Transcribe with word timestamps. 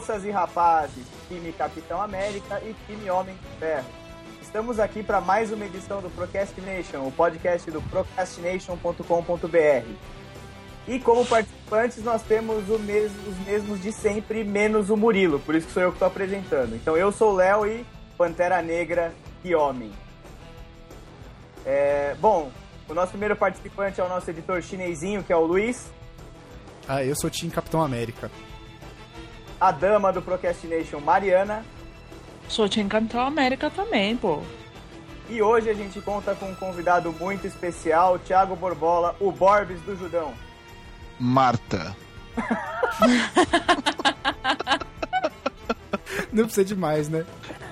moças 0.00 0.24
e 0.24 0.30
rapazes, 0.30 1.04
time 1.28 1.52
Capitão 1.52 2.00
América 2.00 2.58
e 2.64 2.74
time 2.86 3.10
Homem 3.10 3.36
Ferro. 3.58 3.84
Estamos 4.40 4.80
aqui 4.80 5.02
para 5.02 5.20
mais 5.20 5.52
uma 5.52 5.66
edição 5.66 6.00
do 6.00 6.08
Procrastination, 6.08 7.06
o 7.06 7.12
podcast 7.12 7.70
do 7.70 7.82
procrastination.com.br. 7.82 9.86
E 10.88 10.98
como 11.00 11.26
participantes 11.26 12.02
nós 12.02 12.22
temos 12.22 12.66
mesmo, 12.80 13.28
os 13.28 13.38
mesmos 13.46 13.82
de 13.82 13.92
sempre, 13.92 14.42
menos 14.42 14.88
o 14.88 14.96
Murilo, 14.96 15.38
por 15.40 15.54
isso 15.54 15.66
que 15.66 15.74
sou 15.74 15.82
eu 15.82 15.90
que 15.90 15.96
estou 15.96 16.08
apresentando. 16.08 16.74
Então 16.74 16.96
eu 16.96 17.12
sou 17.12 17.32
o 17.32 17.36
Léo 17.36 17.66
e 17.66 17.84
Pantera 18.16 18.62
Negra 18.62 19.12
e 19.44 19.54
Homem. 19.54 19.92
É, 21.66 22.16
bom, 22.18 22.50
o 22.88 22.94
nosso 22.94 23.10
primeiro 23.10 23.36
participante 23.36 24.00
é 24.00 24.04
o 24.04 24.08
nosso 24.08 24.30
editor 24.30 24.62
chinesinho, 24.62 25.22
que 25.22 25.30
é 25.30 25.36
o 25.36 25.44
Luiz. 25.44 25.92
Ah, 26.88 27.04
eu 27.04 27.14
sou 27.14 27.28
Team 27.28 27.50
Capitão 27.50 27.82
América. 27.82 28.30
A 29.60 29.70
dama 29.70 30.12
do 30.12 30.22
Procrastination, 30.22 31.00
Mariana. 31.00 31.64
Sou 32.48 32.68
Team 32.68 32.88
Capitão 32.88 33.20
América 33.20 33.70
também, 33.70 34.16
pô. 34.16 34.40
E 35.28 35.40
hoje 35.42 35.70
a 35.70 35.74
gente 35.74 36.00
conta 36.00 36.34
com 36.34 36.46
um 36.46 36.54
convidado 36.54 37.12
muito 37.12 37.46
especial, 37.46 38.18
Thiago 38.18 38.56
Borbola, 38.56 39.14
o 39.20 39.30
Borbes 39.30 39.80
do 39.82 39.96
Judão. 39.96 40.32
Marta. 41.18 41.94
Não 46.32 46.44
precisa 46.44 46.64
de 46.64 46.74
mais, 46.74 47.08
né? 47.08 47.24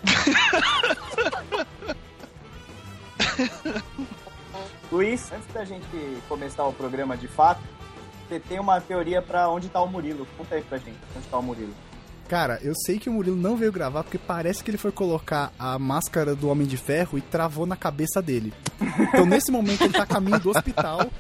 Luiz, 4.93 5.33
antes 5.33 5.47
da 5.53 5.65
gente 5.65 5.87
começar 6.29 6.65
o 6.65 6.73
programa 6.73 7.17
de 7.17 7.29
fato, 7.29 7.61
você 8.29 8.39
tem 8.39 8.61
uma 8.61 8.81
teoria 8.81 9.21
para 9.23 9.49
onde 9.49 9.69
tá 9.69 9.81
o 9.81 9.89
Murilo. 9.89 10.27
Conta 10.37 10.55
aí 10.55 10.63
pra 10.63 10.79
gente, 10.79 10.99
onde 11.17 11.27
tá 11.27 11.39
o 11.39 11.43
Murilo. 11.43 11.75
Cara, 12.29 12.59
eu 12.63 12.75
sei 12.75 12.99
que 12.99 13.09
o 13.09 13.13
Murilo 13.13 13.37
não 13.37 13.57
veio 13.57 13.73
gravar 13.73 14.05
porque 14.05 14.19
parece 14.19 14.63
que 14.63 14.71
ele 14.71 14.77
foi 14.77 14.93
colocar 14.93 15.51
a 15.59 15.79
máscara 15.79 16.35
do 16.35 16.49
Homem 16.49 16.67
de 16.67 16.77
Ferro 16.77 17.17
e 17.17 17.23
travou 17.23 17.65
na 17.65 17.75
cabeça 17.75 18.21
dele. 18.21 18.53
Então, 19.09 19.25
nesse 19.25 19.51
momento, 19.51 19.85
ele 19.85 19.95
tá 19.95 20.03
a 20.03 20.07
caminho 20.07 20.39
do 20.39 20.51
hospital 20.51 21.11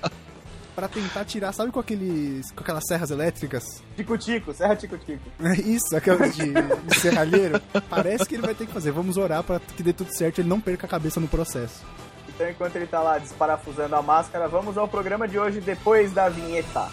para 0.76 0.86
tentar 0.86 1.24
tirar, 1.24 1.52
sabe 1.52 1.72
com 1.72 1.80
aqueles. 1.80 2.52
com 2.52 2.60
aquelas 2.60 2.84
serras 2.86 3.10
elétricas? 3.10 3.64
Tico-tico, 3.96 4.52
serra 4.52 4.76
tico-tico. 4.76 5.22
Isso, 5.64 5.96
aquelas 5.96 6.36
de, 6.36 6.52
de 6.52 7.00
serralheiro. 7.00 7.60
Parece 7.88 8.26
que 8.26 8.34
ele 8.34 8.42
vai 8.42 8.54
ter 8.54 8.66
que 8.66 8.72
fazer. 8.72 8.92
Vamos 8.92 9.16
orar 9.16 9.42
para 9.42 9.58
que 9.60 9.82
dê 9.82 9.94
tudo 9.94 10.14
certo 10.14 10.38
e 10.38 10.40
ele 10.42 10.48
não 10.48 10.60
perca 10.60 10.86
a 10.86 10.90
cabeça 10.90 11.18
no 11.18 11.26
processo. 11.26 11.84
Então, 12.28 12.48
enquanto 12.48 12.76
ele 12.76 12.86
tá 12.86 13.00
lá 13.00 13.18
desparafusando 13.18 13.96
a 13.96 14.02
máscara, 14.02 14.46
vamos 14.46 14.76
ao 14.76 14.86
programa 14.86 15.26
de 15.26 15.38
hoje 15.38 15.60
depois 15.60 16.12
da 16.12 16.28
vinheta. 16.28 16.88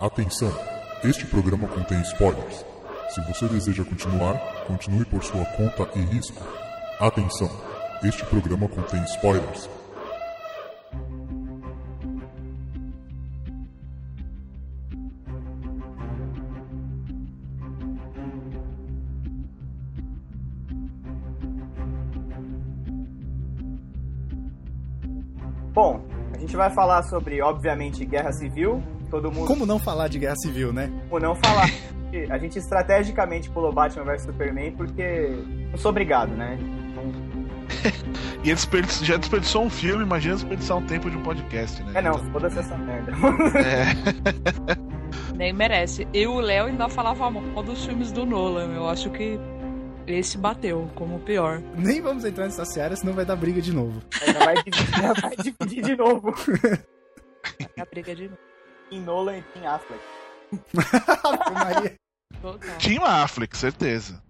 Atenção! 0.00 0.52
Este 1.02 1.26
programa 1.26 1.66
contém 1.66 2.00
spoilers. 2.02 2.64
Se 3.08 3.20
você 3.22 3.48
deseja 3.48 3.84
continuar, 3.84 4.38
continue 4.64 5.04
por 5.04 5.24
sua 5.24 5.44
conta 5.44 5.88
e 5.96 6.02
risco. 6.02 6.40
Atenção! 7.00 7.50
Este 8.04 8.24
programa 8.26 8.68
contém 8.68 9.02
spoilers. 9.06 9.68
Bom, 25.74 26.00
a 26.32 26.38
gente 26.38 26.56
vai 26.56 26.70
falar 26.70 27.02
sobre, 27.02 27.42
obviamente, 27.42 28.04
guerra 28.04 28.30
civil. 28.30 28.80
Todo 29.10 29.30
mundo. 29.32 29.46
Como 29.46 29.64
não 29.64 29.78
falar 29.78 30.08
de 30.08 30.18
guerra 30.18 30.36
civil, 30.36 30.72
né? 30.72 30.90
Como 31.08 31.22
não 31.22 31.34
falar. 31.34 31.70
A 32.30 32.38
gente 32.38 32.58
estrategicamente 32.58 33.50
pulou 33.50 33.72
Batman 33.72 34.04
vs 34.04 34.22
Superman 34.22 34.72
porque 34.72 35.30
não 35.70 35.78
sou 35.78 35.90
obrigado, 35.90 36.30
né? 36.30 36.58
e 38.42 38.50
ele 38.50 38.58
já 39.02 39.16
desperdiçou 39.16 39.62
um 39.62 39.70
filme, 39.70 40.02
imagina 40.02 40.34
desperdiçar 40.34 40.76
um 40.78 40.86
tempo 40.86 41.10
de 41.10 41.16
um 41.16 41.22
podcast, 41.22 41.82
né? 41.82 41.92
É 41.96 42.02
não, 42.02 42.14
foda-se 42.32 42.58
essa 42.58 42.76
merda. 42.76 43.12
É. 43.58 44.88
Nem 45.36 45.52
merece. 45.52 46.08
Eu 46.12 46.22
e 46.22 46.26
o 46.26 46.40
Léo 46.40 46.66
ainda 46.66 46.88
falava 46.88 47.30
mal 47.30 47.62
dos 47.62 47.84
filmes 47.84 48.10
do 48.10 48.26
Nolan. 48.26 48.74
Eu 48.74 48.88
acho 48.88 49.10
que 49.10 49.38
esse 50.06 50.36
bateu 50.36 50.90
como 50.94 51.16
o 51.16 51.20
pior. 51.20 51.62
Nem 51.76 52.00
vamos 52.00 52.24
entrar 52.24 52.44
nessa 52.44 52.64
seara, 52.64 52.96
senão 52.96 53.12
vai 53.12 53.24
dar 53.24 53.36
briga 53.36 53.60
de 53.60 53.72
novo. 53.72 54.02
Ainda 54.26 54.38
vai 54.40 54.54
dividir, 54.56 55.12
vai 55.22 55.36
dividir 55.36 55.82
de 55.84 55.96
novo. 55.96 56.32
Vai 56.32 57.68
dar 57.76 57.86
briga 57.86 58.14
de 58.14 58.24
novo. 58.24 58.38
Em 58.90 59.00
Nolan 59.00 59.38
e 59.38 59.42
Tim 59.54 59.66
Affleck. 59.66 60.02
Tim 62.78 62.98
Affleck, 63.02 63.56
certeza. 63.56 64.22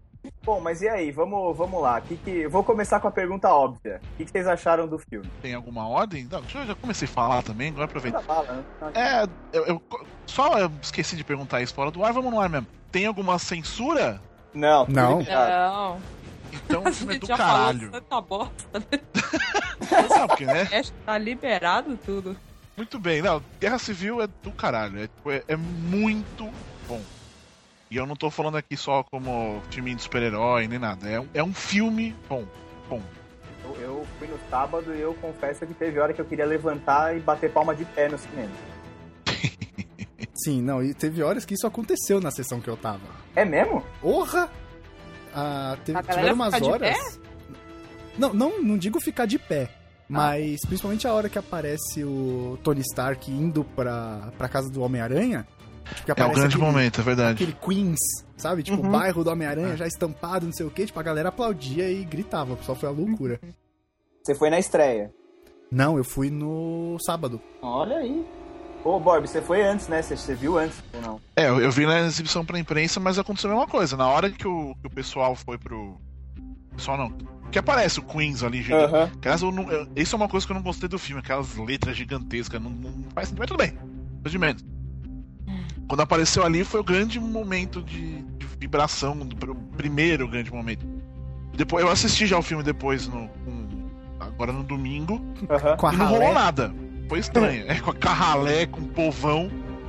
Bom, 0.45 0.61
mas 0.61 0.83
e 0.83 0.89
aí? 0.89 1.11
Vamos, 1.11 1.57
vamos 1.57 1.81
lá. 1.81 2.01
Que 2.01 2.17
que... 2.17 2.49
Vou 2.49 2.65
começar 2.65 3.01
com 3.01 3.09
a 3.09 3.11
pergunta 3.11 3.49
óbvia. 3.49 4.01
O 4.15 4.17
que, 4.17 4.25
que 4.25 4.31
vocês 4.31 4.47
acharam 4.47 4.87
do 4.89 4.99
filme? 4.99 5.31
Tem 5.41 5.55
alguma 5.55 5.89
ordem? 5.89 6.27
Não, 6.31 6.39
eu 6.41 6.67
já 6.67 6.75
comecei 6.75 7.07
a 7.07 7.11
falar 7.11 7.43
também, 7.43 7.69
agora 7.69 7.85
aproveita. 7.85 8.19
Né? 8.21 8.65
É, 8.95 9.23
eu, 9.57 9.67
eu- 9.67 9.83
só 10.27 10.59
eu 10.59 10.71
esqueci 10.83 11.17
de 11.17 11.25
perguntar 11.25 11.63
isso 11.63 11.75
fora 11.75 11.91
do 11.91 12.05
ar, 12.05 12.13
vamos 12.13 12.33
no 12.33 12.41
ar 12.41 12.49
mesmo. 12.49 12.67
Tem 12.91 13.07
alguma 13.07 13.39
censura? 13.39 14.21
Não, 14.53 14.87
Não. 14.89 15.23
Não. 15.23 16.01
Então 16.53 16.83
o 16.85 16.93
filme 16.93 17.17
é 17.17 17.19
do 17.19 17.27
já 17.27 17.37
caralho. 17.37 17.79
falou 17.91 17.93
tanta 18.01 18.21
bosta. 18.21 18.79
né? 18.81 19.01
Sabe 20.09 20.29
porque, 20.29 20.47
né? 20.47 20.69
É, 20.73 20.83
Tá 21.05 21.17
liberado 21.19 21.97
tudo. 22.05 22.37
Muito 22.79 22.99
bem, 22.99 23.21
não, 23.21 23.43
Guerra 23.61 23.77
Civil 23.79 24.23
é 24.23 24.29
do 24.43 24.53
caralho, 24.53 25.01
é, 25.01 25.09
tipo, 25.09 25.31
é, 25.33 25.43
é 25.49 25.57
muito 25.57 26.49
bom. 26.87 27.03
E 27.91 27.97
eu 27.97 28.07
não 28.07 28.15
tô 28.15 28.31
falando 28.31 28.57
aqui 28.57 28.77
só 28.77 29.03
como 29.03 29.61
filme 29.71 29.95
de 29.97 30.03
super-herói 30.03 30.69
nem 30.69 30.79
nada, 30.79 31.09
é, 31.11 31.19
um- 31.19 31.29
é 31.35 31.43
um 31.43 31.53
filme 31.53 32.15
bom, 32.29 32.45
bom. 32.89 33.03
Eu, 33.65 33.77
eu 33.81 34.07
fui 34.19 34.29
no 34.29 34.39
sábado 34.49 34.95
e 34.95 35.01
eu 35.01 35.13
confesso 35.15 35.67
que 35.67 35.75
teve 35.75 35.99
hora 35.99 36.13
que 36.15 36.21
eu 36.21 36.25
queria 36.25 36.47
levantar 36.47 37.17
e 37.17 37.21
bater 37.21 37.51
palma 37.53 37.75
de 37.75 37.85
pé 37.85 38.09
no 38.09 38.17
cinema. 38.17 38.53
Sim, 40.45 40.63
não, 40.63 40.81
e 40.81 40.95
teve 40.95 41.21
horas 41.21 41.45
que 41.45 41.55
isso 41.55 41.67
aconteceu 41.67 42.21
na 42.21 42.31
sessão 42.31 42.61
que 42.61 42.69
eu 42.69 42.77
tava. 42.77 43.01
É 43.35 43.45
mesmo? 43.45 43.85
Porra! 44.01 44.49
Ah, 45.35 45.77
teve, 45.85 46.01
tiveram 46.03 46.35
umas 46.35 46.63
horas. 46.63 47.21
Não, 48.17 48.33
não, 48.33 48.63
não 48.63 48.79
digo 48.79 49.01
ficar 49.01 49.27
de 49.27 49.37
pé. 49.39 49.69
Mas 50.09 50.61
principalmente 50.67 51.07
a 51.07 51.13
hora 51.13 51.29
que 51.29 51.39
aparece 51.39 52.03
o 52.03 52.59
Tony 52.63 52.81
Stark 52.81 53.31
indo 53.31 53.63
pra, 53.65 54.31
pra 54.39 54.49
casa 54.49 54.71
do 54.71 54.81
Homem-Aranha. 54.83 55.47
tipo, 55.95 56.11
É 56.21 56.25
um 56.25 56.33
grande 56.33 56.57
aquele- 56.57 56.63
momento, 56.71 57.01
é 57.01 57.05
verdade. 57.05 57.43
Aquele 57.43 57.53
Queens, 57.61 57.99
sabe? 58.37 58.63
Tipo, 58.63 58.81
Uhum. 58.83 58.89
o 58.89 58.93
bairro 58.93 59.23
do 59.23 59.31
Homem-Aranha 59.31 59.77
já 59.77 59.87
estampado, 59.87 60.47
não 60.47 60.53
sei 60.53 60.65
o 60.67 60.71
quê. 60.71 60.87
Tipo, 60.87 60.99
a 60.99 61.03
galera 61.03 61.29
aplaudia 61.29 61.91
e 61.91 62.05
gritava. 62.05 62.55
O 62.55 62.57
pessoal 62.57 62.77
foi 62.77 62.89
a 62.89 62.93
loucura. 62.93 63.39
Você 64.23 64.35
foi 64.35 64.49
na 64.51 64.59
estreia. 64.59 65.13
Não, 65.71 65.99
eu 65.99 66.05
fui 66.05 66.31
no 66.31 66.97
sábado. 67.05 67.41
Olha 67.61 67.97
aí. 67.99 68.25
Ô, 68.85 68.99
Borb, 69.01 69.27
você 69.27 69.43
foi 69.43 69.63
antes, 69.63 69.89
né? 69.89 70.01
Você, 70.01 70.17
você 70.17 70.35
viu 70.35 70.57
antes 70.59 70.83
ou 70.95 71.03
não? 71.03 71.21
É, 71.37 71.49
eu, 71.49 71.61
eu 71.61 71.71
vi 71.71 71.85
na 71.85 72.01
exibição 72.01 72.45
pra 72.45 72.59
imprensa, 72.59 72.99
mas 73.01 73.19
aconteceu 73.19 73.51
a 73.51 73.55
mesma 73.55 73.69
coisa. 73.69 73.97
Na 73.97 74.09
hora 74.09 74.31
que 74.31 74.47
o, 74.47 74.75
que 74.81 74.87
o 74.87 74.91
pessoal 74.91 75.35
foi 75.35 75.59
pro. 75.59 75.97
Pessoal 76.77 76.97
não. 76.97 77.13
Que 77.51 77.59
aparece 77.59 77.99
o 77.99 78.03
Queens 78.03 78.43
ali. 78.43 78.65
Aliás, 79.23 79.43
eu 79.43 79.51
não- 79.53 79.71
eu- 79.71 79.89
isso 79.97 80.15
é 80.15 80.17
uma 80.17 80.29
coisa 80.29 80.47
que 80.47 80.53
eu 80.53 80.57
não 80.57 80.63
gostei 80.63 80.89
do 80.89 80.99
filme, 80.99 81.21
aquelas 81.21 81.57
letras 81.57 81.97
gigantescas, 81.97 82.61
não, 82.61 82.71
não 82.71 83.05
faz 83.15 83.29
sentido, 83.29 83.39
mas 83.41 83.49
tudo 83.49 83.57
bem. 83.59 83.71
Coisa 83.71 84.31
de 84.31 84.39
menos. 84.39 84.65
Quando 85.89 86.01
apareceu 86.01 86.45
ali 86.45 86.65
foi 86.65 86.81
o 86.81 86.85
grande 86.85 87.19
momento 87.19 87.83
de, 87.83 88.21
de 88.23 88.47
vibração, 88.61 89.17
do- 89.17 89.53
o 89.53 89.55
primeiro 89.77 90.29
grande 90.29 90.53
momento. 90.53 90.87
Depois, 91.55 91.85
eu 91.85 91.91
assisti 91.91 92.27
já 92.27 92.37
o 92.39 92.43
filme 92.43 92.63
depois, 92.63 93.09
no, 93.09 93.29
com- 93.29 93.89
agora 94.21 94.53
no 94.53 94.63
domingo, 94.63 95.21
Aham. 95.49 95.77
Com 95.77 95.87
a 95.87 95.95
e 95.95 95.97
não 95.97 96.07
rolou 96.07 96.35
nada. 96.35 96.75
Foi 97.09 97.19
estranho. 97.19 97.65
É 97.67 97.81
com 97.81 97.91
a 97.91 97.95
carralé, 97.95 98.67
com 98.67 98.83
o 98.83 98.89
povão. 98.89 99.51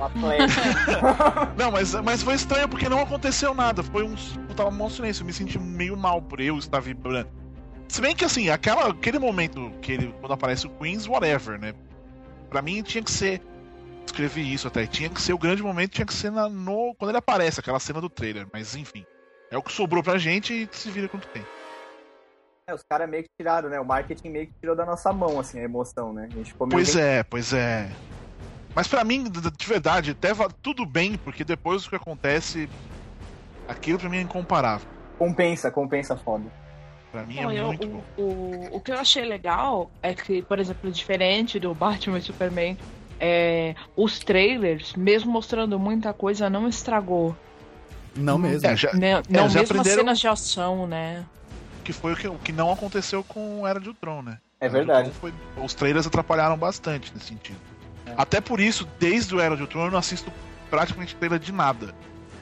Não, 1.58 1.70
mas, 1.70 1.92
mas 1.94 2.22
foi 2.22 2.34
estranho 2.34 2.66
porque 2.66 2.88
não 2.88 3.00
aconteceu 3.02 3.54
nada. 3.54 3.82
Foi 3.82 4.02
um. 4.02 4.14
Tava 4.56 4.70
um 4.70 4.88
silêncio. 4.88 5.22
Eu 5.22 5.26
me 5.26 5.32
senti 5.34 5.58
meio 5.58 5.94
mal 5.94 6.22
por 6.22 6.40
eu 6.40 6.56
estar 6.58 6.80
vibrando. 6.80 7.28
Se 7.90 8.00
bem 8.00 8.14
que 8.14 8.24
assim, 8.24 8.48
aquela, 8.50 8.90
aquele 8.90 9.18
momento 9.18 9.72
que 9.82 9.90
ele. 9.90 10.14
Quando 10.20 10.32
aparece 10.32 10.64
o 10.64 10.70
Queens, 10.70 11.08
whatever, 11.08 11.58
né? 11.58 11.74
Pra 12.48 12.62
mim 12.62 12.80
tinha 12.84 13.02
que 13.02 13.10
ser. 13.10 13.42
Escrevi 14.06 14.52
isso 14.52 14.68
até. 14.68 14.86
Tinha 14.86 15.10
que 15.10 15.20
ser 15.20 15.32
o 15.32 15.38
grande 15.38 15.60
momento, 15.60 15.90
tinha 15.90 16.06
que 16.06 16.14
ser 16.14 16.30
na, 16.30 16.48
no. 16.48 16.94
Quando 16.94 17.10
ele 17.10 17.18
aparece, 17.18 17.58
aquela 17.58 17.80
cena 17.80 18.00
do 18.00 18.08
trailer. 18.08 18.46
Mas 18.52 18.76
enfim. 18.76 19.04
É 19.50 19.58
o 19.58 19.62
que 19.62 19.72
sobrou 19.72 20.04
pra 20.04 20.18
gente 20.18 20.52
e 20.54 20.68
se 20.70 20.88
vira 20.88 21.08
quanto 21.08 21.26
tem. 21.28 21.44
É, 22.68 22.72
os 22.72 22.84
caras 22.88 23.10
meio 23.10 23.24
que 23.24 23.30
tiraram, 23.36 23.68
né? 23.68 23.80
O 23.80 23.84
marketing 23.84 24.28
meio 24.28 24.46
que 24.46 24.52
tirou 24.60 24.76
da 24.76 24.86
nossa 24.86 25.12
mão, 25.12 25.40
assim, 25.40 25.58
a 25.58 25.64
emoção, 25.64 26.12
né? 26.12 26.28
A 26.30 26.34
gente 26.36 26.52
ficou 26.52 26.68
Pois 26.68 26.94
bem- 26.94 27.04
é, 27.04 27.22
pois 27.24 27.52
é. 27.52 27.90
Mas 28.72 28.86
pra 28.86 29.02
mim, 29.02 29.24
de 29.28 29.50
de 29.50 29.66
verdade, 29.66 30.12
até 30.12 30.30
tudo 30.62 30.86
bem, 30.86 31.16
porque 31.18 31.42
depois 31.42 31.82
do 31.82 31.90
que 31.90 31.96
acontece, 31.96 32.68
aquilo 33.66 33.98
pra 33.98 34.08
mim 34.08 34.18
é 34.18 34.20
incomparável. 34.20 34.86
Compensa, 35.18 35.72
compensa 35.72 36.16
foda. 36.16 36.59
Pra 37.12 37.22
mim 37.24 37.36
Não, 37.40 37.50
é 37.50 37.58
eu- 37.60 37.66
muito 37.66 37.86
o, 37.86 37.90
bom. 37.90 38.02
o, 38.16 38.76
o 38.76 38.80
que 38.80 38.92
eu 38.92 38.98
achei 38.98 39.24
legal 39.24 39.90
é 40.02 40.14
que, 40.14 40.42
por 40.42 40.58
exemplo, 40.58 40.90
diferente 40.90 41.58
do 41.58 41.74
Batman 41.74 42.18
e 42.18 42.22
Superman, 42.22 42.76
é, 43.18 43.74
os 43.96 44.18
trailers, 44.20 44.94
mesmo 44.94 45.30
mostrando 45.32 45.78
muita 45.78 46.12
coisa, 46.12 46.48
não 46.48 46.68
estragou. 46.68 47.36
Não 48.16 48.38
mesmo. 48.38 48.66
É, 48.66 48.76
já, 48.76 48.92
Né? 48.92 49.16
Não, 49.28 49.48
já 49.48 49.60
mesmo 49.60 49.60
aprenderam- 49.60 49.80
as 49.80 49.88
cenas 49.88 50.18
de 50.20 50.28
ação, 50.28 50.86
né? 50.86 51.24
que 51.82 51.92
foi 51.94 52.12
o 52.12 52.16
que, 52.16 52.28
o 52.28 52.34
que 52.38 52.52
não 52.52 52.70
aconteceu 52.70 53.24
com 53.24 53.66
Era 53.66 53.80
de 53.80 53.88
Ultron, 53.88 54.22
né? 54.22 54.38
É 54.60 54.66
Era 54.66 54.72
verdade. 54.74 55.10
Foi- 55.12 55.32
os 55.56 55.74
trailers 55.74 56.06
atrapalharam 56.06 56.56
bastante 56.56 57.10
nesse 57.14 57.26
sentido. 57.28 57.58
É. 58.06 58.12
Até 58.16 58.40
por 58.40 58.60
isso, 58.60 58.86
desde 58.98 59.34
o 59.34 59.40
Era 59.40 59.56
de 59.56 59.62
Ultron, 59.62 59.86
eu 59.86 59.90
não 59.90 59.98
assisto 59.98 60.30
praticamente 60.68 61.16
trailer 61.16 61.38
de 61.40 61.50
nada. 61.50 61.92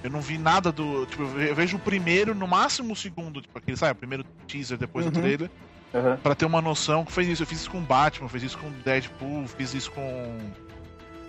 Eu 0.03 0.11
não 0.11 0.21
vi 0.21 0.39
nada 0.39 0.71
do. 0.71 1.05
Tipo, 1.06 1.23
eu 1.23 1.29
ve- 1.29 1.50
eu 1.50 1.55
vejo 1.55 1.77
o 1.77 1.81
primeiro, 1.81 2.35
no 2.35 2.47
máximo 2.47 2.93
o 2.93 2.97
segundo, 2.97 3.41
tipo, 3.41 3.56
aquele, 3.59 3.77
sabe, 3.77 3.93
o 3.93 3.97
primeiro 3.97 4.25
teaser 4.47 4.79
depois 4.79 5.05
Uhum. 5.06 5.12
do 5.12 5.21
trailer, 5.21 5.50
Aham. 5.95 6.17
pra 6.23 6.35
ter 6.35 6.45
uma 6.45 6.62
noção 6.62 7.05
que 7.05 7.12
fez 7.12 7.27
isso. 7.29 7.43
Eu 7.43 7.47
fiz 7.47 7.61
isso 7.61 7.71
com 7.71 7.81
Batman, 7.83 8.29
fiz 8.29 8.43
isso 8.43 8.59
com 8.59 8.71
Deadpool, 8.85 9.47
fiz 9.49 9.75
isso 9.75 9.91
com. 9.91 10.39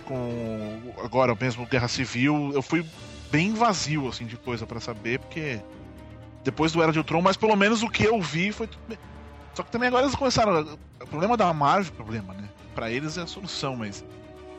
com. 0.06 0.94
agora 1.04 1.36
mesmo 1.40 1.66
Guerra 1.66 1.88
Civil. 1.88 2.52
Eu 2.54 2.62
fui 2.62 2.86
bem 3.32 3.54
vazio, 3.54 4.08
assim, 4.08 4.26
de 4.26 4.38
coisa 4.38 4.66
pra 4.66 4.80
saber, 4.80 5.20
porque. 5.20 5.60
Depois 6.44 6.72
do 6.72 6.82
Era 6.82 6.92
de 6.92 6.98
Ultron, 7.00 7.22
mas 7.22 7.36
pelo 7.36 7.56
menos 7.56 7.84
o 7.84 7.90
que 7.90 8.04
eu 8.06 8.20
vi 8.22 8.52
foi 8.54 8.66
tudo 8.66 8.82
bem. 8.88 8.98
Só 9.54 9.62
que 9.62 9.72
também 9.72 9.90
agora 9.90 10.06
eles 10.06 10.16
começaram. 10.16 10.78
O 11.02 11.08
problema 11.08 11.36
da 11.36 11.52
Marvel, 11.54 11.92
problema, 11.94 12.34
né? 12.34 12.48
Pra 12.74 12.90
eles 12.90 13.18
é 13.18 13.22
a 13.24 13.28
solução, 13.28 13.76
mas. 13.76 14.06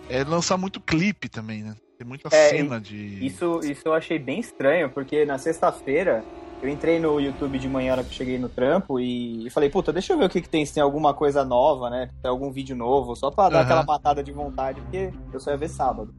É 0.08 0.22
lançar 0.24 0.56
muito 0.58 0.80
clipe 0.80 1.28
também, 1.28 1.62
né? 1.62 1.74
Tem 2.00 2.06
muita 2.08 2.34
É, 2.34 2.48
cena 2.48 2.80
de. 2.80 2.96
Isso, 3.26 3.60
isso 3.62 3.82
eu 3.84 3.92
achei 3.92 4.18
bem 4.18 4.40
estranho, 4.40 4.88
porque 4.88 5.26
na 5.26 5.36
sexta-feira 5.36 6.24
eu 6.62 6.68
entrei 6.70 6.98
no 6.98 7.20
YouTube 7.20 7.58
de 7.58 7.68
manhã 7.68 7.88
na 7.88 7.92
hora 7.96 8.04
que 8.04 8.08
eu 8.08 8.14
cheguei 8.14 8.38
no 8.38 8.48
trampo 8.48 8.98
e 8.98 9.50
falei, 9.50 9.68
puta, 9.68 9.92
deixa 9.92 10.14
eu 10.14 10.18
ver 10.18 10.24
o 10.24 10.30
que, 10.30 10.40
que 10.40 10.48
tem, 10.48 10.64
se 10.64 10.72
tem 10.72 10.82
alguma 10.82 11.12
coisa 11.12 11.44
nova, 11.44 11.90
né? 11.90 12.08
Se 12.10 12.22
tem 12.22 12.30
algum 12.30 12.50
vídeo 12.50 12.74
novo, 12.74 13.14
só 13.14 13.30
pra 13.30 13.50
dar 13.50 13.56
Aham. 13.58 13.64
aquela 13.64 13.82
matada 13.84 14.22
de 14.22 14.32
vontade, 14.32 14.80
porque 14.80 15.10
eu 15.30 15.38
só 15.38 15.50
ia 15.50 15.58
ver 15.58 15.68
sábado. 15.68 16.14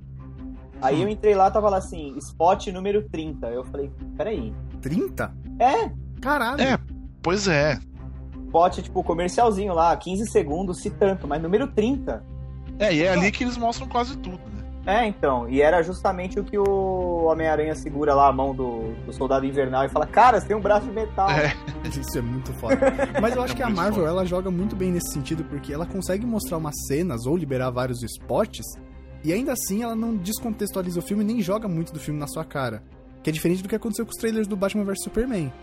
Aí 0.80 1.02
eu 1.02 1.10
entrei 1.10 1.34
lá, 1.34 1.50
tava 1.50 1.68
lá 1.68 1.78
assim, 1.78 2.16
spot 2.20 2.68
número 2.68 3.10
30. 3.10 3.48
Eu 3.48 3.64
falei, 3.64 3.92
peraí. 4.16 4.54
30? 4.82 5.34
É, 5.60 5.92
Caralho. 6.22 6.62
É. 6.62 6.78
Pois 7.24 7.48
é. 7.48 7.80
spot, 8.46 8.82
tipo, 8.84 9.04
comercialzinho 9.04 9.74
lá, 9.74 9.98
15 9.98 10.28
segundos, 10.30 10.80
se 10.80 10.92
tanto, 10.92 11.28
mas 11.28 11.42
número 11.42 11.66
30. 11.66 12.24
É, 12.78 12.94
e 12.94 13.02
é 13.02 13.10
ali 13.12 13.32
que 13.32 13.44
eles 13.44 13.58
mostram 13.58 13.88
quase 13.88 14.16
tudo, 14.18 14.38
né? 14.38 14.61
É, 14.86 15.06
então, 15.06 15.48
e 15.48 15.62
era 15.62 15.84
justamente 15.84 16.40
o 16.40 16.44
que 16.44 16.58
o 16.58 17.26
Homem-Aranha 17.26 17.76
segura 17.76 18.16
lá 18.16 18.28
a 18.28 18.34
mão 18.34 18.54
do, 18.56 18.94
do 19.06 19.14
soldado 19.14 19.46
invernal 19.46 19.86
e 19.86 19.90
fala, 19.90 20.08
cara, 20.08 20.40
você 20.42 20.48
tem 20.48 20.56
um 20.58 20.62
braço 20.62 20.88
de 20.88 20.92
metal. 20.92 21.30
É. 21.30 21.54
Isso 21.88 22.18
é 22.18 22.22
muito 22.22 22.52
foda. 22.54 22.78
Mas 23.22 23.36
eu 23.36 23.44
acho 23.44 23.54
É 23.54 23.58
que 23.58 23.64
a 23.64 23.70
Marvel, 23.70 24.00
foda. 24.00 24.08
ela 24.08 24.26
joga 24.26 24.50
muito 24.50 24.76
bem 24.76 24.92
nesse 24.92 25.14
sentido, 25.14 25.44
porque 25.44 25.72
ela 25.72 25.86
consegue 25.86 26.26
mostrar 26.26 26.58
umas 26.58 26.74
cenas 26.88 27.28
ou 27.28 27.38
liberar 27.38 27.70
vários 27.70 28.02
spots, 28.02 28.66
e 29.24 29.32
ainda 29.32 29.54
assim 29.54 29.84
ela 29.84 29.96
não 29.96 30.18
descontextualiza 30.18 30.98
o 31.00 31.04
filme 31.04 31.24
nem 31.24 31.42
joga 31.42 31.68
muito 31.68 31.94
do 31.94 32.00
filme 32.00 32.20
na 32.20 32.28
sua 32.28 32.44
cara. 32.44 32.82
Que 33.22 33.30
é 33.30 33.34
diferente 33.34 33.62
do 33.62 33.70
que 33.70 33.76
aconteceu 33.76 34.04
com 34.04 34.12
os 34.12 34.18
trailers 34.18 34.48
do 34.48 34.56
Batman 34.56 34.84
vs 34.84 35.04
Superman. 35.04 35.54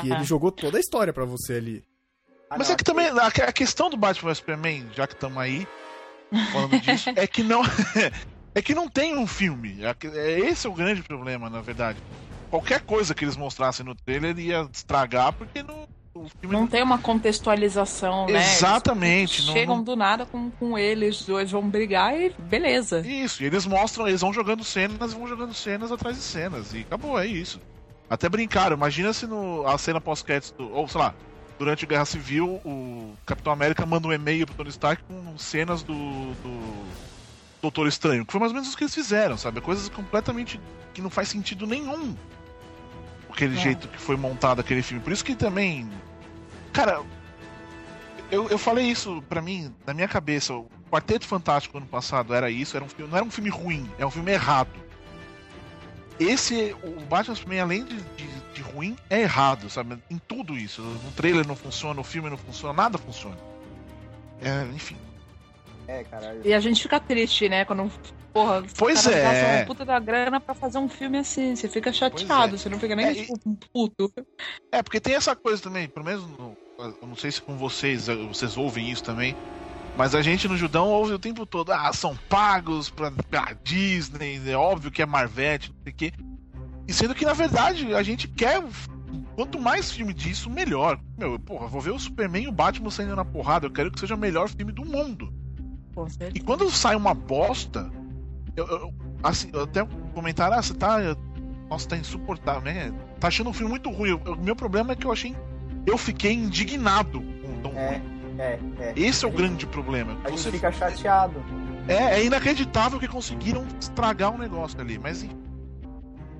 Que 0.00 0.10
ele 0.10 0.24
jogou 0.24 0.50
toda 0.50 0.78
a 0.78 0.80
história 0.80 1.12
pra 1.12 1.26
você 1.26 1.54
ali. 1.54 1.84
Mas 2.58 2.70
é 2.70 2.76
que 2.76 2.82
também, 2.82 3.08
a, 3.08 3.26
a 3.26 3.52
questão 3.52 3.90
do 3.90 3.96
Batman 3.98 4.30
vs 4.30 4.38
Superman, 4.38 4.86
já 4.94 5.06
que 5.06 5.12
estamos 5.12 5.36
aí 5.36 5.68
falando 6.52 6.80
disso, 6.80 7.10
é 7.16 7.26
que 7.26 7.42
não. 7.42 7.62
é 8.54 8.62
que 8.62 8.74
não 8.74 8.88
tem 8.88 9.16
um 9.16 9.26
filme. 9.26 9.78
É 9.82 9.94
é- 10.06 10.40
Esse 10.40 10.66
é 10.66 10.70
o 10.70 10.74
grande 10.74 11.02
problema, 11.02 11.48
na 11.50 11.60
verdade. 11.60 11.98
Qualquer 12.50 12.80
coisa 12.80 13.14
que 13.14 13.24
eles 13.24 13.36
mostrassem 13.36 13.86
no 13.86 13.94
trailer 13.94 14.36
ia 14.38 14.68
estragar, 14.72 15.32
porque 15.32 15.62
não, 15.62 15.84
o 16.16 16.26
filme 16.40 16.56
Não 16.56 16.66
tem 16.66 16.82
uma 16.82 16.98
contextualização, 16.98 18.26
né? 18.26 18.38
Exatamente, 18.38 19.36
Eles 19.36 19.46
não- 19.46 19.52
chegam 19.52 19.76
não- 19.76 19.84
do 19.84 19.94
nada 19.96 20.26
com, 20.26 20.50
com 20.50 20.76
eles, 20.76 21.24
dois 21.24 21.50
vão 21.50 21.68
brigar 21.68 22.18
e 22.18 22.34
beleza. 22.38 23.00
Isso, 23.06 23.42
e 23.42 23.46
eles 23.46 23.66
mostram, 23.66 24.08
eles 24.08 24.20
vão 24.20 24.32
jogando 24.32 24.64
cenas, 24.64 25.12
vão 25.12 25.28
jogando 25.28 25.54
cenas 25.54 25.92
atrás 25.92 26.16
de 26.16 26.22
cenas. 26.22 26.72
E 26.74 26.80
acabou, 26.80 27.18
é 27.18 27.26
isso. 27.26 27.60
Até 28.08 28.28
brincaram, 28.28 28.76
imagina 28.76 29.12
se 29.12 29.26
no, 29.28 29.64
a 29.64 29.78
cena 29.78 30.00
pós-crédito, 30.00 30.52
ou 30.58 30.88
sei 30.88 31.00
lá, 31.00 31.14
durante 31.60 31.84
a 31.84 31.88
Guerra 31.88 32.06
Civil, 32.06 32.58
o 32.64 33.14
Capitão 33.26 33.52
América 33.52 33.84
manda 33.84 34.08
um 34.08 34.12
e-mail 34.14 34.46
pro 34.46 34.56
Tony 34.56 34.70
Stark 34.70 35.02
com 35.04 35.36
cenas 35.36 35.82
do, 35.82 35.92
do 35.92 36.86
Doutor 37.60 37.86
Estranho, 37.86 38.24
que 38.24 38.32
foi 38.32 38.40
mais 38.40 38.50
ou 38.50 38.54
menos 38.58 38.72
o 38.72 38.76
que 38.78 38.84
eles 38.84 38.94
fizeram, 38.94 39.36
sabe? 39.36 39.60
Coisas 39.60 39.90
completamente 39.90 40.58
que 40.94 41.02
não 41.02 41.10
faz 41.10 41.28
sentido 41.28 41.66
nenhum. 41.66 42.16
Aquele 43.28 43.58
É. 43.58 43.60
jeito 43.60 43.88
que 43.88 43.98
foi 44.00 44.16
montado 44.16 44.58
aquele 44.60 44.80
filme. 44.82 45.02
Por 45.04 45.12
isso 45.12 45.22
que 45.22 45.36
também. 45.36 45.86
Cara, 46.72 47.02
eu, 48.30 48.48
eu 48.48 48.56
falei 48.56 48.86
isso 48.86 49.22
pra 49.28 49.42
mim, 49.42 49.70
na 49.86 49.92
minha 49.92 50.08
cabeça. 50.08 50.54
O 50.54 50.66
Quarteto 50.90 51.26
Fantástico 51.26 51.76
ano 51.76 51.86
passado 51.86 52.32
era 52.32 52.50
isso, 52.50 52.74
era 52.74 52.84
um 52.86 52.88
filme, 52.88 53.10
não 53.10 53.18
era 53.18 53.26
um 53.26 53.30
filme 53.30 53.50
ruim, 53.50 53.86
é 53.98 54.06
um 54.06 54.10
filme 54.10 54.32
errado. 54.32 54.70
Esse, 56.20 56.76
o 56.82 57.00
Batman 57.06 57.34
Superman, 57.34 57.60
além 57.60 57.84
de, 57.84 57.96
de, 57.96 58.26
de 58.54 58.62
ruim, 58.62 58.94
é 59.08 59.20
errado, 59.20 59.70
sabe? 59.70 59.98
Em 60.10 60.18
tudo 60.18 60.56
isso. 60.56 60.82
No 60.82 61.10
trailer 61.12 61.46
não 61.46 61.56
funciona, 61.56 61.94
no 61.94 62.04
filme 62.04 62.28
não 62.28 62.36
funciona, 62.36 62.74
nada 62.74 62.98
funciona. 62.98 63.36
É, 64.40 64.64
enfim. 64.74 64.96
É, 65.88 66.04
caralho. 66.04 66.40
E 66.44 66.52
a 66.52 66.60
gente 66.60 66.82
fica 66.82 67.00
triste, 67.00 67.48
né? 67.48 67.64
Quando, 67.64 67.90
porra, 68.32 68.62
Pois 68.76 69.06
é. 69.06 69.56
uma 69.56 69.66
puta 69.66 69.84
da 69.84 69.98
grana 69.98 70.38
pra 70.40 70.54
fazer 70.54 70.78
um 70.78 70.88
filme 70.88 71.18
assim. 71.18 71.56
Você 71.56 71.68
fica 71.68 71.92
chateado, 71.92 72.54
é. 72.54 72.58
você 72.58 72.68
não 72.68 72.78
fica 72.78 72.94
nem 72.94 73.06
É, 73.06 73.12
e- 73.12 73.26
tipo, 73.26 73.38
puto. 73.72 74.12
É, 74.72 74.82
porque 74.82 75.00
tem 75.00 75.14
essa 75.14 75.34
coisa 75.34 75.60
também, 75.62 75.88
pelo 75.88 76.04
menos, 76.06 76.22
no- 76.38 76.52
eu 76.78 76.94
não 77.08 77.16
sei 77.16 77.32
se 77.32 77.42
com 77.42 77.56
vocês, 77.56 78.08
eh, 78.08 78.14
vocês 78.14 78.56
ouvem 78.56 78.88
isso 78.90 79.02
também, 79.02 79.34
mas 80.00 80.14
a 80.14 80.22
gente 80.22 80.48
no 80.48 80.56
Judão 80.56 80.88
ouve 80.88 81.12
o 81.12 81.18
tempo 81.18 81.44
todo, 81.44 81.72
ah, 81.72 81.92
são 81.92 82.16
pagos 82.26 82.88
pra, 82.88 83.10
pra 83.10 83.54
Disney, 83.62 84.40
é 84.50 84.56
óbvio 84.56 84.90
que 84.90 85.02
é 85.02 85.04
Marvete, 85.04 85.68
não 85.68 85.82
sei 85.82 85.92
o 85.92 85.94
quê. 85.94 86.12
E 86.88 86.92
sendo 86.94 87.14
que, 87.14 87.26
na 87.26 87.34
verdade, 87.34 87.94
a 87.94 88.02
gente 88.02 88.26
quer, 88.26 88.64
quanto 89.36 89.60
mais 89.60 89.92
filme 89.92 90.14
disso, 90.14 90.48
melhor. 90.48 90.98
Meu, 91.18 91.38
porra, 91.38 91.66
vou 91.66 91.82
ver 91.82 91.90
o 91.90 91.98
Superman 91.98 92.44
e 92.44 92.48
o 92.48 92.52
Batman 92.52 92.90
saindo 92.90 93.14
na 93.14 93.26
porrada, 93.26 93.66
eu 93.66 93.70
quero 93.70 93.90
que 93.92 94.00
seja 94.00 94.14
o 94.14 94.18
melhor 94.18 94.48
filme 94.48 94.72
do 94.72 94.86
mundo. 94.86 95.30
E 96.34 96.40
quando 96.40 96.70
sai 96.70 96.96
uma 96.96 97.12
bosta, 97.12 97.90
eu, 98.56 98.66
eu- 98.68 98.94
assim, 99.22 99.50
eu 99.52 99.64
até 99.64 99.86
comentaram, 100.14 100.56
ah, 100.56 100.62
você 100.62 100.72
tá. 100.72 100.96
Nossa, 101.68 101.86
tá 101.86 101.98
insuportável, 101.98 102.62
né? 102.62 102.90
Tá 103.20 103.28
achando 103.28 103.50
um 103.50 103.52
filme 103.52 103.68
muito 103.68 103.90
ruim. 103.90 104.12
O 104.12 104.36
meu 104.36 104.56
problema 104.56 104.92
é 104.94 104.96
que 104.96 105.06
eu 105.06 105.12
achei. 105.12 105.36
Eu 105.84 105.98
fiquei 105.98 106.32
indignado 106.32 107.20
com 107.20 107.52
o 107.52 107.60
tão 107.62 107.72
É, 107.78 107.98
ruim. 107.98 108.19
É, 108.40 108.58
é. 108.80 108.92
Esse 108.96 109.24
é 109.24 109.28
o 109.28 109.30
grande 109.30 109.66
problema. 109.66 110.16
A 110.24 110.30
gente 110.30 110.40
Você, 110.40 110.50
fica 110.50 110.72
chateado. 110.72 111.42
é, 111.86 112.20
é 112.20 112.24
inacreditável 112.24 112.98
que 112.98 113.06
conseguiram 113.06 113.66
estragar 113.78 114.32
um 114.32 114.38
negócio 114.38 114.80
ali. 114.80 114.98
Mas 114.98 115.22
enfim, 115.22 115.36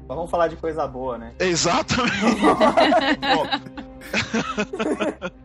Mas 0.09 0.17
vamos 0.17 0.31
falar 0.31 0.49
de 0.49 0.57
coisa 0.57 0.87
boa, 0.87 1.19
né? 1.19 1.33
exatamente. 1.39 2.11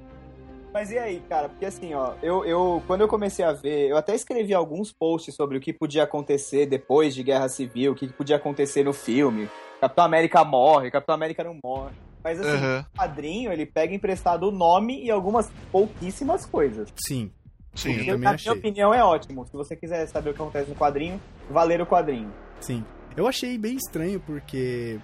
Mas 0.76 0.92
e 0.92 0.98
aí, 0.98 1.24
cara? 1.30 1.48
Porque 1.48 1.66
assim, 1.66 1.94
ó, 1.94 2.16
eu, 2.22 2.44
eu 2.44 2.84
quando 2.86 3.00
eu 3.00 3.08
comecei 3.08 3.46
a 3.46 3.54
ver, 3.54 3.90
eu 3.90 3.96
até 3.96 4.14
escrevi 4.14 4.54
alguns 4.54 4.92
posts 4.92 5.34
sobre 5.34 5.58
o 5.58 5.62
que 5.62 5.72
podia 5.72 6.04
acontecer 6.04 6.66
depois 6.66 7.16
de 7.16 7.24
Guerra 7.24 7.48
Civil, 7.48 7.94
o 7.94 7.96
que 7.96 8.10
podia 8.10 8.36
acontecer 8.36 8.84
no 8.84 8.92
filme. 8.92 9.50
Capitão 9.80 10.04
América 10.04 10.44
morre, 10.44 10.92
Capitão 10.92 11.16
América 11.16 11.46
não 11.46 11.58
morre. 11.64 11.94
Mas 12.26 12.40
assim, 12.42 12.58
Aham, 12.58 12.86
o 12.92 12.98
quadrinho, 12.98 13.52
ele 13.52 13.68
pega 13.68 13.94
emprestado 13.94 14.48
o 14.48 14.52
nome 14.52 15.00
e 15.06 15.12
algumas 15.12 15.48
pouquíssimas 15.72 16.44
coisas. 16.44 16.92
Sim. 16.98 17.30
Sim. 17.76 17.92
Eu 17.92 18.00
Eu, 18.00 18.06
também 18.06 18.20
na 18.22 18.32
achei. 18.32 18.52
minha 18.52 18.60
opinião, 18.60 18.92
é 18.92 19.04
ótimo. 19.04 19.46
Se 19.46 19.54
você 19.54 19.76
quiser 19.76 20.08
saber 20.08 20.32
o 20.32 20.34
que 20.34 20.42
acontece 20.42 20.68
no 20.68 20.76
quadrinho, 20.76 21.22
valer 21.52 21.80
o 21.82 21.86
quadrinho. 21.86 22.34
Sim. 22.60 22.84
Eu 23.16 23.28
achei 23.28 23.60
bem 23.60 23.76
estranho 23.76 24.20
porque 24.20 25.00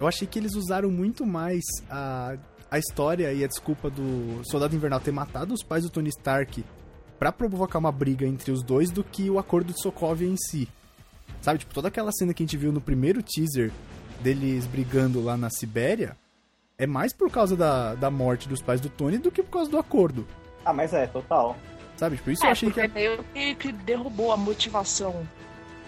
eu 0.00 0.08
achei 0.08 0.26
que 0.26 0.36
eles 0.36 0.56
usaram 0.56 0.90
muito 0.90 1.24
mais 1.24 1.62
a, 1.88 2.36
a 2.68 2.76
história 2.76 3.32
e 3.32 3.44
a 3.44 3.46
desculpa 3.46 3.88
do 3.88 4.40
Soldado 4.42 4.74
Invernal 4.74 4.98
ter 4.98 5.12
matado 5.12 5.54
os 5.54 5.62
pais 5.62 5.84
do 5.84 5.90
Tony 5.90 6.08
Stark 6.08 6.64
pra 7.20 7.30
provocar 7.30 7.78
uma 7.78 7.92
briga 7.92 8.26
entre 8.26 8.50
os 8.50 8.64
dois 8.64 8.90
do 8.90 9.04
que 9.04 9.30
o 9.30 9.38
acordo 9.38 9.72
de 9.72 9.80
Sokovia 9.80 10.26
em 10.28 10.36
si. 10.36 10.68
Sabe, 11.40 11.60
tipo, 11.60 11.72
toda 11.72 11.86
aquela 11.86 12.10
cena 12.10 12.34
que 12.34 12.42
a 12.42 12.46
gente 12.46 12.56
viu 12.56 12.72
no 12.72 12.80
primeiro 12.80 13.22
teaser 13.22 13.70
deles 14.20 14.66
brigando 14.66 15.22
lá 15.22 15.36
na 15.36 15.50
Sibéria 15.50 16.16
é 16.78 16.86
mais 16.86 17.12
por 17.12 17.30
causa 17.30 17.56
da, 17.56 17.94
da 17.94 18.10
morte 18.10 18.48
dos 18.48 18.62
pais 18.62 18.80
do 18.80 18.88
Tony 18.90 19.18
do 19.18 19.30
que 19.32 19.42
por 19.42 19.50
causa 19.50 19.70
do 19.70 19.78
acordo. 19.78 20.26
Ah, 20.64 20.72
mas 20.72 20.92
é, 20.92 21.06
total. 21.06 21.56
Sabe, 21.96 22.16
tipo, 22.16 22.30
isso 22.30 22.46
eu 22.46 22.50
É, 22.50 22.52
achei 22.52 22.70
que 22.70 22.80
porque 22.80 22.88
meio 22.88 23.24
que, 23.34 23.54
que 23.56 23.72
derrubou 23.72 24.32
a 24.32 24.36
motivação 24.36 25.28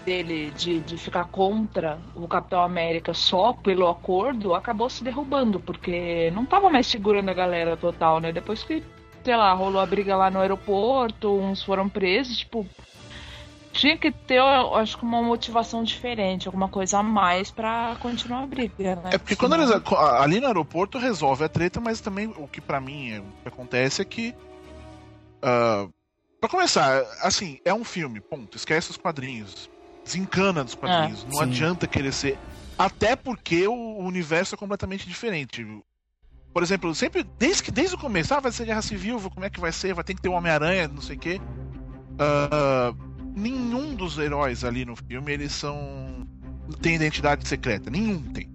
dele 0.05 0.51
de, 0.51 0.79
de 0.81 0.97
ficar 0.97 1.25
contra 1.25 1.99
o 2.15 2.27
Capitão 2.27 2.61
América 2.63 3.13
só 3.13 3.53
pelo 3.53 3.87
acordo 3.87 4.55
acabou 4.55 4.89
se 4.89 5.03
derrubando, 5.03 5.59
porque 5.59 6.31
não 6.31 6.45
tava 6.45 6.69
mais 6.69 6.87
segurando 6.87 7.29
a 7.29 7.33
galera 7.33 7.77
total, 7.77 8.19
né? 8.19 8.31
Depois 8.31 8.63
que, 8.63 8.83
sei 9.23 9.35
lá, 9.37 9.53
rolou 9.53 9.81
a 9.81 9.85
briga 9.85 10.15
lá 10.15 10.31
no 10.31 10.39
aeroporto, 10.39 11.31
uns 11.39 11.63
foram 11.63 11.87
presos, 11.89 12.37
tipo. 12.39 12.67
Tinha 13.71 13.97
que 13.97 14.11
ter, 14.11 14.35
eu 14.35 14.75
acho 14.75 14.97
que 14.97 15.03
uma 15.03 15.21
motivação 15.21 15.83
diferente, 15.83 16.47
alguma 16.47 16.67
coisa 16.67 16.99
a 16.99 17.03
mais 17.03 17.49
para 17.49 17.95
continuar 17.99 18.43
a 18.43 18.47
briga, 18.47 18.97
né? 18.97 19.11
É 19.13 19.17
porque 19.17 19.35
quando 19.35 19.55
eles. 19.55 19.69
Ali 20.19 20.39
no 20.39 20.47
aeroporto 20.47 20.97
resolve 20.97 21.45
a 21.45 21.49
treta, 21.49 21.79
mas 21.79 22.01
também 22.01 22.33
o 22.37 22.47
que 22.47 22.59
para 22.59 22.81
mim 22.81 23.11
é, 23.11 23.21
que 23.43 23.47
acontece 23.47 24.01
é 24.01 24.05
que. 24.05 24.35
Uh, 25.41 25.91
Pra 26.41 26.49
começar, 26.49 27.05
assim, 27.21 27.59
é 27.63 27.71
um 27.71 27.83
filme, 27.83 28.19
ponto. 28.19 28.57
Esquece 28.57 28.89
os 28.89 28.97
quadrinhos. 28.97 29.69
Desencana 30.03 30.63
dos 30.63 30.73
quadrinhos. 30.73 31.21
É, 31.21 31.25
não 31.27 31.35
sim. 31.35 31.43
adianta 31.43 31.85
querer 31.85 32.11
ser. 32.11 32.35
Até 32.75 33.15
porque 33.15 33.67
o 33.67 33.99
universo 33.99 34.55
é 34.55 34.57
completamente 34.57 35.07
diferente. 35.07 35.63
Por 36.51 36.63
exemplo, 36.63 36.95
sempre, 36.95 37.23
desde, 37.37 37.61
que, 37.61 37.69
desde 37.69 37.93
o 37.93 37.99
começo, 37.99 38.33
ah, 38.33 38.39
vai 38.39 38.51
ser 38.51 38.65
guerra 38.65 38.81
civil, 38.81 39.21
como 39.29 39.45
é 39.45 39.51
que 39.51 39.59
vai 39.59 39.71
ser? 39.71 39.93
Vai 39.93 40.03
ter 40.03 40.15
que 40.15 40.21
ter 40.21 40.29
um 40.29 40.33
Homem-Aranha, 40.33 40.87
não 40.87 41.01
sei 41.01 41.15
o 41.15 41.19
quê. 41.19 41.39
Uh, 42.13 42.97
nenhum 43.35 43.95
dos 43.95 44.17
heróis 44.17 44.63
ali 44.63 44.85
no 44.85 44.95
filme, 44.95 45.31
eles 45.31 45.51
são. 45.51 46.27
tem 46.81 46.95
identidade 46.95 47.47
secreta. 47.47 47.89
Nenhum 47.89 48.21
tem. 48.21 48.49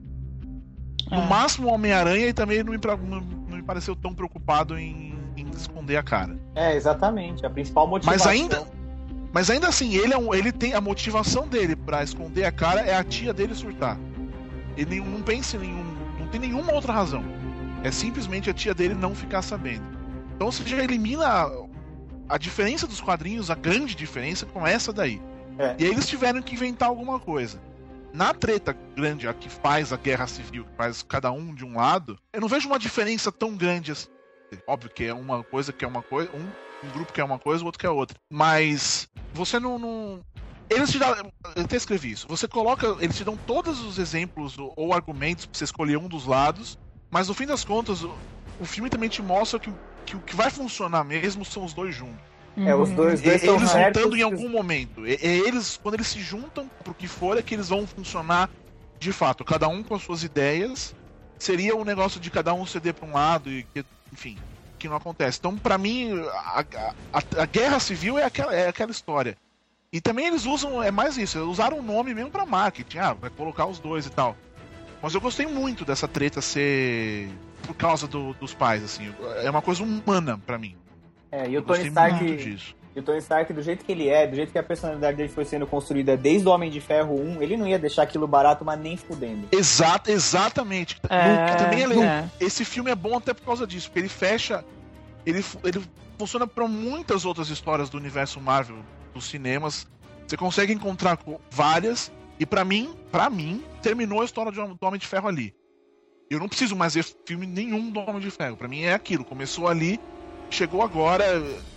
No 1.11 1.23
é. 1.23 1.27
máximo 1.29 1.69
o 1.69 1.73
Homem-Aranha 1.73 2.29
e 2.29 2.33
também 2.33 2.63
não 2.63 2.73
me, 2.73 2.79
não, 2.79 3.21
não 3.21 3.57
me 3.57 3.63
pareceu 3.63 3.95
tão 3.95 4.15
preocupado 4.15 4.79
em 4.79 5.17
em 5.37 5.51
esconder 5.51 5.97
a 5.97 6.03
cara. 6.03 6.39
É, 6.55 6.75
exatamente. 6.75 7.45
A 7.45 7.51
principal 7.51 7.87
motivação. 7.87 8.19
Mas 8.19 8.27
ainda, 8.27 8.67
mas 9.33 9.51
ainda 9.51 9.69
assim, 9.69 9.95
ele, 9.95 10.15
é 10.15 10.19
um, 10.19 10.35
ele 10.35 10.51
tem 10.51 10.75
a 10.75 10.81
motivação 10.81 11.47
dele 11.47 11.77
para 11.77 12.03
esconder 12.03 12.45
a 12.45 12.53
cara 12.53 12.81
é 12.81 12.97
a 12.97 13.05
tia 13.05 13.33
dele 13.33 13.55
surtar. 13.55 13.99
Ele 14.77 15.01
não 15.01 15.23
pensa 15.23 15.57
em 15.57 15.61
nenhum. 15.61 15.85
Não 16.19 16.27
tem 16.29 16.41
nenhuma 16.41 16.73
outra 16.73 16.93
razão. 16.93 17.25
É 17.83 17.91
simplesmente 17.91 18.51
a 18.51 18.55
tia 18.55 18.75
dele 18.75 18.95
não 18.95 19.15
ficar 19.15 19.43
sabendo. 19.43 19.85
Então 20.35 20.51
você 20.51 20.65
já 20.65 20.83
elimina 20.83 21.47
a, 22.29 22.39
diferença 22.39 22.87
dos 22.87 23.01
quadrinhos, 23.01 23.51
a 23.51 23.55
grande 23.55 23.95
diferença, 23.95 24.47
com 24.47 24.67
essa 24.67 24.93
daí. 24.93 25.21
É. 25.59 25.77
E 25.79 25.85
aí 25.85 25.91
eles 25.91 26.07
tiveram 26.07 26.43
que 26.43 26.55
inventar 26.55 26.89
alguma 26.89 27.19
coisa. 27.19 27.61
Na 28.13 28.33
treta 28.33 28.77
grande, 28.95 29.29
a 29.29 29.35
que 29.35 29.49
faz 29.49 29.93
a 29.93 29.97
guerra 29.97 30.27
civil, 30.27 30.65
que 30.65 30.77
faz 30.77 31.03
cada 31.03 31.31
um 31.31 31.55
de 31.55 31.65
um 31.65 31.77
lado, 31.77 32.19
eu 32.33 32.41
não 32.41 32.49
vejo 32.49 32.69
uma 32.69 32.79
diferença 32.79 33.31
tão 33.31 33.57
grande 33.57 33.93
assim. 33.93 34.09
Óbvio 34.67 34.91
que 34.91 35.05
é 35.05 35.13
uma 35.13 35.43
coisa 35.43 35.73
que 35.73 35.85
é 35.85 35.89
uma 35.89 36.03
coisa, 36.03 36.31
um, 36.33 36.87
um 36.87 36.91
grupo 36.93 37.13
que 37.13 37.21
é 37.21 37.25
uma 37.25 37.39
coisa, 37.39 37.63
o 37.63 37.67
outro 37.67 37.79
que 37.79 37.87
é 37.87 37.91
outra. 37.91 38.17
Mas 38.31 39.09
você 39.35 39.59
não, 39.59 39.79
não... 39.79 40.21
Eles 40.69 40.91
te 40.91 40.99
dão. 40.99 41.15
Eu 41.55 41.65
até 41.65 41.77
escrevi 41.77 42.11
isso. 42.11 42.27
Você 42.29 42.49
coloca. 42.49 42.97
Eles 43.01 43.17
te 43.17 43.23
dão 43.23 43.37
todos 43.37 43.81
os 43.81 43.99
exemplos 43.99 44.57
ou 44.59 44.93
argumentos 44.93 45.47
pra 45.47 45.57
você 45.57 45.65
escolher 45.65 45.97
um 45.97 46.09
dos 46.09 46.27
lados. 46.27 46.77
Mas 47.09 47.29
no 47.29 47.35
fim 47.35 47.47
das 47.47 47.65
contas, 47.65 48.03
o, 48.03 48.13
o 48.59 48.65
filme 48.65 48.91
também 48.91 49.09
te 49.09 49.23
mostra 49.23 49.61
que, 49.61 49.73
que 50.07 50.17
o 50.17 50.21
que 50.21 50.35
vai 50.35 50.51
funcionar 50.51 51.05
mesmo 51.05 51.45
são 51.45 51.65
os 51.65 51.75
dois 51.75 51.95
juntos. 51.95 52.25
É, 52.57 52.75
os 52.75 52.91
dois, 52.91 53.21
dois 53.21 53.43
e, 53.43 53.49
Eles 53.49 53.71
juntando 53.71 54.17
em 54.17 54.23
algum 54.23 54.49
momento. 54.49 55.07
E, 55.07 55.19
eles, 55.23 55.79
quando 55.83 55.97
eles 55.97 56.07
se 56.07 56.21
juntam 56.21 56.71
pro 56.83 56.95
que 56.95 57.07
for, 57.07 57.37
é 57.37 57.43
que 57.43 57.55
eles 57.55 57.69
vão 57.69 57.87
funcionar 57.87 58.49
de 58.99 59.13
fato. 59.13 59.45
Cada 59.45 59.69
um 59.69 59.83
com 59.83 59.95
as 59.95 60.03
suas 60.03 60.23
ideias. 60.23 60.95
Seria 61.39 61.77
um 61.77 61.85
negócio 61.85 62.19
de 62.19 62.31
cada 62.31 62.55
um 62.55 62.65
ceder 62.65 62.95
pra 62.95 63.07
um 63.07 63.13
lado 63.13 63.51
e 63.51 63.63
que 63.65 63.85
enfim, 64.11 64.39
que 64.79 64.89
não 64.89 64.97
acontece. 64.97 65.39
Então, 65.39 65.57
para 65.57 65.77
mim, 65.77 66.19
a, 66.33 66.65
a, 67.13 67.43
a, 67.43 67.47
guerra 67.47 67.79
civil 67.79 68.19
é 68.19 68.25
aquela, 68.25 68.55
é 68.55 68.69
aquela 68.69 68.91
história. 68.91 69.37
E 69.93 70.01
também 70.01 70.27
eles 70.27 70.47
usam, 70.47 70.83
é 70.83 70.91
mais 70.91 71.17
isso, 71.19 71.39
eles 71.39 71.49
usaram 71.49 71.79
o 71.79 71.83
nome 71.83 72.15
mesmo 72.15 72.31
pra 72.31 72.47
marketing, 72.47 72.99
ah, 72.99 73.13
vai 73.13 73.31
colocar 73.31 73.67
os 73.67 73.79
dois 73.79 74.07
e 74.07 74.11
tal. 74.11 74.37
Mas 75.03 75.15
eu 75.15 75.21
gostei 75.21 75.47
muito 75.47 75.85
dessa 75.85 76.09
treta 76.09 76.41
ser 76.41 77.29
por 77.67 77.75
causa 77.75 78.07
do, 78.07 78.33
dos 78.35 78.55
pais, 78.55 78.83
assim. 78.83 79.13
É 79.43 79.51
uma 79.51 79.63
coisa 79.63 79.83
humana 79.83 80.39
para 80.39 80.59
mim. 80.59 80.77
É, 81.31 81.49
e 81.49 81.59
o 81.59 81.63
Tony 81.63 81.89
Stark. 81.89 82.59
E 82.95 83.01
o 83.01 83.03
Tony 83.03 83.19
Stark, 83.19 83.53
do 83.53 83.63
jeito 83.63 83.85
que 83.85 83.93
ele 83.93 84.09
é, 84.09 84.27
do 84.27 84.35
jeito 84.35 84.51
que 84.51 84.59
a 84.59 84.63
personalidade 84.63 85.19
dele 85.19 85.29
foi 85.29 85.45
sendo 85.45 85.67
construída 85.67 86.17
desde 86.17 86.49
o 86.49 86.51
Homem 86.51 86.71
de 86.71 86.81
Ferro 86.81 87.15
1, 87.15 87.43
ele 87.43 87.55
não 87.55 87.69
ia 87.69 87.79
deixar 87.79 88.05
aquilo 88.05 88.27
barato, 88.27 88.65
mas 88.65 88.81
nem 88.81 88.97
fudendo. 88.97 89.47
Exato, 89.53 90.11
exatamente. 90.11 90.99
É, 91.11 91.57
também 91.57 91.83
é, 91.83 92.07
é. 92.07 92.31
Esse 92.41 92.65
filme 92.65 92.91
é 92.91 92.95
bom 92.95 93.19
até 93.19 93.35
por 93.35 93.45
causa 93.45 93.67
disso, 93.67 93.89
porque 93.89 93.99
ele 93.99 94.09
fecha. 94.09 94.65
Ele, 95.27 95.45
ele 95.63 95.85
funciona 96.19 96.47
para 96.47 96.67
muitas 96.67 97.27
outras 97.27 97.51
histórias 97.51 97.91
do 97.91 97.99
universo 97.99 98.41
Marvel 98.41 98.79
dos 99.13 99.27
cinemas. 99.27 99.87
Você 100.27 100.37
consegue 100.39 100.73
encontrar 100.73 101.19
várias. 101.51 102.11
E 102.39 102.47
para 102.47 102.65
mim, 102.65 102.95
para 103.13 103.29
mim, 103.29 103.63
terminou 103.83 104.23
a 104.23 104.25
história 104.25 104.51
do 104.51 104.79
Homem 104.81 104.99
de 104.99 105.07
Ferro 105.07 105.29
ali. 105.29 105.55
Eu 106.31 106.41
não 106.41 106.49
preciso 106.49 106.75
mais 106.75 106.95
ver 106.95 107.05
filme 107.27 107.47
nenhum 107.47 107.91
do 107.91 108.01
Homem 108.01 108.21
de 108.21 108.31
Ferro. 108.31 108.57
Para 108.57 108.69
mim 108.69 108.83
é 108.83 108.95
aquilo. 108.95 109.25
Começou 109.25 109.69
ali, 109.69 109.99
chegou 110.51 110.83
agora 110.83 111.25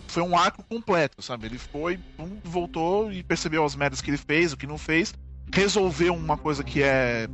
foi 0.10 0.24
um 0.24 0.36
arco 0.36 0.64
completo, 0.64 1.22
sabe? 1.22 1.46
Ele 1.46 1.58
foi, 1.58 2.00
voltou 2.44 3.12
e 3.12 3.24
percebeu 3.24 3.64
as 3.64 3.76
merdas 3.76 4.02
que 4.02 4.10
ele 4.10 4.18
fez, 4.18 4.52
o 4.52 4.58
que 4.58 4.66
não 4.66 4.78
fez, 4.78 5.14
resolveu 5.54 6.14
uma 6.14 6.38
coisa 6.38 6.64
que 6.64 6.82
é 6.82 7.28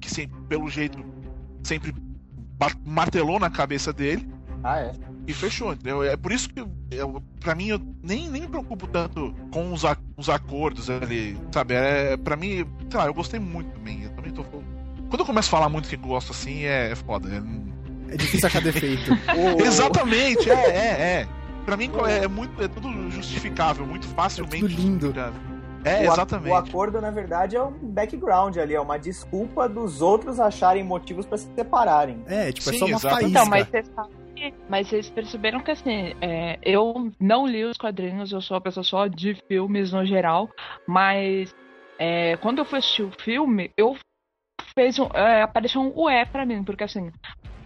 que 0.00 0.10
sempre, 0.10 0.40
pelo 0.48 0.68
jeito 0.68 1.04
sempre 1.62 1.94
martelou 2.84 3.38
na 3.38 3.50
cabeça 3.50 3.92
dele. 3.92 4.28
Ah, 4.62 4.80
é. 4.80 4.92
E 5.26 5.32
fechou, 5.32 5.72
entendeu? 5.72 6.02
É 6.02 6.16
por 6.16 6.32
isso 6.32 6.48
que, 6.48 6.60
eu, 6.90 7.22
pra 7.40 7.54
mim, 7.54 7.68
eu 7.68 7.80
nem, 8.02 8.28
nem 8.28 8.42
me 8.42 8.48
preocupo 8.48 8.86
tanto 8.86 9.34
com 9.50 9.72
os, 9.72 9.82
os 10.16 10.28
acordos 10.28 10.90
ali, 10.90 11.38
sabe? 11.50 11.74
É, 11.74 12.16
pra 12.16 12.36
mim, 12.36 12.66
sei 12.90 12.98
lá, 12.98 13.06
eu 13.06 13.14
gostei 13.14 13.40
muito 13.40 13.70
também. 13.72 14.02
Eu. 14.04 14.10
Quando 15.14 15.20
eu 15.20 15.26
começo 15.26 15.46
a 15.46 15.50
falar 15.58 15.68
muito 15.68 15.88
que 15.88 15.96
gosto 15.96 16.32
assim, 16.32 16.64
é, 16.64 16.90
é 16.90 16.94
foda. 16.96 17.28
É, 17.28 18.14
é 18.14 18.16
difícil 18.16 18.48
achar 18.48 18.60
defeito. 18.60 19.12
Exatamente, 19.64 20.50
é, 20.50 20.54
é, 20.54 21.02
é. 21.20 21.28
Pra 21.64 21.76
mim 21.76 21.88
é, 22.08 22.24
é, 22.24 22.28
muito, 22.28 22.60
é 22.60 22.66
tudo 22.66 22.90
justificável, 23.12 23.86
muito 23.86 24.08
facilmente. 24.08 24.56
É 24.56 24.68
tudo 24.68 24.74
lindo. 24.74 25.14
É, 25.84 26.04
exatamente. 26.04 26.50
O 26.50 26.56
acordo, 26.56 27.00
na 27.00 27.12
verdade, 27.12 27.54
é 27.54 27.62
um 27.62 27.70
background 27.70 28.56
ali, 28.56 28.74
é 28.74 28.80
uma 28.80 28.98
desculpa 28.98 29.68
dos 29.68 30.02
outros 30.02 30.40
acharem 30.40 30.82
motivos 30.82 31.24
para 31.26 31.38
se 31.38 31.48
separarem. 31.54 32.24
É, 32.26 32.50
tipo, 32.50 32.70
Sim, 32.70 32.74
é 32.74 32.78
só 32.78 32.86
uma 32.86 32.98
faísca. 32.98 33.28
Então, 33.28 33.46
mas 33.46 33.68
vocês 33.68 33.90
mas 34.68 34.88
vocês 34.88 35.10
perceberam 35.10 35.60
que 35.60 35.70
assim, 35.70 36.16
é, 36.20 36.58
eu 36.60 37.12
não 37.20 37.46
li 37.46 37.64
os 37.64 37.76
quadrinhos, 37.76 38.32
eu 38.32 38.40
sou 38.40 38.56
uma 38.56 38.60
pessoa 38.60 38.82
só 38.82 39.06
de 39.06 39.36
filmes 39.46 39.92
no 39.92 40.04
geral, 40.04 40.50
mas 40.88 41.54
é, 42.00 42.36
quando 42.38 42.58
eu 42.58 42.64
fui 42.64 42.80
assistir 42.80 43.04
o 43.04 43.12
filme, 43.22 43.70
eu 43.76 43.96
fez 44.74 44.98
um, 44.98 45.06
é, 45.14 45.42
apareceu 45.42 45.80
um 45.80 46.02
ué 46.02 46.24
pra 46.24 46.44
mim, 46.44 46.64
porque 46.64 46.84
assim, 46.84 47.10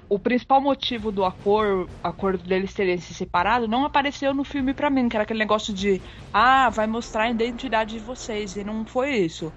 o 0.09 0.19
principal 0.19 0.61
motivo 0.61 1.11
do 1.11 1.25
acordo, 1.25 1.89
acordo 2.05 2.45
deles 2.45 2.75
terem 2.75 2.99
se 2.99 3.15
separado 3.15 3.67
não 3.67 3.85
apareceu 3.85 4.35
no 4.35 4.45
filme 4.45 4.75
para 4.75 4.91
mim, 4.91 5.09
que 5.09 5.17
era 5.17 5.25
aquele 5.25 5.39
negócio 5.39 5.73
de 5.73 6.01
ah, 6.33 6.69
vai 6.69 6.87
mostrar 6.87 7.25
a 7.25 7.31
identidade 7.31 7.95
de 7.95 8.01
vocês, 8.01 8.57
e 8.57 8.63
não 8.63 8.85
foi 8.85 9.17
isso. 9.17 9.53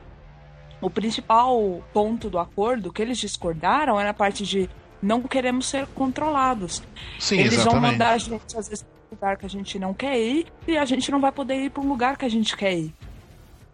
O 0.82 0.90
principal 0.90 1.84
ponto 1.94 2.30
do 2.30 2.40
acordo 2.40 2.92
que 2.92 3.02
eles 3.02 3.18
discordaram 3.18 4.00
era 4.00 4.10
a 4.10 4.14
parte 4.14 4.46
de 4.46 4.70
não 5.02 5.22
queremos 5.22 5.68
ser 5.68 5.86
controlados. 5.88 6.82
Sim, 7.20 7.40
eles 7.40 7.54
exatamente. 7.54 7.82
vão 7.82 7.92
mandar 7.92 8.12
a 8.12 8.18
gente 8.18 8.58
às 8.58 8.70
vezes 8.70 8.84
para 8.84 9.00
um 9.12 9.16
lugar 9.16 9.38
que 9.38 9.46
a 9.46 9.50
gente 9.50 9.78
não 9.78 9.94
quer 9.94 10.20
ir 10.20 10.48
e 10.68 10.78
a 10.78 10.86
gente 10.86 11.12
não 11.12 11.20
vai 11.20 11.32
poder 11.32 11.56
ir 11.56 11.70
para 11.70 11.84
um 11.84 11.88
lugar 11.88 12.18
que 12.18 12.26
a 12.26 12.30
gente 12.30 12.56
quer 12.56 12.74
ir. 12.74 12.94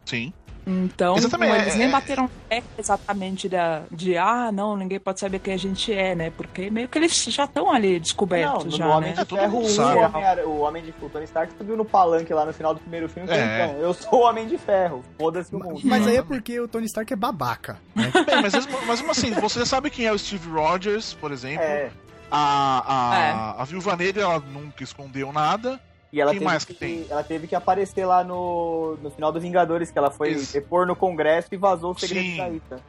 Sim. 0.06 0.34
Então, 0.68 1.16
eles 1.16 1.32
nem 1.76 1.86
é, 1.86 1.90
é. 1.90 1.92
bateram 1.92 2.30
pé 2.50 2.62
exatamente 2.78 3.48
da, 3.48 3.84
de 3.90 4.18
ah, 4.18 4.52
não, 4.52 4.76
ninguém 4.76 5.00
pode 5.00 5.18
saber 5.18 5.40
quem 5.40 5.54
a 5.54 5.58
gente 5.58 5.94
é, 5.94 6.14
né? 6.14 6.30
Porque 6.30 6.70
meio 6.70 6.90
que 6.90 6.98
eles 6.98 7.24
já 7.24 7.46
estão 7.46 7.72
ali 7.72 7.98
descobertos. 8.02 8.66
Não, 8.66 8.72
já, 8.72 8.86
no 8.86 8.92
Homem 8.92 9.14
né? 9.16 9.24
de 9.24 9.36
Ferro 9.36 9.60
1, 9.60 10.50
o 10.50 10.60
Homem 10.60 10.84
de 10.84 10.92
Ferro, 10.92 11.10
Tony 11.10 11.24
Stark 11.24 11.54
subiu 11.58 11.78
no 11.78 11.86
palanque 11.86 12.34
lá 12.34 12.46
no 12.46 12.52
final 12.52 12.74
do 12.74 12.82
primeiro 12.82 13.08
filme. 13.08 13.30
É. 13.32 13.66
Então, 13.66 13.80
eu 13.80 13.94
sou 13.94 14.20
o 14.20 14.24
Homem 14.24 14.46
de 14.46 14.58
Ferro, 14.58 15.04
foda-se 15.18 15.56
o 15.56 15.60
mundo. 15.60 15.80
Mas 15.86 16.06
aí 16.06 16.18
é 16.18 16.22
porque 16.22 16.60
o 16.60 16.68
Tony 16.68 16.86
Stark 16.86 17.14
é 17.14 17.16
babaca. 17.16 17.80
Né? 17.96 18.12
Bem, 18.28 18.42
mas, 18.42 18.54
mas 18.86 19.10
assim, 19.10 19.32
você 19.32 19.66
sabe 19.66 19.90
quem 19.90 20.06
é 20.06 20.12
o 20.12 20.20
Steve 20.20 20.50
Rogers, 20.50 21.14
por 21.14 21.32
exemplo. 21.32 21.64
É. 21.64 21.90
A, 22.30 22.84
a, 22.86 23.18
é. 23.18 23.62
a 23.62 23.64
Viúva 23.64 23.96
Negra, 23.96 24.24
ela 24.24 24.40
nunca 24.40 24.84
escondeu 24.84 25.32
nada. 25.32 25.80
E 26.12 26.22
ela 26.22 26.32
Quem 26.32 26.40
teve 26.40 26.46
mais 26.50 26.66
que, 26.66 26.74
que, 26.74 26.80
tem? 26.80 27.06
ela 27.10 27.24
teve 27.24 27.48
que 27.48 27.56
aparecer 27.56 28.06
lá 28.06 28.24
no, 28.24 28.98
no 29.02 29.12
final 29.12 29.32
dos 29.32 29.42
Vingadores, 29.42 29.92
que 29.92 29.98
ela 29.98 30.10
foi 30.10 30.32
Isso. 30.32 30.54
depor 30.54 30.86
no 30.86 30.96
Congresso 30.96 31.50
e 31.52 31.58
vazou 31.58 31.92
o 31.92 32.00
segredo 32.00 32.26
Sim. 32.26 32.38
da 32.38 32.50
Ita. 32.50 32.80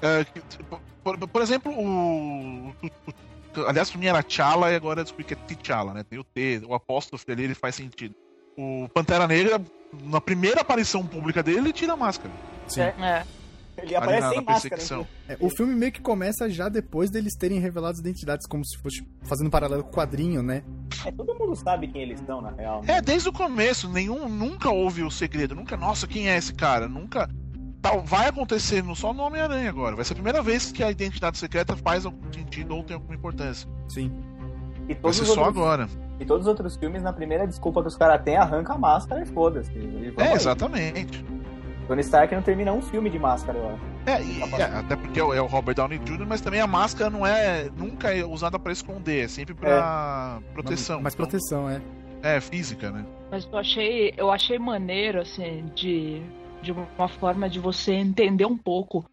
É, 0.00 0.26
por, 1.02 1.18
por, 1.18 1.42
exemplo, 1.42 1.72
o, 1.72 2.68
o, 2.68 2.74
Aliás, 3.66 3.90
pra 3.90 3.98
mim 3.98 4.06
era 4.06 4.22
T'Challa 4.22 4.70
e 4.70 4.76
agora 4.76 5.00
eu 5.00 5.04
descobri 5.04 5.24
que 5.24 5.34
é 5.34 5.36
T'Challa, 5.36 5.92
né? 5.92 6.04
Tem 6.08 6.18
o 6.18 6.24
T, 6.24 6.62
o 6.66 6.74
apóstolo 6.74 7.20
ali, 7.28 7.44
ele 7.44 7.54
faz 7.54 7.74
sentido. 7.74 8.14
O 8.56 8.88
Pantera 8.92 9.26
Negra, 9.26 9.60
na 10.04 10.20
primeira 10.20 10.60
aparição 10.60 11.06
pública 11.06 11.42
dele, 11.42 11.58
ele 11.58 11.72
tira 11.72 11.94
a 11.94 11.96
máscara. 11.96 12.32
Sim. 12.66 12.82
É. 12.82 12.94
é. 13.00 13.26
Ele 13.82 13.94
aparece 13.94 14.28
sem 14.30 14.44
máscara. 14.44 15.06
É, 15.28 15.36
o 15.40 15.48
filme 15.50 15.74
meio 15.74 15.92
que 15.92 16.00
começa 16.00 16.48
já 16.48 16.68
depois 16.68 17.10
deles 17.10 17.34
terem 17.34 17.58
revelado 17.58 17.94
as 17.94 17.98
identidades, 18.00 18.46
como 18.46 18.64
se 18.64 18.76
fosse 18.78 19.06
fazendo 19.22 19.46
um 19.48 19.50
paralelo 19.50 19.82
com 19.84 19.90
o 19.90 19.92
quadrinho, 19.92 20.42
né? 20.42 20.62
É, 21.04 21.12
todo 21.12 21.34
mundo 21.34 21.54
sabe 21.56 21.88
quem 21.88 22.02
eles 22.02 22.20
são, 22.26 22.40
na 22.40 22.50
real. 22.50 22.82
Né? 22.82 22.96
É, 22.96 23.00
desde 23.00 23.28
o 23.28 23.32
começo, 23.32 23.88
nenhum 23.88 24.28
nunca 24.28 24.70
houve 24.70 25.02
o 25.02 25.10
segredo, 25.10 25.54
nunca, 25.54 25.76
nossa, 25.76 26.06
quem 26.06 26.28
é 26.28 26.36
esse 26.36 26.52
cara? 26.54 26.88
Nunca. 26.88 27.28
tal, 27.80 28.02
vai 28.02 28.28
acontecer 28.28 28.82
no, 28.82 28.96
só 28.96 29.12
no 29.12 29.22
Homem-Aranha 29.22 29.68
agora. 29.68 29.94
Vai 29.94 30.04
ser 30.04 30.12
a 30.14 30.16
primeira 30.16 30.42
vez 30.42 30.72
que 30.72 30.82
a 30.82 30.90
identidade 30.90 31.38
secreta 31.38 31.76
faz 31.76 32.04
algum 32.04 32.32
sentido 32.32 32.74
ou 32.74 32.82
tem 32.82 32.94
alguma 32.94 33.14
importância. 33.14 33.68
Sim. 33.88 34.12
E 34.88 34.94
Vai 34.94 34.96
todos, 35.02 35.16
ser 35.16 35.22
os 35.22 35.28
só 35.28 35.44
outros, 35.44 35.56
agora. 35.62 35.88
e 36.18 36.24
todos 36.24 36.46
os 36.46 36.48
outros 36.48 36.76
filmes, 36.76 37.02
na 37.02 37.12
primeira 37.12 37.46
desculpa 37.46 37.82
que 37.82 37.88
os 37.88 37.96
caras 37.96 38.22
têm, 38.22 38.36
arranca 38.36 38.72
a 38.72 38.78
máscara 38.78 39.22
e 39.22 39.26
foda-se. 39.26 39.70
É, 40.16 40.22
aí. 40.28 40.32
exatamente. 40.32 41.24
Tony 41.88 42.02
Stark 42.02 42.34
não 42.34 42.42
termina 42.42 42.72
um 42.72 42.82
filme 42.82 43.08
de 43.08 43.18
máscara, 43.18 43.58
eu 43.58 43.66
acho. 43.66 43.82
É, 44.06 44.22
e- 44.22 44.42
é, 44.60 44.62
até 44.78 44.94
porque 44.94 45.18
é 45.18 45.24
o 45.24 45.32
é 45.34 45.40
o 45.40 45.46
Robert 45.46 45.74
Downey 45.74 45.98
Jr., 45.98 46.26
mas 46.26 46.40
também 46.42 46.60
a 46.60 46.66
máscara 46.66 47.08
não 47.10 47.26
é 47.26 47.68
nunca 47.76 48.14
é 48.14 48.24
usada 48.24 48.58
pra 48.58 48.70
esconder, 48.72 49.24
é 49.24 49.28
sempre 49.28 49.54
pra 49.54 50.38
proteção. 50.52 51.00
Mas 51.00 51.14
Então, 51.14 51.26
proteção, 51.26 51.68
é. 51.70 51.80
é, 52.22 52.40
física, 52.40 52.90
né? 52.90 53.04
Mas 53.30 53.48
eu 53.50 53.58
achei, 53.58 54.14
eu 54.16 54.30
achei 54.30 54.58
maneiro, 54.58 55.20
assim, 55.20 55.64
de, 55.74 56.22
de 56.62 56.72
uma 56.72 57.08
forma 57.08 57.48
de 57.48 57.58
você 57.58 57.94
entender 57.94 58.44
um 58.46 58.56
pouco, 58.56 59.04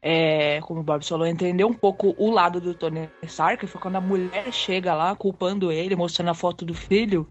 é, 0.00 0.60
como 0.62 0.80
o 0.80 0.82
Bob 0.82 1.04
falou, 1.06 1.26
entender 1.26 1.64
um 1.64 1.74
pouco 1.74 2.14
o 2.18 2.30
lado 2.30 2.60
do 2.60 2.74
Tony 2.74 3.08
Stark, 3.24 3.66
foi 3.66 3.80
quando 3.80 3.96
a 3.96 4.00
mulher 4.00 4.50
chega 4.52 4.94
lá 4.94 5.14
culpando 5.14 5.70
ele, 5.70 5.94
mostrando 5.94 6.30
a 6.30 6.34
foto 6.34 6.64
do 6.64 6.74
filho, 6.74 7.28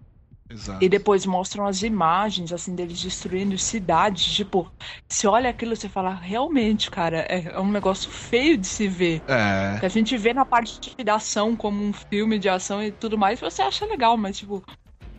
Exato. 0.52 0.84
e 0.84 0.90
depois 0.90 1.26
mostram 1.26 1.66
as 1.66 1.82
imagens, 1.82 2.52
assim, 2.52 2.76
deles 2.76 3.02
destruindo 3.02 3.58
cidades. 3.58 4.34
Tipo, 4.34 4.70
se 5.10 5.28
olha 5.28 5.50
aquilo, 5.50 5.76
você 5.76 5.88
fala, 5.88 6.14
realmente, 6.14 6.92
cara, 6.92 7.26
é, 7.30 7.54
é 7.54 7.60
um 7.60 7.72
negócio 7.72 8.10
feio 8.12 8.58
de 8.58 8.68
se 8.68 8.88
ver. 8.88 9.22
É. 9.28 9.78
Que 9.80 9.86
a 9.86 9.90
gente 9.90 10.18
vê 10.18 10.34
na 10.34 10.46
parte 10.46 10.80
da 11.04 11.16
ação 11.16 11.56
como 11.56 11.84
um 11.84 11.94
filme 11.94 12.38
de 12.38 12.50
ação 12.50 12.84
e 12.84 12.92
tudo 12.92 13.18
mais, 13.18 13.40
você 13.40 13.62
acha 13.62 13.86
legal, 13.86 14.18
mas 14.18 14.38
tipo, 14.38 14.64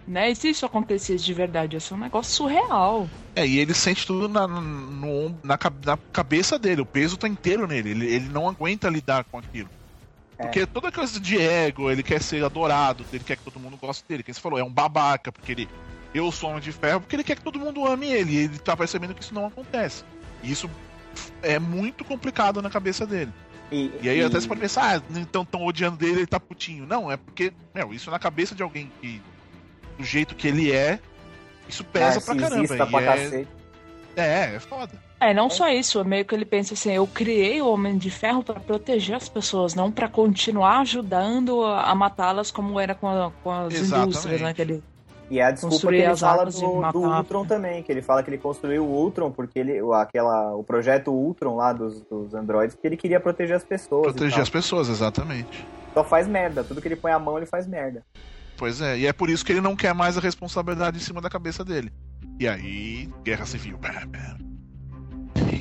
né? 0.06 0.30
E 0.30 0.36
se 0.36 0.50
isso 0.50 0.66
acontecesse 0.66 1.24
de 1.24 1.32
verdade, 1.32 1.76
ia 1.76 1.80
ser 1.80 1.94
um 1.94 1.98
negócio 1.98 2.34
surreal. 2.34 3.06
É, 3.34 3.46
e 3.46 3.58
ele 3.58 3.72
sente 3.72 4.06
tudo 4.06 4.28
na, 4.28 4.46
no, 4.46 5.30
na, 5.42 5.58
na 5.84 5.98
cabeça 6.12 6.58
dele, 6.58 6.82
o 6.82 6.86
peso 6.86 7.16
tá 7.16 7.26
inteiro 7.26 7.66
nele, 7.66 7.90
ele, 7.90 8.06
ele 8.06 8.28
não 8.28 8.48
aguenta 8.48 8.88
lidar 8.88 9.24
com 9.24 9.38
aquilo. 9.38 9.70
É. 10.42 10.46
Porque 10.46 10.66
toda 10.66 10.90
coisa 10.92 11.18
de 11.20 11.38
ego, 11.40 11.90
ele 11.90 12.02
quer 12.02 12.20
ser 12.22 12.44
adorado, 12.44 13.04
ele 13.12 13.24
quer 13.24 13.36
que 13.36 13.42
todo 13.44 13.58
mundo 13.60 13.76
goste 13.76 14.04
dele. 14.08 14.22
Quem 14.22 14.32
você 14.34 14.40
falou, 14.40 14.58
é 14.58 14.64
um 14.64 14.72
babaca, 14.72 15.30
porque 15.32 15.52
ele. 15.52 15.68
Eu 16.14 16.30
sou 16.30 16.50
homem 16.50 16.60
de 16.60 16.72
ferro, 16.72 17.00
porque 17.00 17.16
ele 17.16 17.24
quer 17.24 17.36
que 17.36 17.42
todo 17.42 17.58
mundo 17.58 17.86
ame 17.86 18.06
ele. 18.06 18.32
E 18.32 18.36
ele 18.36 18.58
tá 18.58 18.76
percebendo 18.76 19.14
que 19.14 19.22
isso 19.22 19.34
não 19.34 19.46
acontece. 19.46 20.04
E 20.42 20.50
isso 20.52 20.68
é 21.42 21.58
muito 21.58 22.04
complicado 22.04 22.60
na 22.60 22.68
cabeça 22.68 23.06
dele. 23.06 23.32
E, 23.70 23.90
E 24.02 24.08
aí 24.08 24.18
e- 24.18 24.24
até 24.24 24.38
você 24.38 24.46
pode 24.46 24.60
pensar, 24.60 24.98
ah, 24.98 25.02
então 25.18 25.42
estão 25.42 25.64
odiando 25.64 25.96
dele, 25.96 26.18
ele 26.18 26.26
tá 26.26 26.38
putinho. 26.38 26.86
Não, 26.86 27.10
é 27.10 27.16
porque, 27.16 27.52
meu, 27.74 27.94
isso 27.94 28.10
na 28.10 28.18
cabeça 28.18 28.54
de 28.54 28.62
alguém 28.62 28.90
que. 29.00 29.22
Do 29.96 30.04
jeito 30.04 30.34
que 30.34 30.48
ele 30.48 30.72
é, 30.72 30.98
isso 31.68 31.84
pesa 31.84 32.20
pra 32.20 32.34
caramba. 32.36 32.86
pra 32.86 32.86
é, 33.16 33.46
é, 34.16 34.54
é 34.56 34.60
foda. 34.60 34.92
É, 35.22 35.32
não 35.34 35.48
só 35.48 35.68
isso, 35.68 36.00
é 36.00 36.04
meio 36.04 36.24
que 36.24 36.34
ele 36.34 36.44
pensa 36.44 36.74
assim, 36.74 36.90
eu 36.92 37.06
criei 37.06 37.62
o 37.62 37.68
Homem 37.68 37.96
de 37.96 38.10
Ferro 38.10 38.42
pra 38.42 38.58
proteger 38.58 39.14
as 39.16 39.28
pessoas, 39.28 39.74
não 39.74 39.90
pra 39.90 40.08
continuar 40.08 40.80
ajudando 40.80 41.62
a, 41.64 41.94
matá-las 41.94 42.50
como 42.50 42.80
era 42.80 42.94
com, 42.94 43.08
a- 43.08 43.30
com 43.42 43.50
as 43.50 43.72
Exatamente. 43.74 44.08
indústrias, 44.10 44.40
né? 44.40 44.52
Que 44.54 44.62
ele... 44.62 44.82
E 45.30 45.38
é 45.38 45.44
a 45.44 45.50
desculpa 45.50 45.78
que 45.88 45.94
ele 45.94 46.04
as 46.04 46.20
fala 46.20 46.42
e 46.42 46.52
do, 46.52 46.92
do 46.92 46.98
Ultron 47.08 47.46
também, 47.46 47.82
que 47.82 47.90
ele 47.90 48.02
fala 48.02 48.22
que 48.22 48.28
ele 48.28 48.36
construiu 48.38 48.84
o 48.84 48.88
Ultron 48.88 49.30
porque 49.30 49.58
ele, 49.60 49.80
o- 49.80 49.92
aquela, 49.94 50.54
o 50.56 50.62
projeto 50.64 51.10
Ultron 51.10 51.56
lá 51.56 51.72
dos, 51.72 52.02
dos 52.02 52.34
androides, 52.34 52.74
porque 52.74 52.88
ele 52.88 52.96
queria 52.96 53.18
proteger 53.20 53.56
as 53.56 53.64
pessoas. 53.64 54.08
e 54.08 54.10
Proteger 54.10 54.32
tal. 54.34 54.42
as 54.42 54.50
pessoas, 54.50 54.88
exatamente. 54.88 55.64
Só 55.94 56.02
faz 56.04 56.26
merda, 56.26 56.62
tudo 56.64 56.82
que 56.82 56.88
ele 56.88 56.96
põe 56.96 57.12
a 57.12 57.18
mão 57.18 57.36
ele 57.38 57.46
faz 57.46 57.66
merda. 57.66 58.02
Pois 58.58 58.80
é, 58.82 58.98
e 58.98 59.06
é 59.06 59.12
por 59.12 59.30
isso 59.30 59.44
que 59.44 59.52
ele 59.52 59.60
não 59.60 59.74
quer 59.76 59.94
mais 59.94 60.18
a 60.18 60.20
responsabilidade 60.20 60.96
em 60.98 61.00
cima 61.00 61.20
da 61.20 61.30
cabeça 61.30 61.64
dele. 61.64 61.90
E 62.38 62.46
aí, 62.46 63.08
guerra 63.24 63.46
civil. 63.46 63.78
Bam, 63.78 64.06
bam. 64.08 64.51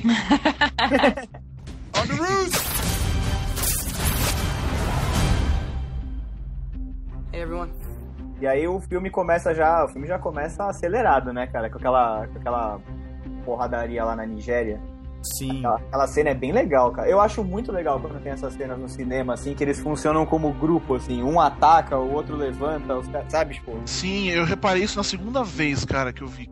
On 1.94 2.06
the 2.06 2.14
roof! 2.14 2.50
Hey 7.32 7.42
everyone. 7.42 7.70
E 8.40 8.46
aí 8.46 8.66
o 8.66 8.80
filme 8.80 9.10
começa 9.10 9.54
já, 9.54 9.84
o 9.84 9.88
filme 9.88 10.08
já 10.08 10.18
começa 10.18 10.66
acelerado, 10.66 11.32
né, 11.32 11.46
cara, 11.46 11.70
com 11.70 11.78
aquela, 11.78 12.26
com 12.26 12.38
aquela 12.38 12.80
porradaria 13.44 14.04
lá 14.04 14.16
na 14.16 14.26
Nigéria. 14.26 14.80
Sim. 15.22 15.58
Aquela, 15.58 15.76
aquela 15.76 16.06
cena 16.08 16.30
é 16.30 16.34
bem 16.34 16.50
legal, 16.50 16.90
cara. 16.90 17.08
Eu 17.08 17.20
acho 17.20 17.44
muito 17.44 17.70
legal 17.70 18.00
quando 18.00 18.20
tem 18.20 18.32
essas 18.32 18.54
cenas 18.54 18.76
no 18.76 18.88
cinema, 18.88 19.34
assim, 19.34 19.54
que 19.54 19.62
eles 19.62 19.78
funcionam 19.78 20.26
como 20.26 20.52
grupo, 20.52 20.96
assim. 20.96 21.22
Um 21.22 21.38
ataca, 21.38 21.96
o 21.96 22.12
outro 22.12 22.34
levanta, 22.34 22.96
os 22.96 23.06
caras, 23.06 23.30
sabe, 23.30 23.54
tipo... 23.54 23.80
Sim, 23.86 24.30
eu 24.30 24.44
reparei 24.44 24.82
isso 24.82 24.96
na 24.96 25.04
segunda 25.04 25.44
vez, 25.44 25.84
cara, 25.84 26.12
que 26.12 26.22
eu 26.22 26.26
vi. 26.26 26.50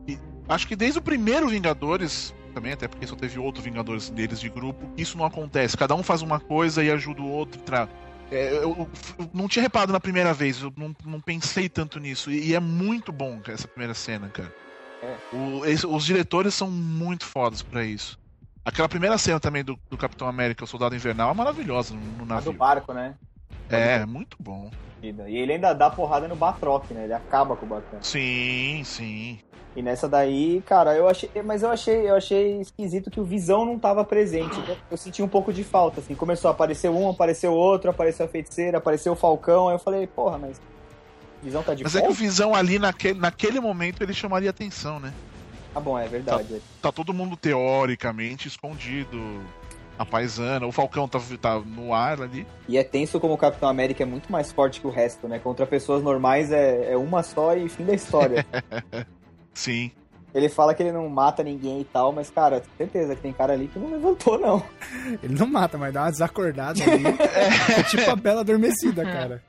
acho 0.49 0.69
que 0.69 0.77
desde 0.77 1.01
o 1.01 1.03
primeiro 1.03 1.49
Vingadores, 1.49 2.33
também, 2.51 2.73
até 2.73 2.87
porque 2.89 3.07
só 3.07 3.17
teve 3.17 3.39
outro 3.39 3.63
Vingadores 3.63 4.11
deles 4.11 4.41
de 4.41 4.49
grupo, 4.49 4.91
isso 4.97 5.17
não 5.17 5.25
acontece. 5.25 5.77
Cada 5.77 5.95
um 5.95 6.03
faz 6.03 6.23
uma 6.23 6.39
coisa 6.41 6.83
e 6.83 6.91
ajuda 6.91 7.23
o 7.23 7.29
outro. 7.31 7.61
Tra... 7.63 7.89
É, 8.31 8.53
eu, 8.53 8.63
eu- 8.63 8.91
eu 9.19 9.31
não 9.35 9.49
tinha 9.49 9.63
reparado 9.63 9.93
na 9.93 10.01
primeira 10.01 10.33
vez, 10.33 10.61
eu 10.63 10.73
não, 10.77 10.95
não 11.05 11.21
pensei 11.21 11.69
tanto 11.69 11.99
nisso. 11.99 12.31
E, 12.31 12.49
e 12.51 12.55
é 12.55 12.61
muito 12.61 13.11
bom 13.13 13.41
essa 13.49 13.67
primeira 13.67 13.95
cena, 13.95 14.29
cara. 14.29 14.53
É. 15.03 15.17
O- 15.35 15.65
esse- 15.65 15.87
os 15.87 16.05
diretores 16.05 16.55
são 16.55 16.71
muito 16.71 17.25
fodas 17.25 17.63
pra 17.63 17.85
isso. 17.85 18.19
Aquela 18.65 18.89
primeira 18.89 19.17
cena 19.17 19.41
também 19.41 19.65
do, 19.65 19.79
do 19.91 19.97
Capitão 19.97 20.29
América, 20.29 20.65
o 20.65 20.67
Soldado 20.67 20.95
Invernal, 20.95 21.31
é 21.31 21.35
maravilhosa 21.35 21.95
no, 21.95 22.01
no 22.01 22.23
A 22.23 22.27
do 22.27 22.27
navio. 22.27 22.53
barco, 22.53 22.93
né? 22.93 23.15
É, 23.69 24.05
muito 24.05 24.37
bom. 24.39 24.71
E 25.03 25.09
ele 25.39 25.55
ainda 25.55 25.73
dá 25.73 25.89
porrada 25.89 26.29
no 26.29 26.37
Batroc, 26.37 26.91
né? 26.91 27.05
Ele 27.05 27.15
acaba 27.15 27.57
com 27.57 27.65
o 27.65 27.69
Batroc. 27.69 28.05
Sim, 28.05 28.83
sim. 28.85 29.39
E 29.77 29.83
nessa 29.83 30.09
daí, 30.09 30.63
cara, 30.67 30.95
eu 30.97 31.09
achei. 31.09 31.31
Mas 31.45 31.63
eu 31.63 31.71
achei, 31.71 32.11
eu 32.11 32.17
achei 32.17 32.61
esquisito 32.61 33.11
que 33.11 33.21
o 33.21 33.25
Visão 33.25 33.65
não 33.65 33.79
tava 33.79 34.05
presente. 34.05 34.59
Eu- 34.69 34.77
Eu 34.91 34.97
senti 34.97 35.23
um 35.23 35.29
pouco 35.29 35.53
de 35.53 35.63
falta, 35.63 36.01
assim. 36.01 36.15
Começou 36.15 36.49
a 36.49 36.53
aparecer 36.53 36.91
um, 36.91 37.09
apareceu 37.09 37.53
outro, 37.53 37.89
apareceu 37.91 38.27
a 38.27 38.29
feiticeira, 38.29 38.79
apareceu 38.79 39.13
o 39.13 39.17
Falcão. 39.17 39.69
Aí 39.69 39.75
eu 39.77 39.79
falei, 39.79 40.07
porra, 40.07 40.39
mas. 40.39 40.61
Visão 41.43 41.63
tá 41.63 41.73
de 41.73 41.85
Mas 41.85 41.95
é 41.97 42.03
que 42.03 42.09
o? 42.09 42.13
Visão 42.13 42.55
ali, 42.55 42.79
naquele, 42.79 43.19
naquele 43.19 43.61
momento, 43.61 44.03
ele 44.03 44.13
chamaria 44.13 44.51
atenção, 44.51 44.99
né? 45.01 45.13
Ah, 45.75 45.79
bom, 45.81 45.97
é 45.97 46.07
verdade. 46.09 46.61
Tá 46.83 46.91
todo 46.91 47.15
mundo 47.15 47.37
teoricamente 47.37 48.49
escondido. 48.49 49.41
A 49.97 50.05
paisana, 50.05 50.67
o 50.67 50.73
Falcão 50.73 51.07
tá, 51.07 51.21
tá 51.41 51.59
no 51.61 51.93
ar 51.95 52.23
ali. 52.23 52.47
E 52.67 52.77
é 52.79 52.83
tenso 52.83 53.21
como 53.21 53.35
o 53.35 53.39
Capitão 53.39 53.69
América 53.69 54.03
é 54.03 54.07
muito 54.07 54.33
mais 54.33 54.51
forte 54.51 54.81
que 54.81 54.87
o 54.87 54.91
resto, 54.91 55.29
né? 55.29 55.39
Contra 55.39 55.67
pessoas 55.67 56.03
normais 56.03 56.51
é, 56.51 56.93
é 56.93 56.97
uma 56.97 57.23
só 57.23 57.55
e 57.55 57.69
fim 57.69 57.85
da 57.85 57.95
história. 57.95 58.45
Sim. 59.55 59.91
ele 60.35 60.49
fala 60.49 60.75
que 60.75 60.83
ele 60.83 60.93
não 60.93 61.09
mata 61.09 61.43
ninguém 61.43 61.81
e 61.81 61.85
tal, 61.85 62.13
mas, 62.13 62.31
cara, 62.31 62.63
certeza 62.77 63.17
que 63.17 63.23
tem 63.23 63.33
cara 63.33 63.53
ali 63.53 63.67
que 63.69 63.79
não 63.79 63.91
levantou, 63.91 64.39
não. 64.39 64.63
Ele 65.23 65.35
não 65.35 65.47
mata, 65.47 65.77
mas 65.77 65.93
dá 65.93 66.03
uma 66.03 66.11
desacordada 66.11 66.81
ali. 66.83 67.03
É 67.77 67.83
tipo 67.83 68.11
a 68.11 68.17
Bela 68.17 68.41
Adormecida, 68.43 69.05
cara. 69.05 69.43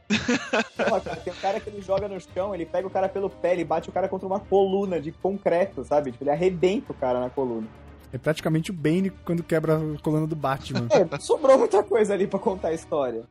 Porra, 0.76 1.02
cara, 1.02 1.16
tem 1.18 1.34
um 1.34 1.36
cara 1.36 1.60
que 1.60 1.70
ele 1.70 1.82
joga 1.82 2.08
no 2.08 2.20
chão, 2.20 2.54
ele 2.54 2.66
pega 2.66 2.88
o 2.88 2.92
cara 2.92 3.08
pelo 3.08 3.30
pé, 3.30 3.54
ele 3.54 3.64
bate 3.64 3.90
o 3.90 3.92
cara 3.92 4.08
contra 4.08 4.28
uma 4.28 4.40
coluna 4.40 5.00
de 5.00 5.12
concreto, 5.12 5.84
sabe? 5.84 6.12
Tipo, 6.12 6.24
ele 6.24 6.32
arrebenta 6.32 6.92
o 6.92 6.96
cara 6.96 7.20
na 7.20 7.30
coluna. 7.30 7.68
É 8.14 8.18
praticamente 8.18 8.72
o 8.72 8.74
Bane 8.74 9.10
quando 9.24 9.44
quebra 9.44 9.78
a 9.78 10.02
coluna 10.02 10.28
do 10.28 10.36
Batman. 10.36 10.88
É, 10.92 11.20
sobrou 11.20 11.58
muita 11.58 11.82
coisa 11.84 12.14
ali 12.14 12.28
pra 12.28 12.40
contar 12.40 12.70
a 12.70 12.74
história. 12.74 13.24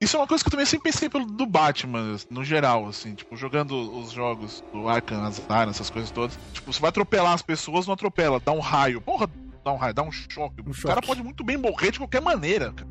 Isso 0.00 0.16
é 0.16 0.20
uma 0.20 0.26
coisa 0.26 0.42
que 0.42 0.48
eu 0.48 0.50
também 0.50 0.66
sempre 0.66 0.90
pensei 0.90 1.08
pelo, 1.08 1.24
do 1.24 1.46
Batman, 1.46 2.16
no 2.28 2.44
geral, 2.44 2.86
assim, 2.88 3.14
tipo, 3.14 3.36
jogando 3.36 3.72
os 3.98 4.10
jogos 4.10 4.62
do 4.72 4.88
Arkham, 4.88 5.24
Asylum, 5.24 5.70
essas 5.70 5.88
coisas 5.88 6.10
todas. 6.10 6.38
Tipo, 6.52 6.72
você 6.72 6.80
vai 6.80 6.88
atropelar 6.90 7.32
as 7.32 7.42
pessoas, 7.42 7.86
não 7.86 7.94
atropela, 7.94 8.40
dá 8.44 8.52
um 8.52 8.60
raio. 8.60 9.00
Porra, 9.00 9.28
dá 9.64 9.72
um 9.72 9.76
raio, 9.76 9.94
dá 9.94 10.02
um 10.02 10.12
choque. 10.12 10.60
Um 10.66 10.70
o 10.70 10.74
choque. 10.74 10.88
cara 10.88 11.00
pode 11.06 11.22
muito 11.22 11.44
bem 11.44 11.56
morrer 11.56 11.90
de 11.92 11.98
qualquer 11.98 12.20
maneira. 12.20 12.72
cara. 12.72 12.88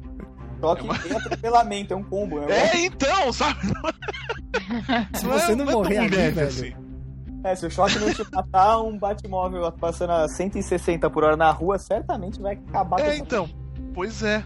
Só 0.61 0.75
que 0.75 0.87
tem 1.09 1.17
atropelamento, 1.17 1.93
é 1.93 1.97
um 1.97 2.03
combo. 2.03 2.39
né? 2.39 2.45
É, 2.73 2.85
então, 2.85 3.33
sabe? 3.33 3.59
Se 5.13 5.25
Não 5.25 5.33
é- 5.33 5.39
você 5.39 5.55
não 5.55 5.65
é 5.65 5.67
tão 5.67 5.75
morrer 5.83 5.97
ali, 5.97 6.09
velho. 6.31 6.47
assim. 6.47 6.73
É, 7.43 7.53
se 7.55 7.65
o 7.65 7.69
choque 7.69 7.99
não 7.99 8.13
te 8.13 8.23
matar, 8.31 8.79
um 8.81 8.97
Batmóvel 8.97 9.69
passando 9.73 10.11
a 10.11 10.29
160 10.29 11.09
por 11.09 11.25
hora 11.25 11.35
na 11.35 11.51
rua, 11.51 11.77
certamente 11.77 12.39
vai 12.39 12.53
acabar 12.53 13.01
com 13.01 13.03
É, 13.05 13.17
então. 13.17 13.49
Pois 13.93 14.23
é. 14.23 14.41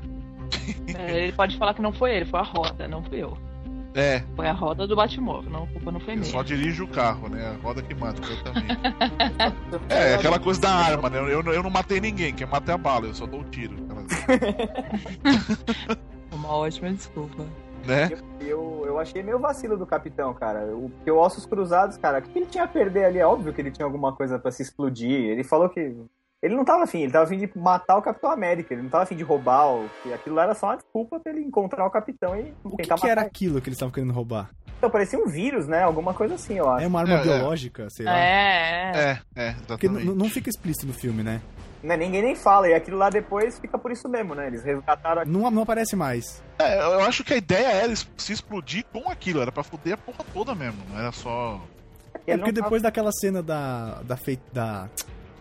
É, 0.98 1.24
ele 1.24 1.32
pode 1.34 1.58
falar 1.58 1.74
que 1.74 1.82
não 1.82 1.92
foi 1.94 2.16
ele, 2.16 2.26
foi 2.26 2.40
a 2.40 2.44
roda, 2.44 2.88
não 2.88 3.04
fui 3.04 3.22
eu. 3.24 3.38
É, 3.96 4.22
Foi 4.36 4.46
a 4.48 4.52
roda 4.54 4.86
do 4.86 4.96
Batmóvel, 4.96 5.50
não, 5.50 5.64
a 5.64 5.68
culpa 5.68 5.92
não 5.92 6.00
foi 6.00 6.14
eu 6.14 6.20
minha. 6.20 6.30
só 6.32 6.44
dirijo 6.44 6.84
o 6.84 6.88
carro, 6.88 7.30
né? 7.30 7.48
A 7.48 7.56
roda 7.66 7.82
que 7.82 7.96
mata, 7.96 8.22
exatamente. 8.22 8.78
É, 9.90 10.14
aquela 10.14 10.38
coisa 10.38 10.62
da 10.62 10.70
arma, 10.72 11.10
né? 11.10 11.18
Eu, 11.18 11.42
eu 11.42 11.64
não 11.64 11.70
matei 11.72 12.00
ninguém, 12.00 12.32
quem 12.32 12.46
mata 12.46 12.72
é 12.72 12.76
a 12.76 12.78
bala, 12.78 13.08
eu 13.08 13.16
só 13.16 13.26
dou 13.26 13.42
o 13.42 13.44
tiro. 13.46 13.76
Aquela- 13.90 15.98
Uma 16.32 16.54
ótima 16.54 16.92
desculpa. 16.92 17.44
Né? 17.86 18.10
Eu, 18.42 18.84
eu 18.86 19.00
achei 19.00 19.24
meio 19.24 19.40
vacilo 19.40 19.78
do 19.78 19.86
capitão, 19.86 20.34
cara. 20.34 20.66
O, 20.76 20.90
porque 20.90 21.10
o 21.10 21.18
Ossos 21.18 21.46
Cruzados, 21.46 21.98
cara, 21.98 22.20
o 22.20 22.22
que 22.22 22.38
ele 22.38 22.46
tinha 22.46 22.66
a 22.66 22.68
perder 22.68 23.06
ali? 23.06 23.20
É 23.20 23.26
óbvio 23.26 23.54
que 23.54 23.62
ele 23.62 23.72
tinha 23.72 23.86
alguma 23.86 24.12
coisa 24.12 24.38
pra 24.38 24.52
se 24.52 24.62
explodir. 24.62 25.10
Ele 25.10 25.44
falou 25.44 25.70
que. 25.70 25.96
Ele 26.42 26.56
não 26.56 26.64
tava 26.64 26.84
afim, 26.84 27.02
ele 27.02 27.12
tava 27.12 27.26
afim 27.26 27.38
de 27.40 27.50
matar 27.58 27.98
o 27.98 28.02
Capitão 28.02 28.30
América, 28.30 28.72
ele 28.74 28.84
não 28.84 28.90
tava 28.90 29.04
afim 29.04 29.16
de 29.16 29.24
roubar, 29.24 29.74
o, 29.74 29.90
que 30.04 30.14
aquilo 30.14 30.36
lá 30.36 30.44
era 30.44 30.54
só 30.54 30.68
uma 30.68 30.76
desculpa 30.78 31.20
pra 31.20 31.32
ele 31.32 31.42
encontrar 31.42 31.84
o 31.86 31.90
capitão 31.90 32.36
e 32.36 32.54
O 32.64 32.72
que, 32.72 32.84
tentar 32.84 32.96
que 32.96 33.08
era 33.08 33.22
matar 33.22 33.28
aquilo 33.28 33.60
que 33.60 33.70
eles 33.70 33.76
estavam 33.78 33.92
querendo 33.92 34.14
roubar? 34.14 34.50
ele. 34.52 34.74
Então, 34.78 34.90
parecia 34.92 35.18
um 35.18 35.26
vírus, 35.28 35.68
né? 35.68 35.82
Alguma 35.82 36.14
coisa 36.14 36.36
assim, 36.36 36.54
eu 36.60 36.70
acho. 36.70 36.84
É 36.84 36.88
uma 36.88 37.00
arma 37.00 37.16
É, 37.16 37.18
é. 37.18 37.24
biológica, 37.24 37.88
sei 37.90 38.06
lá. 38.06 38.16
É, 38.16 38.92
é. 38.96 39.20
É, 39.36 39.48
é, 39.50 39.56
Porque 39.68 39.88
não 39.90 40.30
fica 40.30 40.48
explícito 40.50 40.86
no 40.86 40.94
filme, 40.94 41.24
né? 41.24 41.42
né, 41.82 41.96
ninguém 41.98 42.22
nem 42.22 42.36
fala, 42.36 42.68
e 42.68 42.74
aquilo 42.74 42.98
lá 42.98 43.10
depois 43.10 43.58
fica 43.60 43.78
por 43.78 43.92
isso 43.92 44.08
mesmo, 44.10 44.36
né? 44.36 44.46
Eles 44.48 44.64
resgataram. 44.64 45.24
Não, 45.26 45.50
não 45.50 45.64
aparece 45.64 45.96
mais. 45.96 46.44
É, 46.60 46.78
eu 46.80 47.02
acho 47.02 47.24
que 47.24 47.34
a 47.34 47.38
ideia 47.38 47.68
era 47.68 47.96
se 47.96 48.32
explodir 48.34 48.84
com 48.94 49.10
aquilo, 49.10 49.42
era 49.42 49.52
pra 49.52 49.64
foder 49.64 49.94
a 49.94 49.98
porra 49.98 50.24
toda 50.34 50.54
mesmo, 50.54 50.78
não 50.92 51.00
era 51.00 51.12
só. 51.12 51.60
É 52.28 52.34
Ele 52.34 52.40
porque 52.40 52.52
depois 52.52 52.82
daquela 52.84 53.12
cena 53.12 53.42
da, 53.42 54.02
da, 54.04 54.18
fei- 54.18 54.40
da 54.52 54.88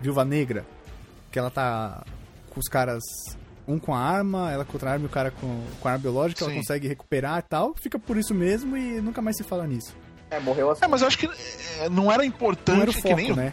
Viúva 0.00 0.24
Negra, 0.24 0.64
que 1.36 1.38
ela 1.38 1.50
tá 1.50 2.02
com 2.48 2.58
os 2.58 2.66
caras, 2.66 3.02
um 3.68 3.78
com 3.78 3.94
a 3.94 3.98
arma, 4.00 4.50
ela 4.50 4.64
com 4.64 4.72
outra 4.72 4.92
arma 4.92 5.04
e 5.04 5.06
o 5.06 5.10
cara 5.10 5.30
com, 5.30 5.62
com 5.78 5.86
a 5.86 5.92
arma 5.92 6.02
biológica, 6.02 6.42
ela 6.42 6.50
Sim. 6.50 6.60
consegue 6.60 6.88
recuperar 6.88 7.40
e 7.40 7.42
tal, 7.42 7.74
fica 7.74 7.98
por 7.98 8.16
isso 8.16 8.32
mesmo 8.32 8.74
e 8.74 9.02
nunca 9.02 9.20
mais 9.20 9.36
se 9.36 9.44
fala 9.44 9.66
nisso. 9.66 9.94
É, 10.30 10.40
morreu 10.40 10.70
assim. 10.70 10.82
É, 10.82 10.88
mas 10.88 11.02
eu 11.02 11.08
acho 11.08 11.18
que 11.18 11.28
é, 11.80 11.90
não 11.90 12.10
era 12.10 12.24
importante 12.24 12.76
Não 12.76 12.82
era 12.84 12.90
o 12.90 12.94
que 12.94 13.02
foco, 13.02 13.16
nem. 13.16 13.34
né? 13.34 13.52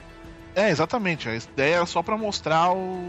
É, 0.56 0.69
exatamente. 0.69 1.28
A 1.28 1.36
ideia 1.36 1.76
era 1.76 1.86
só 1.86 2.02
pra 2.02 2.17
mostrar 2.17 2.72
o. 2.72 3.04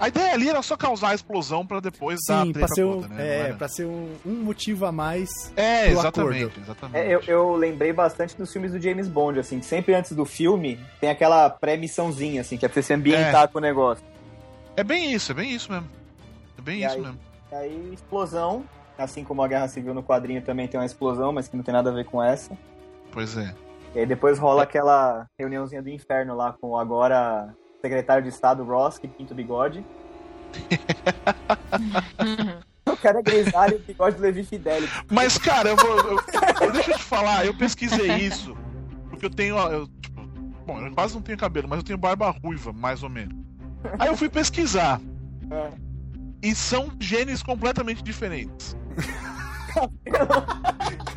A 0.00 0.08
ideia 0.08 0.32
ali 0.32 0.48
era 0.48 0.62
só 0.62 0.76
causar 0.76 1.10
a 1.10 1.14
explosão 1.14 1.66
pra 1.66 1.80
depois 1.80 2.18
dar 2.28 2.44
Sim, 2.44 2.52
treta 2.52 2.66
pra 2.66 2.74
ser, 2.74 2.84
um, 2.84 3.00
toda, 3.02 3.14
né? 3.14 3.50
É, 3.50 3.52
pra 3.52 3.68
ser 3.68 3.84
um, 3.84 4.14
um 4.24 4.34
motivo 4.34 4.86
a 4.86 4.92
mais. 4.92 5.52
É, 5.56 5.84
pro 5.90 5.98
exatamente, 5.98 6.44
acordo. 6.44 6.60
exatamente. 6.60 6.96
É, 6.98 7.14
eu, 7.14 7.20
eu 7.26 7.56
lembrei 7.56 7.92
bastante 7.92 8.36
dos 8.36 8.52
filmes 8.52 8.72
do 8.72 8.80
James 8.80 9.08
Bond, 9.08 9.38
assim, 9.40 9.58
que 9.58 9.66
sempre 9.66 9.94
antes 9.94 10.12
do 10.12 10.24
filme 10.24 10.78
tem 11.00 11.10
aquela 11.10 11.50
pré-missãozinha, 11.50 12.40
assim, 12.42 12.56
que 12.56 12.64
é 12.64 12.68
pra 12.68 12.74
você 12.74 12.82
se 12.86 12.94
ambientar 12.94 13.48
com 13.48 13.58
o 13.58 13.60
negócio. 13.60 14.04
É 14.76 14.84
bem 14.84 15.12
isso, 15.12 15.32
é 15.32 15.34
bem 15.34 15.52
isso 15.52 15.72
mesmo. 15.72 15.88
É 16.56 16.62
bem 16.62 16.80
E 16.82 16.84
isso 16.84 16.94
aí? 16.94 17.00
mesmo. 17.00 17.18
E 17.50 17.54
aí, 17.54 17.90
explosão, 17.94 18.64
assim 18.96 19.24
como 19.24 19.42
a 19.42 19.48
Guerra 19.48 19.66
Civil 19.68 19.94
no 19.94 20.02
quadrinho 20.02 20.42
também 20.42 20.68
tem 20.68 20.78
uma 20.78 20.86
explosão, 20.86 21.32
mas 21.32 21.48
que 21.48 21.56
não 21.56 21.64
tem 21.64 21.72
nada 21.74 21.90
a 21.90 21.92
ver 21.94 22.04
com 22.04 22.22
essa. 22.22 22.56
Pois 23.10 23.36
é. 23.36 23.54
E 23.94 24.00
aí 24.00 24.06
depois 24.06 24.38
rola 24.38 24.62
aquela 24.62 25.26
reuniãozinha 25.38 25.82
do 25.82 25.88
inferno 25.88 26.36
lá 26.36 26.52
com 26.52 26.68
o 26.68 26.78
agora 26.78 27.52
secretário 27.80 28.22
de 28.22 28.28
Estado 28.28 28.62
Ross, 28.64 28.98
que 28.98 29.08
pinta 29.08 29.32
o 29.32 29.36
bigode. 29.36 29.84
O 32.90 32.96
cara 32.96 33.18
é 33.18 33.22
grisalho 33.22 33.74
e 33.74 33.76
o 33.76 33.80
bigode 33.80 34.16
do 34.16 34.22
Levi 34.22 34.42
Fidelix. 34.42 34.90
Mas, 35.10 35.36
cara, 35.36 35.68
eu 35.68 35.76
vou. 35.76 35.98
eu- 35.98 36.72
deixa 36.72 36.92
eu 36.92 36.96
te 36.96 37.04
falar, 37.04 37.44
eu 37.44 37.52
pesquisei 37.54 38.10
isso. 38.16 38.56
Porque 39.10 39.26
eu 39.26 39.30
tenho. 39.30 39.58
Eu, 39.58 39.86
tipo, 40.00 40.22
bom, 40.66 40.80
eu 40.80 40.90
quase 40.94 41.12
não 41.14 41.20
tenho 41.20 41.36
cabelo, 41.36 41.68
mas 41.68 41.80
eu 41.80 41.84
tenho 41.84 41.98
barba 41.98 42.30
ruiva, 42.30 42.72
mais 42.72 43.02
ou 43.02 43.10
menos. 43.10 43.36
Aí 43.98 44.08
eu 44.08 44.16
fui 44.16 44.30
pesquisar. 44.30 44.98
É. 45.50 45.70
E 46.42 46.54
são 46.54 46.90
genes 46.98 47.42
completamente 47.42 48.02
diferentes. 48.02 48.74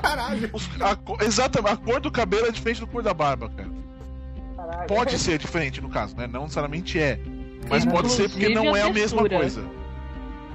Caralho! 0.01 0.49
Os- 0.53 0.69
a, 0.81 1.23
exatamente, 1.23 1.73
a 1.73 1.77
cor 1.77 2.01
do 2.01 2.11
cabelo 2.11 2.47
é 2.47 2.51
diferente 2.51 2.81
da 2.81 2.87
cor 2.87 3.01
da 3.01 3.13
barba, 3.13 3.49
cara. 3.49 3.70
Caralho. 4.65 4.87
Pode 4.87 5.17
ser 5.17 5.37
diferente 5.37 5.81
no 5.81 5.89
caso, 5.89 6.15
né? 6.15 6.27
Não 6.27 6.41
necessariamente 6.43 6.99
é. 6.99 7.19
Mas 7.69 7.83
Inclusive, 7.85 7.91
pode 7.91 8.09
ser 8.11 8.29
porque 8.29 8.49
não 8.49 8.73
a 8.73 8.79
é 8.79 8.81
a 8.83 8.89
mesma 8.91 9.27
coisa. 9.27 9.63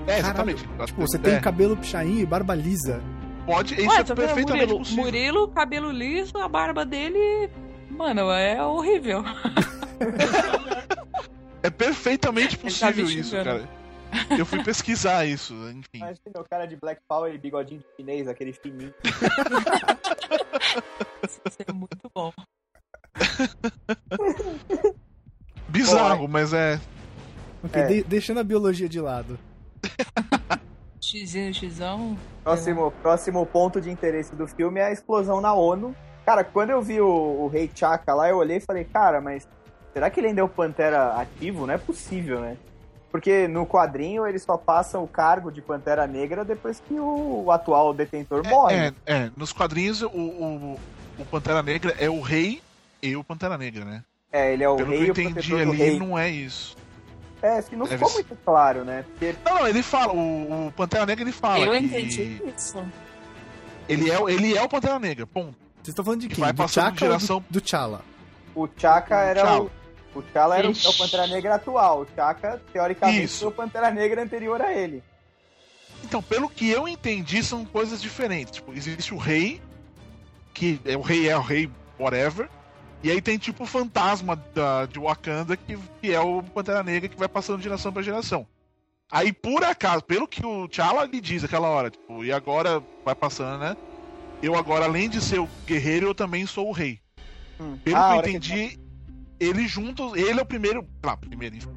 É, 0.07 0.19
exatamente. 0.19 0.64
Tipo, 0.87 1.01
você 1.01 1.19
tem 1.19 1.35
É, 1.35 1.40
cabelo 1.40 1.77
pichainho 1.77 2.21
e 2.21 2.27
barba 2.27 2.55
lisa. 2.55 3.03
Pode, 3.45 3.75
isso 3.75 3.88
Ué, 3.88 4.01
é 4.01 4.05
tá 4.05 4.14
perfeitamente 4.14 4.66
Murilo, 4.66 4.79
possível. 4.79 5.05
Murilo, 5.05 5.49
cabelo 5.49 5.90
liso, 5.90 6.37
a 6.38 6.49
barba 6.49 6.85
dele. 6.85 7.51
Mano, 7.90 8.31
é 8.31 8.62
horrível. 8.64 9.25
É 11.62 11.71
perfeitamente 11.71 12.57
tá 12.59 12.62
possível 12.64 13.05
isso, 13.09 13.35
cara. 13.37 13.69
Eu 14.37 14.47
fui 14.47 14.62
pesquisar 14.62 15.27
isso, 15.27 15.55
enfim. 15.71 15.99
Imagina 15.99 16.40
o 16.40 16.45
cara 16.49 16.66
de 16.66 16.77
Black 16.77 17.01
Power 17.09 17.33
e 17.35 17.38
bigodinho 17.38 17.81
de 17.81 17.87
chinês, 17.97 18.29
aquele 18.29 18.53
fininho. 18.53 18.95
Isso 21.25 21.40
é 21.66 21.73
muito 21.73 22.11
bom. 22.14 22.33
Bizarro, 25.68 26.29
mas 26.29 26.52
é. 26.52 26.81
Ok, 27.64 27.83
É. 27.83 27.87
de- 27.87 28.05
deixando 28.05 28.40
a 28.40 28.44
biologia 28.44 28.88
de 28.88 29.00
lado. 29.00 29.38
Xzinho, 31.00 31.52
xzão. 31.55 32.16
Próximo, 32.42 32.90
próximo 33.02 33.46
ponto 33.46 33.81
de 33.81 33.90
interesse 33.90 34.35
do 34.35 34.46
filme 34.46 34.81
é 34.81 34.87
a 34.87 34.92
explosão 34.92 35.40
na 35.40 35.52
ONU. 35.52 35.94
Cara, 36.24 36.42
quando 36.44 36.70
eu 36.70 36.83
vi 36.83 37.00
o, 37.00 37.07
o 37.07 37.48
Rei 37.48 37.70
Chaka 37.74 38.14
lá, 38.14 38.29
eu 38.29 38.37
olhei 38.38 38.57
e 38.57 38.61
falei, 38.61 38.85
cara, 38.85 39.20
mas 39.20 39.46
será 39.92 40.11
que 40.11 40.18
ele 40.20 40.29
ainda 40.29 40.40
é 40.40 40.44
o 40.44 40.48
Pantera 40.48 41.14
ativo? 41.20 41.66
Não 41.66 41.74
é 41.74 41.79
possível, 41.79 42.40
né? 42.40 42.57
Porque 43.11 43.46
no 43.48 43.64
quadrinho 43.66 44.26
ele 44.26 44.38
só 44.38 44.57
passa 44.57 44.98
o 44.98 45.07
cargo 45.07 45.50
de 45.50 45.62
Pantera 45.62 46.07
Negra 46.07 46.44
depois 46.44 46.81
que 46.81 46.94
o, 46.98 47.44
o 47.46 47.50
atual 47.52 47.94
detentor 47.94 48.44
morre. 48.46 48.74
É, 48.74 48.92
é, 49.07 49.31
nos 49.37 49.52
quadrinhos 49.52 50.02
o, 50.02 50.09
o, 50.09 50.81
o 51.18 51.24
Pantera 51.26 51.62
Negra 51.62 51.94
é 51.98 52.11
o 52.11 52.20
rei 52.20 52.61
e 53.02 53.16
o 53.16 53.24
Pantera 53.24 53.56
Negra, 53.59 53.85
né? 53.85 54.02
É, 54.32 54.52
ele 54.52 54.64
é 54.64 54.68
o 54.68 54.76
Pelo 54.76 54.90
rei 54.90 54.98
que 55.12 55.20
eu 55.20 55.24
o 55.26 55.28
entendi 55.30 55.54
ali, 55.54 55.76
rei. 55.76 55.98
não 55.98 56.18
é 56.18 56.28
isso. 56.30 56.76
É, 57.42 57.59
acho 57.59 57.68
que 57.68 57.76
não 57.76 57.85
Deve 57.87 57.96
ficou 57.98 58.09
ser. 58.11 58.14
muito 58.28 58.37
claro, 58.44 58.85
né? 58.85 59.04
Porque 59.11 59.35
Não, 59.44 59.54
não, 59.56 59.68
ele 59.68 59.82
fala, 59.82 60.12
o, 60.12 60.66
o 60.68 60.72
Pantera 60.72 61.06
Negra 61.06 61.22
ele 61.22 61.32
fala 61.32 61.64
Eu 61.64 61.72
que 61.72 61.78
entendi 61.78 62.42
isso. 62.56 62.82
ele 63.88 64.11
é, 64.11 64.18
o- 64.18 64.28
ele 64.28 64.56
é 64.56 64.62
o 64.62 64.68
Pantera 64.68 64.98
Negra, 64.98 65.26
ponto. 65.26 65.54
Vocês 65.76 65.88
estão 65.92 66.04
falando 66.04 66.20
de 66.22 66.28
Que 66.28 66.35
quem? 66.37 66.44
vai 66.44 66.52
Do 66.52 66.64
de 66.66 66.72
Chaka 66.72 66.90
ou 66.92 66.96
geração- 66.98 67.44
do, 67.48 67.61
do 67.61 67.68
Chala? 67.68 68.02
o 68.54 68.68
Chaka 68.76 69.16
era 69.20 69.42
T'Challa. 69.42 69.61
o. 70.14 70.18
O 70.18 70.22
T'Challa 70.22 70.56
era 70.59 70.66
o, 70.66 70.70
é 70.70 70.72
Ixi. 70.72 70.88
o 70.88 70.96
Pantera 70.98 71.26
Negra 71.26 71.54
atual. 71.56 72.00
O 72.00 72.06
Chaka, 72.16 72.61
teoricamente, 72.72 73.24
Isso. 73.24 73.38
foi 73.40 73.48
o 73.48 73.52
Pantera 73.52 73.90
Negra 73.90 74.22
anterior 74.22 74.61
a 74.62 74.72
ele. 74.72 75.02
Então, 76.02 76.22
pelo 76.22 76.48
que 76.48 76.68
eu 76.70 76.88
entendi, 76.88 77.42
são 77.44 77.64
coisas 77.64 78.00
diferentes. 78.00 78.54
Tipo, 78.54 78.72
existe 78.72 79.12
o 79.14 79.18
rei, 79.18 79.61
que 80.54 80.80
é 80.85 80.96
o 80.96 81.02
rei 81.02 81.28
é 81.28 81.37
o 81.37 81.40
rei 81.42 81.70
whatever, 82.00 82.48
e 83.02 83.11
aí 83.11 83.20
tem 83.20 83.38
tipo 83.38 83.64
o 83.64 83.66
fantasma 83.66 84.37
da, 84.54 84.87
de 84.87 84.98
Wakanda, 84.98 85.56
que, 85.56 85.78
que 86.00 86.12
é 86.12 86.20
o 86.20 86.42
Pantera 86.42 86.82
Negra, 86.82 87.09
que 87.09 87.18
vai 87.18 87.28
passando 87.28 87.59
de 87.59 87.64
geração 87.64 87.92
pra 87.92 88.02
geração. 88.02 88.46
Aí, 89.11 89.32
por 89.32 89.62
acaso, 89.62 90.02
pelo 90.02 90.26
que 90.26 90.44
o 90.44 90.66
T'Challa 90.66 91.04
lhe 91.04 91.20
diz 91.20 91.44
aquela 91.44 91.68
hora, 91.68 91.90
tipo, 91.90 92.24
e 92.24 92.32
agora 92.32 92.82
vai 93.04 93.14
passando, 93.14 93.61
né? 93.61 93.76
Eu 94.42 94.56
agora, 94.56 94.85
além 94.87 95.09
de 95.09 95.20
ser 95.20 95.38
o 95.38 95.48
guerreiro, 95.64 96.06
eu 96.09 96.14
também 96.14 96.44
sou 96.46 96.68
o 96.68 96.72
rei. 96.72 96.98
Hum. 97.61 97.78
Pelo 97.85 97.96
Ah, 97.96 98.20
que 98.20 98.28
eu 98.30 98.30
entendi, 98.37 98.78
ele 99.38 99.66
junta. 99.68 100.02
os- 100.02 100.14
Ele 100.16 100.38
é 100.40 100.42
o 100.42 100.46
primeiro. 100.46 100.87
Lá, 101.04 101.16
primeiro, 101.16 101.56
enfim. 101.56 101.70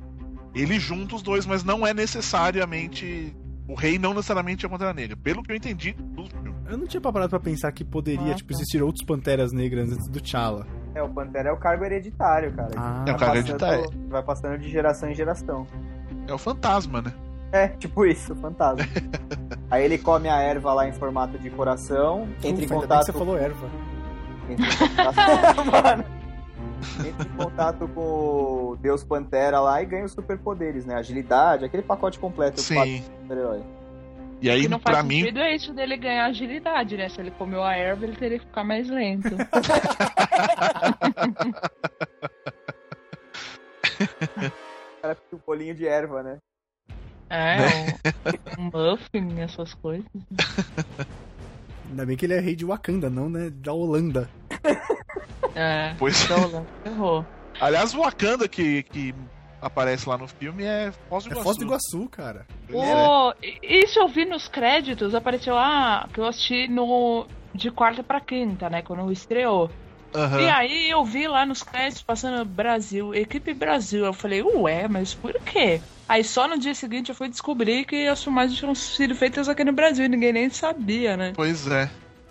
Ele 0.56 0.80
junta 0.80 1.16
os 1.16 1.22
dois, 1.22 1.46
mas 1.46 1.64
não 1.64 1.86
é 1.86 1.94
necessariamente. 1.94 3.34
O 3.70 3.76
rei 3.76 4.00
não 4.00 4.14
necessariamente 4.14 4.66
é 4.66 4.68
o 4.68 4.72
Pantera 4.72 4.94
Negra. 4.94 5.16
Pelo 5.16 5.44
que 5.44 5.52
eu 5.52 5.56
entendi 5.56 5.94
do 5.94 6.26
filme. 6.26 6.56
Eu 6.68 6.78
não 6.78 6.88
tinha 6.88 7.00
parado 7.00 7.30
pra 7.30 7.40
pensar 7.40 7.72
que 7.72 7.86
poderia 7.86 8.32
Ah, 8.32 8.36
tipo, 8.36 8.50
tá. 8.52 8.56
existir 8.60 8.82
outros 8.82 9.06
Panteras 9.06 9.52
Negras 9.54 9.92
antes 9.92 10.08
do 10.10 10.20
T'Challa. 10.20 10.66
É, 10.96 11.02
o 11.04 11.10
Pantera 11.10 11.50
é 11.50 11.52
o 11.52 11.58
cargo 11.58 11.86
hereditário, 11.86 12.52
cara. 12.54 12.72
Ah, 12.76 13.06
É 13.08 13.12
o 13.14 13.18
Vai 13.18 13.20
cargo 13.20 13.20
passando- 13.20 13.38
hereditário. 13.38 14.08
Vai 14.10 14.24
passando 14.24 14.58
de 14.58 14.70
geração 14.70 15.10
em 15.10 15.14
geração. 15.16 15.68
É 16.28 16.34
o 16.34 16.38
fantasma, 16.38 17.02
né? 17.02 17.14
É, 17.52 17.68
tipo 17.70 18.06
isso, 18.06 18.36
fantasma. 18.36 18.84
Aí 19.72 19.84
ele 19.86 19.98
come 20.00 20.28
a 20.30 20.38
erva 20.42 20.74
lá 20.74 20.88
em 20.88 20.92
formato 20.94 21.38
de 21.38 21.50
coração, 21.52 22.28
entra 22.44 22.50
em 22.50 22.50
Ufa, 22.50 22.50
ainda 22.50 22.58
bem 22.58 22.68
que 22.68 22.74
contato 22.74 23.06
você 23.06 23.14
falou 23.14 23.38
erva. 23.38 23.70
Entra 24.50 24.66
em 24.66 24.78
contato... 24.78 25.66
Mano. 25.72 26.19
Entra 27.06 27.28
em 27.28 27.36
contato 27.38 27.88
com 27.90 28.02
o 28.72 28.78
Deus 28.80 29.04
Pantera 29.04 29.60
lá 29.60 29.82
e 29.82 29.86
ganha 29.86 30.06
os 30.06 30.12
superpoderes, 30.14 30.86
né? 30.86 30.96
Agilidade, 30.96 31.66
aquele 31.66 31.84
pacote 31.84 32.18
completo 32.20 32.62
Sim. 32.62 32.76
quatro 32.76 32.96
super-herói. 33.22 33.62
E 34.42 34.50
aí, 34.50 34.62
O 34.62 34.64
que 34.64 34.70
não 34.70 34.80
faz 34.80 35.04
mim. 35.04 35.28
é 35.38 35.54
isso 35.56 35.74
dele 35.74 35.98
ganhar 35.98 36.26
agilidade, 36.28 36.96
né? 36.96 37.10
Se 37.10 37.20
ele 37.20 37.32
comeu 37.32 37.62
a 37.62 37.76
erva, 37.76 38.06
ele 38.06 38.16
teria 38.16 38.40
que 38.40 38.46
ficar 38.46 38.64
mais 38.64 38.90
lento. 38.90 39.36
O 39.36 39.38
cara 45.02 45.16
fica 45.16 45.36
um 45.36 45.40
bolinho 45.46 45.76
de 45.76 45.86
erva, 45.86 46.24
né? 46.24 46.38
É, 47.30 47.58
um, 48.58 48.64
um 48.64 48.70
muffin, 48.74 49.40
essas 49.42 49.74
coisas. 49.76 50.06
Ainda 51.90 52.06
bem 52.06 52.16
que 52.18 52.26
ele 52.26 52.34
é 52.34 52.40
rei 52.40 52.56
de 52.56 52.66
Wakanda, 52.66 53.10
não, 53.10 53.30
né? 53.30 53.50
Da 53.50 53.74
Holanda. 53.74 54.30
É, 55.56 55.94
Pois 55.98 56.24
então, 56.24 56.66
ferrou. 56.84 57.26
Aliás, 57.60 57.94
o 57.94 58.02
Wakanda 58.02 58.48
que, 58.48 58.84
que 58.84 59.14
aparece 59.62 60.08
lá 60.08 60.18
no 60.18 60.28
filme 60.28 60.64
é 60.64 60.92
Foz 61.10 61.24
do 61.24 61.30
É 61.30 61.32
Iguaçu. 61.34 61.44
Foz 61.44 61.58
do 61.58 61.64
Iguaçu, 61.66 62.10
cara. 62.10 62.46
É. 62.70 62.76
Ô, 62.76 63.34
isso 63.62 64.00
eu 64.00 64.08
vi 64.08 64.26
nos 64.26 64.48
créditos, 64.48 65.14
apareceu, 65.16 65.58
ah, 65.58 66.08
que 66.14 66.20
eu 66.20 66.26
assisti 66.26 66.68
no 66.68 67.26
de 67.54 67.72
quarta 67.72 68.04
pra 68.04 68.22
quinta, 68.22 68.70
né? 68.70 68.82
Quando 68.82 69.12
estreou. 69.12 69.70
Aham. 70.14 70.42
E 70.42 70.50
aí 70.50 70.90
eu 70.90 71.04
vi 71.04 71.28
lá 71.28 71.46
nos 71.46 71.62
créditos 71.62 72.02
passando 72.02 72.44
Brasil, 72.46 73.14
equipe 73.14 73.54
Brasil. 73.54 74.06
Eu 74.06 74.14
falei, 74.14 74.42
ué, 74.42 74.88
mas 74.88 75.14
por 75.14 75.34
quê? 75.42 75.82
Aí 76.08 76.24
só 76.24 76.48
no 76.48 76.58
dia 76.58 76.74
seguinte 76.74 77.10
eu 77.10 77.16
fui 77.16 77.30
descobrir 77.30 77.86
que 77.86 78.08
as 78.08 78.24
filmagens 78.24 78.58
tinham 78.58 78.74
sido 78.74 79.14
feitas 79.14 79.48
aqui 79.48 79.64
no 79.64 79.74
Brasil 79.74 80.06
e 80.06 80.10
ninguém 80.10 80.34
nem 80.34 80.50
sabia, 80.50 81.16
né? 81.16 81.34
Pois 81.36 81.68
é. 81.68 81.90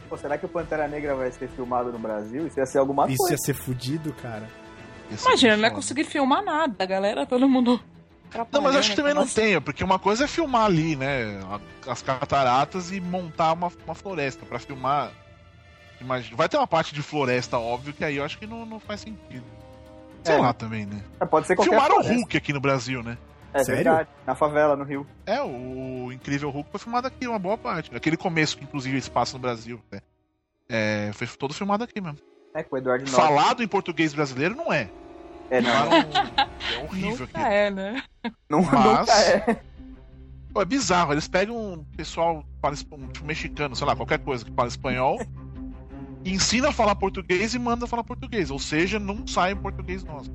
Pô, 0.09 0.17
será 0.17 0.39
que 0.39 0.47
o 0.47 0.49
Pantera 0.49 0.89
Negra 0.89 1.15
vai 1.15 1.31
ser 1.31 1.49
filmado 1.49 1.93
no 1.93 1.99
Brasil? 1.99 2.47
Isso 2.47 2.59
ia 2.59 2.67
ser 2.67 2.79
alguma 2.79 3.07
Isso 3.09 3.19
coisa. 3.19 3.35
ia 3.35 3.39
ser 3.39 3.55
fudido, 3.55 4.13
cara. 4.15 4.49
Imagina, 5.11 5.57
não 5.57 5.65
ia 5.65 5.71
conseguir 5.71 6.05
filmar 6.05 6.43
nada, 6.43 6.83
a 6.83 6.87
galera, 6.87 7.27
todo 7.27 7.49
mundo. 7.49 7.81
Não, 8.53 8.61
mas 8.61 8.77
acho 8.77 8.91
que 8.91 8.97
também 8.97 9.15
não 9.15 9.23
Nossa. 9.23 9.41
tem, 9.41 9.59
porque 9.61 9.83
uma 9.83 9.99
coisa 9.99 10.25
é 10.25 10.27
filmar 10.27 10.67
ali, 10.67 10.95
né? 10.97 11.41
As 11.87 12.03
cataratas 12.03 12.93
e 12.93 13.01
montar 13.01 13.55
uma, 13.55 13.73
uma 13.87 13.95
floresta. 13.95 14.45
Pra 14.45 14.59
filmar. 14.59 15.11
Imagina, 16.01 16.37
vai 16.37 16.49
ter 16.49 16.59
uma 16.59 16.67
parte 16.67 16.95
de 16.95 17.01
floresta, 17.03 17.59
óbvio, 17.59 17.93
que 17.95 18.05
aí 18.05 18.17
eu 18.17 18.25
acho 18.25 18.39
que 18.39 18.47
não, 18.47 18.67
não 18.67 18.79
faz 18.79 19.01
sentido. 19.01 19.45
Sei 20.23 20.35
É. 20.35 20.39
lá 20.39 20.53
também, 20.53 20.85
né? 20.85 21.03
É, 21.21 21.25
Pode 21.25 21.47
ser 21.47 21.57
qualquer 21.57 21.71
Filmaram 21.71 21.99
o. 22.01 22.03
Hulk 22.03 22.37
aqui 22.37 22.53
no 22.53 22.61
Brasil, 22.61 23.03
né? 23.03 23.17
É 23.55 23.65
Sério? 23.65 23.83
verdade. 23.85 24.09
Na 24.27 24.35
favela, 24.35 24.77
no 24.77 24.85
Rio. 24.85 25.07
É, 25.27 25.41
o 25.43 26.13
Incrível 26.13 26.51
Hulk 26.51 26.71
foi 26.71 26.81
filmado 26.81 27.07
aqui, 27.07 27.27
uma 27.27 27.39
boa 27.39 27.57
parte. 27.57 27.95
Aquele 27.95 28.17
começo 28.17 28.57
que, 28.59 28.65
inclusive, 28.65 28.95
eles 28.97 29.09
passam 29.09 29.39
no 29.39 29.43
Brasil. 29.43 29.81
né? 29.91 30.01
É, 30.69 31.11
foi 31.15 31.27
todo 31.27 31.55
filmado 31.55 31.85
aqui 31.85 32.01
mesmo. 32.01 32.19
É, 32.55 32.63
com 32.63 32.77
o 32.77 32.79
Eduardo 32.79 33.05
Norte. 33.11 33.17
Falado 33.17 33.63
em 33.63 33.69
português 33.69 34.13
brasileiro 34.13 34.55
não 34.55 34.73
é. 34.73 34.91
É, 35.51 35.61
não. 35.63 35.71
É 36.75 36.79
horrível 36.85 37.27
Nunca 37.27 37.39
aqui. 37.41 37.49
é, 37.55 37.71
né? 37.71 38.03
Não, 38.51 38.63
Mas- 38.63 39.09
é. 39.09 39.61
Pô, 40.53 40.61
é 40.61 40.65
bizarro, 40.65 41.13
eles 41.13 41.27
pegam 41.29 41.57
um 41.57 41.85
pessoal 41.97 42.43
que 42.43 42.61
fala 42.61 42.75
um, 42.93 43.09
tipo, 43.09 43.27
mexicano, 43.27 43.75
sei 43.77 43.87
lá, 43.87 43.95
qualquer 43.97 44.19
coisa 44.19 44.45
que 44.45 44.53
fala 44.53 44.69
espanhol, 44.69 45.19
ensina 46.25 46.69
a 46.69 46.73
falar 46.73 46.95
português 46.97 47.55
e 47.55 47.59
manda 47.59 47.87
falar 47.87 48.05
português. 48.05 48.51
Ou 48.51 48.59
seja, 48.59 48.99
não 48.99 49.27
sai 49.27 49.53
em 49.53 49.57
português 49.57 50.05
nosso. 50.05 50.31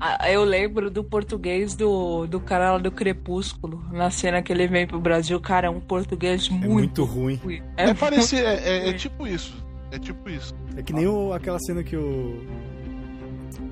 Ah, 0.00 0.30
Eu 0.30 0.44
lembro 0.44 0.90
do 0.90 1.02
português 1.02 1.74
do, 1.74 2.26
do 2.26 2.38
cara 2.40 2.72
lá 2.72 2.78
do 2.78 2.90
Crepúsculo. 2.90 3.82
Na 3.92 4.10
cena 4.10 4.40
que 4.42 4.52
ele 4.52 4.66
vem 4.68 4.86
pro 4.86 5.00
Brasil, 5.00 5.40
cara, 5.40 5.66
é 5.66 5.70
um 5.70 5.80
português 5.80 6.48
É 6.48 6.52
muito, 6.54 6.68
muito 6.70 7.04
ruim. 7.04 7.34
ruim. 7.36 7.62
É, 7.76 7.86
muito 7.86 7.98
parecido, 7.98 8.46
é, 8.46 8.54
é- 8.54 8.88
é 8.90 8.92
tipo 8.92 9.26
isso. 9.26 9.56
É 9.90 9.98
tipo 9.98 10.28
isso. 10.30 10.54
É 10.76 10.82
que 10.82 10.92
nem 10.92 11.06
o- 11.06 11.32
aquela 11.32 11.58
cena 11.60 11.82
que 11.82 11.96
o. 11.96 12.46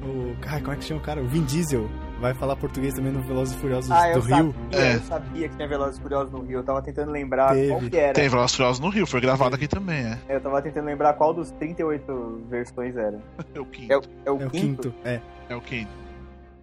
O. 0.03 0.37
Ai, 0.47 0.61
como 0.61 0.73
é 0.73 0.77
que 0.77 0.85
chama 0.85 1.01
o 1.01 1.03
cara? 1.05 1.21
O 1.21 1.27
Vin 1.27 1.45
Diesel 1.45 1.89
vai 2.21 2.33
falar 2.35 2.57
português 2.57 2.95
também 2.95 3.12
no 3.12 3.21
Velozes 3.23 3.55
e 3.55 3.59
Furiosos 3.59 3.91
Ah, 3.91 4.12
do 4.12 4.23
sabia, 4.23 4.37
Rio. 4.37 4.55
É. 4.73 4.95
eu 4.95 5.01
sabia 5.01 5.49
que 5.49 5.57
tinha 5.57 5.69
Velozes 5.69 5.99
e 5.99 6.03
Furiosos 6.03 6.33
no 6.33 6.41
Rio. 6.43 6.59
Eu 6.61 6.65
tava 6.65 6.81
tentando 6.83 7.11
lembrar 7.12 7.53
Teve. 7.55 7.69
qual 7.69 7.81
que 7.83 7.97
era. 7.97 8.12
Tem 8.15 8.29
Velozes 8.29 8.53
e 8.53 8.57
Furiosos 8.57 8.81
no 8.81 8.89
Rio, 8.89 9.07
foi 9.07 9.21
gravado 9.21 9.55
aqui 9.55 9.69
também, 9.69 9.99
é. 10.07 10.19
Eu 10.29 10.41
tava 10.41 10.62
tentando 10.62 10.87
lembrar 10.87 11.12
qual 11.15 11.35
dos 11.35 11.51
38 11.53 12.43
versões 12.49 12.97
era. 12.97 13.21
É 13.55 13.61
o 13.61 13.65
quinto. 13.67 13.93
É 13.93 13.97
o, 13.99 14.03
é 14.27 14.31
o 14.31 14.43
É 14.43 14.47
o 14.47 14.51
quinto? 14.51 14.83
quinto. 14.91 14.95
É. 15.05 15.21
É 15.49 15.57
o 15.57 15.61
quinto. 15.61 16.06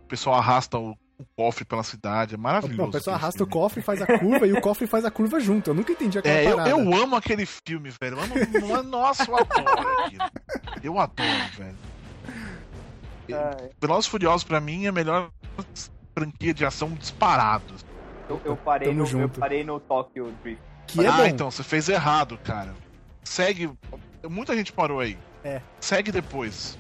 O 0.04 0.08
pessoal 0.08 0.36
arrasta 0.38 0.78
o, 0.78 0.92
o 1.18 1.26
cofre 1.36 1.66
pela 1.66 1.84
cidade, 1.84 2.36
é 2.36 2.38
maravilhoso. 2.38 2.78
Não, 2.82 2.90
o 2.90 2.92
pessoal 2.92 3.16
arrasta 3.16 3.44
o 3.44 3.48
filme. 3.48 3.52
cofre, 3.54 3.82
faz 3.82 4.02
a 4.02 4.20
curva 4.20 4.46
e 4.48 4.54
o 4.54 4.62
cofre 4.62 4.86
faz 4.88 5.06
a 5.06 5.12
curva 5.12 5.40
junto. 5.40 5.70
Eu 5.70 5.74
nunca 5.74 5.92
entendi 5.92 6.20
aquela 6.20 6.36
É, 6.36 6.46
eu, 6.48 6.58
parada. 6.58 6.70
eu 6.70 6.94
amo 7.04 7.16
aquele 7.16 7.46
filme, 7.46 7.90
velho. 8.02 8.18
Eu 8.18 8.22
amo, 8.24 8.36
não 8.68 8.78
é- 8.78 8.82
nossa, 8.84 9.24
eu 9.30 9.36
adoro 9.36 10.04
aquilo. 10.04 10.24
Eu 10.84 11.00
adoro, 11.00 11.30
velho. 11.58 11.78
Ah, 13.34 13.58
Velozes 13.82 14.08
Furiosos, 14.08 14.44
pra 14.44 14.60
mim, 14.60 14.86
é 14.86 14.90
a 14.90 14.92
melhor 14.92 15.30
franquia 16.14 16.54
de 16.54 16.66
ação 16.66 16.90
disparado. 16.92 17.74
eu, 18.30 18.42
eu 18.44 18.56
parei 18.58 18.90
Tamo 18.90 19.04
no, 19.10 19.22
eu 19.22 19.30
parei 19.30 19.64
no 19.64 19.80
Tokyo 19.80 20.32
Drift. 20.44 20.62
Que 20.88 21.06
é 21.06 21.08
ah, 21.08 21.18
bom. 21.18 21.26
então, 21.26 21.50
você 21.50 21.64
fez 21.64 21.88
errado, 21.90 22.38
cara. 22.44 22.74
Segue. 23.24 23.72
Muita 24.30 24.56
gente 24.56 24.72
parou 24.74 25.00
aí. 25.00 25.18
É. 25.44 25.62
Segue 25.80 26.12
depois. 26.12 26.78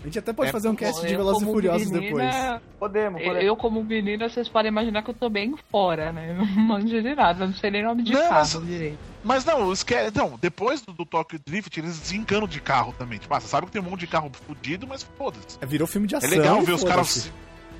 A 0.00 0.04
gente 0.04 0.18
até 0.18 0.32
pode 0.32 0.48
É, 0.48 0.52
fazer 0.52 0.68
um 0.70 0.74
cast 0.74 1.00
de 1.06 1.12
eu 1.12 1.18
Velozes 1.18 1.42
e 1.42 1.44
como 1.44 1.54
Furiosos 1.56 1.90
menina, 1.90 2.06
depois. 2.06 2.34
Podemos, 2.78 3.20
Eu, 3.20 3.26
podemos. 3.26 3.44
eu, 3.48 3.56
como 3.56 3.84
menina, 3.84 4.28
vocês 4.30 4.48
podem 4.48 4.70
imaginar 4.70 5.02
que 5.02 5.10
eu 5.10 5.14
tô 5.14 5.28
bem 5.28 5.54
fora, 5.70 6.10
né? 6.10 6.32
Não 6.38 6.46
manjo 6.46 7.02
de 7.02 7.14
nada, 7.14 7.46
não 7.46 7.52
sei 7.54 7.70
nem 7.70 7.82
nome 7.82 8.02
de 8.02 8.12
Não, 8.12 8.20
carro 8.22 8.34
mas- 8.34 8.66
direito. 8.66 8.98
Mas 9.22 9.44
não, 9.44 9.70
esque... 9.70 9.94
não 10.14 10.38
depois 10.40 10.80
do, 10.80 10.94
do 10.94 11.04
Tokyo 11.04 11.38
Drift, 11.44 11.78
eles 11.78 11.98
desencanam 11.98 12.48
de 12.48 12.58
carro 12.58 12.94
também. 12.96 13.18
Tipo, 13.18 13.34
ah, 13.34 13.40
você 13.40 13.48
sabe 13.48 13.66
que 13.66 13.72
tem 13.72 13.82
um 13.82 13.84
monte 13.84 14.00
de 14.00 14.06
carro 14.06 14.30
fudido, 14.46 14.86
mas 14.86 15.02
foda-se. 15.18 15.58
É, 15.60 15.66
Virou 15.66 15.86
filme 15.86 16.06
de 16.06 16.14
É 16.14 16.18
ação. 16.18 16.30
legal 16.30 16.62
e 16.62 16.64
ver 16.64 16.72
os 16.72 16.82
caras. 16.84 17.30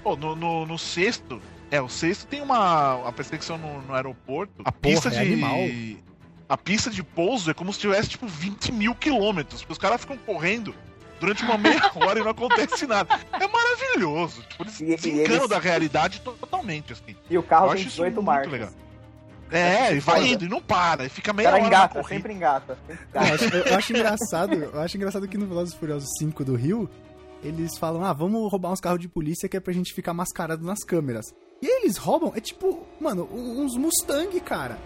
Pô, 0.02 0.14
no, 0.16 0.36
no, 0.36 0.66
no 0.66 0.78
sexto. 0.78 1.40
É, 1.70 1.80
o 1.80 1.88
sexto 1.88 2.26
tem 2.26 2.42
uma. 2.42 3.08
A 3.08 3.12
perseguição 3.12 3.56
no, 3.56 3.80
no 3.80 3.94
aeroporto. 3.94 4.52
A 4.66 4.70
pista 4.72 5.08
é 5.08 5.12
de. 5.12 5.18
animal. 5.18 5.56
A 6.46 6.58
pista 6.58 6.90
de 6.90 7.02
pouso 7.02 7.50
é 7.50 7.54
como 7.54 7.72
se 7.72 7.78
tivesse, 7.78 8.10
tipo, 8.10 8.26
20 8.26 8.72
mil 8.72 8.94
quilômetros. 8.94 9.62
Porque 9.62 9.72
os 9.72 9.78
caras 9.78 10.00
ficam 10.02 10.18
correndo 10.18 10.74
durante 11.20 11.44
uma 11.44 11.56
meia 11.58 11.80
hora 11.96 12.18
e 12.18 12.22
não 12.22 12.30
acontece 12.30 12.86
nada. 12.86 13.18
É 13.32 13.46
maravilhoso. 13.46 14.42
Tipo, 14.48 14.64
eles 14.64 14.80
E- 14.80 14.84
e 14.84 14.96
desencanam 14.96 15.36
eles- 15.36 15.48
da 15.48 15.58
realidade 15.58 16.20
to- 16.20 16.32
totalmente, 16.32 16.92
assim. 16.92 17.14
E 17.28 17.38
o 17.38 17.42
carro 17.42 17.66
Eu 17.66 17.68
tem 17.70 17.78
acho 17.80 17.82
isso 17.88 17.96
18 17.96 18.14
muito 18.14 18.26
marcas. 18.26 18.50
legal. 18.52 18.70
É, 19.52 19.94
e 19.94 19.98
vai 20.00 20.28
indo, 20.28 20.44
e 20.44 20.48
não 20.48 20.60
para, 20.62 21.06
e 21.06 21.08
fica 21.08 21.32
O 21.32 21.34
meia 21.34 21.50
cara 21.50 21.58
hora 21.60 21.66
engata, 21.66 22.02
sempre 22.04 22.32
engata. 22.32 22.78
Sempre 22.86 23.02
Eu 23.14 23.20
engata. 23.24 23.34
acho, 23.44 23.56
eu 23.68 23.76
acho 23.76 23.92
engraçado, 23.92 24.54
eu 24.54 24.80
acho 24.80 24.96
engraçado 24.96 25.26
que 25.28 25.36
no 25.36 25.46
Velozes 25.46 25.74
e 25.74 25.76
Furiosos 25.76 26.08
5 26.20 26.44
do 26.44 26.54
Rio, 26.54 26.88
eles 27.42 27.76
falam, 27.76 28.04
ah, 28.04 28.12
vamos 28.12 28.48
roubar 28.48 28.70
uns 28.70 28.80
carros 28.80 29.00
de 29.00 29.08
polícia 29.08 29.48
que 29.48 29.56
é 29.56 29.60
pra 29.60 29.72
gente 29.72 29.92
ficar 29.92 30.14
mascarado 30.14 30.64
nas 30.64 30.84
câmeras. 30.84 31.34
E 31.60 31.66
aí 31.66 31.80
eles 31.82 31.96
roubam, 31.96 32.32
é 32.36 32.40
tipo, 32.40 32.86
mano, 33.00 33.28
uns 33.32 33.76
Mustang, 33.76 34.38
cara. 34.40 34.78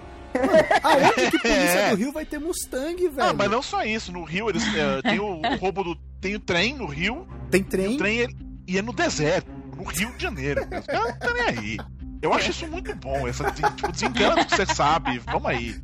Aonde 0.83 1.31
que 1.31 1.39
polícia 1.43 1.79
É. 1.79 1.91
do 1.91 1.97
Rio 1.97 2.13
vai 2.13 2.25
ter 2.25 2.39
Mustang, 2.39 2.97
velho? 3.09 3.29
Ah, 3.29 3.33
mas 3.33 3.51
não 3.51 3.63
só 3.63 3.83
isso. 3.85 4.13
No 4.13 4.25
Rio, 4.25 4.49
eles 4.51 4.63
eh, 4.75 5.03
tem 5.03 5.19
o, 5.21 5.41
o 5.41 5.57
roubo 5.57 5.83
do. 5.85 5.97
Tem 6.21 6.35
o 6.35 6.41
trem 6.41 6.75
no 6.75 6.87
Rio, 6.87 7.27
Tem 7.51 7.61
e 7.61 7.65
trem, 7.65 7.95
o 7.95 7.99
trem 7.99 8.19
ele, 8.19 8.37
e 8.67 8.79
é 8.79 8.83
no 8.83 8.93
deserto, 8.93 9.51
no 9.77 9.85
Rio 9.85 10.11
de 10.17 10.23
Janeiro. 10.23 10.63
Os 10.63 10.87
caras 10.87 11.03
não 11.05 11.11
estão 11.11 11.35
nem 11.35 11.43
aí. 11.59 11.77
Eu 12.23 12.33
acho 12.33 12.51
isso 12.51 12.67
muito 12.69 12.95
bom. 12.97 13.29
Essa, 13.29 13.51
tipo, 13.51 13.93
desencana 13.93 14.45
que 14.45 14.57
você 14.57 14.65
sabe. 14.67 15.19
Vamos 15.27 15.47
aí. 15.47 15.77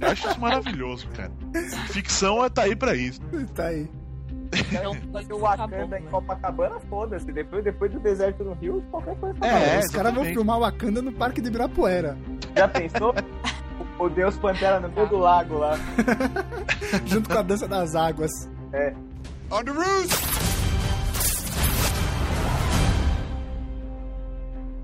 Eu 0.00 0.08
acho 0.10 0.28
isso 0.28 0.40
maravilhoso, 0.40 1.06
cara. 1.10 1.30
Ficção 1.90 2.44
é 2.44 2.48
tá 2.50 2.62
aí 2.62 2.74
pra 2.74 2.94
isso. 2.96 3.20
tá 3.54 3.66
aí. 3.66 3.88
Então, 4.52 4.94
Se 4.94 5.32
o 5.32 5.38
tá 5.38 5.56
Wakanda 5.56 5.76
bom, 5.76 5.82
em 5.84 5.88
né? 5.88 6.02
Copacabana, 6.10 6.80
foda-se. 6.88 7.30
Depois, 7.32 7.62
depois 7.62 7.92
do 7.92 8.00
deserto 8.00 8.42
no 8.42 8.54
Rio, 8.54 8.82
qualquer 8.90 9.16
coisa 9.16 9.38
tá 9.38 9.46
É, 9.46 9.74
bom. 9.78 9.84
Os 9.86 9.92
caras 9.92 10.14
vão 10.14 10.24
filmar 10.24 10.58
Wakanda 10.60 11.02
no 11.02 11.12
Parque 11.12 11.40
de 11.40 11.48
Ibirapuera, 11.48 12.16
Já 12.56 12.66
pensou? 12.68 13.14
O- 13.98 14.08
Deus 14.08 14.36
Pantera 14.36 14.80
no 14.80 14.88
meio 14.88 15.08
do 15.08 15.16
lago 15.18 15.58
lá. 15.58 15.74
junto 17.06 17.28
com 17.28 17.38
a 17.38 17.42
dança 17.42 17.66
das 17.66 17.94
águas. 17.94 18.30
On 19.50 19.62
the 19.64 19.70
roof! 19.72 20.36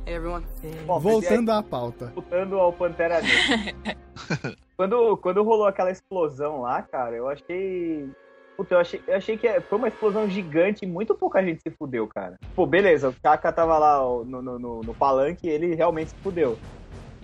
Hey 0.06 0.14
everyone. 0.14 0.44
Bom, 0.86 0.94
e 0.94 0.96
aí, 0.96 1.02
Voltando 1.02 1.50
à 1.52 1.62
pauta. 1.62 2.06
voltando 2.14 2.58
ao 2.58 2.72
Pantera 2.72 3.20
Negra. 3.20 4.56
quando, 4.76 5.16
quando 5.18 5.42
rolou 5.42 5.66
aquela 5.66 5.90
explosão 5.90 6.62
lá, 6.62 6.82
cara, 6.82 7.14
eu 7.16 7.28
achei. 7.28 8.08
Puta, 8.56 8.74
eu 8.74 8.80
achei, 8.80 9.02
eu 9.06 9.16
achei 9.16 9.36
que 9.36 9.60
foi 9.62 9.78
uma 9.78 9.88
explosão 9.88 10.28
gigante 10.28 10.84
e 10.84 10.88
muito 10.88 11.14
pouca 11.14 11.42
gente 11.42 11.62
se 11.62 11.70
fudeu, 11.70 12.06
cara. 12.06 12.38
Pô, 12.54 12.66
beleza, 12.66 13.08
o 13.08 13.14
Chaka 13.22 13.50
tava 13.52 13.78
lá 13.78 13.98
no, 13.98 14.42
no, 14.42 14.58
no, 14.58 14.80
no 14.82 14.94
palanque 14.94 15.46
e 15.46 15.50
ele 15.50 15.74
realmente 15.74 16.10
se 16.10 16.16
fudeu. 16.16 16.58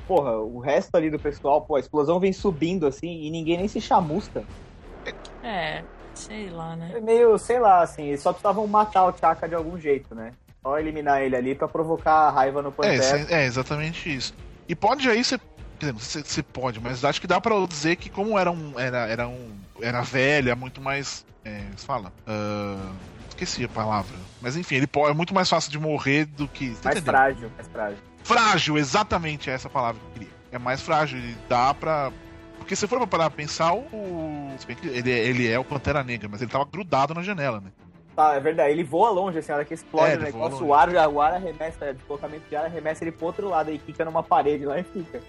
Porra, 0.08 0.38
o 0.38 0.58
resto 0.58 0.94
ali 0.96 1.10
do 1.10 1.18
pessoal, 1.18 1.60
pô, 1.60 1.76
a 1.76 1.80
explosão 1.80 2.18
vem 2.18 2.32
subindo 2.32 2.86
assim 2.86 3.24
e 3.24 3.30
ninguém 3.30 3.58
nem 3.58 3.68
se 3.68 3.78
chamusca. 3.78 4.42
É, 5.44 5.84
sei 6.14 6.48
lá, 6.48 6.74
né? 6.74 6.92
É 6.94 7.00
meio, 7.00 7.36
sei 7.38 7.60
lá, 7.60 7.82
assim, 7.82 8.04
eles 8.06 8.22
só 8.22 8.32
precisavam 8.32 8.66
matar 8.66 9.04
o 9.04 9.16
Chaka 9.16 9.46
de 9.46 9.54
algum 9.54 9.78
jeito, 9.78 10.14
né? 10.14 10.32
Só 10.62 10.78
eliminar 10.78 11.22
ele 11.22 11.36
ali 11.36 11.54
pra 11.54 11.68
provocar 11.68 12.12
a 12.12 12.30
raiva 12.30 12.62
no 12.62 12.70
É, 12.70 12.72
Pantera. 12.72 13.02
cê- 13.02 13.34
é, 13.34 13.44
exatamente 13.44 14.12
isso. 14.14 14.34
E 14.66 14.74
pode 14.74 15.08
aí 15.08 15.22
você. 15.22 15.38
Quer 15.78 15.92
dizer, 15.92 16.24
você 16.24 16.42
pode, 16.42 16.80
mas 16.80 17.04
acho 17.04 17.20
que 17.20 17.26
dá 17.26 17.40
pra 17.40 17.54
dizer 17.66 17.96
que 17.96 18.08
como 18.10 18.36
era 18.38 18.50
um. 18.50 18.78
Era, 18.80 19.06
era 19.06 19.28
um. 19.28 19.50
Era 19.80 20.00
velha, 20.00 20.56
muito 20.56 20.80
mais. 20.80 21.24
É, 21.44 21.60
fala? 21.76 22.12
Ah, 22.26 22.90
esqueci 23.28 23.62
a 23.64 23.68
palavra. 23.68 24.16
Mas 24.40 24.56
enfim, 24.56 24.74
ele 24.74 24.86
pode, 24.88 25.12
é 25.12 25.14
muito 25.14 25.32
mais 25.32 25.48
fácil 25.48 25.70
de 25.70 25.78
morrer 25.78 26.24
do 26.24 26.48
que. 26.48 26.64
mais 26.82 26.96
entendeu? 26.96 27.02
frágil, 27.04 27.50
mais 27.56 27.68
frágil. 27.68 28.07
Frágil, 28.28 28.76
exatamente 28.76 29.48
essa 29.48 29.70
palavra 29.70 29.98
que 29.98 30.06
eu 30.06 30.12
queria. 30.12 30.28
É 30.52 30.58
mais 30.58 30.82
frágil, 30.82 31.18
e 31.18 31.34
dá 31.48 31.72
pra. 31.72 32.12
Porque 32.58 32.76
se 32.76 32.86
for 32.86 32.98
pra 32.98 33.06
parar 33.06 33.30
pra 33.30 33.38
pensar, 33.38 33.72
o. 33.72 34.52
se 34.58 34.66
bem 34.66 34.76
que 34.76 34.86
ele, 34.86 35.10
ele 35.10 35.50
é 35.50 35.58
o 35.58 35.64
Pantera 35.64 36.04
Negra, 36.04 36.28
mas 36.30 36.42
ele 36.42 36.50
tava 36.50 36.66
grudado 36.66 37.14
na 37.14 37.22
janela, 37.22 37.58
né? 37.58 37.72
Tá, 38.14 38.34
é 38.34 38.40
verdade. 38.40 38.70
Ele 38.70 38.84
voa 38.84 39.08
longe, 39.08 39.38
assim, 39.38 39.50
a 39.50 39.54
hora 39.54 39.64
que 39.64 39.72
explode 39.72 40.10
É, 40.10 40.10
o 40.10 40.18
ele 40.18 40.24
negócio, 40.24 40.66
o 40.66 40.74
ar, 40.74 40.90
o 40.90 41.20
ar 41.22 41.32
arremessa, 41.34 41.86
é, 41.86 41.94
deslocamento 41.94 42.42
de 42.50 42.54
ar 42.54 42.66
arremessa 42.66 43.02
ele 43.02 43.12
pro 43.12 43.26
outro 43.26 43.48
lado, 43.48 43.70
aí 43.70 43.78
fica 43.78 44.04
numa 44.04 44.22
parede 44.22 44.66
lá 44.66 44.78
e 44.78 44.82
fica. 44.82 45.22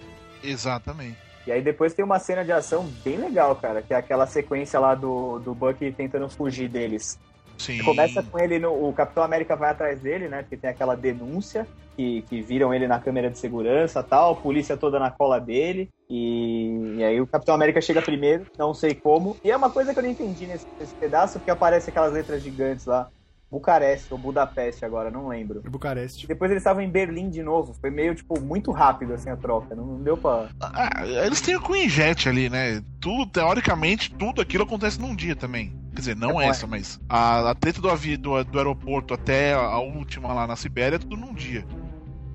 Exatamente. 0.44 1.16
E 1.46 1.52
aí 1.52 1.62
depois 1.62 1.94
tem 1.94 2.04
uma 2.04 2.18
cena 2.18 2.44
de 2.44 2.52
ação 2.52 2.84
bem 3.02 3.16
legal, 3.16 3.56
cara, 3.56 3.80
que 3.80 3.94
é 3.94 3.96
aquela 3.96 4.26
sequência 4.26 4.78
lá 4.78 4.94
do, 4.94 5.38
do 5.38 5.54
Bucky 5.54 5.90
tentando 5.92 6.28
fugir 6.28 6.68
deles. 6.68 7.18
Sim. 7.60 7.84
Começa 7.84 8.22
com 8.22 8.38
ele, 8.38 8.58
no, 8.58 8.88
o 8.88 8.90
Capitão 8.94 9.22
América 9.22 9.54
vai 9.54 9.70
atrás 9.70 10.00
dele, 10.00 10.28
né, 10.28 10.40
porque 10.40 10.56
tem 10.56 10.70
aquela 10.70 10.94
denúncia 10.94 11.66
que, 11.94 12.22
que 12.22 12.40
viram 12.40 12.72
ele 12.72 12.88
na 12.88 12.98
câmera 12.98 13.30
de 13.30 13.38
segurança 13.38 14.02
tal, 14.02 14.32
a 14.32 14.36
polícia 14.36 14.78
toda 14.78 14.98
na 14.98 15.10
cola 15.10 15.38
dele, 15.38 15.90
e, 16.08 16.94
e 16.96 17.04
aí 17.04 17.20
o 17.20 17.26
Capitão 17.26 17.54
América 17.54 17.78
chega 17.82 18.00
primeiro, 18.00 18.46
não 18.58 18.72
sei 18.72 18.94
como, 18.94 19.36
e 19.44 19.50
é 19.50 19.56
uma 19.56 19.68
coisa 19.68 19.92
que 19.92 19.98
eu 19.98 20.02
não 20.02 20.10
entendi 20.10 20.46
nesse, 20.46 20.64
nesse 20.80 20.94
pedaço, 20.94 21.38
porque 21.38 21.50
aparece 21.50 21.90
aquelas 21.90 22.14
letras 22.14 22.42
gigantes 22.42 22.86
lá, 22.86 23.10
Bucareste 23.50 24.12
ou 24.12 24.18
Budapeste 24.18 24.84
agora, 24.84 25.10
não 25.10 25.28
lembro. 25.28 25.62
Em 25.66 25.70
Bucareste. 25.70 26.26
Depois 26.26 26.50
eles 26.50 26.60
estavam 26.60 26.82
em 26.82 26.88
Berlim 26.88 27.28
de 27.28 27.42
novo. 27.42 27.74
Foi 27.74 27.90
meio, 27.90 28.14
tipo, 28.14 28.40
muito 28.40 28.70
rápido, 28.70 29.12
assim, 29.12 29.28
a 29.28 29.36
troca. 29.36 29.74
Não, 29.74 29.84
não 29.84 30.02
deu 30.02 30.16
pra... 30.16 30.48
Ah, 30.60 31.04
eles 31.04 31.40
têm 31.40 31.56
o 31.56 31.62
Queen 31.62 31.88
Jet 31.88 32.28
ali, 32.28 32.48
né? 32.48 32.82
Tudo, 33.00 33.26
teoricamente, 33.26 34.14
tudo 34.14 34.40
aquilo 34.40 34.64
acontece 34.64 35.00
num 35.00 35.16
dia 35.16 35.34
também. 35.34 35.76
Quer 35.92 36.00
dizer, 36.00 36.16
não 36.16 36.40
É, 36.40 36.46
essa, 36.46 36.66
mas 36.66 37.00
a, 37.08 37.50
a 37.50 37.54
treta 37.54 37.80
do, 37.80 37.90
avi, 37.90 38.16
do, 38.16 38.42
do 38.44 38.58
aeroporto 38.58 39.12
até 39.12 39.52
a 39.52 39.78
última 39.78 40.32
lá 40.32 40.46
na 40.46 40.54
Sibéria 40.54 40.96
é 40.96 40.98
tudo 41.00 41.16
num 41.16 41.34
dia. 41.34 41.66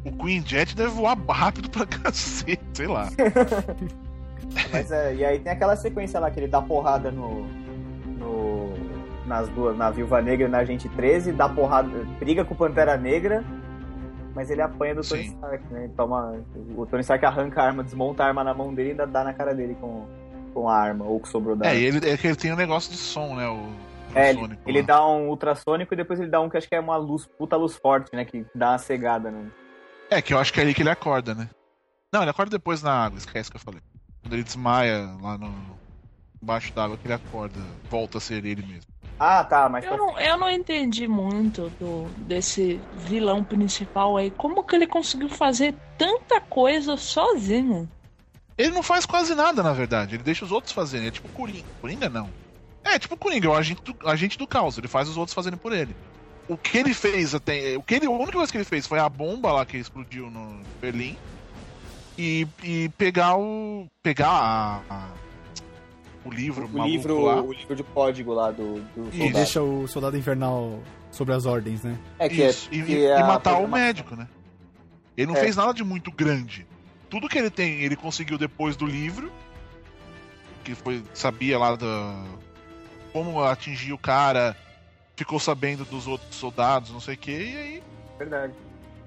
O 0.04 0.12
Queen 0.12 0.46
Jet 0.46 0.76
deve 0.76 0.90
voar 0.90 1.18
rápido 1.30 1.70
pra 1.70 1.86
cacete, 1.88 2.62
sei 2.74 2.88
lá. 2.88 3.10
Mas, 4.72 4.92
é, 4.92 5.16
e 5.16 5.26
aí 5.26 5.40
tem 5.40 5.52
aquela 5.52 5.76
sequência 5.76 6.20
lá 6.20 6.30
que 6.30 6.40
ele 6.40 6.48
dá 6.48 6.62
porrada 6.62 7.10
no... 7.12 7.46
no... 8.18 8.85
nas 9.26 9.50
duas, 9.50 9.78
na 9.78 9.90
Viúva 9.90 10.22
Negra 10.22 10.48
e 10.48 10.52
na 10.52 10.60
Agente 10.60 10.88
13, 10.90 11.32
dá 11.32 11.50
porrada, 11.50 11.90
briga 12.20 12.46
com 12.46 12.54
o 12.54 12.58
Pantera 12.58 12.98
Negra, 12.98 13.44
mas 14.34 14.50
ele 14.50 14.62
apanha 14.62 14.96
do 14.96 15.02
Tony 15.02 15.24
Sim. 15.24 15.30
Stark, 15.36 15.74
né? 15.74 15.86
Ele 15.86 15.94
Toma, 15.94 16.44
o 16.76 16.86
Tony 16.86 17.02
Stark 17.02 17.26
arranca 17.26 17.62
a 17.62 17.66
arma, 17.66 17.84
desmonta 17.84 18.24
a 18.24 18.28
arma 18.28 18.44
na 18.44 18.54
mão 18.54 18.74
dele 18.74 18.90
e 18.90 18.92
ainda 18.92 19.08
dá 19.08 19.24
na 19.24 19.34
cara 19.34 19.54
dele 19.54 19.76
com, 19.80 20.06
com 20.54 20.70
a 20.70 20.78
arma, 20.78 21.06
ou 21.06 21.20
que 21.20 21.30
sobrou 21.30 21.56
da 21.56 21.68
É, 21.68 21.78
ele, 21.78 22.10
é 22.10 22.18
que 22.18 22.28
ele 22.28 22.36
tem 22.36 22.52
um 22.52 22.58
negócio 22.58 22.92
de 22.92 22.98
som, 22.98 23.36
né? 23.36 23.48
O 23.48 23.70
É, 24.14 24.30
ele, 24.32 24.60
ele 24.66 24.82
lá. 24.82 24.88
dá 24.88 25.08
um 25.08 25.30
ultrassônico 25.30 25.94
e 25.94 25.98
depois 25.98 26.20
ele 26.20 26.30
dá 26.30 26.42
um 26.42 26.50
que 26.50 26.58
acho 26.58 26.68
que 26.68 26.76
é 26.76 26.80
uma 26.80 26.98
luz, 26.98 27.26
puta 27.26 27.56
luz 27.56 27.76
forte, 27.76 28.14
né? 28.16 28.26
Que 28.26 28.46
dá 28.54 28.72
uma 28.72 28.78
cegada, 28.78 29.32
né? 29.32 29.50
É, 30.10 30.22
que 30.22 30.34
eu 30.34 30.38
acho 30.40 30.54
que 30.54 30.60
é 30.60 30.64
ali 30.64 30.74
que 30.74 30.82
ele 30.82 30.90
acorda, 30.90 31.34
né? 31.34 31.50
Não, 32.14 32.22
ele 32.22 32.30
acorda 32.30 32.52
depois 32.52 32.82
na 32.84 32.92
água, 32.92 33.18
esquece 33.18 33.50
que 33.50 33.58
eu 33.58 33.62
falei. 33.62 33.82
Quando 34.22 34.34
ele 34.34 34.44
desmaia 34.44 35.00
lá 35.22 35.38
no. 35.38 35.54
embaixo 36.42 36.74
d'água 36.74 36.98
que 36.98 37.08
ele 37.08 37.14
acorda, 37.14 37.60
volta 37.90 38.18
a 38.18 38.22
ser 38.22 38.46
ele 38.46 38.66
mesmo. 38.66 38.92
Ah, 39.18 39.44
tá, 39.44 39.70
mas 39.70 39.86
Eu 39.86 39.98
não, 39.98 40.20
eu 40.20 40.38
não 40.38 40.50
entendi 40.50 41.08
muito 41.08 41.70
do, 41.72 42.10
desse 42.18 42.82
vilão 42.92 43.44
principal 43.44 44.18
aí. 44.18 44.30
Como 44.32 44.64
que 44.64 44.76
ele 44.76 44.88
conseguiu 44.88 45.30
fazer 45.30 45.76
tanta 45.98 46.42
coisa 46.42 46.98
sozinho? 46.98 47.90
Ele 48.58 48.72
não 48.72 48.84
faz 48.84 49.06
quase 49.06 49.36
nada, 49.36 49.62
na 49.64 49.74
verdade. 49.74 50.16
Ele 50.16 50.24
deixa 50.24 50.46
os 50.46 50.52
outros 50.52 50.74
fazerem. 50.74 51.08
É 51.08 51.12
tipo 51.12 51.30
Coringa. 51.30 51.64
Coringa 51.82 52.10
não. 52.10 52.30
É, 52.86 53.00
tipo 53.00 53.18
Coringa, 53.18 53.48
é 53.48 53.50
o 53.50 53.56
agente 53.56 53.82
do, 53.84 54.10
agente 54.10 54.38
do 54.38 54.48
caos. 54.48 54.78
Ele 54.78 54.88
faz 54.88 55.10
os 55.10 55.18
outros 55.18 55.34
fazerem 55.34 55.58
por 55.58 55.74
ele. 55.74 55.96
O 56.48 56.58
que 56.58 56.78
ele 56.78 56.94
fez 56.94 57.34
até. 57.34 57.78
O 57.78 57.84
que 57.84 57.96
ele, 57.96 58.06
a 58.06 58.10
única 58.12 58.34
coisa 58.34 58.52
que 58.52 58.58
ele 58.58 58.64
fez 58.66 58.86
foi 58.86 59.00
a 59.00 59.10
bomba 59.10 59.52
lá 59.52 59.66
que 59.66 59.78
explodiu 59.78 60.30
no 60.30 60.66
Berlim. 60.82 61.18
E, 62.18 62.48
e 62.64 62.90
pegar 62.98 63.38
o. 63.38 63.88
pegar 64.04 64.30
a. 64.30 64.84
a- 64.90 65.25
o 66.26 66.30
livro, 66.32 66.70
o 66.74 66.84
livro, 66.86 67.22
lá. 67.24 67.42
o 67.42 67.54
livro 67.54 67.76
de 67.76 67.84
código 67.84 68.34
lá 68.34 68.52
do, 68.52 68.82
do. 68.96 69.10
E 69.14 69.32
deixa 69.32 69.62
o 69.62 69.88
soldado 69.88 70.18
invernal 70.18 70.80
sobre 71.12 71.34
as 71.34 71.46
ordens, 71.46 71.84
né? 71.84 71.98
É 72.20 72.28
que 72.28 72.42
é- 72.42 72.50
Isso, 72.50 72.68
e, 72.72 72.82
que 72.84 72.96
é 73.06 73.10
e 73.10 73.12
a 73.12 73.26
matar 73.26 73.58
o 73.60 73.68
médico, 73.68 74.16
né? 74.16 74.28
Ele 75.16 75.28
não 75.28 75.36
É. 75.38 75.40
fez 75.40 75.56
nada 75.56 75.74
de 75.74 75.84
muito 75.84 76.12
grande. 76.12 76.66
Tudo 77.10 77.30
que 77.30 77.38
ele 77.38 77.50
tem, 77.50 77.82
ele 77.82 77.96
conseguiu 77.96 78.38
depois 78.38 78.76
do 78.76 78.86
livro. 78.86 79.32
Que 80.64 80.74
foi. 80.76 81.04
Sabia 81.14 81.58
lá 81.60 81.76
da. 81.76 82.24
Como 83.14 83.42
atingir 83.44 83.94
o 83.94 83.98
cara. 83.98 84.58
Ficou 85.16 85.40
sabendo 85.40 85.86
dos 85.86 86.08
outros 86.08 86.36
soldados, 86.36 86.92
não 86.92 87.00
sei 87.00 87.14
o 87.14 87.18
que, 87.18 87.32
e 87.32 87.58
aí. 87.58 87.84
Verdade. 88.20 88.54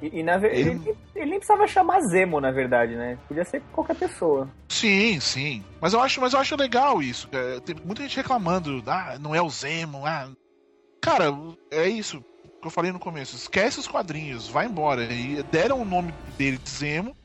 E, 0.01 0.21
e 0.21 0.23
na 0.23 0.37
ver- 0.39 0.55
Ele- 0.55 0.71
ele... 0.71 0.97
ele 1.15 1.31
nem 1.31 1.39
precisava 1.39 1.67
chamar 1.67 2.01
Zemo, 2.03 2.41
na 2.41 2.51
verdade, 2.51 2.95
né? 2.95 3.19
Podia 3.27 3.45
ser 3.45 3.61
qualquer 3.73 3.97
pessoa. 3.97 4.49
Sim, 4.69 5.19
sim. 5.21 5.65
Mas 5.81 5.93
eu 5.93 6.01
acho, 6.01 6.21
mas 6.21 6.33
eu 6.33 6.39
acho 6.41 6.57
legal 6.57 7.03
isso. 7.03 7.29
cara. 7.29 7.61
Tem 7.61 7.75
muita 7.85 8.03
gente 8.03 8.17
reclamando, 8.17 8.83
ah, 8.87 9.17
não 9.21 9.35
é 9.35 9.43
o 9.43 9.51
Zemo, 9.51 10.07
ah. 10.07 10.31
Cara, 11.01 11.27
é 11.71 11.89
isso 11.89 12.21
que 12.61 12.67
eu 12.67 12.71
falei 12.71 12.93
no 12.93 12.99
começo. 12.99 13.37
Esquece 13.37 13.79
os 13.81 13.89
quadrinhos, 13.89 14.49
vai 14.49 14.67
embora. 14.67 15.05
E 15.13 15.43
deram 15.45 15.81
o 15.81 15.85
nome 15.85 16.13
dele 16.37 16.59
de 16.59 16.71
Zemo, 16.71 17.17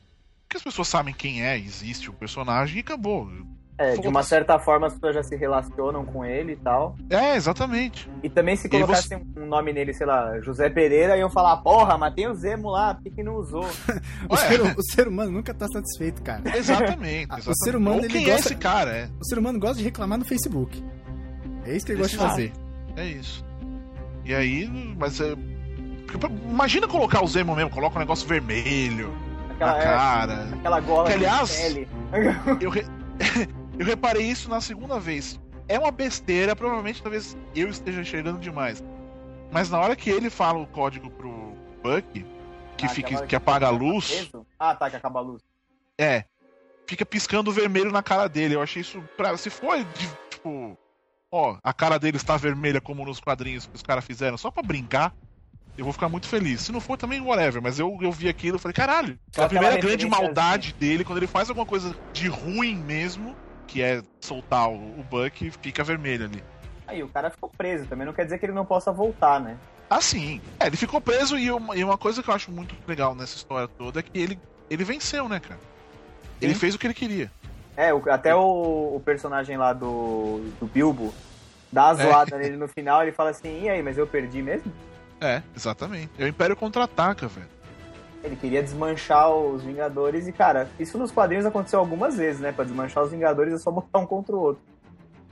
porque 0.44 0.58
as 0.58 0.64
pessoas 0.64 0.88
sabem 0.88 1.14
quem 1.14 1.44
é, 1.44 1.58
existe 1.58 2.10
o 2.10 2.14
personagem 2.14 2.78
e 2.78 2.82
acabou. 2.82 3.30
É, 3.78 3.98
de 3.98 4.08
uma 4.08 4.22
certa 4.22 4.60
forma 4.60 4.86
as 4.88 4.94
pessoas 4.94 5.16
já 5.16 5.24
se 5.24 5.36
relacionam 5.36 6.06
com 6.06 6.24
ele 6.24 6.54
e 6.54 6.56
tal. 6.58 6.96
É, 7.10 7.36
exatamente. 7.36 8.08
E 8.22 8.30
também 8.30 8.56
se 8.56 8.68
E 8.68 8.76
aí 8.76 8.82
colocasse 8.84 9.16
um 9.16 9.46
nome 9.48 9.74
nele, 9.74 9.94
sei 9.94 10.06
lá, 10.06 10.40
José 10.42 10.70
Pereira, 10.70 11.18
iam 11.18 11.30
falar, 11.30 11.58
porra, 11.58 11.98
mas 11.98 12.14
tem 12.14 12.28
o 12.28 12.36
Zemo 12.36 12.70
lá, 12.70 12.94
por 12.94 13.12
que 13.12 13.24
não 13.24 13.36
usou? 13.36 13.66
O 14.30 14.38
ser, 14.38 14.62
o 14.62 14.84
ser 14.92 15.08
humano 15.08 15.32
nunca 15.32 15.54
tá 15.54 15.68
satisfeito, 15.68 16.22
cara. 16.22 16.42
Exatamente. 16.56 17.28
Ah, 17.32 17.36
o 17.36 17.40
exatamente. 17.40 17.64
ser 17.64 17.76
humano, 17.76 17.98
Ou 17.98 18.04
ele 18.06 18.14
quem 18.14 18.26
gosta- 18.26 18.36
é 18.36 18.40
esse 18.40 18.56
cara, 18.56 18.92
é. 18.92 19.10
O 19.20 19.26
ser 19.26 19.38
humano 19.40 19.60
gosta 19.60 19.78
de 19.78 19.84
reclamar 19.84 20.20
no 20.20 20.26
Facebook. 20.26 20.84
É 21.66 21.76
isso 21.76 21.86
que 21.86 21.92
ele 21.94 22.02
gosta 22.02 22.16
de 22.18 22.24
fazer. 22.24 22.54
É 22.96 23.06
isso. 23.06 23.44
E 24.24 24.34
aí, 24.36 24.68
mas 24.98 25.20
é. 25.20 25.34
Imagina 26.50 26.88
colocar 26.88 27.24
o 27.24 27.28
Zemo 27.28 27.56
mesmo, 27.56 27.72
coloca 27.72 27.96
um 27.96 28.00
negócio 28.00 28.28
vermelho 28.28 29.12
Aquela, 29.50 29.72
na 29.72 29.78
é, 29.80 29.84
cara. 29.84 30.48
aquela 30.54 30.80
gola 30.80 31.04
Que, 31.06 31.18
de 31.18 31.26
aliás, 31.26 31.56
pele. 31.56 31.88
Eu, 32.62 32.70
re- 32.70 32.86
eu 33.78 33.86
reparei 33.86 34.24
isso 34.26 34.50
na 34.50 34.62
segunda 34.62 35.00
vez. 35.00 35.40
É 35.68 35.80
uma 35.80 35.92
besteira, 35.92 36.56
provavelmente 36.56 37.02
talvez 37.02 37.38
eu 37.56 37.70
esteja 37.70 38.02
enxergando 38.02 38.40
demais. 38.40 38.84
Mas 39.52 39.70
na 39.70 39.80
hora 39.80 39.96
que 39.96 40.10
ele 40.10 40.30
fala 40.30 40.60
o 40.60 40.68
código 40.68 41.10
pro 41.12 41.54
Buck, 41.82 42.26
que, 42.78 42.86
Ah, 42.86 42.90
fica, 42.90 43.18
hora 43.18 43.28
que 43.28 43.36
apaga 43.36 43.68
a 43.68 43.72
tá 43.72 43.76
luz, 43.78 44.08
preso? 44.12 44.46
Ah, 44.60 44.76
tá, 44.76 44.90
que 44.90 44.96
acaba 44.96 45.20
a 45.20 45.24
luz. 45.24 45.42
é. 45.98 46.26
Fica 46.86 47.06
piscando 47.06 47.50
vermelho 47.50 47.94
na 47.94 48.04
cara 48.04 48.28
dele. 48.28 48.56
Eu 48.56 48.62
achei 48.62 48.82
isso. 48.82 49.02
Pra, 49.16 49.38
se 49.38 49.50
for 49.50 49.78
de, 49.78 50.10
tipo. 50.30 50.78
Ó, 51.32 51.58
a 51.64 51.72
cara 51.74 51.98
dele 51.98 52.18
está 52.18 52.36
vermelha 52.36 52.82
como 52.82 53.06
nos 53.06 53.22
quadrinhos 53.22 53.66
que 53.66 53.74
os 53.74 53.82
caras 53.82 54.04
fizeram, 54.04 54.38
só 54.38 54.52
pra 54.52 54.62
brincar. 54.62 55.16
Eu 55.78 55.86
vou 55.86 55.94
ficar 55.94 56.10
muito 56.10 56.28
feliz. 56.28 56.60
Se 56.60 56.74
não 56.74 56.82
for, 56.82 56.98
também 56.98 57.22
whatever. 57.22 57.62
Mas 57.62 57.80
eu, 57.80 57.98
eu 58.02 58.12
vi 58.12 58.28
aquilo 58.28 58.58
e 58.58 58.60
falei, 58.60 58.74
caralho. 58.74 59.18
Só 59.32 59.46
a 59.46 59.48
primeira 59.48 59.78
grande 59.78 60.06
maldade 60.06 60.74
dele, 60.74 61.06
quando 61.06 61.20
ele 61.20 61.26
faz 61.26 61.50
alguma 61.50 61.66
coisa 61.66 61.96
de 62.12 62.28
ruim 62.28 62.76
mesmo, 62.76 63.34
que 63.68 63.82
é 63.82 64.02
soltar 64.22 64.70
o, 64.70 64.74
o 65.00 65.04
Buck, 65.04 65.52
fica 65.62 65.84
vermelho 65.84 66.26
ali. 66.26 66.44
Aí, 66.88 67.02
o 67.02 67.08
cara 67.10 67.30
ficou 67.30 67.50
preso, 67.58 67.86
também 67.86 68.06
não 68.06 68.14
quer 68.14 68.26
dizer 68.26 68.38
que 68.38 68.46
ele 68.46 68.54
não 68.54 68.66
possa 68.66 68.92
voltar, 68.92 69.40
né? 69.40 69.58
Assim, 69.90 70.42
é, 70.60 70.68
ele 70.68 70.78
ficou 70.78 71.00
preso 71.00 71.38
e 71.38 71.52
uma, 71.52 71.76
e 71.76 71.84
uma 71.84 71.98
coisa 71.98 72.22
que 72.24 72.30
eu 72.30 72.34
acho 72.34 72.52
muito 72.52 72.76
legal 72.88 73.14
nessa 73.16 73.36
história 73.38 73.68
toda 73.78 74.00
é 74.00 74.04
que 74.04 74.18
ele, 74.20 74.40
ele 74.70 74.84
venceu, 74.84 75.30
né, 75.30 75.40
cara? 75.40 75.60
Ele 76.42 76.54
Sim. 76.54 76.60
fez 76.60 76.76
o 76.76 76.80
que 76.80 76.88
ele 76.88 76.94
queria. 76.94 77.32
É, 77.78 77.94
o- 77.94 78.04
até 78.12 78.36
o, 78.36 78.96
o 78.96 79.02
personagem 79.04 79.58
lá 79.58 79.72
do, 79.74 80.40
do 80.60 80.66
Bilbo 80.68 81.14
dá 81.72 81.86
uma 81.88 82.02
É. 82.02 82.04
zoada 82.06 82.38
nele 82.38 82.58
no 82.58 82.68
final, 82.68 83.02
ele 83.02 83.12
fala 83.12 83.30
assim, 83.32 83.64
e 83.64 83.70
aí, 83.70 83.82
mas 83.82 83.98
eu 83.98 84.06
perdi 84.06 84.42
mesmo? 84.42 84.72
É, 85.22 85.42
exatamente. 85.56 86.10
É 86.20 86.26
o 86.26 86.28
Império 86.28 86.56
contra-ataca, 86.56 87.28
velho. 87.28 87.48
Ele 88.24 88.36
queria 88.38 88.64
desmanchar 88.64 89.30
os 89.30 89.64
Vingadores 89.64 90.28
e, 90.28 90.32
cara, 90.32 90.70
isso 90.80 90.98
nos 90.98 91.12
quadrinhos 91.12 91.46
aconteceu 91.46 91.80
algumas 91.80 92.16
vezes, 92.16 92.40
né? 92.40 92.52
Pra 92.52 92.64
desmanchar 92.64 93.04
os 93.04 93.12
Vingadores 93.12 93.54
é 93.54 93.58
só 93.58 93.70
botar 93.70 94.00
um 94.00 94.06
contra 94.06 94.34
o 94.36 94.40
outro. 94.40 94.62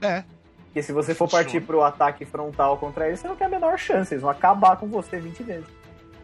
É, 0.02 0.24
Porque 0.66 0.82
se 0.82 0.92
você 0.92 1.14
for 1.14 1.28
partir 1.28 1.60
pro 1.62 1.82
ataque 1.82 2.24
frontal 2.24 2.76
contra 2.76 3.06
eles, 3.06 3.20
você 3.20 3.28
não 3.28 3.36
tem 3.36 3.46
a 3.46 3.50
menor 3.50 3.78
chance, 3.78 4.12
eles 4.12 4.20
vão 4.22 4.30
acabar 4.30 4.76
com 4.76 4.88
você 4.88 5.18
20 5.18 5.42
vezes. 5.42 5.66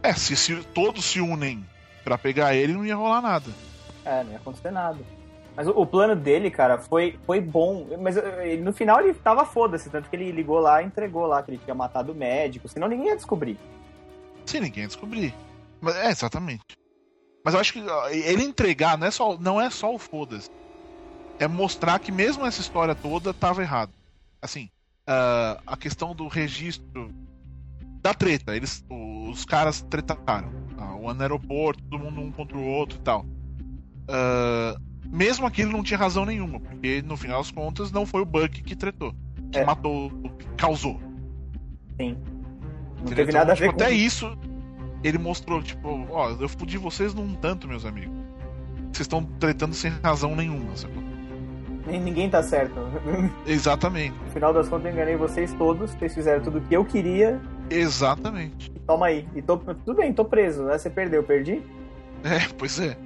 é 0.02 0.12
se, 0.12 0.36
se 0.36 0.62
todos 0.74 1.04
se 1.04 1.20
unem 1.20 1.64
pra 2.04 2.18
pegar 2.18 2.54
ele, 2.54 2.72
não 2.72 2.84
ia 2.84 2.96
rolar 2.96 3.22
nada. 3.22 3.50
É, 4.04 4.22
não 4.24 4.32
ia 4.32 4.38
acontecer 4.38 4.70
nada. 4.70 4.98
Mas 5.56 5.66
o, 5.66 5.70
o 5.70 5.86
plano 5.86 6.14
dele, 6.14 6.50
cara, 6.50 6.78
foi, 6.78 7.18
foi 7.26 7.40
bom. 7.40 7.86
Mas 8.00 8.16
eh, 8.16 8.52
ele, 8.52 8.62
no 8.62 8.72
final 8.72 9.00
ele 9.00 9.14
tava 9.14 9.44
foda-se, 9.44 9.90
tanto 9.90 10.08
que 10.08 10.16
ele 10.16 10.30
ligou 10.30 10.58
lá 10.58 10.82
e 10.82 10.86
entregou 10.86 11.26
lá 11.26 11.42
que 11.42 11.50
ele 11.50 11.60
tinha 11.64 11.74
matado 11.74 12.12
o 12.12 12.14
médico, 12.14 12.68
senão 12.68 12.88
ninguém 12.88 13.08
ia 13.08 13.16
descobrir. 13.16 13.58
Sem 14.46 14.60
ninguém 14.60 14.86
descobrir. 14.86 15.34
Mas, 15.80 15.96
é, 15.96 16.10
exatamente. 16.10 16.64
Mas 17.44 17.54
eu 17.54 17.60
acho 17.60 17.72
que 17.72 17.82
ele 18.12 18.42
entregar 18.42 18.98
não 18.98 19.06
é 19.06 19.10
só, 19.10 19.38
não 19.38 19.60
é 19.60 19.70
só 19.70 19.94
o 19.94 19.98
foda-se. 19.98 20.48
É 21.38 21.46
mostrar 21.46 21.98
que 22.00 22.10
mesmo 22.10 22.44
essa 22.44 22.60
história 22.60 22.94
toda 22.94 23.32
tava 23.32 23.62
errado. 23.62 23.92
Assim, 24.42 24.68
ah, 25.06 25.60
a 25.66 25.76
questão 25.76 26.14
do 26.14 26.26
registro 26.28 27.10
da 28.02 28.12
treta. 28.12 28.56
Eles, 28.56 28.84
os 28.90 29.44
caras 29.44 29.80
tretaram. 29.82 30.52
Ah, 30.76 30.94
o 30.96 31.08
aeroporto, 31.08 31.82
todo 31.84 32.02
mundo 32.04 32.20
um 32.20 32.32
contra 32.32 32.56
o 32.56 32.64
outro 32.64 32.98
e 32.98 33.02
tal. 33.02 33.24
Ah, 34.08 34.76
mesmo 35.06 35.46
aquilo 35.46 35.72
não 35.72 35.82
tinha 35.82 35.98
razão 35.98 36.26
nenhuma, 36.26 36.60
porque 36.60 37.02
no 37.02 37.16
final 37.16 37.40
das 37.40 37.50
contas 37.50 37.90
não 37.90 38.04
foi 38.04 38.20
o 38.20 38.26
Buck 38.26 38.62
que 38.62 38.76
tretou. 38.76 39.14
Que 39.50 39.60
É. 39.60 39.64
matou, 39.64 40.10
que 40.38 40.46
causou. 40.56 41.00
Sim. 41.98 42.16
Não 42.98 43.04
teve 43.04 43.22
Então, 43.22 43.40
nada 43.40 43.52
a 43.52 43.54
tipo, 43.54 43.66
ver 43.66 43.74
com 43.74 43.82
Até 43.82 43.90
isso, 43.92 44.36
ele 45.02 45.18
mostrou, 45.18 45.62
tipo, 45.62 46.06
ó, 46.10 46.30
eu 46.40 46.48
fudi 46.48 46.76
vocês 46.78 47.14
num 47.14 47.34
tanto, 47.34 47.68
meus 47.68 47.84
amigos. 47.84 48.16
Vocês 48.92 49.00
estão 49.00 49.22
tretando 49.38 49.74
sem 49.74 49.90
razão 50.02 50.34
nenhuma, 50.34 50.74
sacou? 50.76 51.02
Nem- 51.86 52.00
Ninguém 52.00 52.28
tá 52.28 52.42
certo. 52.42 52.74
Exatamente, 53.46 54.14
No 54.24 54.30
final 54.32 54.52
das 54.52 54.68
contas, 54.68 54.86
eu 54.86 54.92
enganei 54.92 55.16
vocês 55.16 55.52
todos. 55.54 55.92
Vocês 55.92 56.14
fizeram 56.14 56.42
tudo 56.42 56.58
o 56.58 56.60
que 56.62 56.74
eu 56.74 56.84
queria. 56.84 57.40
exatamente. 57.70 58.70
Toma 58.86 59.06
aí. 59.06 59.26
E 59.34 59.42
tô, 59.42 59.56
tudo 59.58 59.94
bem, 59.94 60.12
tô 60.12 60.24
preso. 60.24 60.62
Né? 60.64 60.78
Você 60.78 60.88
perdeu, 60.90 61.22
perdi? 61.22 61.62
É, 62.24 62.48
pois 62.58 62.78
é. 62.80 62.96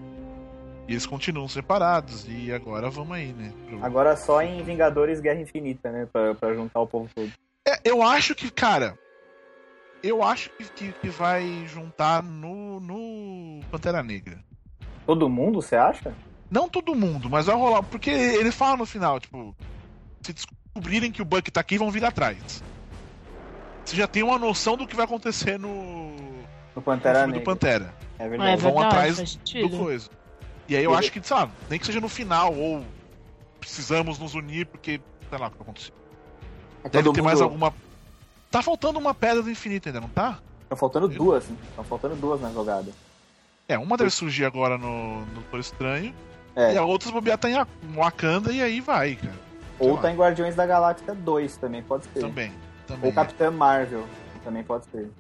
E 0.89 0.93
eles 0.95 1.07
continuam 1.07 1.47
separados, 1.49 2.27
e 2.29 2.53
agora 2.53 2.91
vamos 2.91 3.13
aí, 3.17 3.33
né? 3.33 3.53
pro- 3.69 3.85
Agora 3.85 4.17
só 4.17 4.43
em 4.43 4.63
Vingadores 4.65 5.21
Guerra 5.21 5.41
Infinita, 5.41 5.91
né? 5.93 6.09
Pra, 6.13 6.35
pra 6.35 6.55
juntar 6.55 6.81
o 6.81 6.87
povo 6.87 7.09
todo. 7.15 7.31
É, 7.67 7.79
eu 7.85 8.03
acho 8.03 8.35
que, 8.35 8.51
cara. 8.51 8.99
Eu 10.03 10.23
acho 10.23 10.51
que, 10.51 10.65
que, 10.71 10.93
que 10.93 11.09
vai 11.09 11.65
juntar 11.67 12.23
no, 12.23 12.81
no 12.81 13.61
Pantera 13.71 14.03
Negra. 14.03 14.43
Todo 15.07 15.29
mundo, 15.29 15.63
você 15.63 15.77
acha? 15.77 16.13
Não 16.51 16.69
todo 16.69 16.95
mundo, 16.95 17.31
mas 17.31 17.47
vai 17.47 17.57
rolar. 17.57 17.83
Porque 17.83 18.11
ele 18.11 18.51
fala 18.51 18.77
no 18.77 18.87
final, 18.87 19.21
tipo, 19.21 19.55
se 20.23 20.33
descobrirem 20.33 21.13
que 21.13 21.23
o 21.23 21.25
Buck 21.25 21.51
tá 21.51 21.61
aqui, 21.61 21.79
vão 21.79 21.91
vir 21.91 22.05
atrás. 22.05 22.63
Você 23.85 23.97
já 23.97 24.07
tem 24.07 24.23
uma 24.23 24.39
noção 24.39 24.77
do 24.77 24.87
que 24.87 24.95
vai 24.97 25.05
acontecer 25.05 25.59
no, 25.59 26.11
No 26.15 26.43
no 26.77 26.83
Pantera 26.83 27.21
filme 27.21 27.33
do 27.35 27.39
Negra. 27.39 27.53
Pantera. 27.55 27.95
É 28.19 28.25
É 28.25 28.29
verdade. 28.29 28.63
vão 28.63 28.73
verdade, 28.75 28.87
atrás 28.97 29.37
Do 29.71 29.79
coisa. 29.79 30.11
E 30.69 30.77
aí 30.77 30.85
eu 30.85 30.91
Ele- 30.91 30.99
acho 30.99 31.13
que, 31.13 31.21
lá, 31.33 31.51
nem 31.69 31.79
que 31.79 31.87
seja 31.87 32.01
no 32.01 32.09
final, 32.09 32.55
ou 32.55 32.85
precisamos 33.61 34.19
nos 34.19 34.35
unir 34.35 34.67
porque, 34.67 35.01
sei 35.29 35.39
lá 35.39 35.49
o 35.49 35.51
que 35.51 35.63
aconteceu. 35.63 35.95
É 36.85 36.89
Deve 36.89 37.13
ter 37.13 37.23
mais 37.23 37.39
mundo- 37.41 37.45
alguma. 37.45 37.75
Tá 38.53 38.63
faltando 38.63 38.99
uma 38.99 39.13
pedra 39.15 39.43
do 39.43 39.51
infinito 39.51 39.89
ainda, 39.89 40.01
não 40.01 40.09
tá? 40.09 40.39
Estão 40.63 40.77
faltando 40.77 41.09
duas, 41.09 41.45
estão 41.69 41.85
faltando 41.85 42.15
duas 42.15 42.41
na 42.41 42.51
jogada. 42.53 42.91
É, 43.69 43.79
uma 43.79 43.97
deve 43.97 44.11
surgir 44.11 44.45
agora 44.45 44.77
no, 44.79 45.21
no 45.21 45.27
Doutor 45.35 45.61
Estranho. 45.61 46.15
É. 46.55 46.75
E 46.75 46.77
a 46.77 46.85
outra 46.85 47.11
bobear 47.11 47.39
tá 47.39 47.49
em 47.49 47.57
Wakanda 47.95 48.53
e 48.53 48.63
aí 48.63 48.81
vai, 48.81 49.17
cara. 49.17 49.35
Ou 49.79 49.97
tá 49.99 50.11
em 50.13 50.17
Guardiões 50.17 50.55
da 50.55 50.67
Galáxia 50.67 51.15
2 51.15 51.57
também, 51.57 51.83
pode 51.83 52.05
ser. 52.05 52.21
Também. 52.21 52.53
também. 52.87 53.09
Ou 53.09 53.15
Capitã 53.15 53.51
Marvel, 53.51 54.07
também 54.45 54.63
pode 54.63 54.85
ser. 54.87 55.11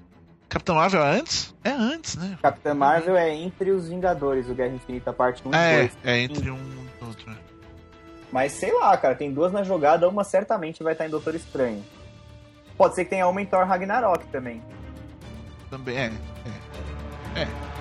Capitão 0.49 0.75
Marvel 0.75 1.03
é 1.03 1.19
antes? 1.19 1.55
É 1.65 1.71
antes, 1.71 2.17
né? 2.17 2.39
Capitã 2.43 2.75
Marvel 2.75 3.17
é 3.17 3.35
entre 3.35 3.71
os 3.71 3.89
Vingadores, 3.89 4.49
o 4.51 4.55
Guerra 4.55 4.75
Infinita 4.75 5.13
parte 5.13 5.43
1 5.49 5.51
e 5.51 5.57
É, 5.57 5.79
2. 5.79 5.99
é 6.05 6.19
entre 6.19 6.51
um 6.51 6.59
e 7.01 7.05
outro. 7.05 7.31
né? 7.31 7.37
Mas 8.31 8.53
sei 8.53 8.73
lá, 8.73 8.95
cara, 8.99 9.15
tem 9.15 9.33
duas 9.33 9.51
na 9.53 9.63
jogada, 9.63 10.07
uma 10.09 10.25
certamente 10.25 10.83
vai 10.83 10.93
estar 10.93 11.07
em 11.07 11.11
Doutor 11.11 11.35
Estranho. 11.35 11.83
Pode 12.77 12.95
ser 12.95 13.05
que 13.05 13.11
tenha 13.11 13.27
uma 13.29 13.41
em 13.41 13.47
Thor 13.47 13.67
Ragnarok 13.67 14.27
também. 14.29 14.63
Também 15.71 15.97
é. 15.97 16.13
é. 17.37 17.43
É 17.43 17.72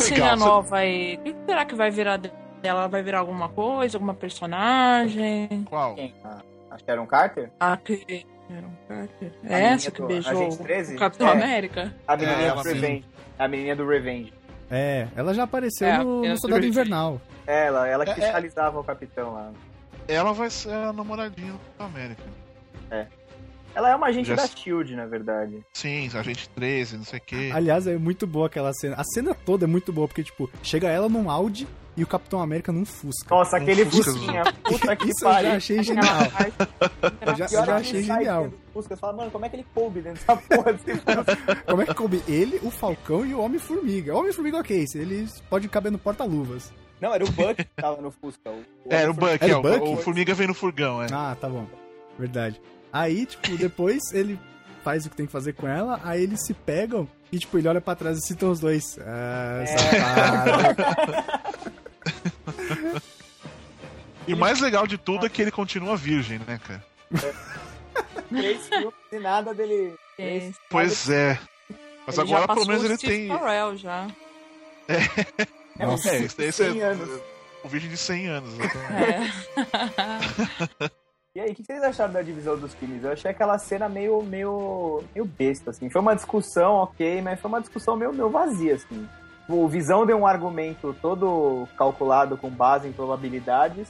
mocinha 0.00 0.32
legal, 0.32 0.36
nova 0.36 0.76
aí? 0.76 1.14
O 1.16 1.22
que 1.22 1.36
será 1.46 1.64
que 1.64 1.74
vai 1.74 1.90
virar 1.90 2.16
dela? 2.16 2.34
Ela 2.62 2.86
vai 2.88 3.02
virar 3.02 3.20
alguma 3.20 3.48
coisa, 3.48 3.96
alguma 3.96 4.12
personagem? 4.14 5.64
Qual? 5.68 5.94
Quem? 5.94 6.14
A, 6.24 6.40
a 6.74 6.78
Sharon 6.78 7.06
Carter? 7.06 7.50
A 7.58 7.76
que. 7.76 8.26
Sharon 8.48 8.72
Carter? 8.88 9.32
A 9.42 9.46
É 9.46 9.56
menina 9.56 9.74
essa 9.74 9.90
que 9.90 10.00
do 10.02 10.06
beijou 10.08 10.32
Agente 10.46 10.58
13? 10.62 10.96
o 10.96 10.98
Capitão 10.98 11.28
É. 11.28 11.32
América? 11.32 11.94
A 12.06 12.16
menininha 12.16 12.48
É, 12.48 12.54
do 12.54 12.62
Revenge. 12.62 13.04
A 13.38 13.48
menininha 13.48 13.76
do 13.76 13.86
Revenge. 13.88 14.32
É, 14.70 15.08
ela 15.16 15.32
já 15.34 15.44
apareceu 15.44 15.88
É, 15.88 15.98
no, 15.98 16.22
no 16.22 16.36
Soldado. 16.38 16.66
Invernal. 16.66 17.20
Ela, 17.46 17.88
ela 17.88 18.04
que 18.04 18.10
É, 18.10 18.14
é. 18.14 18.16
fiscalizava 18.16 18.78
o 18.78 18.84
capitão 18.84 19.32
lá. 19.32 19.52
Ela 20.06 20.32
vai 20.32 20.50
ser 20.50 20.72
a 20.74 20.92
namoradinha 20.92 21.52
do 21.52 21.58
Capitão 21.58 21.86
América. 21.86 22.22
Ela 23.74 23.90
é 23.90 23.96
uma 23.96 24.08
agente 24.08 24.28
Já 24.28 24.34
da 24.34 24.46
SHIELD, 24.46 24.96
na 24.96 25.06
verdade. 25.06 25.64
Sim, 25.72 26.08
Agente 26.14 26.48
13, 26.50 26.96
não 26.98 27.04
sei 27.04 27.18
o 27.18 27.22
quê. 27.22 27.50
Aliás, 27.54 27.86
é 27.86 27.96
muito 27.96 28.26
boa 28.26 28.46
aquela 28.46 28.72
cena. 28.72 28.96
A 28.96 29.04
cena 29.04 29.34
toda 29.34 29.64
é 29.64 29.68
muito 29.68 29.92
boa, 29.92 30.08
porque, 30.08 30.22
tipo, 30.24 30.50
chega 30.62 30.88
ela 30.88 31.08
num 31.08 31.30
Audi 31.30 31.66
e 31.96 32.02
o 32.02 32.06
Capitão 32.06 32.40
América 32.40 32.72
num 32.72 32.84
Fusca. 32.84 33.32
Nossa, 33.34 33.56
Um 33.58 33.62
aquele 33.62 33.84
Fusca 33.84 34.12
Fusquinha. 34.12 34.42
Puta 34.64 34.96
que 34.96 35.04
Isso 35.10 35.24
eu 35.24 35.30
pariu. 35.30 35.50
já 35.50 35.56
achei 35.56 35.82
genial. 35.82 36.04
Eu 37.26 37.36
já, 37.36 37.44
eu 37.44 37.66
já 37.66 37.76
achei 37.76 37.98
ele 38.00 38.06
genial. 38.06 38.50
Fusca, 38.72 38.94
Você 38.94 39.00
fala, 39.00 39.12
mano, 39.16 39.30
como 39.30 39.44
é 39.44 39.48
que 39.48 39.56
ele 39.56 39.66
coube 39.74 40.00
dentro 40.00 40.20
dessa 40.26 40.36
porra 40.36 40.72
desse 40.72 40.84
Fusca? 41.00 41.36
Como 41.66 41.82
é 41.82 41.86
que 41.86 41.94
coube 41.94 42.22
ele, 42.28 42.60
o 42.62 42.70
Falcão 42.70 43.24
e 43.24 43.34
o 43.34 43.40
Homem-Formiga? 43.40 44.14
O 44.14 44.18
Homem-Formiga, 44.20 44.58
ok, 44.58 44.86
se 44.86 44.98
eles 44.98 45.40
podem 45.48 45.68
caber 45.68 45.92
no 45.92 45.98
porta-luvas. 45.98 46.72
Não, 47.00 47.14
era 47.14 47.24
o 47.24 47.30
Buck 47.30 47.54
que 47.54 47.64
tava 47.76 48.00
no 48.02 48.10
Fusca. 48.10 48.50
O, 48.50 48.58
o 48.58 48.64
É, 48.92 48.96
era 49.02 49.10
o 49.10 49.14
Buck, 49.14 49.38
é, 49.40 49.54
o 49.56 49.58
o, 49.58 49.62
Buck? 49.62 49.88
o 49.88 49.96
Formiga 49.96 50.34
vem 50.34 50.46
no 50.48 50.54
furgão, 50.54 51.02
é. 51.02 51.06
Ah, 51.12 51.36
tá 51.40 51.48
bom. 51.48 51.66
Verdade. 52.18 52.60
Aí, 52.92 53.26
tipo, 53.26 53.56
depois 53.56 54.00
ele 54.12 54.38
faz 54.82 55.06
o 55.06 55.10
que 55.10 55.16
tem 55.16 55.26
que 55.26 55.32
fazer 55.32 55.52
com 55.52 55.68
ela, 55.68 56.00
aí 56.02 56.22
eles 56.22 56.44
se 56.44 56.54
pegam 56.54 57.08
e, 57.32 57.38
tipo, 57.38 57.56
ele 57.58 57.68
olha 57.68 57.80
pra 57.80 57.94
trás 57.94 58.18
e 58.18 58.26
citam 58.26 58.50
os 58.50 58.58
dois. 58.60 58.98
Ah, 59.00 59.64
safado. 59.66 61.40
E 64.26 64.34
o 64.34 64.36
mais 64.36 64.60
legal 64.60 64.86
de 64.86 64.96
tudo 64.98 65.26
é 65.26 65.28
que 65.28 65.42
ele 65.42 65.50
continua 65.50 65.96
virgem, 65.96 66.40
né, 66.46 66.60
cara? 66.66 66.84
Três 68.28 68.68
filmes 68.68 68.94
e 69.12 69.18
nada 69.18 69.52
dele. 69.54 69.94
Pois 70.68 71.08
é. 71.08 71.38
Mas 72.06 72.18
Ele 72.18 72.34
agora 72.34 72.54
pelo 72.54 72.66
menos 72.66 72.84
ele 72.84 72.96
Steve 72.96 73.12
tem. 73.12 73.28
Carell 73.28 73.76
já. 73.76 74.08
É, 74.88 75.84
Nossa. 75.84 76.10
É, 76.10 76.22
esse, 76.22 76.42
esse 76.42 76.62
é 76.64 76.72
100 76.72 76.82
anos. 76.82 77.20
o 77.64 77.68
virgem 77.68 77.90
de 77.90 77.96
100 77.96 78.26
anos. 78.28 78.54
exatamente. 78.54 79.48
É. 80.82 80.90
E 81.32 81.38
aí, 81.38 81.52
o 81.52 81.54
que 81.54 81.62
vocês 81.62 81.80
acharam 81.80 82.12
da 82.12 82.22
divisão 82.22 82.58
dos 82.58 82.74
filmes? 82.74 83.04
Eu 83.04 83.12
achei 83.12 83.30
aquela 83.30 83.56
cena 83.56 83.88
meio, 83.88 84.20
meio, 84.20 85.00
meio 85.14 85.24
besta, 85.24 85.70
assim. 85.70 85.88
Foi 85.88 86.00
uma 86.00 86.16
discussão, 86.16 86.74
ok, 86.74 87.22
mas 87.22 87.38
foi 87.38 87.48
uma 87.48 87.60
discussão 87.60 87.94
meio, 87.94 88.12
meio 88.12 88.28
vazia, 88.28 88.74
assim. 88.74 89.08
O 89.48 89.68
Visão 89.68 90.04
deu 90.04 90.16
um 90.16 90.26
argumento 90.26 90.92
todo 91.00 91.68
calculado 91.78 92.36
com 92.36 92.50
base 92.50 92.88
em 92.88 92.92
probabilidades. 92.92 93.86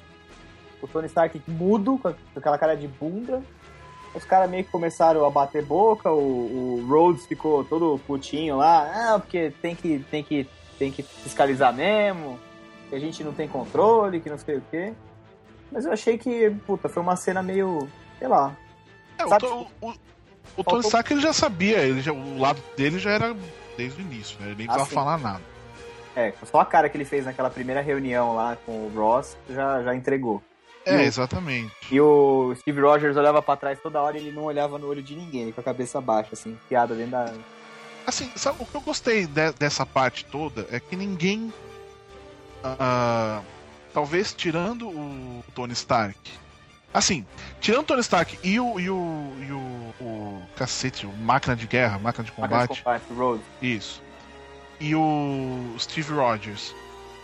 O 0.83 0.87
Tony 0.87 1.07
Stark 1.07 1.41
mudo, 1.49 1.97
com 1.97 2.13
aquela 2.37 2.59
cara 2.59 2.77
de 2.77 2.87
bunda. 2.87 3.43
Os 4.15 4.25
caras 4.27 4.51
meio 4.51 4.65
que 4.65 4.71
começaram 4.71 5.25
a 5.25 5.31
bater 5.31 5.65
boca, 5.65 6.11
o, 6.11 6.19
o 6.83 6.87
Rhodes 6.87 7.25
ficou 7.25 7.65
todo 7.65 7.99
putinho 8.07 8.59
lá, 8.59 9.15
ah, 9.15 9.19
porque 9.19 9.51
tem 9.63 9.75
que, 9.75 10.05
tem 10.11 10.23
que, 10.23 10.47
tem 10.79 10.93
que 10.93 11.03
fiscalizar 11.03 11.73
mesmo, 11.73 12.39
que 12.91 12.97
a 12.97 12.99
gente 12.99 13.25
não 13.25 13.33
tem 13.33 13.49
controle, 13.49 14.21
que 14.21 14.29
não 14.29 14.37
sei 14.37 14.59
o 14.59 14.63
quê. 14.71 14.93
Mas 15.73 15.85
eu 15.85 15.93
achei 15.93 16.19
que, 16.19 16.51
puta, 16.67 16.89
foi 16.89 17.03
uma 17.03 17.17
cena 17.17 17.43
meio, 17.43 17.89
sei 18.19 18.29
lá. 18.29 18.57
É, 19.19 19.25
o, 19.25 19.29
Sabe- 19.29 19.47
o, 19.47 19.67
o, 19.81 19.95
o 20.57 20.65
Tony 20.65 20.81
Stark 20.85 21.13
ele 21.13 21.21
já 21.21 21.33
sabia, 21.33 21.79
ele 21.79 22.01
já, 22.01 22.13
o 22.13 22.39
lado 22.39 22.61
dele 22.77 22.99
já 22.99 23.11
era 23.11 23.37
desde 23.77 24.01
o 24.01 24.03
início, 24.03 24.37
né? 24.41 24.47
ele 24.49 24.57
nem 24.57 24.67
precisava 24.67 24.89
sim. 24.89 24.95
falar 24.95 25.19
nada. 25.19 25.43
É, 26.17 26.33
só 26.45 26.61
a 26.61 26.67
cara 26.67 26.89
que 26.89 26.97
ele 26.97 27.05
fez 27.05 27.25
naquela 27.25 27.49
primeira 27.51 27.81
reunião 27.81 28.35
lá 28.35 28.57
com 28.67 28.73
o 28.73 28.93
Ross 28.95 29.37
já, 29.49 29.83
já 29.83 29.95
entregou. 29.95 30.43
É, 30.85 30.95
E 30.95 30.97
o- 30.97 31.01
exatamente. 31.03 31.73
E 31.91 32.01
o 32.01 32.53
Steve 32.57 32.81
Rogers 32.81 33.17
olhava 33.17 33.41
pra 33.41 33.55
trás 33.57 33.79
toda 33.81 34.01
hora 34.03 34.19
e 34.19 34.21
ele 34.21 34.33
não 34.33 34.45
olhava 34.45 34.77
no 34.79 34.89
olho 34.89 35.03
de 35.03 35.15
ninguém, 35.15 35.53
com 35.53 35.61
a 35.61 35.65
cabeça 35.65 36.01
baixa, 36.01 36.31
assim, 36.33 36.59
piada 36.69 36.95
dentro 36.95 37.13
da. 37.13 37.33
Assim, 38.07 38.29
sabe, 38.35 38.57
o 38.61 38.67
que 38.67 38.75
eu 38.75 38.81
gostei 38.81 39.27
de- 39.27 39.53
dessa 39.53 39.87
parte 39.87 40.25
toda 40.25 40.67
é 40.73 40.81
que 40.81 40.97
ninguém. 40.97 41.53
ah, 42.65 43.41
talvez 43.93 44.33
tirando 44.33 44.89
o 44.89 45.45
Tony 45.55 45.73
Stark. 45.73 46.19
Assim, 46.93 47.25
tirando 47.61 47.83
o 47.83 47.87
Tony 47.87 48.01
Stark 48.01 48.39
e 48.43 48.59
o. 48.59 48.81
e 48.81 48.91
o. 48.91 49.33
e 49.49 49.53
o, 49.53 49.95
o 50.05 50.43
cacete, 50.57 51.07
o 51.07 51.13
máquina 51.13 51.55
de 51.55 51.67
guerra, 51.67 51.99
máquina 51.99 52.25
de 52.25 52.31
máquina 52.33 52.49
de 52.49 52.83
combate. 52.83 52.83
combate, 52.83 53.03
Rhodes. 53.13 53.47
Isso. 53.63 54.03
E 54.81 54.95
o 54.95 55.75
Steve 55.79 56.13
Rogers 56.13 56.75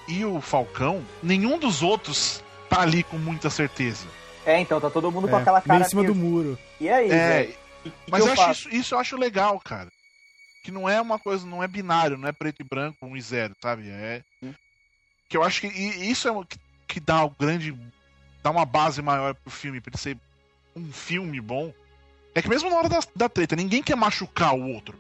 e 0.07 0.25
o 0.25 0.41
Falcão, 0.41 1.03
nenhum 1.23 1.59
dos 1.59 1.83
outros 1.83 2.43
tá 2.69 2.83
ali 2.83 3.03
com 3.03 3.17
muita 3.19 3.51
certeza. 3.51 4.07
É, 4.45 4.61
então, 4.61 4.81
tá 4.81 4.89
todo 4.91 5.11
mundo 5.11 5.27
com 5.27 5.37
É, 5.37 5.41
aquela 5.41 5.61
cara. 5.61 5.79
meio 5.79 5.87
em 5.87 5.89
cima 5.91 6.03
que- 6.03 6.09
do 6.09 6.15
muro. 6.15 6.57
E 6.81 6.89
aí, 6.89 7.11
É, 7.11 7.29
velho? 7.29 7.55
Que- 7.83 7.91
que 7.91 7.97
mas 8.11 8.23
que 8.23 8.29
eu 8.31 8.37
faço? 8.37 8.51
acho 8.51 8.69
isso, 8.69 8.77
isso 8.77 8.95
eu 8.95 8.99
acho 9.01 9.17
legal, 9.17 9.59
cara. 9.59 9.89
Que 10.63 10.71
não 10.71 10.89
é 10.89 11.01
uma 11.01 11.19
coisa, 11.19 11.45
não 11.47 11.63
é 11.63 11.67
binário, 11.67 12.17
não 12.19 12.29
é 12.29 12.33
preto 12.33 12.61
e 12.61 12.65
branco, 12.65 12.99
um 13.03 13.17
e 13.17 13.21
zero, 13.21 13.55
sabe? 13.61 13.89
É. 13.91 14.23
Que 15.29 15.37
eu 15.37 15.43
acho 15.43 15.61
que 15.61 15.67
e 15.67 16.11
isso 16.11 16.29
é 16.29 16.31
o 16.31 16.45
que, 16.45 16.59
que 16.87 17.01
dá 17.01 17.25
o 17.25 17.31
grande. 17.31 17.77
dá 18.43 18.51
uma 18.51 18.65
base 18.65 19.03
maior 19.03 19.35
pro 19.35 19.51
filme, 19.51 19.81
pra 19.81 19.91
ele 19.91 19.99
ser 19.99 20.19
um 20.75 20.93
filme 20.93 21.41
bom. 21.41 21.73
É 22.35 22.43
que 22.43 22.49
mesmo 22.49 22.69
na 22.69 22.77
hora 22.77 22.89
da, 22.89 23.01
da 23.15 23.29
treta, 23.29 23.57
ninguém 23.57 23.83
quer 23.83 23.97
machucar 23.97 24.55
o 24.55 24.73
outro. 24.73 24.97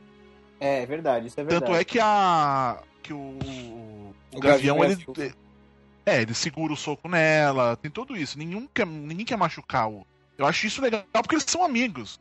É, 0.58 0.82
é 0.82 0.86
verdade, 0.86 1.26
isso 1.26 1.38
é 1.38 1.44
verdade. 1.44 1.66
Tanto 1.66 1.76
é 1.76 1.84
que 1.84 2.00
a. 2.00 2.82
que 3.02 3.12
o. 3.12 3.16
o, 3.16 4.14
o 4.34 4.40
Gavião, 4.40 4.82
ele. 4.84 5.04
é. 5.18 5.46
É, 6.08 6.22
ele 6.22 6.34
segura 6.34 6.72
o 6.72 6.76
soco 6.76 7.08
nela, 7.08 7.76
tem 7.76 7.90
tudo 7.90 8.16
isso. 8.16 8.38
Ninguém 8.38 8.68
quer, 8.72 8.86
ninguém 8.86 9.26
quer 9.26 9.36
machucar 9.36 9.88
o 9.88 9.96
outro. 9.96 10.08
Eu 10.38 10.46
acho 10.46 10.66
isso 10.66 10.80
legal 10.80 11.04
porque 11.12 11.34
eles 11.34 11.44
são 11.48 11.64
amigos. 11.64 12.20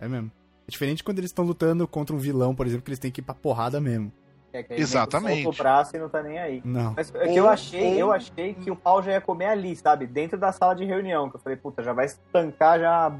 É 0.00 0.08
mesmo. 0.08 0.30
É 0.66 0.70
diferente 0.70 1.02
quando 1.02 1.18
eles 1.18 1.30
estão 1.30 1.44
lutando 1.44 1.86
contra 1.88 2.14
um 2.14 2.18
vilão, 2.18 2.54
por 2.54 2.66
exemplo, 2.66 2.84
que 2.84 2.90
eles 2.90 2.98
têm 2.98 3.10
que 3.10 3.20
ir 3.20 3.24
pra 3.24 3.34
porrada 3.34 3.80
mesmo. 3.80 4.12
É, 4.52 4.62
que 4.62 4.74
Exatamente. 4.74 5.42
solta 5.42 5.60
o 5.60 5.62
braço 5.62 5.96
e 5.96 5.98
não 5.98 6.08
tá 6.08 6.22
nem 6.22 6.38
aí. 6.38 6.62
Não. 6.64 6.94
Mas 6.96 7.14
é 7.14 7.28
que 7.28 7.36
eu 7.36 7.48
achei, 7.48 8.00
eu 8.00 8.10
achei 8.10 8.54
que 8.54 8.70
o 8.70 8.76
pau 8.76 9.02
já 9.02 9.12
ia 9.12 9.20
comer 9.20 9.46
ali, 9.46 9.76
sabe? 9.76 10.06
Dentro 10.06 10.38
da 10.38 10.52
sala 10.52 10.74
de 10.74 10.84
reunião. 10.84 11.28
Que 11.28 11.36
eu 11.36 11.40
falei, 11.40 11.56
puta, 11.56 11.82
já 11.82 11.92
vai 11.92 12.06
estancar 12.06 12.80
já 12.80 13.12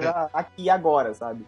já 0.00 0.30
aqui 0.34 0.68
agora, 0.68 1.14
sabe? 1.14 1.46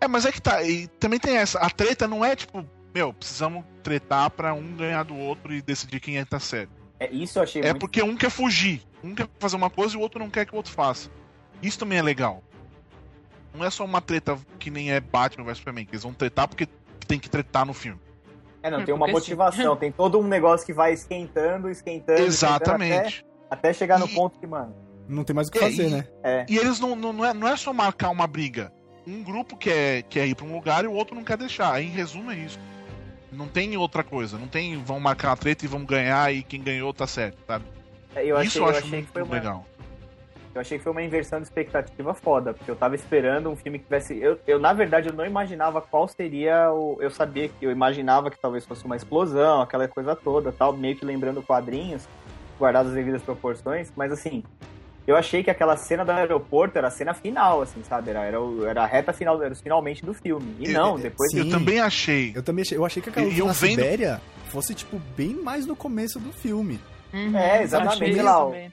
É, 0.00 0.06
mas 0.06 0.26
é 0.26 0.32
que 0.32 0.40
tá. 0.40 0.62
E 0.62 0.86
também 0.86 1.18
tem 1.18 1.36
essa. 1.38 1.58
A 1.58 1.70
treta 1.70 2.06
não 2.06 2.24
é 2.24 2.36
tipo, 2.36 2.64
meu, 2.94 3.12
precisamos 3.12 3.64
tretar 3.82 4.30
pra 4.30 4.52
um 4.52 4.76
ganhar 4.76 5.02
do 5.02 5.16
outro 5.16 5.52
e 5.52 5.62
decidir 5.62 5.98
quem 5.98 6.18
é 6.18 6.24
que 6.24 6.30
tá 6.30 6.38
certo. 6.40 6.70
É, 7.00 7.10
isso 7.10 7.38
eu 7.38 7.42
achei 7.44 7.62
É 7.62 7.66
muito. 7.66 7.78
porque 7.80 8.02
um 8.02 8.16
quer 8.16 8.30
fugir. 8.30 8.82
Um 9.02 9.14
quer 9.14 9.28
fazer 9.38 9.56
uma 9.56 9.70
coisa 9.70 9.94
e 9.94 9.96
o 9.96 10.00
outro 10.00 10.18
não 10.18 10.28
quer 10.28 10.44
que 10.44 10.52
o 10.52 10.56
outro 10.56 10.72
faça. 10.72 11.08
Isso 11.62 11.78
também 11.78 11.98
é 11.98 12.02
legal. 12.02 12.42
Não 13.54 13.64
é 13.64 13.70
só 13.70 13.84
uma 13.84 14.00
treta 14.00 14.36
que 14.58 14.70
nem 14.70 14.92
é 14.92 15.00
Batman 15.00 15.44
vs 15.44 15.58
Superman, 15.58 15.86
que 15.86 15.92
eles 15.92 16.02
vão 16.02 16.12
tretar 16.12 16.46
porque 16.46 16.68
tem 17.06 17.18
que 17.18 17.30
tretar 17.30 17.64
no 17.64 17.72
filme. 17.72 18.00
É, 18.68 18.70
não, 18.70 18.80
É, 18.80 18.84
tem 18.84 18.94
uma 18.94 19.08
motivação, 19.08 19.76
tem 19.76 19.90
todo 19.92 20.18
um 20.18 20.26
negócio 20.26 20.64
que 20.66 20.72
vai 20.72 20.92
esquentando, 20.92 21.68
esquentando. 21.70 22.20
esquentando 22.20 22.22
Exatamente. 22.22 23.24
Até, 23.50 23.68
até 23.68 23.72
chegar 23.72 23.98
no 23.98 24.06
E- 24.06 24.14
ponto 24.14 24.38
que, 24.38 24.46
mano. 24.46 24.74
Não 25.08 25.24
tem 25.24 25.34
mais 25.34 25.48
o 25.48 25.50
que 25.52 25.58
É, 25.58 25.62
fazer, 25.62 25.88
e- 25.88 25.90
né? 25.90 26.06
É. 26.22 26.46
E 26.48 26.56
eles 26.58 26.78
não, 26.78 26.94
não, 26.94 27.12
não, 27.12 27.24
é, 27.24 27.32
não 27.32 27.48
é 27.48 27.56
só 27.56 27.72
marcar 27.72 28.10
uma 28.10 28.26
briga. 28.26 28.72
um 29.06 29.22
grupo 29.24 29.56
quer, 29.56 30.02
quer 30.02 30.26
ir 30.26 30.34
pra 30.34 30.44
um 30.44 30.52
lugar 30.54 30.84
e 30.84 30.86
o 30.86 30.92
outro 30.92 31.14
não 31.16 31.24
quer 31.24 31.38
deixar. 31.38 31.82
Em 31.82 31.88
resumo, 31.88 32.30
é 32.30 32.36
isso. 32.36 32.58
Não 33.32 33.48
tem 33.48 33.74
outra 33.74 34.04
coisa. 34.04 34.36
Não 34.36 34.46
tem 34.46 34.76
vão 34.82 35.00
marcar 35.00 35.30
uma 35.30 35.36
treta 35.38 35.64
e 35.64 35.68
vamos 35.68 35.86
ganhar 35.88 36.30
e 36.34 36.42
quem 36.42 36.62
ganhou 36.62 36.92
tá 36.92 37.06
certo, 37.06 37.38
sabe? 37.46 37.64
É, 38.14 38.26
Eu 38.26 38.36
achei, 38.36 38.48
isso 38.48 38.58
eu 38.58 38.62
eu 38.64 38.68
acho 38.68 38.78
achei 38.80 38.90
que 38.90 38.96
muito 38.96 39.12
foi 39.12 39.22
uma, 39.22 39.34
legal. 39.34 39.64
Eu 40.58 40.62
achei 40.62 40.76
que 40.76 40.82
foi 40.82 40.90
uma 40.90 41.02
inversão 41.02 41.38
de 41.40 41.46
expectativa 41.46 42.12
foda, 42.14 42.52
porque 42.52 42.68
eu 42.68 42.74
tava 42.74 42.96
esperando 42.96 43.48
um 43.48 43.54
filme 43.54 43.78
que 43.78 43.84
tivesse. 43.84 44.18
Eu, 44.20 44.38
eu, 44.44 44.58
na 44.58 44.72
verdade, 44.72 45.08
eu 45.08 45.14
não 45.14 45.24
imaginava 45.24 45.80
qual 45.80 46.08
seria 46.08 46.72
o. 46.72 46.98
Eu 47.00 47.10
sabia 47.12 47.48
que 47.48 47.64
eu 47.64 47.70
imaginava 47.70 48.28
que 48.28 48.36
talvez 48.40 48.66
fosse 48.66 48.84
uma 48.84 48.96
explosão, 48.96 49.62
aquela 49.62 49.86
coisa 49.86 50.16
toda, 50.16 50.50
tal, 50.50 50.72
meio 50.72 50.96
que 50.96 51.04
lembrando 51.04 51.40
quadrinhos, 51.42 52.08
guardados 52.58 52.90
as 52.90 52.96
devidas 52.96 53.22
proporções, 53.22 53.92
mas 53.96 54.10
assim. 54.10 54.42
Eu 55.06 55.16
achei 55.16 55.42
que 55.42 55.50
aquela 55.50 55.74
cena 55.76 56.04
do 56.04 56.10
aeroporto 56.10 56.76
era 56.76 56.88
a 56.88 56.90
cena 56.90 57.14
final, 57.14 57.62
assim, 57.62 57.82
sabe? 57.84 58.10
Era, 58.10 58.24
era, 58.24 58.36
era 58.68 58.82
a 58.82 58.86
reta 58.86 59.10
final, 59.12 59.40
era 59.42 59.52
os 59.54 59.60
finalmente 59.60 60.04
do 60.04 60.12
filme. 60.12 60.54
E 60.58 60.66
Eu- 60.66 60.72
não, 60.72 60.98
depois. 60.98 61.30
Sim. 61.30 61.38
Eu 61.38 61.48
também 61.50 61.80
achei. 61.80 62.32
Eu 62.34 62.42
também 62.42 62.62
achei, 62.62 62.76
eu 62.76 62.84
achei 62.84 63.00
que 63.02 63.08
aquela 63.08 63.26
eu 63.26 63.46
na 63.46 63.52
vendo- 63.52 63.70
Sibéria 63.80 64.20
fosse, 64.48 64.74
tipo, 64.74 64.98
bem 65.16 65.34
mais 65.34 65.64
no 65.66 65.74
começo 65.76 66.18
do 66.18 66.30
filme. 66.32 66.78
Uhum, 67.14 67.34
É, 67.38 67.62
exatamente, 67.62 68.20
lá, 68.20 68.44
também. 68.44 68.72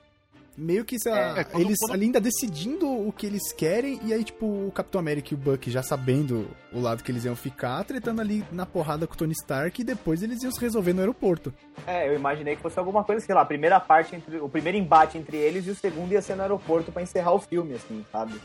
Meio 0.57 0.85
que 0.85 0.97
sei 0.97 1.11
lá, 1.11 1.39
É, 1.39 1.43
quando- 1.43 1.63
eles 1.65 1.77
quando- 1.79 1.93
ali 1.93 2.05
ainda 2.05 2.21
decidindo 2.21 2.87
o 2.89 3.11
que 3.11 3.25
eles 3.25 3.51
querem, 3.51 3.99
e 4.05 4.13
aí, 4.13 4.23
tipo, 4.23 4.45
o 4.45 4.71
Capitão 4.73 4.99
América 4.99 5.33
e 5.33 5.35
o 5.35 5.37
Buck 5.37 5.69
já 5.69 5.83
sabendo 5.83 6.47
o 6.71 6.79
lado 6.79 7.03
que 7.03 7.11
eles 7.11 7.25
iam 7.25 7.35
ficar, 7.35 7.83
tretando 7.83 8.21
ali 8.21 8.43
na 8.53 8.65
porrada 8.65 9.05
com 9.05 9.13
o 9.13 9.17
Tony 9.17 9.33
Stark, 9.33 9.81
e 9.81 9.83
depois 9.83 10.23
eles 10.23 10.41
iam 10.43 10.51
se 10.51 10.61
resolver 10.61 10.93
no 10.93 11.01
aeroporto. 11.01 11.53
É, 11.85 12.07
eu 12.07 12.15
imaginei 12.15 12.55
que 12.55 12.61
fosse 12.61 12.79
alguma 12.79 13.03
coisa, 13.03 13.25
sei 13.25 13.35
lá, 13.35 13.41
a 13.41 13.45
primeira 13.45 13.79
parte, 13.81 14.15
entre, 14.15 14.37
o 14.37 14.47
primeiro 14.47 14.77
embate 14.77 15.17
entre 15.17 15.35
eles 15.35 15.67
e 15.67 15.71
o 15.71 15.75
segundo 15.75 16.13
ia 16.13 16.21
ser 16.21 16.35
no 16.35 16.43
aeroporto 16.43 16.89
pra 16.91 17.01
encerrar 17.01 17.33
o 17.33 17.39
filme, 17.39 17.73
assim, 17.73 18.05
sabe? 18.09 18.39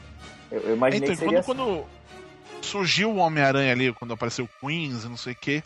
Eu, 0.51 0.61
eu 0.63 0.75
imaginei 0.77 1.11
Então, 1.11 1.15
que 1.17 1.21
seria 1.25 1.43
quando, 1.45 1.65
quando 1.65 1.87
surgiu 2.61 3.11
o 3.13 3.17
Homem-Aranha 3.19 3.73
ali, 3.73 3.93
quando 3.93 4.15
apareceu 4.15 4.45
o 4.47 4.67
Queens 4.67 5.05
e 5.05 5.09
não 5.09 5.17
sei 5.17 5.33
o 5.33 5.37
quê, 5.37 5.63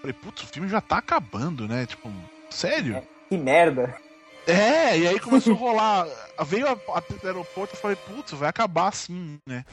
falei, 0.00 0.14
putz, 0.14 0.42
o 0.42 0.46
filme 0.46 0.68
já 0.68 0.80
tá 0.80 0.96
acabando, 0.96 1.68
né? 1.68 1.84
Tipo, 1.86 2.10
sério? 2.50 2.96
assim. 2.96 3.06
Que 3.28 3.36
merda. 3.38 3.94
É, 4.46 4.98
e 4.98 5.08
aí 5.08 5.18
começou 5.20 5.54
a 5.54 5.58
rolar. 5.58 6.06
Veio 6.46 6.66
a, 6.66 6.72
a 6.72 7.00
do 7.00 7.26
aeroporto 7.26 7.74
e 7.74 7.78
falei, 7.78 7.96
putz, 7.96 8.32
vai 8.32 8.48
acabar 8.48 8.88
assim, 8.88 9.38
né? 9.46 9.64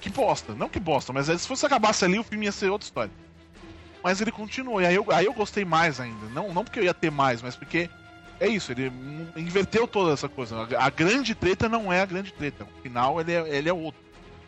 Que 0.00 0.08
bosta. 0.10 0.54
Não 0.54 0.68
que 0.68 0.78
bosta, 0.78 1.12
mas 1.12 1.28
aí, 1.28 1.38
se 1.38 1.46
fosse 1.46 1.66
acabasse 1.66 2.04
ali, 2.04 2.18
o 2.18 2.24
filme 2.24 2.46
ia 2.46 2.52
ser 2.52 2.70
outra 2.70 2.86
história. 2.86 3.12
Mas 4.02 4.20
ele 4.20 4.30
continuou, 4.30 4.80
e 4.80 4.86
aí 4.86 4.94
eu, 4.94 5.04
aí 5.10 5.26
eu 5.26 5.32
gostei 5.32 5.64
mais 5.64 6.00
ainda. 6.00 6.26
Não, 6.26 6.52
não 6.52 6.64
porque 6.64 6.78
eu 6.78 6.84
ia 6.84 6.94
ter 6.94 7.10
mais, 7.10 7.42
mas 7.42 7.56
porque 7.56 7.90
é 8.40 8.46
isso, 8.46 8.70
ele 8.70 8.92
inverteu 9.36 9.88
toda 9.88 10.12
essa 10.12 10.28
coisa. 10.28 10.68
A, 10.76 10.86
a 10.86 10.90
grande 10.90 11.34
treta 11.34 11.68
não 11.68 11.92
é 11.92 12.00
a 12.00 12.06
grande 12.06 12.32
treta. 12.32 12.64
O 12.64 12.82
final 12.82 13.20
ele 13.20 13.32
é, 13.32 13.56
ele 13.56 13.68
é 13.68 13.72
outro. 13.72 14.00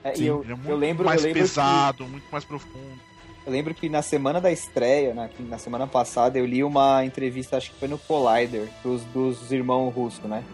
É, 0.03 0.15
Sim, 0.15 0.25
eu, 0.25 0.43
Ele 0.43 0.53
é 0.53 0.55
muito 0.55 0.71
eu 0.71 0.77
lembro, 0.77 1.05
mais 1.05 1.21
eu 1.21 1.27
lembro 1.27 1.43
pesado, 1.43 2.07
muito 2.07 2.27
mais 2.31 2.45
profundo. 2.45 3.01
Que, 3.43 3.49
eu 3.49 3.53
lembro 3.53 3.75
que 3.75 3.89
na 3.89 4.03
semana 4.03 4.41
da 4.41 4.51
estreia, 4.51 5.15
na, 5.15 5.29
que 5.29 5.43
na 5.43 5.59
semana 5.59 5.87
passada, 5.87 6.39
eu 6.39 6.47
li 6.47 6.63
uma 6.65 7.05
entrevista, 7.05 7.57
acho 7.57 7.71
que 7.73 7.79
foi 7.79 7.89
no 7.89 7.99
Collider, 7.99 8.69
dos, 8.83 9.03
dos 9.07 9.51
irmãos 9.53 9.91
russos, 9.91 10.25
né? 10.25 10.45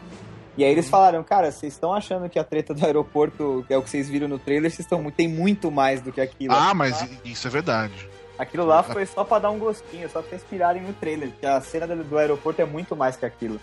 E 0.56 0.64
aí 0.64 0.70
Uhum. 0.70 0.76
eles 0.76 0.88
falaram, 0.88 1.22
cara, 1.22 1.52
vocês 1.52 1.72
estão 1.74 1.92
achando 1.92 2.28
que 2.30 2.38
a 2.38 2.44
treta 2.44 2.72
do 2.72 2.84
aeroporto, 2.84 3.64
que 3.66 3.74
é 3.74 3.76
o 3.78 3.82
que 3.82 3.90
vocês 3.90 4.08
viram 4.08 4.26
no 4.26 4.38
trailer, 4.38 4.70
vocês 4.70 4.80
estão 4.80 5.02
muito, 5.02 5.14
tem 5.14 5.28
muito 5.28 5.70
mais 5.70 6.00
do 6.00 6.10
que 6.12 6.20
aquilo. 6.20 6.54
Ah, 6.54 6.72
mas 6.72 7.06
isso 7.24 7.46
é 7.46 7.50
verdade. 7.50 8.08
Aquilo 8.38 8.66
lá 8.66 8.82
foi 8.82 9.04
só 9.06 9.24
pra 9.24 9.38
dar 9.38 9.50
um 9.50 9.58
gostinho, 9.58 10.08
só 10.08 10.20
pra 10.20 10.30
vocês 10.30 10.42
pirarem 10.48 10.82
no 10.82 10.92
trailer, 10.92 11.30
porque 11.30 11.46
a 11.46 11.60
cena 11.60 11.86
do, 11.86 12.04
do 12.04 12.18
aeroporto 12.18 12.60
é 12.60 12.64
muito 12.66 12.94
mais 12.96 13.16
que 13.16 13.24
aquilo. 13.26 13.60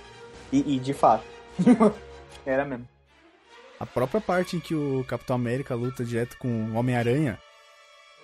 E, 0.51 0.75
e 0.75 0.79
de 0.79 0.93
fato. 0.93 1.23
Era 2.45 2.65
mesmo. 2.65 2.87
A 3.79 3.85
própria 3.85 4.21
parte 4.21 4.55
em 4.55 4.59
que 4.59 4.73
o 4.73 5.03
Capitão 5.07 5.35
América 5.35 5.75
luta 5.75 6.03
direto 6.05 6.37
com 6.37 6.47
o 6.47 6.75
Homem-Aranha, 6.75 7.37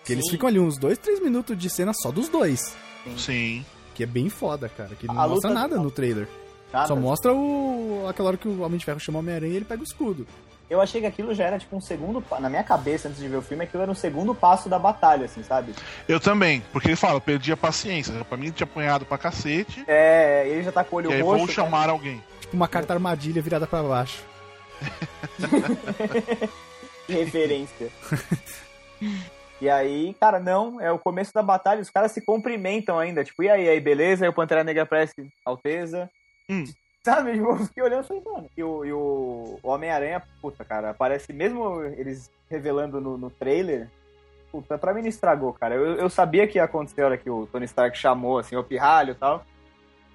que 0.10 0.14
eles 0.14 0.26
Sim. 0.26 0.32
ficam 0.32 0.50
ali 0.50 0.60
uns 0.60 0.76
dois, 0.76 0.98
três 0.98 1.22
minutos 1.22 1.56
de 1.56 1.70
cena 1.70 1.94
só 1.94 2.12
dos 2.12 2.28
dois. 2.30 2.76
Sim. 3.16 3.64
Que 3.94 4.02
é 4.02 4.06
bem 4.08 4.28
foda, 4.28 4.68
cara. 4.68 4.96
Que 4.96 5.06
não 5.06 5.20
A 5.20 5.28
mostra 5.28 5.52
nada 5.52 5.78
no 5.78 5.92
trailer. 5.92 6.28
Nada. 6.74 6.88
Só 6.88 6.96
mostra 6.96 7.32
o 7.32 8.08
aquela 8.10 8.30
hora 8.30 8.38
que 8.38 8.48
o 8.48 8.62
Homem 8.62 8.80
de 8.80 8.86
Ferro 8.86 9.00
chama 9.00 9.20
o 9.20 9.22
Homem-Aranha 9.22 9.54
e 9.54 9.56
ele 9.58 9.66
pega 9.66 9.82
o 9.82 9.84
escudo. 9.84 10.26
Eu 10.68 10.82
achei 10.82 11.00
que 11.02 11.06
aquilo 11.08 11.34
já 11.36 11.44
era 11.44 11.60
tipo 11.60 11.76
um 11.76 11.82
segundo. 11.82 12.24
Na 12.40 12.50
minha 12.50 12.64
cabeça, 12.64 13.08
antes 13.08 13.20
de 13.20 13.28
ver 13.28 13.38
o 13.38 13.42
filme, 13.42 13.64
aquilo 13.66 13.84
era 13.84 13.92
um 13.92 13.96
segundo 13.96 14.34
passo 14.34 14.68
da 14.68 14.80
batalha, 14.80 15.26
assim, 15.26 15.44
sabe? 15.44 15.76
Eu 16.08 16.20
também, 16.20 16.64
porque 16.72 16.88
ele 16.88 16.96
fala, 16.96 17.16
eu 17.16 17.22
perdi 17.22 17.52
a 17.52 17.58
paciência. 17.58 18.14
Pra 18.26 18.38
mim, 18.38 18.46
ele 18.48 18.54
tinha 18.54 18.66
apanhado 18.66 19.06
pra 19.06 19.18
cacete. 19.18 19.84
É, 19.88 20.48
ele 20.48 20.64
já 20.64 20.72
tá 20.72 20.84
com 20.84 20.96
o 20.96 21.00
olho 21.00 21.12
e 21.12 21.14
aí 21.14 21.22
roxo. 21.22 21.38
vou 21.38 21.48
né? 21.48 21.54
chamar 21.54 21.90
alguém. 21.90 22.24
Tipo 22.42 22.56
uma 22.56 22.68
carta 22.68 22.94
armadilha 22.94 23.42
virada 23.44 23.68
pra 23.68 23.84
baixo. 23.84 24.24
referência. 27.08 27.90
e 29.62 29.70
aí, 29.70 30.14
cara, 30.20 30.40
não, 30.40 30.80
é 30.80 30.92
o 30.92 31.00
começo 31.00 31.34
da 31.34 31.44
batalha, 31.44 31.82
os 31.82 31.90
caras 31.90 32.12
se 32.12 32.22
cumprimentam 32.22 32.98
ainda, 32.98 33.24
tipo, 33.24 33.44
e 33.44 33.50
aí, 33.50 33.68
aí, 33.68 33.80
beleza? 33.80 34.26
Aí 34.26 34.30
o 34.30 34.34
Pantera 34.34 34.64
Negra 34.64 34.84
aparece, 34.84 35.14
Alteza. 35.46 36.10
Hum. 36.50 36.64
Sabe, 37.04 37.34
tipo, 37.34 37.48
eu 37.48 37.58
fiquei 37.66 37.84
olhando 37.84 38.04
e 38.04 38.08
falei, 38.08 38.24
mano, 38.26 38.50
e 38.58 38.64
o, 38.64 38.86
e 38.86 38.94
o 38.94 39.60
Homem-Aranha, 39.64 40.22
puta, 40.42 40.66
cara, 40.66 40.90
aparece, 40.90 41.32
mesmo 41.32 41.82
eles 41.82 42.30
revelando 42.50 43.00
no, 43.00 43.18
no 43.18 43.30
trailer, 43.30 43.90
puta, 44.52 44.78
pra 44.78 44.94
mim 44.94 45.02
não 45.02 45.08
estragou, 45.08 45.54
cara. 45.54 45.76
Eu, 45.76 45.96
eu 45.96 46.10
sabia 46.10 46.48
que 46.48 46.58
ia 46.58 46.64
acontecer 46.66 47.02
a 47.02 47.06
hora 47.06 47.18
que 47.18 47.30
o 47.30 47.48
Tony 47.48 47.66
Stark 47.66 47.98
chamou, 47.98 48.38
assim, 48.38 48.56
o 48.56 48.64
pirralho 48.64 49.12
e 49.12 49.16
tal, 49.16 49.46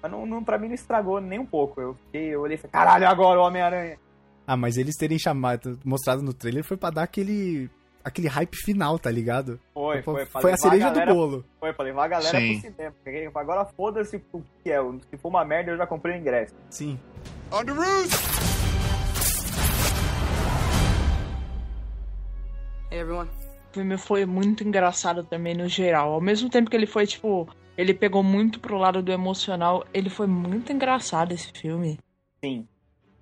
mas 0.01 0.11
não, 0.11 0.25
não, 0.25 0.43
pra 0.43 0.59
mim 0.59 0.67
não 0.67 0.75
estragou 0.75 1.19
nem 1.19 1.39
um 1.39 1.45
pouco. 1.45 1.81
Eu 1.81 1.95
fiquei, 2.05 2.27
eu 2.27 2.41
olhei 2.41 2.55
e 2.55 2.57
falei, 2.57 2.71
caralho, 2.71 3.07
agora 3.07 3.39
o 3.39 3.43
Homem-Aranha. 3.43 3.97
Ah, 4.45 4.55
mas 4.55 4.77
eles 4.77 4.95
terem 4.95 5.17
chamado, 5.17 5.79
mostrado 5.83 6.21
no 6.21 6.33
trailer 6.33 6.63
foi 6.63 6.77
pra 6.77 6.91
dar 6.91 7.03
aquele 7.03 7.69
aquele 8.05 8.27
hype 8.27 8.55
final, 8.55 8.99
tá 8.99 9.09
ligado? 9.09 9.59
Foi, 9.73 10.03
foi. 10.03 10.25
Foi 10.27 10.53
a 10.53 10.57
cereja 10.57 10.89
galera 10.89 11.11
do 11.11 11.15
bolo. 11.15 11.45
Foi 11.59 11.73
pra 11.73 11.83
levar 11.83 12.05
a 12.05 12.07
galera 12.07 12.39
Sim. 12.39 12.61
pro 12.61 12.71
cinema. 12.71 13.31
Agora 13.33 13.65
foda-se 13.65 14.21
o 14.31 14.43
que 14.63 14.71
é. 14.71 14.79
Se 15.09 15.17
for 15.17 15.29
uma 15.29 15.43
merda, 15.43 15.71
eu 15.71 15.77
já 15.77 15.87
comprei 15.87 16.15
o 16.15 16.19
ingresso. 16.19 16.53
Sim. 16.69 16.99
Hey 22.91 22.99
everyone. 22.99 23.29
O 23.71 23.73
filme 23.73 23.97
foi 23.97 24.25
muito 24.25 24.63
engraçado 24.63 25.23
também 25.23 25.55
no 25.55 25.67
geral. 25.67 26.13
Ao 26.13 26.21
mesmo 26.21 26.49
tempo 26.49 26.69
que 26.69 26.77
ele 26.77 26.85
foi, 26.85 27.05
tipo, 27.07 27.49
ele 27.75 27.93
pegou 27.93 28.23
muito 28.23 28.59
pro 28.59 28.77
lado 28.77 29.01
do 29.01 29.11
emocional, 29.11 29.85
ele 29.93 30.09
foi 30.09 30.27
muito 30.27 30.71
engraçado 30.71 31.33
esse 31.33 31.51
filme. 31.51 31.99
Sim. 32.41 32.67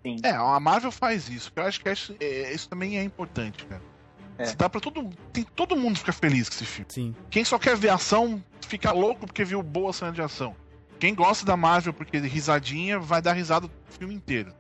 Sim. 0.03 0.17
É, 0.23 0.31
a 0.31 0.59
Marvel 0.59 0.91
faz 0.91 1.29
isso. 1.29 1.51
Eu 1.55 1.63
acho 1.63 1.81
que 1.81 1.89
isso, 1.89 2.15
é, 2.19 2.53
isso 2.53 2.69
também 2.69 2.99
é 2.99 3.03
importante, 3.03 3.65
cara. 3.65 3.92
É. 4.37 4.53
Dá 4.55 4.69
pra 4.69 4.81
todo, 4.81 5.09
tem, 5.31 5.43
todo 5.43 5.75
mundo 5.75 5.99
fica 5.99 6.11
feliz 6.11 6.49
com 6.49 6.55
esse 6.55 6.65
filme. 6.65 6.87
Sim. 6.89 7.15
Quem 7.29 7.45
só 7.45 7.59
quer 7.59 7.75
ver 7.75 7.89
ação, 7.89 8.43
fica 8.61 8.91
louco 8.91 9.27
porque 9.27 9.43
viu 9.43 9.61
boa 9.61 9.93
cena 9.93 10.11
de 10.11 10.21
ação. 10.21 10.55
Quem 10.99 11.13
gosta 11.13 11.45
da 11.45 11.57
Marvel 11.57 11.93
porque 11.93 12.17
risadinha, 12.17 12.97
vai 12.97 13.21
dar 13.21 13.33
risada 13.33 13.67
o 13.67 13.71
filme 13.89 14.13
inteiro. 14.13 14.53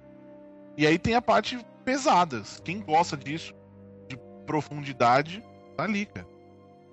E 0.77 0.85
aí 0.85 0.97
tem 0.99 1.15
a 1.15 1.21
parte 1.21 1.57
pesadas. 1.85 2.61
Quem 2.63 2.79
gosta 2.79 3.15
disso, 3.15 3.53
de 4.07 4.17
profundidade, 4.45 5.43
tá 5.77 5.83
ali, 5.83 6.05
cara. 6.05 6.27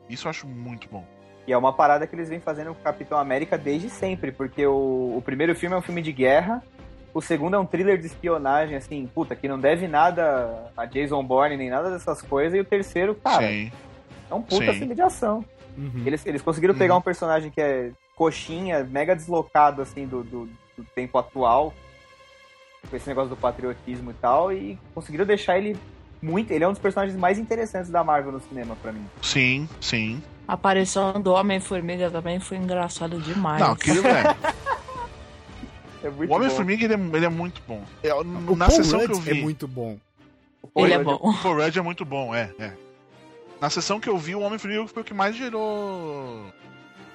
Isso 0.08 0.26
eu 0.26 0.30
acho 0.30 0.46
muito 0.46 0.88
bom. 0.88 1.06
E 1.46 1.52
é 1.52 1.56
uma 1.56 1.72
parada 1.72 2.06
que 2.06 2.14
eles 2.14 2.28
vêm 2.28 2.40
fazendo 2.40 2.74
com 2.74 2.80
o 2.80 2.84
Capitão 2.84 3.18
América 3.18 3.56
desde 3.56 3.88
sempre. 3.88 4.30
Porque 4.30 4.66
o, 4.66 5.16
o 5.16 5.22
primeiro 5.22 5.54
filme 5.54 5.74
é 5.74 5.78
um 5.78 5.82
filme 5.82 6.02
de 6.02 6.12
guerra. 6.12 6.62
O 7.12 7.20
segundo 7.20 7.56
é 7.56 7.58
um 7.58 7.66
thriller 7.66 7.98
de 7.98 8.06
espionagem, 8.06 8.76
assim, 8.76 9.08
puta, 9.12 9.34
que 9.34 9.48
não 9.48 9.58
deve 9.58 9.88
nada 9.88 10.70
a 10.76 10.84
Jason 10.84 11.22
Bourne 11.24 11.56
nem 11.56 11.68
nada 11.68 11.90
dessas 11.90 12.22
coisas. 12.22 12.54
E 12.54 12.60
o 12.60 12.64
terceiro, 12.64 13.14
cara, 13.16 13.48
Sim. 13.48 13.72
é 14.30 14.34
um 14.34 14.42
puta 14.42 14.72
sim. 14.72 14.78
filme 14.78 14.94
de 14.94 15.02
ação. 15.02 15.44
Uhum. 15.76 16.02
Eles, 16.06 16.24
eles 16.24 16.42
conseguiram 16.42 16.74
pegar 16.74 16.96
um 16.96 17.00
personagem 17.00 17.50
que 17.50 17.60
é 17.60 17.90
coxinha, 18.14 18.84
mega 18.84 19.16
deslocado, 19.16 19.82
assim, 19.82 20.06
do, 20.06 20.22
do, 20.22 20.48
do 20.76 20.84
tempo 20.94 21.18
atual, 21.18 21.72
com 22.88 22.96
esse 22.96 23.08
negócio 23.08 23.30
do 23.30 23.36
patriotismo 23.36 24.10
e 24.10 24.14
tal, 24.14 24.52
e 24.52 24.78
conseguiram 24.94 25.24
deixar 25.24 25.58
ele 25.58 25.76
muito. 26.22 26.50
Ele 26.52 26.64
é 26.64 26.68
um 26.68 26.72
dos 26.72 26.80
personagens 26.80 27.18
mais 27.18 27.38
interessantes 27.38 27.90
da 27.90 28.04
Marvel 28.04 28.32
no 28.32 28.40
cinema, 28.40 28.76
pra 28.80 28.92
mim. 28.92 29.04
Sim, 29.22 29.68
sim. 29.80 30.22
A 30.46 30.54
aparição 30.54 31.20
do 31.20 31.32
Homem-Formiga 31.32 32.10
também 32.10 32.38
foi 32.40 32.56
engraçado 32.56 33.18
demais. 33.20 33.60
Não, 33.60 33.72
aquilo 33.72 34.06
é. 34.06 34.36
É 36.02 36.08
muito 36.08 36.30
O 36.30 36.34
Homem-Formiga 36.36 36.84
ele 36.84 36.94
é, 36.94 37.16
ele 37.16 37.26
é 37.26 37.28
muito 37.28 37.62
bom. 37.66 37.82
É, 38.02 38.14
O 38.14 38.24
na 38.56 38.66
Paul 38.66 38.76
sessão 38.76 39.00
que 39.00 39.06
Rudd 39.06 39.16
eu 39.18 39.20
vi. 39.22 39.38
é 39.38 39.42
muito 39.42 39.68
bom. 39.68 39.98
Ele 40.76 40.92
é 40.92 40.98
bom. 40.98 41.14
O 41.20 41.34
Paul 41.42 41.56
Rudd 41.56 41.76
é 41.78 41.82
muito 41.82 42.04
bom, 42.04 42.34
é, 42.34 42.50
é. 42.58 42.72
Na 43.60 43.68
sessão 43.68 44.00
que 44.00 44.08
eu 44.08 44.16
vi, 44.16 44.34
o 44.34 44.40
Homem-Formiga 44.40 44.86
foi 44.86 45.02
o 45.02 45.04
que 45.04 45.12
mais 45.12 45.36
gerou. 45.36 46.46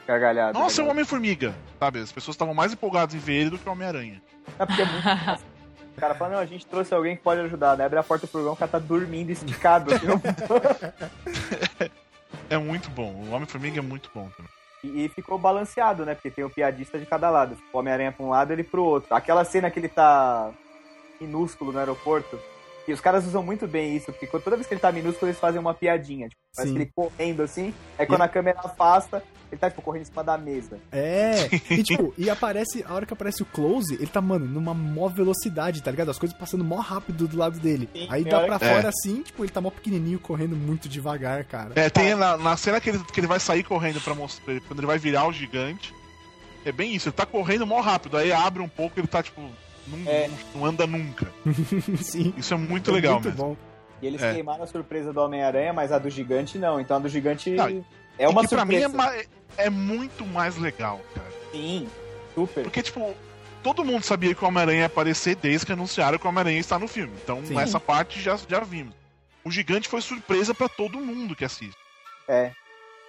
Gargalhada. 0.07 0.57
Nossa, 0.57 0.81
é 0.81 0.83
o 0.83 0.85
né? 0.85 0.91
Homem-Formiga, 0.91 1.55
sabe? 1.79 1.99
As 1.99 2.11
pessoas 2.11 2.35
estavam 2.35 2.53
mais 2.53 2.73
empolgadas 2.73 3.15
em 3.15 3.19
ver 3.19 3.33
ele 3.33 3.49
do 3.51 3.57
que 3.57 3.67
o 3.67 3.71
Homem-Aranha. 3.71 4.21
É 4.59 4.65
porque 4.65 4.81
é 4.81 4.85
muito. 4.85 5.05
O 5.95 5.97
cara 5.97 6.13
fala, 6.13 6.33
não, 6.35 6.39
a 6.39 6.45
gente 6.45 6.65
trouxe 6.65 6.93
alguém 6.93 7.15
que 7.15 7.23
pode 7.23 7.39
ajudar, 7.39 7.77
né? 7.77 7.85
Abre 7.85 7.97
a 7.97 8.03
porta 8.03 8.27
do 8.27 8.29
furgão, 8.29 8.51
o 8.51 8.55
cara 8.57 8.69
tá 8.69 8.79
dormindo 8.79 9.29
esticado. 9.31 9.93
assim, 9.93 10.05
É 12.49 12.57
muito 12.57 12.89
bom. 12.89 13.13
O 13.13 13.31
Homem-Formiga 13.31 13.79
é 13.79 13.81
muito 13.81 14.11
bom 14.13 14.29
também. 14.35 14.51
E, 14.93 15.05
e 15.05 15.09
ficou 15.09 15.37
balanceado, 15.37 16.05
né? 16.05 16.13
Porque 16.13 16.31
tem 16.31 16.43
o 16.43 16.49
piadista 16.49 16.99
de 16.99 17.05
cada 17.05 17.29
lado. 17.29 17.57
O 17.73 17.77
Homem-Aranha 17.77 18.11
pra 18.11 18.25
um 18.25 18.29
lado, 18.29 18.51
ele 18.51 18.63
pro 18.63 18.83
outro. 18.83 19.13
Aquela 19.13 19.43
cena 19.43 19.69
que 19.71 19.79
ele 19.79 19.89
tá 19.89 20.51
minúsculo 21.19 21.71
no 21.71 21.79
aeroporto, 21.79 22.39
E 22.87 22.93
os 22.93 23.01
caras 23.01 23.25
usam 23.25 23.41
muito 23.41 23.67
bem 23.67 23.95
isso, 23.95 24.11
porque 24.11 24.27
toda 24.27 24.55
vez 24.55 24.67
que 24.67 24.73
ele 24.75 24.81
tá 24.81 24.91
minúsculo, 24.91 25.29
eles 25.29 25.39
fazem 25.39 25.59
uma 25.59 25.73
piadinha. 25.73 26.29
Tipo, 26.29 26.41
parece 26.55 26.73
que 26.73 26.77
ele 26.79 26.91
correndo 26.95 27.41
assim, 27.41 27.73
aí 27.97 28.05
quando 28.05 28.21
a 28.21 28.27
câmera 28.27 28.59
afasta, 28.63 29.23
ele 29.51 29.59
tá, 29.59 29.69
tipo, 29.71 29.81
correndo 29.81 30.03
em 30.03 30.05
cima 30.05 30.23
da 30.23 30.37
mesa. 30.37 30.77
É, 30.91 31.47
e 31.71 31.81
tipo, 31.81 32.13
e 32.15 32.29
aparece, 32.29 32.85
a 32.87 32.93
hora 32.93 33.05
que 33.07 33.13
aparece 33.13 33.41
o 33.41 33.45
close, 33.45 33.95
ele 33.95 34.05
tá, 34.05 34.21
mano, 34.21 34.45
numa 34.45 34.73
mó 34.75 35.07
velocidade, 35.07 35.81
tá 35.81 35.89
ligado? 35.89 36.11
As 36.11 36.19
coisas 36.19 36.37
passando 36.37 36.63
mó 36.63 36.75
rápido 36.75 37.27
do 37.27 37.35
lado 37.37 37.59
dele. 37.59 37.89
Sim, 37.91 38.07
Aí 38.11 38.21
tem 38.23 38.31
dá 38.31 38.41
pra 38.41 38.59
que- 38.59 38.65
fora 38.65 38.85
É. 38.85 38.89
assim, 38.89 39.23
tipo, 39.23 39.43
ele 39.43 39.51
tá 39.51 39.59
mó 39.59 39.71
pequenininho, 39.71 40.19
correndo 40.19 40.55
muito 40.55 40.87
devagar, 40.87 41.43
cara. 41.45 41.71
É, 41.75 41.89
tem 41.89 42.13
na, 42.13 42.37
na 42.37 42.55
cena 42.55 42.79
que 42.79 42.89
ele, 42.91 42.99
que 43.03 43.19
ele 43.19 43.27
vai 43.27 43.39
sair 43.39 43.63
correndo 43.63 43.99
pra 43.99 44.13
mostrar. 44.13 44.59
Quando 44.67 44.79
ele 44.79 44.87
vai 44.87 44.99
virar 44.99 45.27
o 45.27 45.33
gigante. 45.33 45.91
É 46.63 46.71
bem 46.71 46.93
isso, 46.95 47.09
ele 47.09 47.15
tá 47.15 47.25
correndo 47.25 47.65
mó 47.65 47.79
rápido, 47.81 48.17
aí 48.17 48.31
abre 48.31 48.61
um 48.61 48.67
pouco 48.69 48.99
ele 48.99 49.07
tá 49.07 49.21
tipo. 49.23 49.41
Não, 49.87 50.11
É. 50.11 50.29
não- 50.53 50.65
anda 50.65 50.85
nunca. 50.87 51.31
Sim. 52.01 52.33
Isso 52.37 52.53
é 52.53 52.57
muito 52.57 52.89
É 52.89 52.93
legal 52.93 53.13
muito 53.15 53.25
mesmo. 53.29 53.43
bom. 53.43 53.57
E 54.01 54.07
eles 54.07 54.21
É. 54.21 54.33
queimaram 54.33 54.63
a 54.63 54.67
surpresa 54.67 55.13
do 55.13 55.21
Homem-Aranha, 55.21 55.71
mas 55.73 55.91
a 55.91 55.97
do 55.99 56.09
gigante 56.09 56.57
não. 56.57 56.79
Então 56.79 56.97
a 56.97 56.99
do 56.99 57.07
gigante 57.09 57.49
Não, 57.51 57.85
é 58.17 58.27
uma 58.27 58.41
que 58.41 58.49
pra 58.49 58.65
mim 58.65 58.75
é, 58.75 58.89
surpresa. 58.89 59.25
é 59.57 59.69
muito 59.69 60.25
mais 60.25 60.57
legal, 60.57 60.99
cara. 61.13 61.27
Sim, 61.51 61.87
super. 62.33 62.63
Porque, 62.63 62.81
tipo, 62.81 63.15
todo 63.63 63.85
mundo 63.85 64.03
sabia 64.03 64.35
que 64.35 64.43
o 64.43 64.47
Homem-Aranha 64.47 64.79
ia 64.81 64.85
aparecer 64.87 65.35
desde 65.35 65.65
que 65.65 65.71
anunciaram 65.71 66.17
que 66.17 66.25
o 66.25 66.29
Homem-Aranha 66.29 66.59
está 66.59 66.77
no 66.77 66.87
filme. 66.87 67.13
Então, 67.23 67.43
Sim. 67.45 67.57
essa 67.59 67.79
parte 67.79 68.21
já, 68.21 68.37
já 68.49 68.59
vimos. 68.59 68.93
O 69.43 69.51
gigante 69.51 69.87
foi 69.87 70.01
surpresa 70.01 70.53
pra 70.53 70.67
todo 70.67 70.99
mundo 70.99 71.35
que 71.35 71.45
assiste. 71.45 71.77
É, 72.27 72.51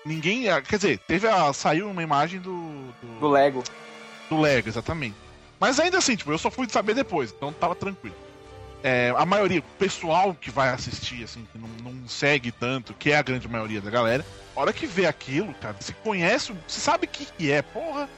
Ninguém. 0.05 0.45
Quer 0.63 0.77
dizer, 0.77 0.99
teve 1.01 1.27
a. 1.27 1.53
Saiu 1.53 1.91
uma 1.91 2.01
imagem 2.03 2.39
do. 2.39 2.53
do, 3.03 3.19
do 3.21 3.29
Lego. 3.29 3.65
do 4.31 4.41
Lego, 4.41 4.69
exatamente. 4.69 5.17
Mas 5.59 5.79
ainda 5.81 5.99
assim, 5.99 6.17
tipo, 6.17 6.31
eu 6.33 6.39
só 6.39 6.51
fui 6.51 6.69
saber 6.69 6.95
depois, 6.95 7.33
então 7.37 7.53
tava 7.53 7.75
tranquilo. 7.75 8.15
É, 8.83 9.13
a 9.17 9.25
maioria, 9.27 9.61
o 9.61 9.79
pessoal 9.79 10.35
que 10.35 10.51
vai 10.51 10.69
assistir, 10.69 11.25
assim, 11.25 11.47
que 11.53 11.59
não, 11.59 11.69
não 11.93 12.09
segue 12.09 12.53
tanto, 12.53 12.95
que 12.95 13.11
é 13.11 13.17
a 13.17 13.23
grande 13.23 13.49
maioria 13.49 13.81
da 13.81 13.91
galera, 13.91 14.25
a 14.55 14.61
hora 14.61 14.73
que 14.73 14.87
vê 14.87 15.07
aquilo, 15.07 15.53
cara, 15.55 15.75
se 15.81 15.93
conhece, 15.95 16.53
se 16.69 16.81
sabe 16.81 17.07
o 17.07 17.09
que, 17.09 17.25
que 17.25 17.51
é, 17.51 17.63
porra. 17.63 18.09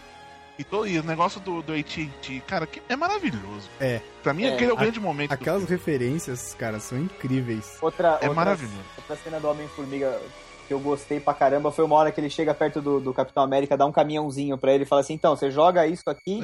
E, 0.59 0.65
to, 0.65 0.85
e 0.85 0.99
o 0.99 1.05
negócio 1.05 1.41
do, 1.41 1.63
do 1.63 1.73
AT&T, 1.73 2.43
cara, 2.45 2.67
que 2.67 2.83
é 2.89 2.97
maravilhoso. 2.97 3.71
É. 3.81 4.01
Pra 4.25 4.35
mim, 4.35 4.45
É, 4.45 4.55
aquele 4.55 4.73
é 4.73 4.75
o 4.75 4.77
a- 4.77 4.81
grande 4.81 4.99
momento. 4.99 5.31
Aquelas 5.33 5.63
referências, 5.71 6.53
cara, 6.59 6.81
são 6.81 6.99
incríveis. 6.99 7.79
Outra, 7.81 8.09
É 8.09 8.13
outra, 8.15 8.35
maravilhoso. 8.35 8.77
outra 8.97 9.17
cena 9.23 9.39
do 9.39 9.49
Homem-Formiga 9.49 10.21
que 10.69 10.75
eu 10.75 10.79
gostei 10.79 11.19
pra 11.19 11.33
caramba 11.33 11.73
foi 11.73 11.83
uma 11.83 11.97
hora 11.97 12.13
que 12.13 12.21
ele 12.21 12.29
chega 12.29 12.53
perto 12.53 12.83
do, 12.83 13.01
do 13.01 13.15
Capitão 13.15 13.43
América, 13.43 13.77
dá 13.77 13.87
um 13.87 13.91
caminhãozinho 13.91 14.59
pra 14.59 14.73
ele 14.73 14.85
e 14.85 14.87
fala 14.87 15.01
assim: 15.01 15.15
então, 15.15 15.35
você 15.35 15.51
joga 15.51 15.87
isso 15.87 16.09
aqui 16.09 16.41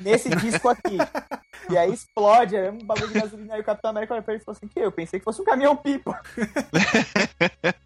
nesse 0.00 0.30
disco 0.30 0.70
aqui. 0.70 0.96
E 1.68 1.76
aí 1.76 1.92
explode, 1.92 2.56
é 2.56 2.70
um 2.70 2.78
bagulho 2.78 3.08
de 3.08 3.20
gasolina. 3.20 3.54
Aí 3.54 3.60
o 3.60 3.64
Capitão 3.64 3.90
América 3.90 4.14
olha 4.14 4.22
pra 4.22 4.32
ele 4.32 4.42
e 4.42 4.44
fala 4.44 4.56
assim: 4.56 4.66
que? 4.66 4.80
Eu 4.80 4.90
pensei 4.90 5.20
que 5.20 5.24
fosse 5.24 5.42
um 5.42 5.44
caminhão-pipa. 5.44 6.18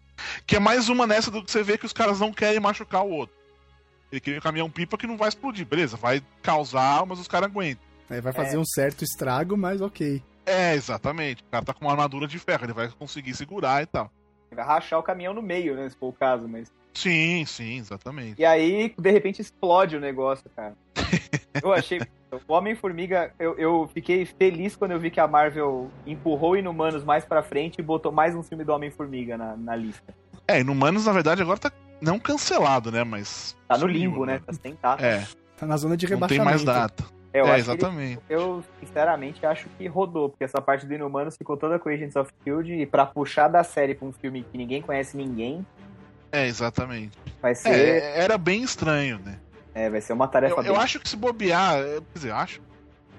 Que 0.47 0.55
é 0.55 0.59
mais 0.59 0.87
uma 0.87 1.05
nessa 1.05 1.29
do 1.29 1.43
que 1.43 1.51
você 1.51 1.61
vê 1.61 1.77
que 1.77 1.85
os 1.85 1.91
caras 1.91 2.19
não 2.19 2.31
querem 2.31 2.59
machucar 2.59 3.03
o 3.03 3.11
outro. 3.11 3.35
Ele 4.11 4.21
queria 4.21 4.39
um 4.39 4.41
caminhão-pipa 4.41 4.97
que 4.97 5.05
não 5.05 5.17
vai 5.17 5.27
explodir, 5.27 5.65
beleza, 5.65 5.97
vai 5.97 6.21
causar, 6.41 7.05
mas 7.05 7.19
os 7.19 7.27
caras 7.27 7.49
aguentam. 7.49 7.83
Aí 8.09 8.21
vai 8.21 8.31
fazer 8.31 8.57
um 8.57 8.65
certo 8.65 9.03
estrago, 9.03 9.57
mas 9.57 9.81
ok. 9.81 10.23
É, 10.45 10.75
exatamente. 10.75 11.41
O 11.43 11.45
cara 11.51 11.65
tá 11.65 11.73
com 11.73 11.85
uma 11.85 11.91
armadura 11.91 12.27
de 12.27 12.39
ferro, 12.39 12.65
ele 12.65 12.73
vai 12.73 12.87
conseguir 12.89 13.33
segurar 13.33 13.81
e 13.83 13.85
tal. 13.85 14.11
Vai 14.53 14.65
rachar 14.65 14.99
o 14.99 15.03
caminhão 15.03 15.33
no 15.33 15.41
meio, 15.41 15.75
né? 15.75 15.89
Se 15.89 15.95
for 15.97 16.07
o 16.09 16.13
caso, 16.13 16.47
mas. 16.47 16.71
Sim, 16.93 17.43
sim, 17.45 17.77
exatamente. 17.79 18.39
E 18.39 18.45
aí, 18.45 18.93
de 18.97 19.11
repente, 19.11 19.41
explode 19.41 19.95
o 19.95 19.99
negócio, 19.99 20.45
cara. 20.55 20.75
Eu 21.61 21.71
achei. 21.73 21.99
O 22.47 22.53
Homem-Formiga, 22.53 23.31
eu, 23.37 23.55
eu 23.59 23.87
fiquei 23.93 24.25
feliz 24.25 24.75
quando 24.75 24.89
eu 24.89 24.99
vi 24.99 25.11
que 25.11 25.19
a 25.19 25.27
Marvel 25.27 25.91
empurrou 26.03 26.57
Inumanos 26.57 27.03
mais 27.03 27.23
pra 27.23 27.43
frente 27.43 27.77
e 27.77 27.83
botou 27.83 28.11
mais 28.11 28.33
um 28.35 28.41
filme 28.41 28.63
do 28.63 28.73
Homem-Formiga 28.73 29.37
na, 29.37 29.55
na 29.55 29.75
lista. 29.75 30.15
É, 30.47 30.59
Inumanos, 30.59 31.05
na 31.05 31.11
verdade, 31.11 31.43
agora 31.43 31.59
tá 31.59 31.71
não 32.01 32.17
cancelado, 32.17 32.91
né? 32.91 33.03
Mas. 33.03 33.55
Tá 33.67 33.75
no 33.75 33.81
sumiu, 33.81 33.93
limbo, 33.95 34.25
né? 34.25 34.41
Tá 34.43 34.51
sem 34.51 34.75
data. 34.81 35.05
É, 35.05 35.27
Tá 35.55 35.67
na 35.67 35.77
zona 35.77 35.95
de 35.95 36.05
não 36.09 36.27
tem 36.27 36.37
rebaixamento. 36.39 36.43
mais 36.43 36.63
data. 36.63 37.03
É, 37.33 37.39
eu 37.41 37.45
é, 37.45 37.47
que 37.47 37.51
ele- 37.53 37.59
exatamente. 37.61 38.19
eu, 38.29 38.63
sinceramente, 38.79 39.45
acho 39.45 39.67
que 39.69 39.87
rodou, 39.87 40.29
porque 40.29 40.43
essa 40.43 40.61
parte 40.61 40.85
do 40.85 40.93
Inumanos 40.93 41.35
ficou 41.35 41.57
toda 41.57 41.79
com 41.79 41.89
Agents 41.89 42.15
of 42.15 42.31
Shield 42.43 42.71
e 42.71 42.85
pra 42.85 43.05
puxar 43.07 43.47
da 43.47 43.63
série 43.63 43.95
pra 43.95 44.07
um 44.07 44.11
filme 44.13 44.43
que 44.51 44.57
ninguém 44.57 44.81
conhece 44.81 45.17
ninguém, 45.17 45.65
É, 46.31 46.45
exatamente. 46.47 47.17
vai 47.41 47.55
ser, 47.55 47.69
É, 48.03 48.23
era 48.23 48.37
bem 48.37 48.61
estranho, 48.63 49.19
né? 49.19 49.39
é, 49.73 49.89
vai 49.89 49.99
ser 50.01 50.13
uma 50.13 50.27
tarefa 50.27 50.53
Eu, 50.61 50.63
eu 50.63 50.73
bem- 50.73 50.81
acho 50.83 50.99
que 50.99 51.09
se 51.09 51.15
bobear, 51.15 51.77
é, 51.77 51.95
quer 51.95 52.03
dizer, 52.13 52.31
acho. 52.31 52.61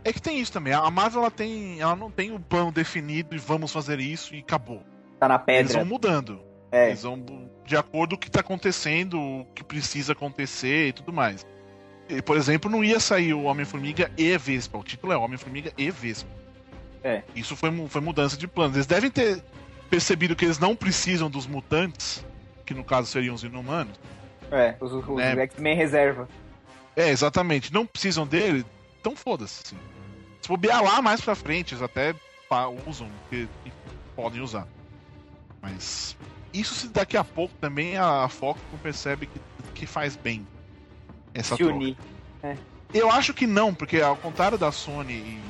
É 0.05 0.13
que 0.13 0.21
tem 0.21 0.39
isso 0.39 0.53
também. 0.53 0.73
A 0.73 0.89
Marvel 0.91 1.23
ela 1.23 1.31
tem, 1.31 1.81
ela 1.81 1.97
não 1.97 2.11
tem 2.11 2.31
o 2.31 2.39
plano 2.39 2.71
definido 2.71 3.35
e 3.35 3.39
vamos 3.39 3.73
fazer 3.73 3.99
isso 4.01 4.35
e 4.35 4.39
acabou. 4.41 4.83
tá 5.19 5.27
na 5.27 5.35
Eles 5.49 5.69
pedra. 5.69 5.79
vão 5.79 5.85
mudando. 5.87 6.41
É, 6.71 6.89
Eles 6.89 7.03
vão 7.05 7.25
de 7.65 7.77
acordo 7.77 8.11
com 8.11 8.17
o 8.17 8.19
que 8.19 8.31
tá 8.31 8.41
acontecendo, 8.41 9.19
o 9.19 9.47
que 9.55 9.65
precisa 9.65 10.13
acontecer 10.13 10.89
e 10.89 10.93
tudo 10.93 11.13
mais. 11.13 11.47
E, 12.09 12.21
por 12.21 12.37
exemplo, 12.37 12.71
não 12.71 12.85
ia 12.85 13.01
sair 13.01 13.33
o 13.35 13.45
Homem-Formiga 13.45 14.11
e 14.17 14.37
Vespa. 14.37 14.79
O 14.79 14.85
título 14.85 15.13
é 15.13 15.17
Homem-Formiga 15.17 15.73
e 15.77 15.91
Vespa. 15.91 16.29
É. 17.03 17.23
Isso 17.35 17.57
foi, 17.57 17.71
foi 17.89 18.01
mudança 18.01 18.37
de 18.37 18.47
planos. 18.47 18.77
Eles 18.77 18.87
devem 18.87 19.11
ter 19.11 19.43
percebido 19.91 20.35
que 20.37 20.45
eles 20.45 20.59
não 20.59 20.75
precisam 20.75 21.31
dos 21.31 21.47
mutantes, 21.47 22.25
que 22.65 22.75
no 22.75 22.85
caso 22.85 23.09
seriam 23.09 23.35
os 23.35 23.45
inumanos. 23.45 23.99
é, 24.51 24.75
os, 24.81 24.93
os 24.93 25.21
É. 25.21 25.33
X-Men 25.43 25.77
reserva. 25.77 26.29
É, 26.97 27.11
exatamente. 27.11 27.73
Não 27.73 27.87
precisam 27.87 28.27
dele, 28.27 28.65
então 29.01 29.17
foda-se. 29.17 29.63
assim. 29.65 29.77
Se 30.41 30.49
bobear 30.49 30.83
lá 30.83 31.01
mais 31.01 31.21
pra 31.21 31.35
frente, 31.35 31.75
eles 31.75 31.83
até 31.83 32.15
usam, 32.87 33.09
porque 33.23 33.49
podem 34.15 34.41
usar. 34.41 34.69
Mas 35.61 36.17
isso 36.53 36.75
se 36.75 36.89
daqui 36.89 37.17
a 37.17 37.25
pouco 37.25 37.55
também 37.61 37.97
a 37.97 38.29
Fox 38.29 38.61
percebe 38.83 39.27
que, 39.27 39.41
que 39.75 39.87
faz 39.87 40.15
bem 40.15 40.47
essa 41.35 41.57
Se 41.57 41.63
troca. 41.65 41.75
unir. 41.75 41.97
Eu 42.93 43.11
acho 43.11 43.35
que 43.35 43.47
não, 43.47 43.75
porque 43.75 44.01
ao 44.01 44.17
contrário 44.17 44.57
da 44.57 44.71
Sony 44.71 45.15
e, 45.15 45.41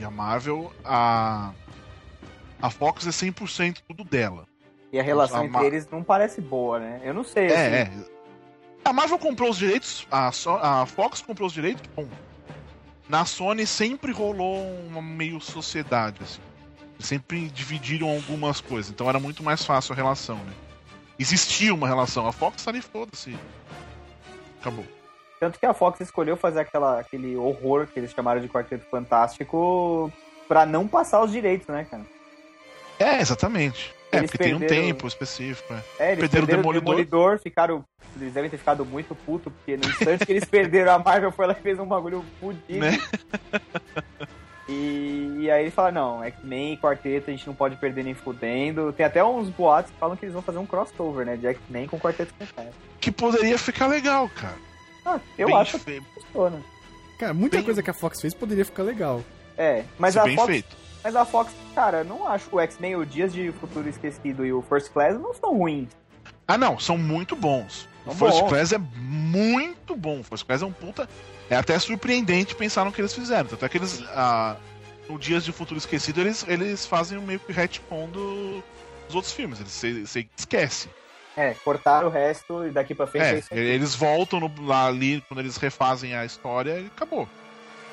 e 0.00 0.04
a 0.04 0.10
Marvel, 0.10 0.72
a, 0.84 1.52
a 2.62 2.70
Fox 2.70 3.06
é 3.06 3.10
100% 3.10 3.78
tudo 3.88 4.04
dela. 4.04 4.46
E 4.92 5.00
a 5.00 5.02
relação 5.02 5.40
A 5.40 5.44
entre 5.44 5.50
Ma- 5.58 5.64
eles 5.64 5.88
não 5.90 6.02
parece 6.04 6.40
boa, 6.40 6.78
né? 6.78 7.00
Eu 7.02 7.12
não 7.12 7.24
sei, 7.24 7.48
É, 7.48 7.82
assim, 7.82 8.00
é. 8.02 8.16
A 8.84 8.92
Marvel 8.92 9.18
comprou 9.18 9.50
os 9.50 9.58
direitos, 9.58 10.06
a, 10.10 10.30
So- 10.30 10.60
a 10.62 10.86
Fox 10.86 11.20
comprou 11.20 11.48
os 11.48 11.52
direitos, 11.52 11.82
bom. 11.96 12.06
Na 13.08 13.24
Sony 13.24 13.66
sempre 13.66 14.12
rolou 14.12 14.62
uma 14.86 15.02
meio 15.02 15.40
sociedade, 15.40 16.20
assim. 16.22 16.40
Sempre 17.00 17.48
dividiram 17.48 18.08
algumas 18.08 18.60
coisas, 18.60 18.90
então 18.92 19.08
era 19.08 19.18
muito 19.18 19.42
mais 19.42 19.64
fácil 19.64 19.92
a 19.92 19.96
relação, 19.96 20.36
né? 20.36 20.52
Existia 21.18 21.74
uma 21.74 21.88
relação, 21.88 22.26
a 22.28 22.32
Fox 22.32 22.64
tá 22.64 22.70
ali, 22.70 22.80
foda-se. 22.80 23.36
Acabou. 24.60 24.84
Tanto 25.38 25.58
que 25.58 25.66
a 25.66 25.74
Fox 25.74 26.00
escolheu 26.00 26.36
fazer 26.36 26.60
aquela, 26.60 26.98
aquele 27.00 27.36
horror 27.36 27.86
que 27.86 27.98
eles 28.00 28.10
chamaram 28.12 28.40
de 28.40 28.48
Quarteto 28.48 28.84
Fantástico 28.90 30.10
pra 30.48 30.64
não 30.64 30.86
passar 30.88 31.22
os 31.22 31.30
direitos, 31.30 31.66
né, 31.68 31.86
cara? 31.90 32.02
É, 32.98 33.20
exatamente. 33.20 33.94
É, 34.10 34.18
Eles 34.18 34.30
porque 34.30 34.44
tem 34.44 34.54
um 34.54 34.58
perderam- 34.60 34.82
tempo 34.86 35.06
específico, 35.06 35.74
é. 35.74 35.76
É, 35.98 36.12
eles 36.12 36.20
Perderam 36.20 36.44
o 36.44 36.46
perderam, 36.46 36.60
o 36.60 36.62
Demolidor. 36.62 36.80
Demolidor, 36.96 37.38
ficaram. 37.40 37.84
Eles 38.18 38.32
devem 38.32 38.48
ter 38.48 38.56
ficado 38.56 38.84
muito 38.86 39.14
puto, 39.14 39.50
porque 39.50 39.76
no 39.76 39.84
instante 39.86 40.24
que 40.24 40.32
eles 40.32 40.44
perderam, 40.46 40.94
a 40.94 40.98
Marvel 40.98 41.30
foi 41.30 41.46
lá 41.46 41.52
e 41.52 41.62
fez 41.62 41.78
um 41.78 41.84
bagulho 41.84 42.24
fudido. 42.40 42.78
Né? 42.80 42.98
E, 44.68 45.36
e 45.42 45.50
aí 45.50 45.62
eles 45.62 45.74
falaram, 45.74 45.94
não, 46.16 46.24
X-Men 46.24 46.72
e 46.72 46.76
Quarteto 46.76 47.30
a 47.30 47.32
gente 47.32 47.46
não 47.46 47.54
pode 47.54 47.76
perder 47.76 48.02
nem 48.02 48.14
fudendo. 48.14 48.92
Tem 48.92 49.06
até 49.06 49.22
uns 49.24 49.48
boatos 49.48 49.92
que 49.92 49.98
falam 49.98 50.16
que 50.16 50.24
eles 50.24 50.32
vão 50.32 50.42
fazer 50.42 50.58
um 50.58 50.66
crossover, 50.66 51.24
né? 51.24 51.36
De 51.36 51.46
X-Men 51.46 51.86
com 51.86 52.00
Quarteto 52.00 52.34
Fantástico. 52.36 52.74
Que 53.00 53.12
poderia 53.12 53.56
ficar 53.58 53.86
legal, 53.86 54.28
cara. 54.28 54.56
Ah, 55.06 55.20
eu 55.38 55.46
Bem 55.46 55.56
acho 55.56 55.78
que 55.78 56.02
funciona. 56.14 56.60
Cara, 57.18 57.32
muita 57.32 57.56
Bem- 57.58 57.64
coisa 57.64 57.82
que 57.82 57.88
a 57.88 57.94
Fox 57.94 58.20
fez 58.20 58.34
poderia 58.34 58.64
ficar 58.64 58.82
legal. 58.82 59.22
É, 59.56 59.84
mas 59.98 60.14
se 60.14 60.18
a 60.18 60.24
bem 60.24 60.34
Fox 60.36 60.46
feito. 60.48 60.76
Mas 61.04 61.14
a 61.16 61.24
Fox, 61.24 61.52
cara, 61.74 62.02
não 62.04 62.26
acho 62.28 62.48
o 62.52 62.60
X-Men, 62.60 62.96
o 62.96 63.06
Dias 63.06 63.32
de 63.32 63.52
Futuro 63.52 63.88
Esquecido 63.88 64.44
e 64.44 64.52
o 64.52 64.60
First 64.62 64.90
Class 64.90 65.18
não 65.18 65.32
são 65.32 65.56
ruins. 65.56 65.88
Ah, 66.48 66.58
não, 66.58 66.78
são 66.78 66.98
muito 66.98 67.34
bons. 67.36 67.88
O 68.04 68.10
São 68.10 68.14
First 68.28 68.40
bons. 68.40 68.48
Class 68.50 68.72
é 68.72 68.78
muito 68.78 69.94
bom. 69.96 70.20
O 70.20 70.24
First 70.24 70.44
Class 70.44 70.62
é 70.62 70.66
um 70.66 70.72
puta. 70.72 71.08
É 71.48 71.56
até 71.56 71.78
surpreendente 71.78 72.54
pensar 72.56 72.84
no 72.84 72.90
que 72.92 73.00
eles 73.00 73.14
fizeram. 73.14 73.48
Tanto 73.48 73.64
é 73.64 73.68
que 73.68 73.78
eles. 73.78 74.02
Ah, 74.08 74.56
no 75.08 75.16
Dias 75.18 75.44
de 75.44 75.52
Futuro 75.52 75.78
Esquecido, 75.78 76.20
eles, 76.20 76.44
eles 76.48 76.84
fazem 76.84 77.16
um 77.16 77.22
meio 77.22 77.38
que 77.38 77.52
retcon 77.52 78.08
do, 78.08 78.62
dos 79.06 79.14
outros 79.14 79.32
filmes. 79.32 79.60
Eles 79.60 79.70
se, 79.72 80.06
se 80.06 80.28
esquece. 80.36 80.88
É, 81.36 81.52
cortaram 81.54 82.08
o 82.08 82.10
resto 82.10 82.66
e 82.66 82.70
daqui 82.70 82.94
pra 82.94 83.06
frente 83.06 83.44
é, 83.50 83.58
É, 83.58 83.60
eles 83.60 83.94
voltam 83.94 84.40
no- 84.40 84.66
lá 84.66 84.86
ali, 84.86 85.22
quando 85.28 85.40
eles 85.40 85.56
refazem 85.58 86.14
a 86.14 86.24
história, 86.24 86.80
e 86.80 86.86
acabou. 86.86 87.28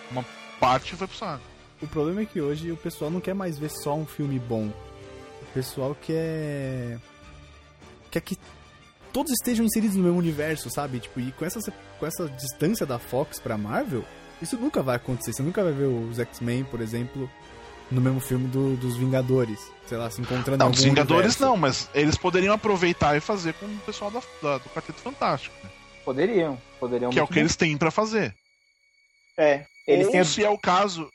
Uma 0.10 0.24
parte 0.60 0.96
foi 0.96 1.08
pro 1.08 1.18
saco. 1.18 1.44
O 1.82 1.88
problema 1.88 2.22
é 2.22 2.26
que 2.26 2.39
hoje 2.39 2.72
o 2.72 2.78
pessoal 2.78 3.12
não 3.12 3.20
quer 3.20 3.34
mais 3.34 3.60
ver 3.60 3.70
só 3.70 3.94
um 3.96 4.06
filme 4.06 4.39
bom. 4.39 4.68
O 5.41 5.46
pessoal 5.54 5.96
quer. 6.02 6.98
quer 8.10 8.22
que 8.22 8.38
todos 9.12 9.32
estejam 9.34 9.66
inseridos 9.66 9.98
no 9.98 10.04
mesmo 10.04 10.18
universo, 10.18 10.70
sabe? 10.70 11.00
Tipo, 11.00 11.20
e 11.20 11.32
com 11.34 11.44
essa, 11.46 11.60
com 12.00 12.06
essa 12.06 12.30
distância 12.30 12.86
da 12.86 12.98
Fox 12.98 13.39
pra 13.39 13.58
Marvel, 13.58 14.06
isso 14.41 14.56
nunca 14.58 14.82
vai 14.82 14.96
acontecer. 14.96 15.34
Você 15.34 15.44
nunca 15.44 15.62
vai 15.64 15.74
ver 15.74 15.86
os 15.86 16.18
X-Men, 16.18 16.64
por 16.64 16.80
exemplo, 16.80 17.30
no 17.91 18.01
mesmo 18.01 18.19
filme 18.19 18.47
do- 18.47 18.75
dos 18.77 18.95
Vingadores. 18.97 19.59
Sei 19.86 19.97
lá, 19.97 20.09
se 20.09 20.21
encontrando 20.21 20.55
em 20.55 20.57
Não, 20.59 20.67
algum 20.67 20.77
os 20.77 20.84
Vingadores 20.84 21.36
universo. 21.36 21.43
não, 21.45 21.57
mas 21.57 21.89
eles 21.93 22.17
poderiam 22.17 22.53
aproveitar 22.53 23.15
e 23.15 23.19
fazer 23.19 23.53
com 23.55 23.65
o 23.65 23.77
pessoal 23.79 24.09
da, 24.09 24.21
da- 24.41 24.57
do 24.57 24.69
Quarteto 24.69 24.99
Fantástico, 24.99 25.55
né? 25.63 25.69
Poderiam. 26.05 26.59
Poderiam 26.79 27.11
que 27.11 27.19
é 27.19 27.23
o 27.23 27.27
que 27.27 27.34
bem. 27.36 27.41
eles 27.43 27.55
têm 27.55 27.77
pra 27.77 27.91
fazer. 27.91 28.34
É. 29.38 29.65
Eles 29.88 30.05
Ou 30.07 30.11
têm. 30.11 30.23
se 30.23 30.43
é 30.43 30.49
o 30.49 30.57
caso. 30.57 31.09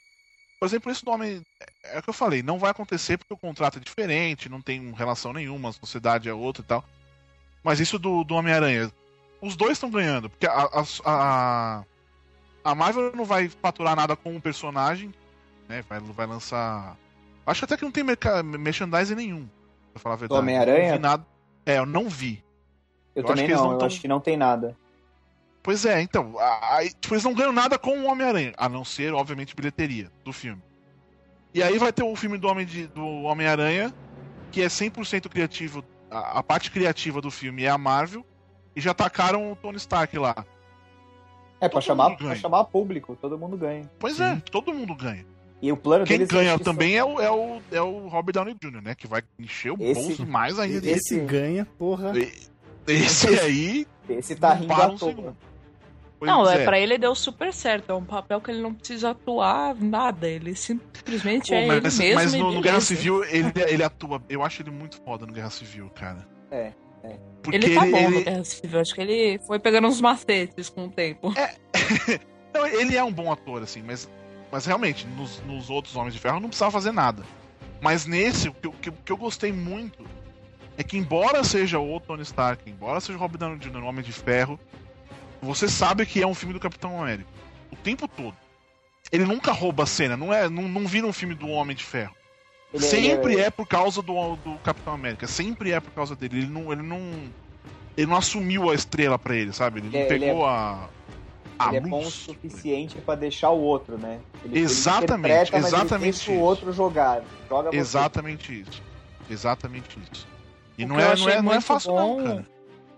Por 0.60 0.66
exemplo, 0.66 0.90
esse 0.90 1.04
nome. 1.06 1.40
É 1.84 1.98
o 1.98 2.02
que 2.02 2.10
eu 2.10 2.14
falei, 2.14 2.42
não 2.42 2.58
vai 2.58 2.70
acontecer 2.70 3.16
porque 3.16 3.32
o 3.32 3.38
contrato 3.38 3.78
é 3.78 3.80
diferente, 3.80 4.48
não 4.48 4.60
tem 4.60 4.92
relação 4.92 5.32
nenhuma, 5.32 5.70
a 5.70 5.72
sociedade 5.72 6.28
é 6.28 6.34
outra 6.34 6.62
e 6.62 6.66
tal. 6.66 6.84
Mas 7.62 7.80
isso 7.80 7.98
do, 7.98 8.24
do 8.24 8.34
Homem-Aranha. 8.34 8.90
Os 9.40 9.56
dois 9.56 9.72
estão 9.72 9.88
ganhando, 9.90 10.28
porque 10.28 10.46
a, 10.46 10.52
a, 10.52 10.84
a, 11.04 11.84
a 12.64 12.74
Marvel 12.74 13.12
não 13.14 13.24
vai 13.24 13.48
faturar 13.48 13.94
nada 13.94 14.16
com 14.16 14.36
o 14.36 14.40
personagem, 14.42 15.14
né? 15.68 15.82
Vai, 15.88 16.00
vai 16.00 16.26
lançar. 16.26 16.96
Acho 17.46 17.64
até 17.64 17.76
que 17.76 17.84
não 17.84 17.90
tem 17.92 18.04
merca- 18.04 18.42
merchandising 18.42 19.14
nenhum, 19.14 19.48
pra 19.92 20.00
falar 20.02 20.14
a 20.14 20.18
verdade. 20.18 20.40
Homem-Aranha? 20.40 20.98
Nada. 20.98 21.26
É, 21.64 21.78
eu 21.78 21.86
não 21.86 22.08
vi. 22.08 22.42
Eu, 23.14 23.22
eu 23.22 23.28
acho 23.28 23.34
também 23.42 23.54
não, 23.56 23.64
não 23.64 23.72
eu 23.72 23.78
tão- 23.78 23.86
acho 23.86 24.00
que 24.00 24.08
não 24.08 24.20
tem 24.20 24.36
nada. 24.36 24.76
Pois 25.62 25.84
é, 25.84 26.00
então, 26.00 26.34
aí, 26.62 26.90
tipo, 26.90 27.14
eles 27.14 27.24
não 27.24 27.34
ganham 27.34 27.52
nada 27.52 27.78
com 27.78 27.98
o 27.98 28.06
Homem-Aranha, 28.06 28.54
a 28.56 28.68
não 28.68 28.84
ser, 28.84 29.12
obviamente, 29.12 29.54
bilheteria 29.54 30.10
do 30.24 30.32
filme. 30.32 30.62
E 31.52 31.62
aí 31.62 31.76
vai 31.78 31.92
ter 31.92 32.02
o 32.02 32.14
filme 32.16 32.38
do 32.38 32.48
Homem 32.48 32.64
de- 32.64 32.86
do 32.86 33.04
Homem-Aranha, 33.22 33.92
que 34.52 34.62
é 34.62 34.66
100% 34.68 35.28
criativo, 35.28 35.84
a, 36.10 36.38
a 36.38 36.42
parte 36.42 36.70
criativa 36.70 37.20
do 37.20 37.30
filme 37.30 37.64
é 37.64 37.68
a 37.68 37.76
Marvel, 37.76 38.24
e 38.74 38.80
já 38.80 38.94
tacaram 38.94 39.50
o 39.52 39.56
Tony 39.56 39.76
Stark 39.76 40.16
lá. 40.18 40.46
É, 41.60 41.68
pra 41.68 41.80
chamar, 41.80 42.16
pra 42.16 42.34
chamar 42.36 42.64
público, 42.64 43.16
todo 43.20 43.36
mundo 43.36 43.56
ganha. 43.56 43.90
Pois 43.98 44.20
é, 44.20 44.36
todo 44.50 44.72
mundo 44.72 44.94
ganha. 44.94 45.26
E 45.60 45.72
o 45.72 45.76
plano 45.76 46.04
Quem 46.04 46.18
deles 46.18 46.30
ganha 46.32 46.56
que 46.56 46.64
também 46.64 46.96
é 46.96 47.04
o, 47.04 47.20
é, 47.20 47.30
o, 47.30 47.60
é 47.72 47.80
o 47.82 48.06
Robert 48.08 48.32
Downey 48.32 48.54
Jr., 48.54 48.80
né, 48.80 48.94
que 48.94 49.06
vai 49.08 49.22
encher 49.38 49.72
o 49.72 49.76
Esse- 49.80 49.94
bolso 50.00 50.26
mais 50.26 50.58
ainda. 50.58 50.80
dele. 50.80 50.96
Esse 50.96 51.18
ganha, 51.20 51.66
porra. 51.78 52.12
Esse 52.86 53.28
aí, 53.40 53.86
Esse 54.08 54.34
tá 54.36 54.54
rindo 54.54 54.72
à 54.72 54.86
um 54.86 54.96
toa. 54.96 55.36
Não, 56.20 56.48
é, 56.50 56.64
pra 56.64 56.78
ele 56.80 56.98
deu 56.98 57.14
super 57.14 57.52
certo. 57.52 57.92
É 57.92 57.94
um 57.94 58.04
papel 58.04 58.40
que 58.40 58.50
ele 58.50 58.60
não 58.60 58.74
precisa 58.74 59.10
atuar 59.10 59.74
nada. 59.76 60.28
Ele 60.28 60.52
simplesmente 60.54 61.50
Pô, 61.50 61.54
é 61.54 61.66
mas, 61.66 61.98
ele 62.00 62.08
mesmo. 62.08 62.14
mas 62.22 62.32
no, 62.34 62.38
no 62.46 62.60
Guerra 62.60 62.62
beleza. 62.78 62.80
Civil 62.86 63.24
ele, 63.24 63.52
ele 63.68 63.82
atua. 63.84 64.20
Eu 64.28 64.42
acho 64.42 64.62
ele 64.62 64.70
muito 64.72 65.00
foda 65.02 65.26
no 65.26 65.32
Guerra 65.32 65.50
Civil, 65.50 65.88
cara. 65.90 66.26
É, 66.50 66.72
Porque 67.42 67.56
Ele 67.56 67.72
tá 67.74 67.82
bom 67.82 67.86
no 68.10 68.16
ele- 68.16 68.24
Guerra 68.24 68.44
Civil. 68.44 68.80
Acho 68.80 68.94
que 68.96 69.00
ele 69.00 69.38
foi 69.46 69.58
pegando 69.60 69.86
uns 69.86 70.00
macetes 70.00 70.68
com 70.68 70.86
o 70.86 70.90
tempo. 70.90 71.32
Não, 72.52 72.66
ele 72.66 72.96
é 72.96 73.04
um 73.04 73.12
bom 73.12 73.30
ator, 73.30 73.62
assim, 73.62 73.82
mas, 73.82 74.08
mas 74.50 74.66
realmente, 74.66 75.06
nos, 75.06 75.40
nos 75.42 75.68
outros 75.70 75.94
Homens 75.96 76.14
de 76.14 76.20
Ferro 76.20 76.40
não 76.40 76.48
precisava 76.48 76.70
fazer 76.72 76.92
nada. 76.92 77.22
Mas 77.80 78.06
nesse, 78.06 78.48
o 78.48 78.52
que, 78.54 78.66
eu- 78.66 78.72
que, 78.72 78.90
que 78.90 79.12
eu 79.12 79.16
gostei 79.16 79.52
muito 79.52 80.04
é 80.76 80.82
que, 80.82 80.96
embora 80.96 81.42
seja 81.44 81.78
o 81.78 82.00
Tony 82.00 82.22
Stark, 82.22 82.68
embora 82.68 83.00
seja 83.00 83.16
o 83.18 83.20
Robert 83.20 83.38
Downey 83.38 83.58
Jr., 83.58 83.82
Homem 83.84 84.04
de 84.04 84.12
Ferro, 84.12 84.58
você 85.40 85.68
sabe 85.68 86.04
que 86.06 86.22
é 86.22 86.26
um 86.26 86.34
filme 86.34 86.52
do 86.54 86.60
Capitão 86.60 87.00
América. 87.02 87.28
O 87.70 87.76
tempo 87.76 88.08
todo. 88.08 88.34
Ele 89.12 89.24
nunca 89.24 89.52
rouba 89.52 89.84
a 89.84 89.86
cena, 89.86 90.16
não, 90.16 90.32
é, 90.34 90.48
não, 90.48 90.64
não 90.68 90.86
vira 90.86 91.06
um 91.06 91.12
filme 91.12 91.34
do 91.34 91.48
Homem 91.48 91.74
de 91.76 91.84
Ferro. 91.84 92.14
Ele 92.74 92.84
é- 92.84 92.88
sempre 92.88 93.32
ele 93.34 93.42
é... 93.42 93.50
por 93.50 93.66
causa 93.66 94.02
do, 94.02 94.36
do 94.36 94.54
Capitão 94.58 94.92
América, 94.94 95.26
sempre 95.26 95.70
é 95.72 95.80
por 95.80 95.90
causa 95.92 96.14
dele. 96.14 96.38
Ele 96.38 96.46
não, 96.48 96.70
ele 96.72 96.82
não, 96.82 97.00
ele 97.96 98.06
não 98.06 98.16
assumiu 98.16 98.70
a 98.70 98.74
estrela 98.74 99.18
pra 99.18 99.34
ele, 99.34 99.52
sabe? 99.52 99.80
Ele 99.80 99.88
não 99.88 99.98
É, 99.98 100.06
ele 100.08 100.18
pegou 100.26 100.46
a, 100.46 100.88
a 101.58 101.68
ele 101.68 101.76
é 101.78 101.80
bom 101.80 102.00
o 102.02 102.10
suficiente 102.10 102.96
pra 102.98 103.14
deixar 103.14 103.50
o 103.50 103.60
outro, 103.60 103.98
né? 103.98 104.18
Ele, 104.44 104.60
Exatamente, 104.60 105.54
ele 105.54 105.66
exatamente 105.66 106.30
ele 106.30 106.38
o 106.38 106.42
outro 106.42 106.72
jogar. 106.72 107.22
Joga 107.48 107.70
você. 107.70 107.76
Exatamente 107.76 108.60
isso. 108.60 108.82
Exatamente 109.30 109.98
isso. 110.12 110.26
E 110.76 110.84
O 110.84 110.88
não 110.88 110.96
eu 110.96 111.00
é, 111.00 111.04
não 111.06 111.12
achei 111.12 111.32
é, 111.32 111.42
não 111.42 111.50
é 111.50 111.54
muito 111.54 111.64
fácil, 111.64 111.92
bom- 111.92 112.16
não, 112.18 112.24
cara. 112.24 112.46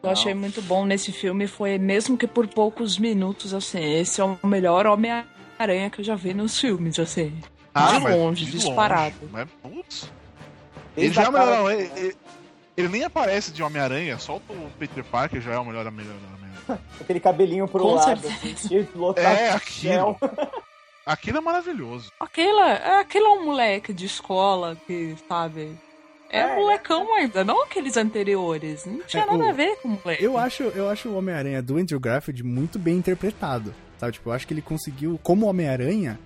Eu 0.02 0.10
achei 0.10 0.32
muito 0.34 0.62
bom 0.62 0.84
nesse 0.86 1.12
filme 1.12 1.46
foi, 1.46 1.76
mesmo 1.78 2.16
que 2.16 2.26
por 2.26 2.46
poucos 2.46 2.98
minutos, 2.98 3.52
assim, 3.52 3.80
esse 3.96 4.20
é 4.20 4.24
o 4.24 4.38
melhor 4.46 4.86
Homem-Aranha 4.86 5.90
que 5.90 6.00
eu 6.00 6.04
já 6.04 6.14
vi 6.14 6.32
nos 6.32 6.58
filmes, 6.58 6.98
assim. 6.98 7.28
de 7.30 7.42
Ah, 7.74 8.00
mas 8.00 8.16
longe, 8.16 8.44
de 8.46 8.52
disparado. 8.52 9.14
longe, 9.22 9.32
Mas, 9.32 9.48
putz. 9.62 10.10
Ele 10.96 11.12
já 11.12 11.22
é 11.22 11.26
a 11.26 11.28
o 11.28 11.32
melhor. 11.32 11.46
não, 11.58 11.70
ele- 11.70 12.16
ele 12.76 12.88
nem 12.88 13.04
aparece 13.04 13.52
de 13.52 13.62
Homem-Aranha, 13.62 14.18
só 14.18 14.36
o 14.36 14.70
Peter 14.78 15.04
Parker 15.04 15.40
já 15.40 15.52
é 15.52 15.58
o 15.58 15.64
melhor 15.64 15.86
Homem-Aranha. 15.86 16.20
Aquele 17.00 17.20
cabelinho 17.20 17.66
pro 17.66 17.82
Com 17.82 17.94
lado, 17.94 18.20
certeza. 18.20 18.52
assim, 18.54 18.88
É, 19.16 19.50
aquilo. 19.50 20.16
Aquilo 21.06 21.38
é 21.38 21.40
maravilhoso. 21.40 22.12
Aquela, 22.20 22.70
é 22.72 23.00
aquele 23.00 23.24
é 23.24 23.28
um 23.30 23.44
moleque 23.46 23.92
de 23.92 24.06
escola 24.06 24.76
que, 24.86 25.16
sabe? 25.28 25.76
É, 26.28 26.40
É, 26.40 26.54
molecão 26.56 27.12
ainda, 27.16 27.42
não 27.42 27.64
aqueles 27.64 27.96
anteriores. 27.96 28.84
Não 28.86 29.00
tinha 29.02 29.24
É, 29.24 29.26
nada 29.26 29.44
o- 29.44 29.48
a 29.48 29.52
ver 29.52 29.76
com 29.82 29.88
o 29.88 29.98
moleque. 30.02 30.22
Eu 30.22 30.38
acho, 30.38 30.62
eu 30.62 30.88
acho 30.88 31.08
o 31.08 31.16
Homem-Aranha 31.16 31.60
do 31.60 31.76
Andrew 31.76 31.98
Garfield 31.98 32.44
muito 32.44 32.78
bem 32.78 32.96
interpretado. 32.98 33.74
Sabe? 33.98 34.12
Tipo, 34.12 34.28
eu 34.30 34.32
acho 34.34 34.46
que 34.46 34.54
ele 34.54 34.62
conseguiu, 34.62 35.18
como 35.22 35.46
Homem-Aranha, 35.46 36.18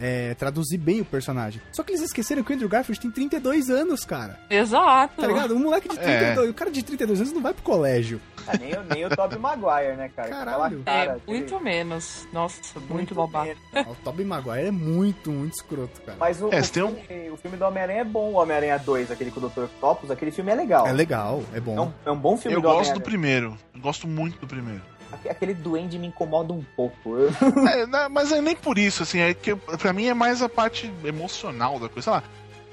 é, 0.00 0.34
traduzir 0.34 0.78
bem 0.78 1.00
o 1.00 1.04
personagem. 1.04 1.60
Só 1.72 1.82
que 1.82 1.92
eles 1.92 2.02
esqueceram 2.02 2.42
que 2.42 2.52
o 2.52 2.54
Andrew 2.54 2.68
Garfield 2.68 3.00
tem 3.00 3.10
32 3.10 3.70
anos, 3.70 4.04
cara. 4.04 4.38
Exato. 4.50 5.20
Tá 5.20 5.26
ligado? 5.26 5.54
Um 5.54 5.60
moleque 5.60 5.88
de 5.88 5.96
32, 5.98 6.50
o 6.50 6.54
cara 6.54 6.70
de 6.70 6.82
32 6.82 7.20
anos 7.20 7.32
não 7.32 7.42
vai 7.42 7.54
pro 7.54 7.62
colégio. 7.62 8.20
Ah, 8.46 8.58
nem, 8.58 8.74
o- 8.74 8.82
nem 8.94 9.06
o 9.06 9.08
Tobey 9.08 9.38
Maguire, 9.38 9.96
né, 9.96 10.10
cara? 10.14 10.28
Caralho. 10.28 10.82
cara, 10.84 11.18
É, 11.26 11.30
muito 11.30 11.58
menos. 11.60 12.28
Nossa, 12.30 12.78
muito, 12.90 13.14
babaca. 13.14 13.54
babaca. 13.72 13.88
Ah, 13.88 13.92
O 13.92 13.94
Tobey 14.04 14.26
Maguire 14.26 14.66
é 14.66 14.70
muito, 14.70 15.30
muito 15.30 15.54
escroto, 15.54 15.98
cara. 16.02 16.18
Mas 16.20 16.42
o, 16.42 16.52
É, 16.52 16.60
o 16.60 16.68
tem 16.68 16.82
um- 16.82 16.94
filme, 16.94 17.30
o 17.30 17.36
filme 17.38 17.56
do 17.56 17.64
Homem-Aranha 17.64 18.00
é 18.00 18.04
bom, 18.04 18.32
o 18.32 18.34
Homem-Aranha 18.34 18.78
2, 18.78 19.10
aquele 19.10 19.30
com 19.30 19.40
o 19.40 19.48
Dr. 19.48 19.62
Octopus, 19.62 20.10
aquele 20.10 20.30
filme 20.30 20.52
é 20.52 20.54
legal. 20.54 20.86
É 20.86 20.92
legal, 20.92 21.42
é 21.54 21.56
É 21.56 21.60
bom. 21.60 21.86
um, 21.86 21.92
é 22.04 22.10
um 22.10 22.18
bom 22.18 22.36
filme 22.36 22.54
Eu 22.56 22.60
do 22.60 22.68
gosto 22.68 22.92
do 22.92 23.00
primeiro. 23.00 23.56
Eu 23.74 23.80
gosto 23.80 24.06
muito 24.06 24.38
do 24.38 24.46
primeiro. 24.46 24.82
Aque- 25.14 25.28
Aquele 25.28 25.54
duende 25.54 25.98
me 25.98 26.06
incomoda 26.08 26.52
um 26.52 26.62
pouco. 26.76 27.16
Eu- 27.16 27.30
É, 27.68 27.86
né, 27.86 28.08
mas 28.08 28.30
é 28.32 28.40
nem 28.40 28.54
por 28.56 28.78
isso, 28.78 29.02
assim, 29.02 29.18
é 29.20 29.32
que 29.34 29.54
pra 29.56 29.92
mim 29.92 30.06
é 30.06 30.14
mais 30.14 30.42
a 30.42 30.48
parte 30.48 30.92
emocional 31.04 31.78
da 31.78 31.88
coisa. 31.88 32.02
Sei 32.02 32.12
lá, 32.12 32.22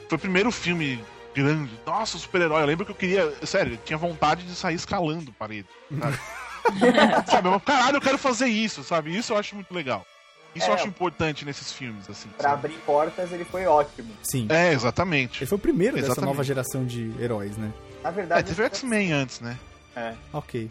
foi 0.09 0.15
o 0.17 0.19
primeiro 0.19 0.51
filme 0.51 1.03
grande. 1.33 1.71
Nossa, 1.85 2.17
super-herói. 2.17 2.61
Eu 2.61 2.67
lembro 2.67 2.85
que 2.85 2.91
eu 2.91 2.95
queria. 2.95 3.33
Sério, 3.45 3.73
eu 3.73 3.77
tinha 3.77 3.97
vontade 3.97 4.43
de 4.43 4.53
sair 4.55 4.75
escalando 4.75 5.31
parede. 5.33 5.67
Sabe? 5.99 6.19
sabe? 7.31 7.47
Eu, 7.47 7.59
caralho, 7.59 7.97
eu 7.97 8.01
quero 8.01 8.17
fazer 8.17 8.47
isso, 8.47 8.83
sabe? 8.83 9.15
Isso 9.17 9.33
eu 9.33 9.37
acho 9.37 9.55
muito 9.55 9.73
legal. 9.73 10.05
Isso 10.53 10.67
eu 10.67 10.71
É. 10.71 10.75
acho 10.75 10.87
importante 10.87 11.45
nesses 11.45 11.71
filmes, 11.71 12.09
assim. 12.09 12.27
pra 12.37 12.49
sabe? 12.49 12.65
abrir 12.67 12.77
portas, 12.85 13.31
ele 13.31 13.45
foi 13.45 13.65
ótimo. 13.65 14.09
Sim. 14.21 14.47
É, 14.49 14.73
exatamente. 14.73 15.39
Ele 15.43 15.45
foi 15.47 15.57
o 15.57 15.61
primeiro 15.61 15.95
dessa 15.95 16.07
Exatamente. 16.07 16.27
nova 16.29 16.43
geração 16.43 16.85
de 16.85 17.09
heróis, 17.21 17.55
né? 17.55 17.71
Na 18.03 18.09
É, 18.09 18.11
verdade, 18.11 18.47
teve 18.49 18.63
X-Men 18.65 19.13
antes, 19.13 19.39
né? 19.39 19.57
Ok. 20.33 20.69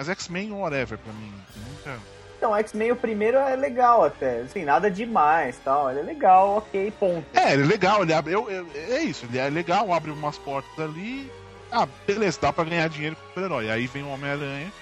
Mas 0.00 0.08
X-Men 0.08 0.50
ou 0.52 0.60
whatever 0.60 0.96
pra 0.98 1.12
mim. 1.12 1.30
Nunca. 1.68 1.98
então, 2.38 2.56
X-Men, 2.56 2.92
o 2.92 2.96
primeiro 2.96 3.36
é 3.36 3.54
legal 3.54 4.02
até. 4.02 4.40
Assim, 4.40 4.64
nada 4.64 4.90
demais 4.90 5.58
tal. 5.62 5.90
Ele 5.90 6.00
é 6.00 6.02
legal, 6.02 6.56
ok, 6.56 6.90
ponto. 6.98 7.26
É, 7.38 7.52
ele 7.52 7.64
é 7.64 7.66
legal, 7.66 8.02
ele 8.02 8.14
abre. 8.14 8.32
Eu, 8.32 8.50
eu- 8.50 8.66
é 8.74 9.02
isso, 9.02 9.26
ele 9.26 9.36
é 9.36 9.50
legal, 9.50 9.92
abre 9.92 10.10
umas 10.10 10.38
portas 10.38 10.72
ali. 10.82 11.30
Ah, 11.70 11.86
beleza, 12.06 12.38
dá 12.40 12.50
pra 12.50 12.64
ganhar 12.64 12.88
dinheiro 12.88 13.14
com 13.14 13.22
o 13.24 13.28
super-herói. 13.28 13.70
Aí 13.70 13.86
vem 13.86 14.02
o 14.02 14.08
Homem-Aranha. 14.08 14.72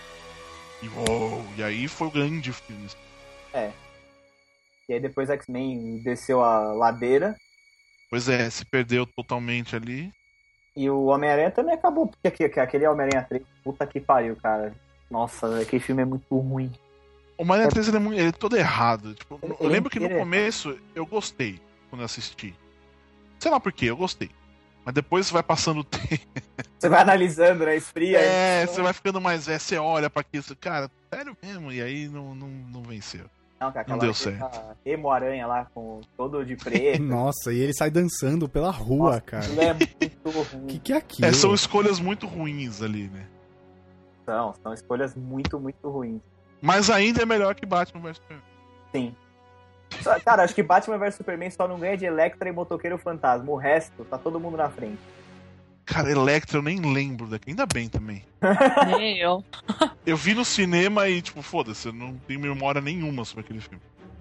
E 0.80 0.88
uou, 0.88 1.44
e 1.56 1.64
aí 1.64 1.88
foi 1.88 2.06
o 2.06 2.10
grande 2.12 2.52
filme. 2.52 2.86
E 4.88 4.92
aí 4.94 5.00
depois 5.00 5.28
X-Men 5.28 6.00
desceu 6.04 6.44
a 6.44 6.60
ladeira. 6.74 7.34
Pois 8.08 8.28
é, 8.28 8.48
se 8.48 8.64
perdeu 8.64 9.04
totalmente 9.04 9.74
ali. 9.74 10.12
E 10.76 10.88
o 10.88 11.06
Homem-Aranha 11.06 11.50
também 11.50 11.74
acabou. 11.74 12.06
Porque 12.06 12.28
aquele, 12.28 12.60
aquele 12.60 12.86
Homem-Aranha 12.86 13.26
3, 13.28 13.42
puta 13.64 13.84
que 13.84 13.98
pariu, 14.00 14.36
cara. 14.36 14.72
Nossa, 15.10 15.60
aquele 15.60 15.80
filme 15.82 16.02
é 16.02 16.04
muito 16.04 16.36
ruim. 16.38 16.70
O 17.36 17.42
Homem-Aranha 17.42 17.70
3 17.70 17.88
ele 17.88 17.96
é, 17.96 18.00
muito, 18.00 18.18
ele 18.18 18.28
é 18.28 18.32
todo 18.32 18.56
errado. 18.56 19.14
Tipo, 19.14 19.38
Ele- 19.42 19.54
eu 19.60 19.68
lembro 19.68 19.88
que 19.90 20.00
no 20.00 20.06
é 20.06 20.18
começo 20.18 20.76
eu 20.94 21.06
gostei 21.06 21.60
quando 21.88 22.00
eu 22.02 22.06
assisti. 22.06 22.54
Sei 23.38 23.50
lá 23.50 23.60
por 23.60 23.72
quê, 23.72 23.86
eu 23.86 23.96
gostei. 23.96 24.30
Mas 24.84 24.94
depois 24.94 25.30
vai 25.30 25.42
passando 25.42 25.80
o 25.80 25.84
tempo. 25.84 26.26
Você 26.78 26.88
vai 26.88 27.02
analisando, 27.02 27.64
né? 27.64 27.76
Esfria. 27.76 28.18
É, 28.18 28.66
você 28.66 28.82
vai 28.82 28.92
ficando 28.92 29.20
mais 29.20 29.46
velho, 29.46 29.60
você 29.60 29.76
olha 29.78 30.10
pra 30.10 30.20
aquilo, 30.22 30.42
você, 30.42 30.54
cara, 30.56 30.90
sério 31.12 31.36
mesmo? 31.42 31.70
E 31.70 31.80
aí 31.80 32.08
não, 32.08 32.34
não, 32.34 32.48
não 32.48 32.82
venceu. 32.82 33.26
Não, 33.60 33.72
cara, 33.72 33.86
Não 33.88 33.98
deu 33.98 34.10
aquela 34.12 34.76
Emo-Aranha 34.86 35.46
lá, 35.46 35.64
com 35.74 36.00
todo 36.16 36.44
de 36.44 36.54
preto. 36.56 37.02
Nossa, 37.02 37.52
e 37.52 37.58
ele 37.58 37.74
sai 37.74 37.90
dançando 37.90 38.48
pela 38.48 38.70
rua, 38.70 39.10
Nossa, 39.10 39.20
cara. 39.20 39.44
É 39.46 39.74
muito 39.74 40.18
O 40.24 40.42
ruim. 40.42 40.66
que, 40.68 40.78
que 40.78 40.92
é 40.92 40.96
aquilo? 40.96 41.28
É, 41.28 41.32
são 41.32 41.52
escolhas 41.54 41.98
muito 42.00 42.26
ruins 42.26 42.82
ali, 42.82 43.08
né? 43.08 43.26
São, 44.28 44.54
são 44.62 44.74
escolhas 44.74 45.14
muito, 45.14 45.58
muito 45.58 45.88
ruins. 45.88 46.20
Mas 46.60 46.90
ainda 46.90 47.22
é 47.22 47.24
melhor 47.24 47.54
que 47.54 47.64
Batman 47.64 48.02
vs 48.02 48.16
Superman. 48.18 48.44
Sim. 48.92 49.16
Só- 50.02 50.20
Cara, 50.20 50.42
acho 50.42 50.54
que 50.54 50.62
Batman 50.62 50.98
vs 50.98 51.14
Superman 51.14 51.50
só 51.50 51.66
não 51.66 51.78
ganha 51.78 51.96
de 51.96 52.04
Electra 52.04 52.46
e 52.46 52.52
Motoqueiro 52.52 52.98
Fantasma. 52.98 53.50
O 53.50 53.56
resto, 53.56 54.04
tá 54.04 54.18
todo 54.18 54.38
mundo 54.38 54.58
na 54.58 54.68
frente. 54.68 54.98
Cara, 55.86 56.10
Electra 56.10 56.58
eu 56.58 56.62
nem 56.62 56.78
lembro 56.92 57.26
daqui. 57.26 57.48
Ainda 57.48 57.64
bem 57.64 57.88
também. 57.88 58.22
Nem 58.98 59.16
eu. 59.18 59.42
Eu 60.04 60.18
vi 60.18 60.34
no 60.34 60.44
cinema 60.44 61.08
e, 61.08 61.22
tipo, 61.22 61.40
foda-se, 61.40 61.88
eu 61.88 61.92
não 61.94 62.14
tenho 62.26 62.38
memória 62.38 62.82
nenhuma 62.82 63.24
sobre 63.24 63.46
aquele 63.46 63.62
filme. 63.62 63.80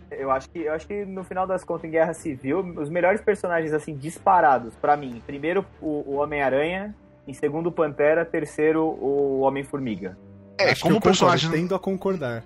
Eu 0.09 0.31
acho 0.31 0.49
que 0.49 0.59
eu 0.59 0.71
acho 0.73 0.87
que 0.87 1.03
no 1.03 1.21
final 1.25 1.45
das 1.45 1.65
contas, 1.65 1.83
em 1.83 1.91
Guerra 1.91 2.13
Civil, 2.13 2.59
os 2.77 2.89
melhores 2.89 3.19
personagens 3.19 3.73
assim 3.73 3.93
disparados 3.93 4.73
pra 4.75 4.95
mim. 4.95 5.21
Primeiro 5.27 5.65
o, 5.81 6.05
o 6.07 6.15
Homem-Aranha, 6.21 6.95
em 7.27 7.33
segundo 7.33 7.67
o 7.67 7.71
Pantera, 7.71 8.23
terceiro 8.25 8.83
o 8.83 9.41
Homem-Formiga. 9.41 10.17
É, 10.57 10.71
Acho 10.71 10.83
como 10.83 10.95
concordo, 10.95 11.09
personagem. 11.09 11.51
Tendo 11.51 11.75
a 11.75 11.79
concordar. 11.79 12.43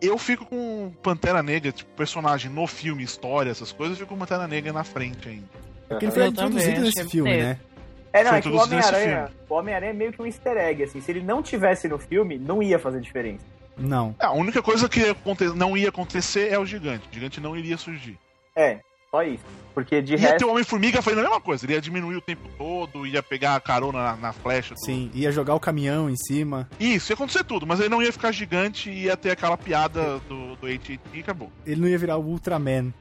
Eu 0.00 0.16
fico 0.16 0.46
com 0.46 0.92
Pantera 1.02 1.42
Negra, 1.42 1.72
tipo, 1.72 1.90
personagem 1.96 2.50
no 2.50 2.66
filme, 2.66 3.02
história, 3.02 3.50
essas 3.50 3.72
coisas, 3.72 3.98
eu 3.98 4.06
fico 4.06 4.14
com 4.14 4.18
Pantera 4.18 4.46
Negra 4.46 4.72
na 4.72 4.84
frente 4.84 5.28
ainda. 5.28 5.46
Porque 5.88 6.04
ele 6.04 6.12
foi 6.12 6.26
Eu 6.26 6.32
também 6.32 6.58
introduzido 6.58 6.80
nesse 6.80 7.00
achei 7.00 7.10
filme, 7.10 7.36
né? 7.36 7.58
É, 8.12 8.22
não, 8.22 8.30
Foi 8.30 8.38
é 8.38 8.42
que 8.42 8.48
o 8.48 8.52
nesse 8.52 8.64
Homem-Aranha, 8.64 9.30
o 9.48 9.54
Homem-Aranha 9.54 9.90
é 9.90 9.94
meio 9.94 10.12
que 10.12 10.22
um 10.22 10.26
easter 10.26 10.56
egg, 10.56 10.82
assim. 10.82 11.00
Se 11.00 11.10
ele 11.10 11.22
não 11.22 11.42
tivesse 11.42 11.88
no 11.88 11.98
filme, 11.98 12.38
não 12.38 12.62
ia 12.62 12.78
fazer 12.78 13.00
diferença. 13.00 13.44
Não. 13.76 14.14
É, 14.18 14.26
a 14.26 14.32
única 14.32 14.62
coisa 14.62 14.88
que 14.88 15.00
não 15.54 15.76
ia 15.76 15.88
acontecer 15.88 16.52
é 16.52 16.58
o 16.58 16.64
gigante. 16.64 17.08
O 17.10 17.14
gigante 17.14 17.40
não 17.40 17.56
iria 17.56 17.76
surgir. 17.76 18.18
É, 18.56 18.80
só 19.10 19.22
isso. 19.22 19.44
Porque 19.74 20.02
de 20.02 20.12
Ia 20.14 20.18
resto. 20.18 20.38
ter 20.38 20.44
o 20.44 20.50
Homem-Formiga 20.50 21.00
fazendo 21.00 21.20
a 21.20 21.22
mesma 21.22 21.40
coisa. 21.40 21.64
Ele 21.64 21.74
ia 21.74 21.80
diminuir 21.80 22.16
o 22.16 22.20
tempo 22.20 22.48
todo, 22.58 23.06
ia 23.06 23.22
pegar 23.22 23.54
a 23.54 23.60
carona 23.60 23.98
na, 24.02 24.16
na 24.16 24.32
flecha. 24.32 24.74
do- 24.74 24.80
Sim, 24.84 25.10
ia 25.14 25.30
jogar 25.30 25.54
o 25.54 25.60
caminhão 25.60 26.10
em 26.10 26.16
cima. 26.16 26.68
Isso, 26.80 27.12
ia 27.12 27.14
acontecer 27.14 27.44
tudo, 27.44 27.66
mas 27.66 27.78
ele 27.80 27.88
não 27.88 28.02
ia 28.02 28.12
ficar 28.12 28.32
gigante 28.32 28.90
e 28.90 29.04
ia 29.04 29.16
ter 29.16 29.30
aquela 29.30 29.56
piada 29.56 30.18
do, 30.28 30.56
do 30.56 30.66
AT&T 30.66 30.98
e 31.14 31.20
acabou. 31.20 31.50
Ele 31.64 31.80
não 31.80 31.88
ia 31.88 31.98
virar 31.98 32.16
o 32.16 32.24
Ultraman. 32.24 32.92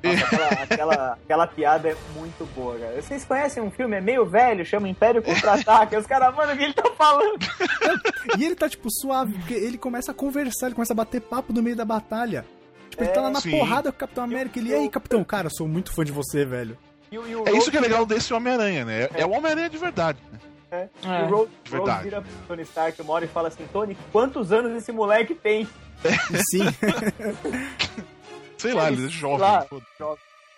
Nossa, 0.00 0.24
aquela, 0.24 0.48
aquela, 0.62 1.12
aquela 1.24 1.46
piada 1.48 1.88
é 1.88 1.96
muito 2.14 2.46
boa, 2.54 2.78
cara. 2.78 3.02
Vocês 3.02 3.24
conhecem 3.24 3.60
um 3.60 3.70
filme, 3.70 3.96
é 3.96 4.00
meio 4.00 4.24
velho, 4.24 4.64
chama 4.64 4.88
Império 4.88 5.20
Contra-Ataque. 5.20 5.96
Os 5.96 6.06
caras, 6.06 6.32
mano, 6.36 6.52
o 6.52 6.56
que 6.56 6.62
ele 6.62 6.72
tá 6.74 6.88
falando? 6.96 7.38
E 8.38 8.44
ele 8.44 8.54
tá, 8.54 8.68
tipo, 8.68 8.88
suave, 8.92 9.32
porque 9.32 9.54
ele 9.54 9.78
começa 9.78 10.10
a 10.12 10.14
conversar, 10.14 10.66
ele 10.66 10.74
começa 10.74 10.92
a 10.92 10.96
bater 10.96 11.20
papo 11.20 11.52
no 11.52 11.62
meio 11.62 11.74
da 11.74 11.84
batalha. 11.84 12.44
Tipo, 12.98 13.04
ele 13.04 13.12
tá 13.12 13.20
lá 13.20 13.30
na 13.30 13.40
sim. 13.40 13.50
porrada 13.50 13.92
com 13.92 13.96
o 13.96 14.00
Capitão 14.00 14.24
América. 14.24 14.58
Ele, 14.58 14.70
e 14.70 14.74
aí, 14.74 14.88
Capitão? 14.88 15.22
Cara, 15.22 15.46
eu 15.46 15.50
sou 15.50 15.68
muito 15.68 15.92
fã 15.94 16.04
de 16.04 16.10
você, 16.10 16.44
velho. 16.44 16.76
E, 17.12 17.18
o- 17.18 17.26
e 17.26 17.36
o 17.36 17.48
É 17.48 17.52
isso 17.52 17.70
que 17.70 17.76
é 17.76 17.80
legal 17.80 18.04
desse 18.04 18.34
Homem-Aranha, 18.34 18.84
né? 18.84 19.02
É, 19.14 19.20
é 19.22 19.26
o 19.26 19.30
Homem-Aranha 19.30 19.70
de 19.70 19.78
verdade, 19.78 20.18
né? 20.32 20.88
E 21.02 21.06
o 21.06 21.28
Rhodes, 21.30 21.54
De 21.64 21.70
verdade. 21.70 21.90
Rhodes 21.90 22.04
vira 22.04 22.20
pro 22.20 22.30
Tony 22.48 22.62
Stark 22.62 23.00
uma 23.00 23.12
hora 23.14 23.24
e 23.24 23.28
fala 23.28 23.48
assim: 23.48 23.64
Tony, 23.72 23.96
quantos 24.12 24.52
anos 24.52 24.72
esse 24.76 24.92
moleque 24.92 25.34
tem? 25.34 25.66
E 26.04 26.38
sim, 26.50 26.64
Sei 28.58 28.74
lá, 28.74 28.90
ele 28.90 29.06
é 29.06 29.08
jovem. 29.08 29.38
lá. 29.38 29.62
foda. 29.62 29.84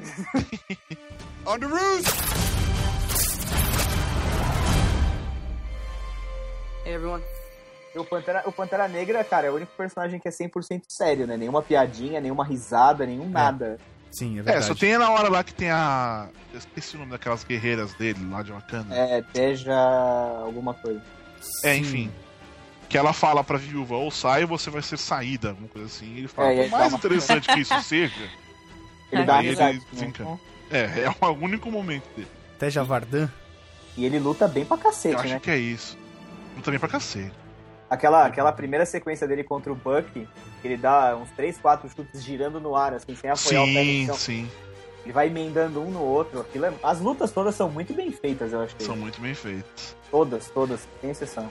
On 1.47 1.59
the 1.59 1.66
roof! 1.66 2.05
Hey, 6.84 6.95
everyone. 6.95 7.22
O 7.95 8.05
Pantera, 8.05 8.43
o 8.47 8.53
Pantera 8.53 8.86
Negra, 8.86 9.24
cara, 9.24 9.49
é 9.49 9.51
o 9.51 9.55
único 9.57 9.72
personagem 9.76 10.20
que 10.20 10.28
é 10.28 10.30
100% 10.30 10.82
sério, 10.88 11.26
né? 11.26 11.36
Nenhuma 11.36 11.61
piadinha, 11.62 12.20
nenhuma 12.20 12.45
risada, 12.45 13.05
nenhum 13.05 13.28
nada. 13.28 13.78
Sim, 14.12 14.36
é 14.36 14.41
É, 14.41 14.43
verdade. 14.43 14.64
só 14.66 14.74
tem 14.74 14.97
na 14.99 15.11
hora 15.11 15.28
lá 15.28 15.43
que 15.43 15.53
tem 15.55 15.70
a. 15.70 16.28
Eu 16.53 16.59
esqueci 16.59 16.97
o 16.97 17.01
nome 17.01 17.11
daquelas 17.12 17.43
guerreiras 17.45 17.93
dele 17.95 18.18
lá 18.30 18.43
de 18.43 18.53
Wakanda. 18.53 18.95
É, 18.95 19.22
Teja 19.32 19.74
alguma 20.45 20.74
coisa. 20.74 21.03
É, 21.64 21.74
Sim. 21.74 21.80
enfim. 21.80 22.12
Que 22.88 22.99
ela 22.99 23.12
fala 23.12 23.43
pra 23.45 23.57
viúva, 23.57 23.95
ou 23.97 24.11
sai 24.11 24.43
ou 24.43 24.49
você 24.49 24.68
vai 24.68 24.82
ser 24.82 24.97
saída, 24.97 25.51
alguma 25.51 25.68
coisa 25.68 25.86
assim. 25.86 26.07
E 26.14 26.18
ele 26.18 26.28
fala, 26.28 26.53
É, 26.53 26.68
mais 26.68 26.93
uma- 26.93 26.99
interessante 26.99 27.47
que 27.49 27.61
isso 27.61 27.80
seja, 27.82 28.12
Ele 29.12 29.24
dá 29.24 29.38
ele 29.38 29.51
risada. 29.51 29.72
né? 29.72 29.80
desencana. 29.93 30.41
É, 30.70 31.05
é 31.05 31.26
o 31.26 31.30
único 31.32 31.70
momento 31.70 32.05
dele. 32.16 32.28
Teja 32.59 32.82
Vardan. 32.84 33.28
E 33.97 34.05
ele 34.05 34.18
luta 34.20 34.47
bem 34.49 34.64
pra 34.64 34.76
Eu 34.76 34.80
cacete, 34.80 35.16
acho 35.16 35.28
né? 35.34 35.41
que 35.41 35.51
é 35.51 35.57
isso. 35.57 35.97
Eu 36.57 36.62
também 36.62 36.78
pra 36.80 36.88
cacete. 36.88 37.32
Aquela, 37.91 38.24
aquela 38.24 38.53
primeira 38.53 38.86
sequência 38.86 39.26
dele 39.26 39.43
contra 39.43 39.70
o 39.72 39.74
Buck, 39.74 40.26
ele 40.62 40.76
dá 40.76 41.16
uns 41.16 41.28
3, 41.32 41.59
4 41.59 41.91
chutes 41.91 42.22
girando 42.22 42.61
no 42.61 42.76
ar, 42.76 42.95
assim, 42.95 43.16
sem 43.16 43.28
apoiar 43.28 43.62
o 43.62 43.66
pé 43.66 43.72
no 43.72 43.84
Sim, 43.84 44.07
chão. 44.07 44.14
sim. 44.16 44.51
Ele 45.03 45.12
vai 45.12 45.26
emendando 45.26 45.80
um 45.82 45.91
no 45.91 46.01
outro. 46.01 46.41
Aquilo 46.41 46.66
é- 46.66 46.72
As 46.84 47.01
lutas 47.01 47.32
todas 47.32 47.55
são 47.57 47.68
muito 47.68 47.93
bem 47.93 48.12
feitas, 48.12 48.53
eu 48.53 48.61
achei. 48.61 48.78
São 48.80 48.95
muito 48.97 49.20
bem 49.20 49.34
feitos. 49.34 49.97
Todas, 50.11 50.49
todas, 50.51 50.86
sem 51.01 51.11
exceção. 51.11 51.51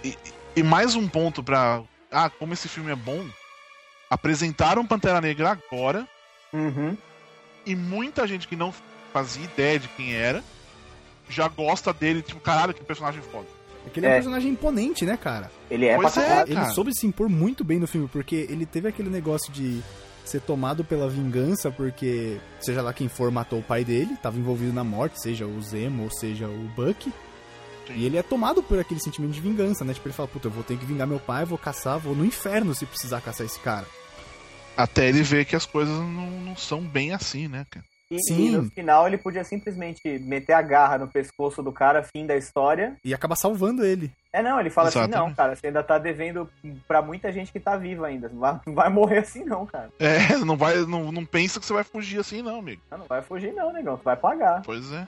E 0.56 0.64
mais 0.64 0.96
um 0.96 1.08
ponto 1.10 1.44
pra. 1.44 1.82
Ah, 2.12 2.30
como 2.30 2.54
esse 2.54 2.70
filme 2.70 2.92
é 2.92 2.96
bom. 2.96 3.26
Apresentaram 4.10 4.86
Pantera 4.86 5.20
Negra 5.20 5.52
agora. 5.52 6.08
Uhum. 6.54 6.96
E 7.66 7.76
muita 7.76 8.26
gente 8.28 8.48
que 8.48 8.56
não 8.56 8.74
fazia 9.12 9.44
ideia 9.44 9.80
de 9.80 9.88
quem 9.90 10.14
era 10.16 10.44
já 11.28 11.48
gosta 11.48 11.94
dele, 11.94 12.22
tipo, 12.24 12.40
caralho, 12.40 12.74
que 12.74 12.84
personagem 12.84 13.22
foda. 13.22 13.46
É 13.86 13.90
que 13.90 14.00
ele 14.00 14.06
é 14.08 14.10
um 14.10 14.12
É. 14.14 14.16
personagem 14.16 14.52
imponente, 14.52 15.06
né, 15.06 15.18
cara? 15.18 15.52
Ele 15.70 15.86
é 15.86 15.96
Pois 15.96 16.14
pra 16.14 16.24
é, 16.24 16.28
caralho. 16.28 16.50
Ele 16.52 16.60
cara. 16.60 16.74
soube 16.74 16.94
se 16.94 17.08
impor 17.08 17.30
muito 17.30 17.64
bem 17.64 17.80
no 17.80 17.88
filme, 17.88 18.08
porque 18.12 18.48
ele 18.50 18.66
teve 18.66 18.88
aquele 18.88 19.10
negócio 19.10 19.52
de 19.52 19.82
ser 20.26 20.42
tomado 20.42 20.84
pela 20.84 21.10
vingança, 21.10 21.72
porque 21.72 22.38
seja 22.60 22.82
lá 22.82 22.94
quem 22.94 23.08
for 23.08 23.32
matou 23.32 23.60
o 23.60 23.64
pai 23.64 23.84
dele, 23.84 24.16
tava 24.22 24.38
envolvido 24.38 24.72
na 24.74 24.84
morte, 24.84 25.20
seja 25.22 25.46
o 25.48 25.62
Zemo 25.62 26.04
ou 26.04 26.12
seja 26.12 26.48
o 26.48 26.70
Buck. 26.76 27.12
E 27.96 28.06
ele 28.06 28.18
é 28.18 28.22
tomado 28.22 28.62
por 28.62 28.78
aquele 28.78 29.00
sentimento 29.00 29.32
de 29.32 29.42
vingança, 29.42 29.84
né? 29.84 29.94
Tipo, 29.96 30.08
ele 30.08 30.14
fala, 30.14 30.28
puta, 30.30 30.48
eu 30.48 30.52
vou 30.52 30.64
ter 30.64 30.78
que 30.78 30.86
vingar 30.86 31.08
meu 31.08 31.20
pai, 31.20 31.44
vou 31.46 31.58
caçar, 31.58 31.98
vou 31.98 32.14
no 32.16 32.24
inferno 32.24 32.76
se 32.76 32.86
precisar 32.86 33.20
caçar 33.22 33.48
esse 33.48 33.60
cara. 33.60 33.88
Até 34.78 35.10
ele 35.10 35.24
ver 35.24 35.46
que 35.46 35.56
as 35.56 35.66
coisas 35.66 35.96
não, 35.98 36.30
não 36.42 36.56
são 36.56 36.82
bem 36.82 37.12
assim, 37.14 37.48
né, 37.48 37.66
cara? 37.70 37.84
E, 38.12 38.18
Sim. 38.24 38.48
e 38.48 38.50
no 38.52 38.64
final 38.72 39.06
ele 39.06 39.20
podia 39.20 39.44
simplesmente 39.44 40.18
meter 40.20 40.54
a 40.54 40.62
garra 40.64 40.98
no 40.98 41.08
pescoço 41.08 41.62
do 41.62 41.72
cara, 41.72 42.02
fim 42.04 42.26
da 42.26 42.36
história. 42.36 42.98
E 43.06 43.14
acaba 43.14 43.36
salvando 43.36 43.86
ele. 43.86 44.12
É, 44.34 44.42
não, 44.42 44.60
ele 44.60 44.72
fala 44.72 44.90
assim, 44.90 45.00
Exatamente. 45.00 45.30
não, 45.30 45.36
cara, 45.36 45.56
você 45.56 45.68
ainda 45.68 45.84
tá 45.84 46.00
devendo 46.00 46.50
pra 46.88 47.02
muita 47.04 47.32
gente 47.32 47.52
que 47.52 47.60
tá 47.60 47.78
viva 47.78 48.08
ainda. 48.08 48.28
Não 48.30 48.40
vai, 48.40 48.60
não 48.66 48.74
vai 48.74 48.90
morrer 48.90 49.20
assim 49.20 49.44
não, 49.46 49.66
cara. 49.66 49.90
É, 50.00 50.36
não 50.38 50.58
vai. 50.58 50.78
Não, 50.86 51.12
não 51.12 51.24
pensa 51.24 51.60
que 51.60 51.66
você 51.66 51.74
vai 51.74 51.84
fugir 51.84 52.20
assim, 52.20 52.42
não, 52.42 52.60
amigo. 52.60 52.82
Não, 52.90 53.00
não 53.00 53.06
vai 53.06 53.22
fugir 53.22 53.54
não, 53.54 53.72
negão, 53.72 53.98
tu 53.98 54.04
vai 54.04 54.16
pagar. 54.16 54.64
Pois 54.64 54.92
é. 54.92 55.08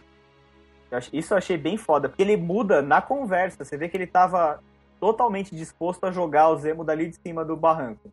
Eu 0.92 1.00
Isso 1.14 1.34
eu 1.34 1.38
achei 1.38 1.58
bem 1.58 1.78
foda, 1.78 2.08
porque 2.08 2.22
ele 2.22 2.38
muda 2.38 2.82
na 2.82 3.02
conversa. 3.02 3.64
Você 3.64 3.78
vê 3.78 3.90
que 3.90 3.98
ele 3.98 4.08
tava 4.08 4.62
totalmente 5.00 5.56
disposto 5.56 6.04
a 6.06 6.12
jogar 6.12 6.50
o 6.50 6.58
Zemo 6.58 6.84
dali 6.84 7.10
de 7.10 7.16
cima 7.16 7.44
do 7.44 7.58
barranco. 7.58 8.12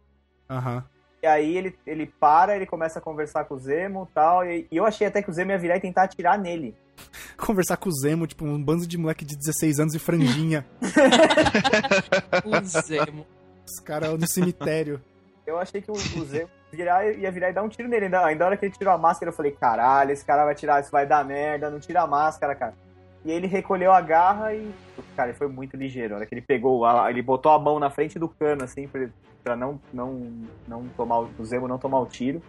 Aham. 0.48 0.82
E 1.22 1.26
aí 1.26 1.56
ele, 1.56 1.76
ele 1.86 2.06
para, 2.06 2.54
ele 2.54 2.66
começa 2.66 2.98
a 2.98 3.02
conversar 3.02 3.44
com 3.44 3.54
o 3.54 3.58
Zemo 3.58 4.08
e 4.10 4.14
tal. 4.14 4.44
E, 4.44 4.66
eu 4.70 4.84
achei 4.84 5.06
até 5.06 5.20
que 5.22 5.30
o 5.30 5.32
Zemo 5.32 5.50
ia 5.50 5.58
virar 5.58 5.76
e 5.76 5.80
tentar 5.80 6.04
atirar 6.04 6.38
nele. 6.38 6.76
Conversar 7.36 7.76
com 7.76 7.88
o 7.88 7.92
Zemo, 7.92 8.26
tipo, 8.26 8.44
um 8.44 8.62
bando 8.62 8.86
de 8.86 8.98
moleque 8.98 9.24
de 9.24 9.36
16 9.36 9.80
anos 9.80 9.94
e 9.94 9.98
franjinha. 9.98 10.64
O 12.44 12.64
Zemo. 12.64 13.26
Os 13.66 13.80
caras 13.80 14.18
no 14.18 14.26
cemitério. 14.26 15.00
Eu 15.46 15.58
achei 15.58 15.80
que 15.80 15.90
o, 15.90 15.94
o 15.94 16.24
Zemo 16.24 16.50
virar, 16.72 17.04
ia 17.10 17.30
virar 17.30 17.50
e 17.50 17.52
dar 17.52 17.62
um 17.62 17.68
tiro 17.68 17.88
nele. 17.88 18.06
Ainda, 18.06 18.24
ainda 18.24 18.44
a 18.44 18.46
hora 18.48 18.56
que 18.56 18.64
ele 18.66 18.74
tirou 18.74 18.92
a 18.92 18.98
máscara, 18.98 19.30
eu 19.30 19.36
falei, 19.36 19.52
caralho, 19.52 20.12
esse 20.12 20.24
cara 20.24 20.44
vai 20.44 20.54
tirar, 20.54 20.80
isso 20.80 20.90
vai 20.90 21.06
dar 21.06 21.24
merda, 21.24 21.70
não 21.70 21.80
tira 21.80 22.02
a 22.02 22.06
máscara, 22.06 22.54
cara. 22.54 22.74
E 23.24 23.30
ele 23.30 23.46
recolheu 23.46 23.92
a 23.92 24.00
garra 24.00 24.54
e. 24.54 24.70
Cara, 25.16 25.30
ele 25.30 25.38
foi 25.38 25.48
muito 25.48 25.76
ligeiro. 25.76 26.14
A 26.14 26.16
hora 26.18 26.26
que 26.26 26.34
ele 26.34 26.40
pegou, 26.42 26.84
a- 26.84 27.10
ele 27.10 27.20
botou 27.22 27.50
a 27.52 27.58
mão 27.58 27.78
na 27.78 27.90
frente 27.90 28.18
do 28.18 28.28
cano, 28.28 28.64
assim, 28.64 28.88
pra, 29.42 29.56
não, 29.56 29.80
não, 29.92 30.32
não 30.66 30.84
tomar 30.96 31.18
o, 31.20 31.44
Zemo 31.44 31.66
não 31.68 31.78
tomar 31.78 31.98
o 32.00 32.06
tiro. 32.06 32.40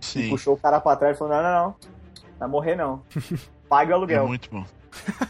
E 0.00 0.04
Sim. 0.04 0.28
puxou 0.30 0.54
o 0.54 0.58
cara 0.58 0.80
pra 0.80 0.96
trás 0.96 1.16
e 1.16 1.18
falou: 1.18 1.34
não, 1.34 1.42
não, 1.42 1.52
não. 1.52 1.64
Não 1.66 2.38
vai 2.38 2.48
morrer, 2.48 2.76
não. 2.76 3.02
Paga 3.68 3.90
o 3.90 3.92
É 3.92 3.94
aluguel. 3.94 4.28
muito 4.28 4.48
bom. 4.50 4.64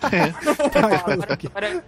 Agora, 0.74 1.38
agora 1.45 1.70
eu 1.72 1.82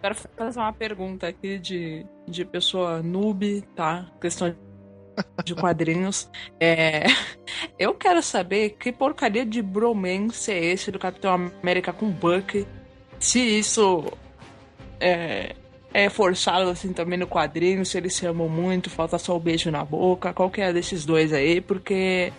quero 0.00 0.14
fazer 0.14 0.58
uma 0.60 0.72
pergunta 0.72 1.26
aqui 1.26 1.58
de, 1.58 2.06
de 2.28 2.44
pessoa 2.44 3.02
noob, 3.02 3.62
tá? 3.74 4.06
Questão 4.20 4.54
de 5.44 5.54
quadrinhos. 5.54 6.30
É, 6.60 7.04
eu 7.78 7.94
quero 7.94 8.22
saber 8.22 8.70
que 8.78 8.90
porcaria 8.90 9.44
de 9.44 9.60
bromance 9.60 10.50
é 10.50 10.64
esse 10.64 10.90
do 10.90 10.98
Capitão 10.98 11.32
América 11.32 11.92
com 11.92 12.10
Buck. 12.10 12.66
Se 13.18 13.38
isso 13.38 14.10
é, 14.98 15.54
é 15.92 16.08
forçado 16.08 16.70
assim 16.70 16.92
também 16.92 17.18
no 17.18 17.26
quadrinho, 17.26 17.84
se 17.84 17.98
eles 17.98 18.14
se 18.14 18.26
amam 18.26 18.48
muito, 18.48 18.88
falta 18.88 19.18
só 19.18 19.36
o 19.36 19.40
beijo 19.40 19.70
na 19.70 19.84
boca. 19.84 20.32
Qual 20.32 20.50
que 20.50 20.60
é 20.60 20.72
desses 20.72 21.04
dois 21.04 21.32
aí? 21.32 21.60
Porque 21.60 22.32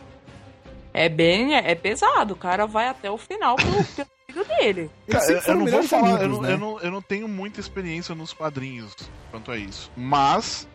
é 0.91 1.07
bem. 1.07 1.55
É 1.55 1.75
pesado. 1.75 2.33
O 2.33 2.37
cara 2.37 2.65
vai 2.65 2.87
até 2.87 3.11
o 3.11 3.17
final 3.17 3.55
pelo, 3.57 3.83
pelo 3.83 4.07
amigo 4.29 4.55
dele. 4.57 4.91
Cara, 5.07 5.31
eu, 5.31 5.39
eu 5.39 5.55
não 5.55 5.67
vou 5.67 5.83
falar, 5.83 6.09
eu, 6.09 6.15
amigos, 6.15 6.37
não, 6.37 6.41
né? 6.41 6.53
eu, 6.53 6.57
não, 6.57 6.79
eu 6.79 6.91
não 6.91 7.01
tenho 7.01 7.27
muita 7.27 7.59
experiência 7.59 8.15
nos 8.15 8.33
quadrinhos 8.33 8.95
quanto 9.29 9.51
a 9.51 9.57
isso. 9.57 9.91
Mas 9.95 10.67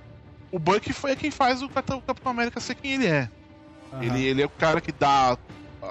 o 0.53 0.59
Buck 0.59 0.93
foi 0.93 1.17
quem 1.17 1.33
faz 1.33 1.63
o 1.63 1.69
Capitão 1.69 2.03
América 2.27 2.61
ser 2.61 2.77
quem 2.77 2.93
ele 2.93 3.07
é. 3.09 3.29
Aham. 3.93 4.03
Ele, 4.05 4.25
ele 4.25 4.43
é 4.43 4.47
o 4.47 4.51
cara 4.51 4.81
que 4.81 4.93
dá 4.93 5.37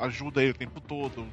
ajuda 0.02 0.42
ele 0.42 0.52
o 0.52 0.56
tempo 0.56 0.80
todo. 0.82 1.26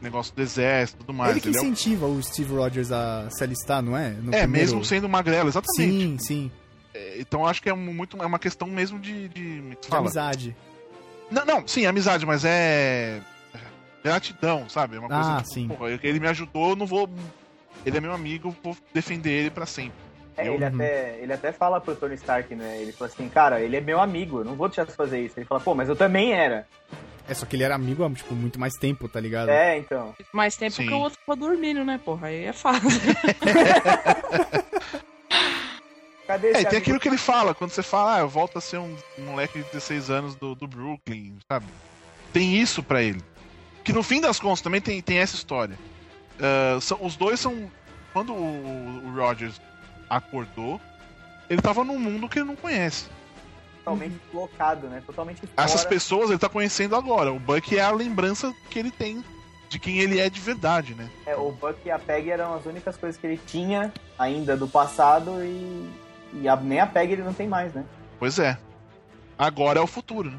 Negócio 0.00 0.34
do 0.34 0.42
exército 0.42 0.98
e 1.02 1.06
tudo 1.06 1.16
mais. 1.16 1.30
Ele 1.32 1.40
que 1.40 1.48
Ele 1.48 1.56
é, 1.56 1.60
o- 1.60 1.64
incentiva 1.64 2.06
o 2.06 2.22
Steve 2.22 2.52
Rogers 2.52 2.92
a 2.92 3.28
se 3.30 3.42
alistar, 3.42 3.80
não 3.80 3.96
é? 3.96 4.10
No 4.10 4.34
é, 4.34 4.40
primeiro- 4.42 4.50
mesmo 4.50 4.84
sendo 4.84 5.08
magrelo, 5.08 5.48
exatamente. 5.48 5.92
Sim, 5.92 6.18
sim. 6.18 6.50
É, 6.92 7.18
Então 7.20 7.46
acho 7.46 7.62
que 7.62 7.68
é 7.70 7.72
muito 7.72 8.20
é 8.22 8.26
uma 8.26 8.38
questão 8.38 8.68
mesmo 8.68 8.98
de, 8.98 9.28
de, 9.28 9.58
é 9.72 9.76
De 9.80 9.88
fala? 9.88 10.02
amizade. 10.02 10.54
Não, 11.30 11.44
não, 11.46 11.66
sim, 11.66 11.86
amizade, 11.86 12.26
mas 12.26 12.44
é 12.44 13.22
gratidão, 14.02 14.68
sabe? 14.68 14.96
É 14.96 14.98
uma 14.98 15.08
coisa 15.08 15.32
Ah, 15.32 15.36
tipo, 15.38 15.48
sim. 15.54 15.68
porra, 15.68 15.90
ele 16.02 16.20
me 16.20 16.28
ajudou, 16.28 16.70
eu 16.70 16.76
não 16.76 16.86
vou 16.86 17.08
ele 17.86 17.96
é 17.96 18.00
meu 18.00 18.12
amigo, 18.12 18.48
eu 18.48 18.56
vou 18.62 18.76
defender 18.92 19.30
ele 19.30 19.50
pra 19.50 19.64
sempre. 19.66 19.96
É, 20.36 20.48
ele, 20.48 20.64
até, 20.64 21.18
ele 21.20 21.32
até 21.32 21.52
fala 21.52 21.80
pro 21.80 21.94
Tony 21.94 22.14
Stark, 22.14 22.54
né? 22.54 22.78
Ele 22.80 22.92
fala 22.92 23.10
assim, 23.10 23.28
cara, 23.28 23.60
ele 23.60 23.76
é 23.76 23.80
meu 23.80 24.00
amigo, 24.00 24.40
eu 24.40 24.44
não 24.44 24.54
vou 24.54 24.68
deixar 24.68 24.84
você 24.84 24.92
fazer 24.92 25.20
isso. 25.20 25.38
Ele 25.38 25.46
fala, 25.46 25.60
pô, 25.60 25.74
mas 25.74 25.88
eu 25.88 25.94
também 25.96 26.32
era. 26.32 26.66
É 27.26 27.32
só 27.34 27.46
que 27.46 27.56
ele 27.56 27.62
era 27.62 27.74
amigo 27.74 28.04
há, 28.04 28.10
tipo, 28.10 28.34
muito 28.34 28.60
mais 28.60 28.74
tempo, 28.74 29.08
tá 29.08 29.18
ligado? 29.18 29.48
É, 29.48 29.78
então. 29.78 30.14
Mais 30.32 30.56
tempo 30.56 30.72
Sim. 30.72 30.86
que 30.86 30.92
o 30.92 30.98
outro 30.98 31.18
ficou 31.18 31.36
dormindo, 31.36 31.84
né, 31.84 31.98
porra? 32.04 32.26
Aí 32.26 32.44
é 32.44 32.52
fácil. 32.52 32.88
Cadê 36.26 36.48
É, 36.48 36.50
esse 36.52 36.62
e 36.62 36.66
tem 36.66 36.78
aquilo 36.78 36.98
que 36.98 37.08
ele 37.08 37.18
fala, 37.18 37.54
quando 37.54 37.70
você 37.70 37.82
fala, 37.82 38.16
ah, 38.16 38.20
eu 38.20 38.28
volto 38.28 38.58
a 38.58 38.60
ser 38.60 38.78
um, 38.78 38.96
um 39.18 39.24
moleque 39.24 39.58
de 39.58 39.64
16 39.66 40.10
anos 40.10 40.34
do, 40.34 40.54
do 40.54 40.66
Brooklyn, 40.66 41.36
sabe? 41.50 41.66
Tem 42.32 42.56
isso 42.56 42.82
pra 42.82 43.02
ele. 43.02 43.22
Que 43.82 43.92
no 43.92 44.02
fim 44.02 44.20
das 44.20 44.40
contas 44.40 44.60
também 44.62 44.80
tem, 44.80 45.00
tem 45.00 45.18
essa 45.18 45.36
história. 45.36 45.78
Ah, 46.40 46.78
são, 46.80 46.98
os 47.00 47.16
dois 47.16 47.40
são. 47.40 47.70
Quando 48.12 48.32
o, 48.32 49.02
o 49.06 49.14
Rogers 49.14 49.60
acordou, 50.16 50.80
ele 51.48 51.60
tava 51.62 51.84
num 51.84 51.98
mundo 51.98 52.28
que 52.28 52.38
ele 52.38 52.46
não 52.46 52.56
conhece. 52.56 53.06
Totalmente 53.78 54.18
deslocado, 54.26 54.86
né? 54.88 55.02
Totalmente 55.06 55.40
fora. 55.40 55.52
Essas 55.56 55.84
pessoas 55.84 56.30
ele 56.30 56.38
tá 56.38 56.48
conhecendo 56.48 56.96
agora. 56.96 57.32
O 57.32 57.38
Buck 57.38 57.76
é 57.76 57.82
a 57.82 57.90
lembrança 57.90 58.54
que 58.70 58.78
ele 58.78 58.90
tem 58.90 59.22
de 59.68 59.78
quem 59.78 59.98
ele 59.98 60.18
é 60.20 60.30
de 60.30 60.40
verdade, 60.40 60.94
né? 60.94 61.10
É, 61.26 61.34
o 61.36 61.52
Buck 61.52 61.76
e 61.84 61.90
a 61.90 61.98
Peg 61.98 62.30
eram 62.30 62.54
as 62.54 62.64
únicas 62.64 62.96
coisas 62.96 63.20
que 63.20 63.26
ele 63.26 63.40
tinha 63.46 63.92
ainda 64.18 64.56
do 64.56 64.66
passado 64.68 65.42
e, 65.44 65.90
e 66.34 66.48
a- 66.48 66.56
nem 66.56 66.80
a 66.80 66.86
Peg 66.86 67.12
ele 67.12 67.22
não 67.22 67.34
tem 67.34 67.46
mais, 67.48 67.74
né? 67.74 67.84
Pois 68.18 68.38
é. 68.38 68.56
Agora 69.38 69.80
é 69.80 69.82
o 69.82 69.86
futuro, 69.86 70.30
né? 70.30 70.38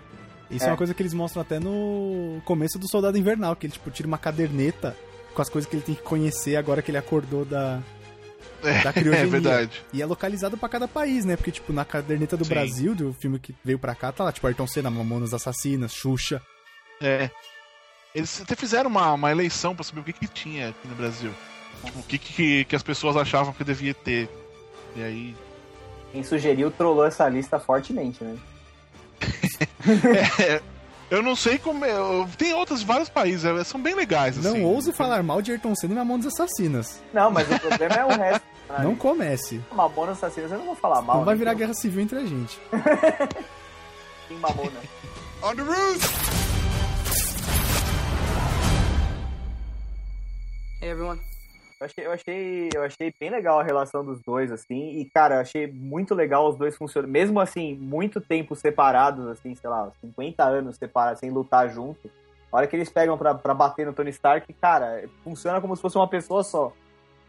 Isso 0.49 0.63
é. 0.65 0.67
É. 0.67 0.71
uma 0.71 0.78
coisa 0.78 0.93
que 0.93 1.01
eles 1.01 1.13
mostram 1.13 1.41
até 1.41 1.59
no 1.59 2.41
começo 2.45 2.80
do 2.80 2.88
Soldado 2.88 3.17
Invernal, 3.17 3.55
que 3.55 3.65
ele, 3.67 3.73
tipo, 3.73 3.91
tira 3.91 4.07
uma 4.07 4.17
caderneta 4.17 4.95
com 5.36 5.41
as 5.41 5.49
coisas 5.49 5.69
que 5.69 5.76
ele 5.76 5.84
tem 5.84 5.95
que 5.95 6.01
conhecer 6.03 6.55
agora 6.55 6.82
que 6.82 6.89
ele 6.91 6.97
acordou 6.97 7.43
da, 7.43 7.80
da 8.84 8.93
criogenia. 8.93 9.26
É 9.26 9.30
verdade. 9.30 9.84
E 9.93 10.01
é 10.01 10.05
localizado 10.05 10.57
pra 10.57 10.70
cada 10.70 10.88
país, 10.88 11.26
né? 11.26 11.36
Porque, 11.36 11.51
tipo, 11.51 11.72
na 11.72 11.86
caderneta 11.86 12.36
do 12.36 12.45
Sim. 12.45 12.49
Brasil, 12.49 12.95
do 12.95 13.13
filme 13.13 13.39
que 13.39 13.55
veio 13.63 13.80
pra 13.80 13.95
cá, 13.95 14.11
tá 14.11 14.24
lá, 14.24 14.32
tipo, 14.32 14.45
Ayrton 14.47 14.68
Senna, 14.68 14.89
Mamonas 14.89 15.34
Assassinas, 15.34 15.93
Xuxa. 15.93 16.41
É. 17.01 17.30
Eles 18.13 18.41
até 18.41 18.55
fizeram 18.55 18.89
uma, 18.89 19.13
uma 19.13 19.32
eleição 19.32 19.76
pra 19.76 19.84
saber 19.84 20.01
o 20.01 20.03
que, 20.03 20.13
que 20.13 20.28
tinha 20.28 20.70
aqui 20.70 20.88
no 20.88 20.95
Brasil. 20.95 21.32
Tipo, 21.84 21.99
o 21.99 22.03
que, 22.03 22.18
que, 22.18 22.66
que 22.66 22.76
as 22.76 22.84
pessoas 22.84 23.18
achavam 23.18 23.53
que 23.53 23.63
devia 23.63 23.93
ter. 23.93 24.30
E 24.95 25.03
aí. 25.03 25.36
Quem 26.11 26.24
sugeriu 26.24 26.72
trollou 26.72 27.05
essa 27.05 27.28
lista 27.28 27.59
fortemente, 27.59 28.24
né? 28.24 28.38
É, 30.39 30.61
eu 31.10 31.22
não 31.22 31.36
sei 31.36 31.58
como. 31.58 31.86
é- 31.86 31.91
eu- 31.91 32.28
Tem 32.38 32.53
outros, 32.53 32.82
vários 32.84 33.10
países, 33.10 33.45
é, 33.45 33.64
são 33.64 33.82
bem 33.82 33.93
legais. 33.95 34.38
Não 34.38 34.51
assim. 34.51 34.64
ouse 34.64 34.91
falar 34.93 35.22
mal 35.24 35.41
de 35.41 35.51
Ayrton 35.51 35.76
Senna 35.76 35.93
e 35.93 35.97
Mamonas 35.97 36.26
Assassinas. 36.28 37.01
Não, 37.14 37.30
mas 37.32 37.49
o 37.51 37.60
problema 37.60 37.95
é 37.95 38.06
o 38.06 38.10
resto. 38.10 38.45
né? 38.70 38.80
Não 38.80 38.95
comece. 38.95 39.62
Mamonas 39.72 40.18
assassinas 40.18 40.51
eu 40.51 40.58
não 40.60 40.66
vou 40.66 40.76
falar 40.76 41.01
mal. 41.01 41.18
Não 41.18 41.26
vai 41.26 41.36
né? 41.36 41.39
virar 41.39 41.53
guerra 41.53 41.74
civil 41.74 42.01
entre 42.01 42.18
a 42.20 42.26
gente. 42.26 42.60
Em 44.30 44.36
Mamona. 44.39 44.80
On 45.43 45.56
the 45.56 45.62
roof! 45.62 46.36
Hey, 50.82 50.89
everyone. 50.89 51.20
Eu 51.86 51.88
achei, 51.88 52.05
eu, 52.05 52.11
achei, 52.11 52.69
eu 52.73 52.83
achei 52.83 53.13
bem 53.19 53.29
legal 53.29 53.59
a 53.59 53.63
relação 53.63 54.03
dos 54.03 54.19
dois, 54.21 54.51
assim, 54.51 54.99
e, 54.99 55.05
cara, 55.05 55.36
eu 55.36 55.41
achei 55.41 55.67
muito 55.67 56.15
legal 56.15 56.49
os 56.49 56.57
dois 56.57 56.75
funcionando, 56.75 57.11
mesmo 57.11 57.39
assim, 57.39 57.75
muito 57.75 58.19
tempo 58.19 58.55
separados, 58.55 59.27
assim, 59.27 59.53
sei 59.53 59.69
lá, 59.69 59.91
50 60.01 60.43
anos 60.43 60.77
separados, 60.77 61.19
sem 61.19 61.29
lutar 61.29 61.69
junto, 61.69 62.09
a 62.51 62.57
hora 62.57 62.67
que 62.67 62.75
eles 62.75 62.89
pegam 62.89 63.17
pra, 63.17 63.36
pra 63.36 63.53
bater 63.53 63.86
no 63.86 63.93
Tony 63.93 64.09
Stark, 64.09 64.51
cara, 64.53 65.07
funciona 65.23 65.61
como 65.61 65.75
se 65.75 65.81
fosse 65.81 65.97
uma 65.97 66.07
pessoa 66.07 66.43
só. 66.43 66.71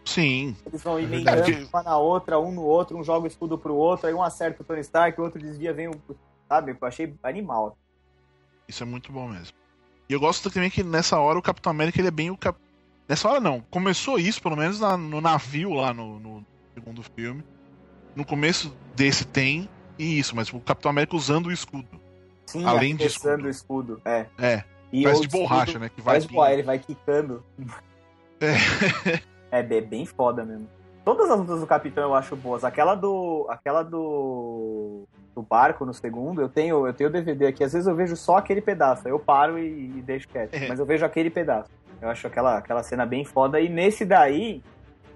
Sim. 0.04 0.56
Eles 0.64 0.82
vão 0.82 0.98
É 0.98 1.02
emendando 1.02 1.42
verdade. 1.42 1.68
uma 1.70 1.82
na 1.82 1.98
outra, 1.98 2.38
um 2.38 2.52
no 2.52 2.62
outro, 2.62 2.96
um 2.96 3.04
joga 3.04 3.24
o 3.24 3.26
escudo 3.26 3.58
pro 3.58 3.74
outro, 3.74 4.06
aí 4.06 4.14
um 4.14 4.22
acerta 4.22 4.62
o 4.62 4.64
Tony 4.64 4.80
Stark, 4.80 5.20
o 5.20 5.24
outro 5.24 5.40
desvia, 5.40 5.74
vem 5.74 5.88
um. 5.88 6.14
Sabe? 6.48 6.76
Eu 6.80 6.88
achei 6.88 7.12
animal. 7.24 7.76
Isso 8.68 8.84
é 8.84 8.86
muito 8.86 9.10
bom 9.12 9.28
mesmo. 9.28 9.52
E 10.08 10.12
eu 10.12 10.20
gosto 10.20 10.48
também 10.48 10.70
que 10.70 10.84
nessa 10.84 11.18
hora 11.18 11.38
o 11.38 11.42
Capitão 11.42 11.70
América 11.70 12.00
ele 12.00 12.08
é 12.08 12.12
bem 12.12 12.30
o 12.30 12.36
cap... 12.36 12.56
Nessa 13.08 13.28
hora 13.28 13.40
não. 13.40 13.60
Começou 13.70 14.18
isso, 14.18 14.42
pelo 14.42 14.56
menos 14.56 14.80
na- 14.80 14.96
no 14.96 15.20
navio 15.20 15.72
lá 15.74 15.92
no, 15.94 16.18
no 16.18 16.46
segundo 16.74 17.02
filme. 17.02 17.42
No 18.14 18.24
começo 18.24 18.74
desse 18.94 19.24
tem 19.26 19.68
e 19.98 20.18
isso, 20.18 20.34
mas 20.34 20.52
o 20.52 20.58
Capitão 20.60 20.90
América 20.90 21.16
usando 21.16 21.46
o 21.46 21.52
escudo. 21.52 21.86
Sim, 22.46 22.64
Além 22.64 22.94
de 22.96 23.04
arremessando 23.04 23.46
o 23.46 23.50
escudo. 23.50 24.00
É. 24.04 24.26
É. 24.38 24.64
E 24.92 25.02
Parece 25.02 25.20
o 25.20 25.26
de 25.26 25.28
borracha, 25.28 25.64
escudo 25.72 25.80
né? 25.80 25.90
Que 25.94 26.00
vai 26.00 26.14
Faz 26.20 26.26
voar, 26.26 26.52
ele 26.52 26.62
vai 26.62 26.78
quicando. 26.78 27.42
É. 28.40 28.54
É 29.48 29.62
bem, 29.62 29.80
bem 29.80 30.04
foda 30.04 30.44
mesmo. 30.44 30.68
Todas 31.04 31.30
as 31.30 31.38
lutas 31.38 31.60
do 31.60 31.66
Capitão 31.68 32.02
eu 32.02 32.14
acho 32.16 32.34
boas. 32.34 32.64
Aquela 32.64 32.96
do. 32.96 33.46
Aquela 33.48 33.82
do. 33.84 35.04
Do 35.36 35.42
barco 35.42 35.84
no 35.86 35.94
segundo, 35.94 36.40
eu 36.40 36.48
tenho 36.48 36.84
eu 36.86 36.92
tenho 36.92 37.08
DVD 37.10 37.46
aqui. 37.46 37.62
Às 37.62 37.72
vezes 37.74 37.86
eu 37.86 37.94
vejo 37.94 38.16
só 38.16 38.38
aquele 38.38 38.60
pedaço. 38.60 39.06
aí 39.06 39.12
Eu 39.12 39.18
paro 39.20 39.56
e, 39.58 39.98
e 39.98 40.02
deixo 40.02 40.26
quieto. 40.28 40.52
É. 40.54 40.66
Mas 40.66 40.80
eu 40.80 40.84
vejo 40.86 41.04
aquele 41.04 41.30
pedaço. 41.30 41.70
Eu 42.00 42.08
acho 42.08 42.26
aquela, 42.26 42.58
aquela 42.58 42.82
cena 42.82 43.04
bem 43.06 43.24
foda. 43.24 43.60
E 43.60 43.68
nesse 43.68 44.04
daí, 44.04 44.62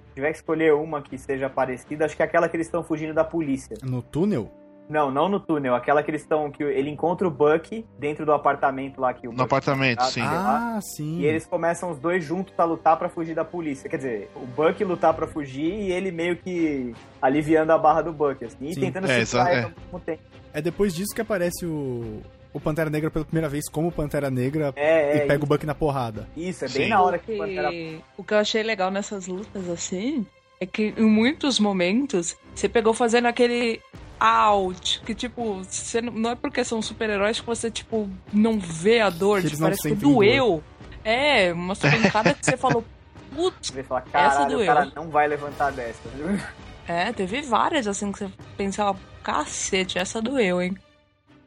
se 0.08 0.14
tiver 0.14 0.30
que 0.32 0.36
escolher 0.38 0.74
uma 0.74 1.02
que 1.02 1.16
seja 1.18 1.48
parecida, 1.50 2.04
acho 2.06 2.16
que 2.16 2.22
é 2.22 2.24
aquela 2.24 2.48
que 2.48 2.56
eles 2.56 2.66
estão 2.66 2.82
fugindo 2.82 3.12
da 3.14 3.24
polícia. 3.24 3.76
No 3.82 4.02
túnel? 4.02 4.50
Não, 4.88 5.08
não 5.08 5.28
no 5.28 5.38
túnel. 5.38 5.76
Aquela 5.76 6.02
que 6.02 6.10
eles 6.10 6.22
estão. 6.22 6.50
que 6.50 6.64
ele 6.64 6.90
encontra 6.90 7.24
o 7.28 7.30
Buck 7.30 7.86
dentro 7.96 8.26
do 8.26 8.32
apartamento 8.32 9.00
lá 9.00 9.14
que 9.14 9.28
o 9.28 9.30
No 9.30 9.36
Buck- 9.36 9.44
apartamento, 9.46 10.00
Ah, 10.00 10.04
sim. 10.06 10.20
tá. 10.20 10.74
Ah, 10.76 10.80
sim. 10.80 11.18
E 11.20 11.26
eles 11.26 11.46
começam 11.46 11.92
os 11.92 11.98
dois 12.00 12.24
juntos 12.24 12.52
a 12.58 12.64
lutar 12.64 12.96
pra 12.98 13.08
fugir 13.08 13.32
da 13.36 13.44
polícia. 13.44 13.88
Quer 13.88 13.98
dizer, 13.98 14.30
o 14.34 14.44
Buck 14.46 14.82
lutar 14.82 15.14
pra 15.14 15.28
fugir 15.28 15.72
e 15.72 15.92
ele 15.92 16.10
meio 16.10 16.36
que 16.38 16.92
aliviando 17.22 17.70
a 17.72 17.78
barra 17.78 18.02
do 18.02 18.12
Buck, 18.12 18.44
assim, 18.44 18.66
e 18.66 18.74
Sim. 18.74 18.80
tentando 18.80 19.06
É, 19.08 19.20
ele 19.20 19.28
é. 19.32 19.62
ao 19.62 19.70
mesmo 19.70 20.00
tempo. 20.04 20.22
É 20.52 20.60
depois 20.60 20.92
disso 20.92 21.14
que 21.14 21.20
aparece 21.20 21.64
o, 21.64 22.20
o 22.52 22.60
Pantera 22.60 22.90
Negra 22.90 23.10
pela 23.10 23.24
primeira 23.24 23.48
vez 23.48 23.68
como 23.68 23.92
Pantera 23.92 24.30
Negra 24.30 24.72
É, 24.76 25.16
e 25.16 25.20
é, 25.20 25.26
pega 25.26 25.44
o 25.44 25.46
Buck 25.46 25.64
na 25.64 25.74
porrada. 25.74 26.28
isso, 26.36 26.64
é 26.64 26.68
bem 26.68 26.84
Sim. 26.84 26.88
na 26.88 27.02
hora 27.02 27.18
que 27.18 27.32
o 27.32 27.38
Pantera... 27.38 27.70
O 28.16 28.24
que 28.24 28.34
eu 28.34 28.38
achei 28.38 28.62
legal 28.62 28.90
nessas 28.90 29.26
lutas 29.26 29.68
assim 29.68 30.26
é 30.60 30.66
que 30.66 30.94
em 30.96 31.04
muitos 31.04 31.58
momentos 31.58 32.36
você 32.54 32.68
pegou 32.68 32.92
fazendo 32.92 33.26
aquele 33.26 33.80
out, 34.18 35.00
que 35.06 35.14
tipo, 35.14 35.62
você 35.64 36.02
não, 36.02 36.12
não 36.12 36.30
é 36.30 36.34
porque 36.34 36.62
são 36.62 36.82
super-heróis 36.82 37.40
que 37.40 37.46
você 37.46 37.70
tipo 37.70 38.08
não 38.32 38.58
vê 38.58 39.00
a 39.00 39.08
dor, 39.08 39.42
tipo, 39.42 39.58
parece 39.58 39.88
que 39.88 39.94
doeu. 39.94 40.62
É, 41.02 41.50
uma 41.54 41.74
pancada 41.74 42.34
que 42.34 42.44
você 42.44 42.56
falou, 42.58 42.84
putz, 43.34 43.70
fala, 43.88 44.00
Essa 44.00 44.10
caralho, 44.12 44.44
o 44.46 44.48
doeu. 44.50 44.66
cara 44.66 44.92
não 44.94 45.08
vai 45.08 45.26
levantar 45.26 45.72
dessa. 45.72 46.06
viu?" 46.14 46.38
é, 46.86 47.10
teve 47.12 47.40
várias 47.40 47.86
assim 47.86 48.12
que 48.12 48.18
você 48.18 48.30
pensava, 48.58 48.98
cacete, 49.22 49.98
essa 49.98 50.20
doeu, 50.20 50.60
hein? 50.60 50.76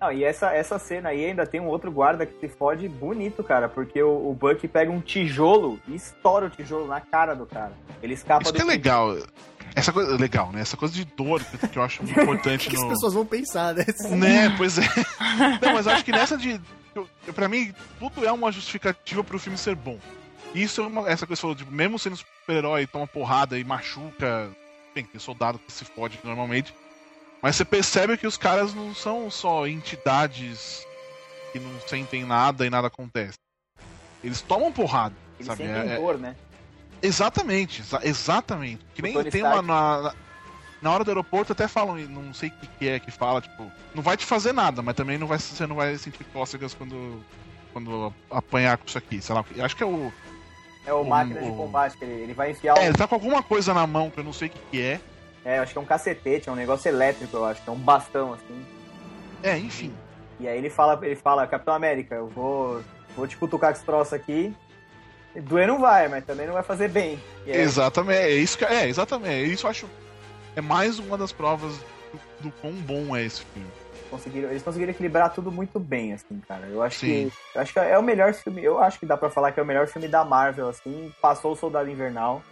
Não, 0.04 0.12
e 0.12 0.24
essa, 0.24 0.52
essa 0.54 0.78
cena 0.78 1.10
aí 1.10 1.26
ainda 1.26 1.46
tem 1.46 1.62
um 1.62 1.68
outro 1.68 1.90
guarda 1.92 2.26
que 2.26 2.38
se 2.40 2.50
fode 2.50 2.90
bonito, 2.90 3.42
cara, 3.44 3.70
porque 3.70 4.04
o, 4.04 4.30
o 4.32 4.34
Buck 4.34 4.68
pega 4.68 4.92
um 4.92 5.00
tijolo 5.00 5.80
e 5.88 5.96
estoura 5.96 6.48
o 6.48 6.50
tijolo 6.50 6.88
na 6.88 7.00
cara 7.00 7.34
do 7.34 7.46
cara. 7.46 7.72
Ele 8.02 8.14
escapa 8.14 8.44
Isso 8.44 8.52
do 8.52 8.56
que 8.58 8.62
é 8.62 8.66
legal. 8.66 9.16
Essa 9.76 9.94
coisa 9.94 10.16
legal, 10.18 10.52
né? 10.52 10.60
Essa 10.62 10.76
coisa 10.76 10.94
de 10.94 11.06
dor 11.06 11.42
que, 11.44 11.68
que 11.70 11.78
eu 11.80 11.84
acho 11.84 12.04
importante 12.06 12.68
O 12.68 12.70
que 12.70 12.76
as 12.76 12.82
no. 12.84 12.90
pessoas 12.90 13.14
vão 13.14 13.26
pensar, 13.26 13.74
né? 13.74 13.86
Né, 14.12 14.54
pois 14.58 14.78
é. 14.78 14.82
Não, 15.62 15.74
mas 15.74 15.86
eu 15.88 15.94
acho 15.94 16.04
que 16.04 16.12
nessa 16.12 16.38
de. 16.38 16.60
eu- 16.94 17.08
eu- 17.26 17.34
Pra 17.34 17.48
mim, 17.48 17.74
tudo 17.98 18.26
é 18.26 18.32
uma 18.32 18.52
justificativa 18.52 19.24
pro 19.24 19.40
filme 19.40 19.58
ser 19.58 19.76
bom. 19.76 19.98
Isso 20.54 20.82
é 20.82 20.86
uma, 20.86 21.10
essa 21.10 21.26
coisa 21.26 21.28
que 21.28 21.36
você 21.38 21.42
falou, 21.42 21.56
tipo, 21.56 21.72
mesmo 21.72 21.98
sendo 21.98 22.18
super-herói, 22.18 22.86
toma 22.86 23.08
porrada 23.08 23.58
e 23.58 23.64
machuca. 23.64 24.50
Tem, 24.94 25.04
tem 25.06 25.20
soldado 25.20 25.58
que 25.58 25.72
se 25.72 25.86
fode 25.86 26.20
normalmente. 26.24 26.72
Mas 27.44 27.58
você 27.58 27.66
percebe 27.66 28.16
que 28.18 28.26
os 28.26 28.38
caras 28.38 28.74
não 28.74 28.96
são 28.96 29.30
só 29.30 29.68
entidades 29.68 30.88
que 31.52 31.60
não 31.60 31.78
sentem 31.82 32.24
nada 32.24 32.66
e 32.66 32.70
nada 32.70 32.88
acontece. 32.88 33.34
Eles 34.24 34.42
tomam 34.42 34.72
porrada. 34.72 35.14
Eles 35.36 35.48
sabe? 35.48 35.64
sentem 35.66 35.92
É- 35.92 35.96
é- 35.96 35.98
dor, 35.98 36.18
né? 36.18 36.38
Exatamente, 37.02 37.82
exa- 37.82 38.00
exatamente. 38.02 38.86
Que 38.96 39.02
O 39.02 39.04
nem 39.04 39.14
Tony 39.14 39.30
tem 39.30 39.42
Stark. 39.42 39.60
uma. 39.60 40.02
Na, 40.02 40.14
na- 40.82 40.92
hora 40.92 41.04
do 41.04 41.12
aeroporto 41.12 41.52
até 41.52 41.68
falam, 41.68 41.98
não 41.98 42.34
sei 42.34 42.48
o 42.48 42.52
que, 42.54 42.68
que 42.80 42.88
é 42.88 42.98
que 42.98 43.12
fala, 43.12 43.42
tipo, 43.42 43.70
não 43.94 44.02
vai 44.02 44.16
te 44.16 44.26
fazer 44.26 44.54
nada, 44.54 44.82
mas 44.82 44.96
também 44.96 45.18
não 45.18 45.28
vai, 45.28 45.38
você 45.38 45.68
não 45.68 45.76
vai 45.76 45.98
sentir 45.98 46.24
cócegas 46.32 46.74
quando, 46.74 47.22
quando 47.74 48.14
apanhar 48.32 48.78
com 48.78 48.88
isso 48.88 48.98
aqui, 48.98 49.22
sei 49.22 49.36
lá. 49.36 49.44
Acho 49.62 49.76
que 49.76 49.84
é 49.84 49.86
o. 49.86 50.14
É 50.86 50.94
o 50.94 51.02
o- 51.02 51.06
máquina 51.06 51.42
de 51.42 51.50
combate, 51.52 51.98
que 51.98 52.06
ele, 52.06 52.22
ele 52.24 52.34
vai 52.34 52.52
enfiar 52.52 52.78
É, 52.78 52.82
um... 52.82 52.84
ele 52.86 52.94
tá 52.98 53.06
com 53.06 53.16
alguma 53.16 53.44
coisa 53.44 53.74
na 53.74 53.86
mão 53.86 54.10
que 54.10 54.18
eu 54.22 54.24
não 54.24 54.32
sei 54.34 54.48
o 54.48 54.52
que, 54.52 54.60
que 54.72 54.82
é. 54.82 55.02
É, 55.46 55.60
acho 55.60 55.74
que 55.74 55.78
é 55.78 55.82
um 55.82 55.86
cacetete, 55.86 56.50
é 56.50 56.52
um 56.52 56.56
negócio 56.56 56.88
elétrico, 56.88 57.36
eu 57.36 57.46
acho, 57.46 57.62
que 57.62 57.70
é 57.70 57.74
um 57.74 57.78
bastão, 57.78 58.34
assim. 58.34 58.66
É, 59.42 59.58
enfim. 59.58 59.94
E 60.40 60.48
aí 60.48 60.58
ele 60.58 60.70
fala, 60.70 61.00
ele 61.04 61.16
fala, 61.16 61.46
Capitão 61.46 61.74
América, 61.74 62.16
eu 62.16 62.28
vou, 62.28 62.82
vou 63.16 63.28
te 63.28 63.36
cutucar 63.38 63.72
com 63.72 63.78
esse 63.78 63.86
troço 63.86 64.16
aqui. 64.16 64.54
Doer 65.36 65.68
não 65.68 65.80
vai, 65.80 66.08
mas 66.08 66.26
também 66.26 66.46
não 66.46 66.54
vai 66.54 66.64
fazer 66.64 66.88
bem. 66.88 67.20
Aí, 67.46 67.54
Exatamente, 67.54 68.20
é 68.20 68.32
isso 68.32 68.58
que. 68.58 68.66
É, 68.66 68.88
exatamente. 68.88 69.34
é 69.34 69.42
Isso 69.42 69.66
eu 69.66 69.70
acho. 69.70 69.90
É 70.56 70.62
mais 70.62 71.00
uma 71.00 71.18
das 71.18 71.32
provas 71.32 71.76
do, 72.12 72.50
do 72.50 72.52
quão 72.62 72.72
bom 72.74 73.16
é 73.16 73.26
esse 73.26 73.42
filme. 73.46 73.68
conseguiram, 74.12 74.50
eles 74.50 74.62
conseguiram 74.62 74.92
equilibrar 74.92 75.34
tudo 75.34 75.52
muito 75.52 75.80
bem, 75.80 76.14
assim, 76.14 76.40
cara. 76.48 76.68
Eu 76.68 76.84
acho 76.84 77.00
Sim. 77.00 77.32
que. 77.32 77.58
Eu 77.58 77.62
acho 77.62 77.74
que 77.74 77.80
é 77.80 77.98
o 77.98 78.04
melhor 78.04 78.34
filme. 78.34 78.64
Eu 78.64 78.80
acho 78.80 79.00
que 79.00 79.06
dá 79.08 79.18
pra 79.18 79.30
falar 79.30 79.52
que 79.52 79.60
é 79.60 79.64
o 79.64 79.66
melhor 79.66 79.88
filme 79.88 80.08
da 80.08 80.24
Marvel, 80.24 80.70
assim. 80.70 81.12
Passou 81.20 81.54
o 81.54 81.56
Soldado 81.56 81.90
Invernal, 81.90 82.44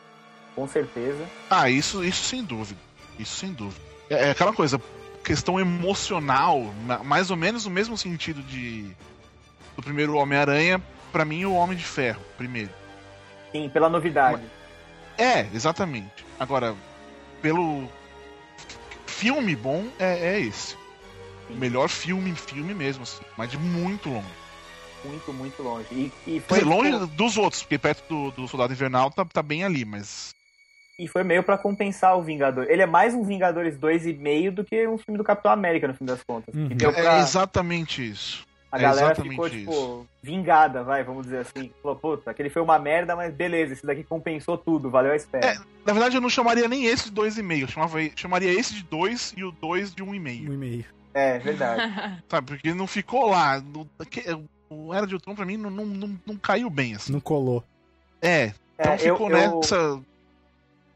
com 0.55 0.67
certeza. 0.67 1.27
Ah, 1.49 1.69
isso, 1.69 2.03
isso 2.03 2.23
sem 2.23 2.43
dúvida. 2.43 2.79
Isso 3.17 3.35
sem 3.35 3.53
dúvida. 3.53 3.81
É, 4.09 4.27
é 4.27 4.31
aquela 4.31 4.53
coisa, 4.53 4.81
questão 5.23 5.59
emocional, 5.59 6.61
mais 7.03 7.31
ou 7.31 7.37
menos 7.37 7.65
no 7.65 7.71
mesmo 7.71 7.97
sentido 7.97 8.41
de 8.43 8.91
do 9.75 9.81
primeiro 9.81 10.15
Homem-Aranha, 10.15 10.81
para 11.11 11.23
mim 11.23 11.45
o 11.45 11.53
Homem 11.53 11.77
de 11.77 11.83
Ferro, 11.83 12.21
primeiro. 12.37 12.71
Sim, 13.51 13.69
pela 13.69 13.89
novidade. 13.89 14.41
É, 15.17 15.47
exatamente. 15.53 16.25
Agora, 16.39 16.75
pelo 17.41 17.87
filme 19.05 19.55
bom, 19.55 19.87
é, 19.99 20.35
é 20.35 20.39
esse. 20.39 20.75
O 21.49 21.53
melhor 21.53 21.89
filme, 21.89 22.33
filme 22.33 22.73
mesmo, 22.73 23.03
assim, 23.03 23.23
mas 23.37 23.51
de 23.51 23.57
muito 23.57 24.09
longe. 24.09 24.41
Muito, 25.03 25.33
muito 25.33 25.63
longe. 25.63 25.87
E, 25.91 26.11
e 26.27 26.39
foi 26.39 26.59
dizer, 26.59 26.69
longe 26.69 27.05
dos 27.07 27.37
outros, 27.37 27.61
porque 27.63 27.77
perto 27.77 28.03
do, 28.07 28.31
do 28.31 28.47
Soldado 28.47 28.71
Invernal 28.71 29.11
tá, 29.11 29.25
tá 29.25 29.41
bem 29.41 29.63
ali, 29.63 29.83
mas. 29.83 30.33
E 31.01 31.07
foi 31.07 31.23
meio 31.23 31.41
para 31.41 31.57
compensar 31.57 32.15
o 32.15 32.21
Vingador. 32.21 32.67
Ele 32.69 32.83
é 32.83 32.85
mais 32.85 33.15
um 33.15 33.23
Vingadores 33.23 33.75
2,5 33.75 34.51
do 34.51 34.63
que 34.63 34.87
um 34.87 34.99
filme 34.99 35.17
do 35.17 35.23
Capitão 35.23 35.51
América, 35.51 35.87
no 35.87 35.95
fim 35.95 36.05
das 36.05 36.21
contas. 36.21 36.53
Uhum. 36.53 36.69
Pra... 36.77 37.17
É 37.17 37.19
exatamente 37.21 38.07
isso. 38.07 38.45
A 38.71 38.77
é 38.77 38.83
galera 38.83 39.15
ficou, 39.15 39.47
isso. 39.47 39.57
tipo, 39.57 40.07
vingada, 40.21 40.83
vai, 40.83 41.03
vamos 41.03 41.23
dizer 41.23 41.39
assim. 41.39 41.71
Falou, 41.81 41.97
puta, 41.97 42.29
aquele 42.29 42.51
foi 42.51 42.61
uma 42.61 42.77
merda, 42.77 43.15
mas 43.15 43.33
beleza, 43.33 43.73
esse 43.73 43.83
daqui 43.83 44.03
compensou 44.03 44.59
tudo, 44.59 44.91
valeu 44.91 45.11
a 45.11 45.15
espera. 45.15 45.43
É, 45.43 45.57
na 45.83 45.91
verdade, 45.91 46.15
eu 46.17 46.21
não 46.21 46.29
chamaria 46.29 46.67
nem 46.67 46.85
esse 46.85 47.09
de 47.09 47.19
2,5, 47.19 47.61
eu 47.61 47.67
chamava, 47.67 47.97
chamaria 48.15 48.53
esse 48.53 48.75
de 48.75 48.83
2 48.83 49.33
e 49.37 49.43
o 49.43 49.51
2 49.51 49.95
de 49.95 50.03
1,5. 50.03 50.49
1,5. 50.49 50.85
É, 51.15 51.39
verdade. 51.39 52.21
Sabe, 52.29 52.45
porque 52.45 52.73
não 52.75 52.85
ficou 52.85 53.27
lá. 53.27 53.59
No, 53.59 53.89
o 54.69 54.93
Era 54.93 55.07
de 55.07 55.15
Ultron, 55.15 55.33
pra 55.33 55.45
mim, 55.45 55.57
não, 55.57 55.71
não, 55.71 55.85
não, 55.85 56.19
não 56.27 56.37
caiu 56.37 56.69
bem, 56.69 56.93
assim. 56.93 57.11
Não 57.11 57.19
colou. 57.19 57.63
É, 58.21 58.53
então 58.79 58.93
é, 58.93 58.97
ficou 58.99 59.29
eu, 59.29 59.35
nessa. 59.35 59.75
Eu, 59.75 60.05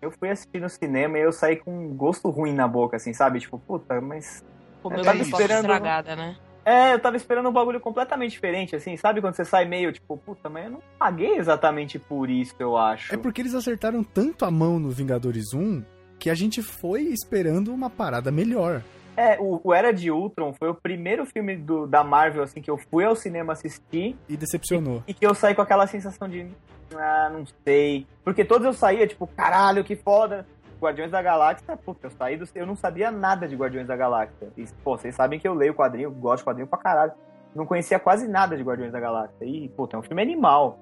eu 0.06 0.12
fui 0.12 0.30
assistir 0.30 0.62
no 0.62 0.70
cinema 0.70 1.18
e 1.18 1.22
eu 1.22 1.32
saí 1.32 1.56
com 1.58 1.72
um 1.72 1.95
gosto 1.95 2.30
ruim 2.30 2.53
na 2.53 2.68
boca, 2.68 2.97
assim, 2.97 3.14
sabe? 3.14 3.39
Tipo, 3.39 3.58
puta, 3.60 3.99
mas. 3.99 4.43
Pô, 4.82 4.89
meu 4.89 5.03
tava 5.03 5.18
esperando. 5.18 5.66
Estragada, 5.66 6.16
né? 6.16 6.38
É, 6.64 6.93
eu 6.93 6.99
tava 6.99 7.16
esperando 7.16 7.47
um 7.47 7.51
bagulho 7.51 7.80
completamente 7.80 8.32
diferente, 8.32 8.76
assim, 8.76 8.97
sabe? 8.97 9.22
Quando 9.22 9.36
você 9.36 9.45
sai 9.45 9.66
meio, 9.66 9.91
tipo, 9.91 10.18
puta, 10.18 10.49
mas 10.49 10.66
eu 10.66 10.72
não 10.72 10.82
paguei 10.97 11.38
exatamente 11.38 11.99
por 11.99 12.30
isso, 12.30 12.56
eu 12.58 12.76
acho. 12.76 13.14
É 13.14 13.18
porque 13.18 13.41
eles 13.41 13.53
acertaram 13.53 14.03
tanto 14.03 14.45
a 14.45 14.51
mão 14.51 14.80
no 14.80 14.89
Vingadores 14.89 15.53
1 15.53 15.84
que 16.18 16.30
a 16.30 16.34
gente 16.34 16.64
foi 16.64 17.03
esperando 17.03 17.72
uma 17.72 17.89
parada 17.89 18.32
melhor. 18.32 18.82
É, 19.18 19.39
o, 19.39 19.61
o, 19.63 19.74
Era 19.74 19.93
de 19.93 20.11
Ultron 20.11 20.53
foi 20.53 20.70
o 20.70 20.76
primeiro 20.76 21.26
filme 21.26 21.55
do, 21.55 21.88
da 21.88 22.03
Marvel, 22.03 22.43
assim, 22.43 22.61
que 22.61 22.70
eu 22.70 22.78
fui 22.78 23.05
ao 23.05 23.16
cinema 23.16 23.53
assistir. 23.53 24.16
E 24.28 24.36
decepcionou. 24.36 25.03
E, 25.07 25.11
e, 25.11 25.13
que 25.13 25.26
eu 25.26 25.34
saí 25.34 25.55
com 25.55 25.61
aquela 25.61 25.88
sensação 25.88 26.28
de. 26.28 26.47
Ah, 26.95 27.30
não 27.32 27.45
sei. 27.63 28.05
Porque 28.24 28.43
todos 28.43 28.66
eu 28.66 28.74
saía, 28.74 29.07
tipo, 29.07 29.26
caralho, 29.28 29.84
que 29.84 29.95
foda. 29.95 30.45
Guardiões 30.80 31.09
da 31.09 31.22
Galáxia, 31.22 31.78
puta, 31.78 32.07
eu 32.07 32.11
saí 32.11 32.38
do. 32.38 32.45
Eu 32.53 32.66
não 32.66 32.76
sabia 32.76 33.09
nada 33.09 33.47
de 33.47 33.55
Guardiões 33.55 33.88
da 33.88 33.95
Galáxia. 33.95 34.49
E, 34.57 34.66
pô, 34.84 34.97
vocês 34.97 35.16
sabem 35.16 35.39
que 35.39 35.47
eu 35.47 35.53
leio 35.53 35.74
quadrinho, 35.74 36.11
gosto 36.11 36.39
de 36.39 36.45
quadrinho 36.45 36.68
pra 36.68 36.78
caralho. 36.78 37.13
Não 37.55 37.66
conhecia 37.66 37.97
quase 37.97 38.28
nada 38.28 38.57
de 38.57 38.63
Guardiões 38.63 38.91
da 38.91 38.99
Galáxia. 38.99 39.45
E, 39.45 39.70
puta, 39.70 39.95
é 39.95 39.99
um 39.99 40.03
filme 40.03 40.22
animal. 40.22 40.78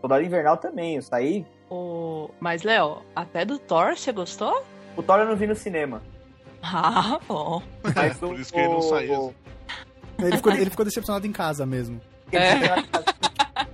Soldado 0.00 0.24
Invernal 0.24 0.56
também, 0.56 0.96
eu 0.96 1.02
saí. 1.02 1.46
O... 1.70 2.28
Mas, 2.40 2.62
Léo, 2.62 3.02
até 3.14 3.44
do 3.44 3.58
Thor 3.58 3.96
você 3.96 4.12
gostou? 4.12 4.64
O 4.96 5.02
Thor 5.02 5.20
eu 5.20 5.26
não 5.26 5.36
vi 5.36 5.46
no 5.46 5.54
cinema. 5.54 6.02
Ah, 6.72 7.20
bom. 7.26 7.62
Mas 7.94 8.18
Por 8.18 8.38
isso 8.38 8.52
que 8.52 8.58
ele 8.58 8.68
não 8.68 8.82
saiu. 8.82 9.34
Ele 10.18 10.36
ficou, 10.36 10.52
ele 10.52 10.70
ficou 10.70 10.84
decepcionado 10.84 11.26
em 11.26 11.32
casa 11.32 11.64
mesmo. 11.66 12.00
É. 12.32 13.06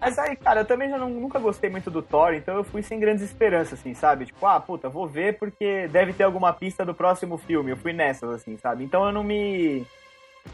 Mas 0.01 0.19
aí, 0.19 0.37
cara, 0.37 0.61
eu 0.61 0.65
também 0.65 0.91
já 0.91 0.99
não, 0.99 1.09
nunca 1.09 1.39
gostei 1.39 1.71
muito 1.71 1.91
do 1.91 2.03
Thor, 2.03 2.35
então 2.35 2.57
eu 2.57 2.65
fui 2.65 2.83
sem 2.83 2.99
grandes 2.99 3.23
esperanças, 3.23 3.79
assim, 3.79 3.95
sabe? 3.95 4.27
Tipo, 4.27 4.45
ah, 4.47 4.61
puta, 4.61 4.89
vou 4.89 5.07
ver 5.07 5.39
porque 5.39 5.89
deve 5.89 6.13
ter 6.13 6.25
alguma 6.25 6.53
pista 6.53 6.85
do 6.85 6.95
próximo 6.95 7.39
filme. 7.39 7.71
Eu 7.71 7.77
fui 7.77 7.93
nessas, 7.93 8.29
assim, 8.31 8.57
sabe? 8.57 8.85
Então 8.85 9.07
eu 9.07 9.13
não 9.13 9.23
me. 9.23 9.87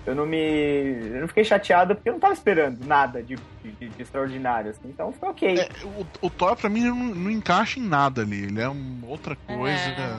Eu 0.06 0.14
não 0.14 0.26
me. 0.26 0.36
Eu 0.36 1.20
não 1.22 1.28
fiquei 1.28 1.44
chateado 1.44 1.94
porque 1.94 2.08
eu 2.08 2.12
não 2.12 2.20
tava 2.20 2.34
esperando 2.34 2.84
nada 2.84 3.22
de, 3.22 3.36
de, 3.62 3.88
de 3.88 4.02
extraordinário, 4.02 4.70
assim. 4.70 4.88
Então 4.88 5.12
foi 5.12 5.28
ok. 5.30 5.58
É, 5.60 5.68
o, 5.82 6.26
o, 6.26 6.30
Thor, 6.30 6.54
pra 6.54 6.68
mim, 6.68 6.82
não, 6.82 6.94
não, 6.94 7.30
encaixa 7.30 7.80
em 7.80 7.82
nada 7.82 8.22
ali. 8.22 8.44
Ele 8.44 8.60
é 8.60 8.68
uma 8.68 9.06
outra 9.06 9.34
coisa. 9.34 9.80
É. 9.80 10.18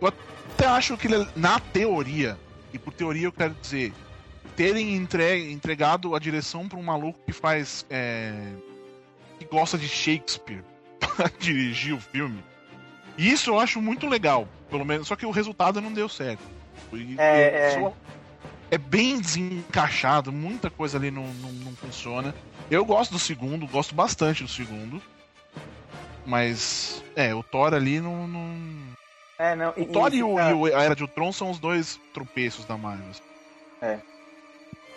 Eu 0.00 0.12
até 0.58 0.66
acho 0.66 0.96
que 0.96 1.06
ele, 1.06 1.24
na 1.36 1.60
teoria, 1.60 2.36
e 2.72 2.78
por 2.78 2.92
teoria 2.92 3.26
eu 3.26 3.32
quero 3.32 3.54
dizer, 3.54 3.92
terem 4.56 4.96
entre, 4.96 5.52
entregado 5.52 6.16
a 6.16 6.18
direção 6.18 6.68
para 6.68 6.76
um 6.76 6.82
maluco 6.82 7.20
que 7.24 7.32
faz. 7.32 7.86
É, 7.88 8.32
que 9.38 9.44
gosta 9.44 9.78
de 9.78 9.86
Shakespeare 9.86 10.64
para 10.98 11.30
dirigir 11.38 11.94
o 11.94 12.00
filme. 12.00 12.42
E 13.16 13.30
isso 13.30 13.50
eu 13.50 13.60
acho 13.60 13.80
muito 13.80 14.08
legal, 14.08 14.48
pelo 14.68 14.84
menos. 14.84 15.06
Só 15.06 15.14
que 15.14 15.24
o 15.24 15.30
resultado 15.30 15.80
não 15.80 15.92
deu 15.92 16.08
certo. 16.08 16.42
E, 16.92 17.14
é, 17.18 17.76
é... 17.76 17.92
é 18.72 18.78
bem 18.78 19.20
desencaixado, 19.20 20.32
muita 20.32 20.68
coisa 20.68 20.98
ali 20.98 21.12
não, 21.12 21.26
não, 21.34 21.52
não 21.52 21.72
funciona. 21.76 22.34
Eu 22.68 22.84
gosto 22.84 23.12
do 23.12 23.18
segundo, 23.18 23.64
gosto 23.68 23.94
bastante 23.94 24.42
do 24.42 24.50
segundo. 24.50 25.00
Mas, 26.26 27.02
é, 27.14 27.32
o 27.32 27.44
Thor 27.44 27.74
ali 27.74 28.00
não. 28.00 28.26
não... 28.26 28.97
É, 29.38 29.54
não. 29.54 29.70
O 29.70 29.86
Thor 29.86 30.12
e, 30.12 30.22
o, 30.22 30.68
e 30.68 30.74
a 30.74 30.82
Era 30.82 30.96
de 30.96 31.02
Ultron 31.02 31.32
são 31.32 31.50
os 31.50 31.58
dois 31.58 32.00
tropeços 32.12 32.64
da 32.64 32.76
Marvel. 32.76 33.06
É. 33.80 34.00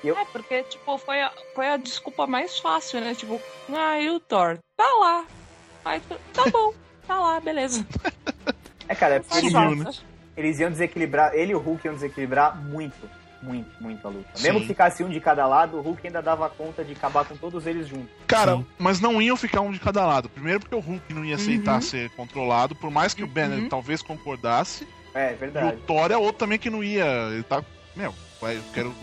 Eu... 0.04 0.18
É, 0.18 0.26
porque, 0.26 0.64
tipo, 0.64 0.98
foi 0.98 1.22
a, 1.22 1.32
foi 1.54 1.68
a 1.68 1.78
desculpa 1.78 2.26
mais 2.26 2.58
fácil, 2.58 3.00
né? 3.02 3.14
Tipo, 3.14 3.40
ah, 3.72 4.00
e 4.00 4.10
o 4.10 4.20
Thor? 4.20 4.58
Tá 4.76 4.98
lá. 5.00 5.26
Aí, 5.86 6.02
tá 6.34 6.46
bom, 6.52 6.74
tá 7.08 7.20
lá, 7.20 7.40
beleza. 7.40 7.86
É, 8.88 8.96
cara, 8.96 9.18
é 9.18 9.24
Sumiu, 9.24 9.76
né? 9.76 9.92
eles 10.36 10.60
iam 10.60 10.72
desequilibrar, 10.72 11.36
ele 11.36 11.52
e 11.52 11.56
o 11.56 11.60
Hulk 11.60 11.86
iam 11.86 11.94
desequilibrar 11.94 12.60
muito, 12.60 13.10
muito, 13.42 13.70
muito 13.80 14.08
a 14.08 14.10
luta. 14.10 14.30
Sim. 14.36 14.44
Mesmo 14.44 14.62
que 14.62 14.68
ficasse 14.68 15.04
um 15.04 15.10
de 15.10 15.20
cada 15.20 15.48
lado, 15.48 15.78
o 15.78 15.82
Hulk 15.82 16.06
ainda 16.06 16.22
dava 16.22 16.50
conta 16.50 16.84
de 16.84 16.94
acabar 16.94 17.26
com 17.26 17.36
todos 17.36 17.66
eles 17.66 17.88
juntos. 17.88 18.10
Cara, 18.28 18.58
Sim. 18.58 18.66
mas 18.78 19.00
não 19.00 19.22
iam 19.22 19.36
ficar 19.36 19.62
um 19.62 19.72
de 19.72 19.80
cada 19.80 20.06
lado. 20.06 20.30
Primeiro 20.30 20.60
porque 20.60 20.76
o 20.76 20.80
Hulk 20.80 21.14
não 21.14 21.26
ia 21.26 21.36
aceitar 21.36 21.76
uhum. 21.76 21.82
ser 21.82 22.10
controlado, 22.12 22.76
por 22.76 22.92
mais 22.92 23.14
que 23.14 23.24
uhum. 23.24 23.30
o 23.30 23.32
Banner 23.32 23.70
talvez 23.70 24.02
concordasse. 24.02 24.88
É, 25.14 25.34
verdade. 25.34 25.68
E 25.68 25.70
o 25.76 25.80
Thor 25.82 26.12
é 26.12 26.18
outro 26.18 26.38
também 26.38 26.60
que 26.60 26.70
não 26.70 26.84
ia. 26.84 27.06
Ele 27.32 27.44
tá. 27.44 27.64
Meu, 27.96 28.14
eu 28.42 28.62
quero 28.74 28.94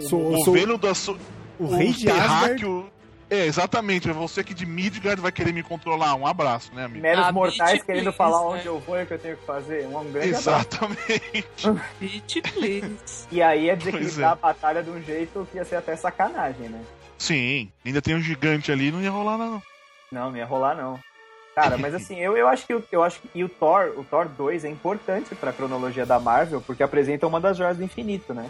sou, 0.00 0.34
o 0.34 0.44
governo 0.44 0.78
da. 0.78 0.94
So... 0.94 1.18
O, 1.58 1.64
o 1.64 1.76
rei 1.76 1.92
de 1.92 2.10
Asgard. 2.10 2.64
O... 2.66 2.93
É, 3.30 3.46
exatamente. 3.46 4.08
É 4.08 4.12
você 4.12 4.44
que 4.44 4.54
de 4.54 4.66
Midgard 4.66 5.20
vai 5.20 5.32
querer 5.32 5.52
me 5.52 5.62
controlar. 5.62 6.14
Um 6.14 6.26
abraço, 6.26 6.72
né, 6.74 6.84
amigo? 6.84 7.02
Meros 7.02 7.24
ah, 7.26 7.32
mortais 7.32 7.82
querendo 7.82 8.02
please, 8.04 8.16
falar 8.16 8.42
onde 8.42 8.64
né? 8.64 8.68
eu 8.68 8.78
vou 8.80 8.98
e 8.98 9.02
o 9.02 9.06
que 9.06 9.14
eu 9.14 9.18
tenho 9.18 9.36
que 9.36 9.44
fazer. 9.44 9.86
Um 9.86 10.12
grande 10.12 10.28
Exatamente. 10.28 11.44
Please. 12.54 13.28
E 13.30 13.42
aí 13.42 13.70
é 13.70 13.76
desequilibrar 13.76 14.30
é. 14.30 14.32
a 14.32 14.36
batalha 14.36 14.82
de 14.82 14.90
um 14.90 15.02
jeito 15.02 15.46
que 15.50 15.56
ia 15.56 15.64
ser 15.64 15.76
até 15.76 15.96
sacanagem, 15.96 16.68
né? 16.68 16.80
Sim. 17.18 17.70
Ainda 17.84 18.02
tem 18.02 18.14
um 18.14 18.20
gigante 18.20 18.70
ali, 18.70 18.90
não 18.90 19.00
ia 19.00 19.10
rolar, 19.10 19.38
não. 19.38 19.62
Não, 20.12 20.30
não 20.30 20.36
ia 20.36 20.44
rolar, 20.44 20.74
não. 20.74 21.00
Cara, 21.54 21.78
mas 21.78 21.94
assim, 21.96 22.18
eu, 22.18 22.36
eu 22.36 22.48
acho 22.48 22.66
que 22.66 22.84
eu 22.92 23.02
acho 23.02 23.20
que 23.20 23.28
e 23.34 23.44
o 23.44 23.48
Thor, 23.48 23.94
o 23.96 24.04
Thor 24.04 24.28
2 24.28 24.64
é 24.64 24.68
importante 24.68 25.34
pra 25.34 25.52
cronologia 25.52 26.04
da 26.04 26.18
Marvel, 26.18 26.60
porque 26.60 26.82
apresenta 26.82 27.26
uma 27.26 27.40
das 27.40 27.56
joias 27.56 27.76
do 27.76 27.84
infinito, 27.84 28.34
né? 28.34 28.48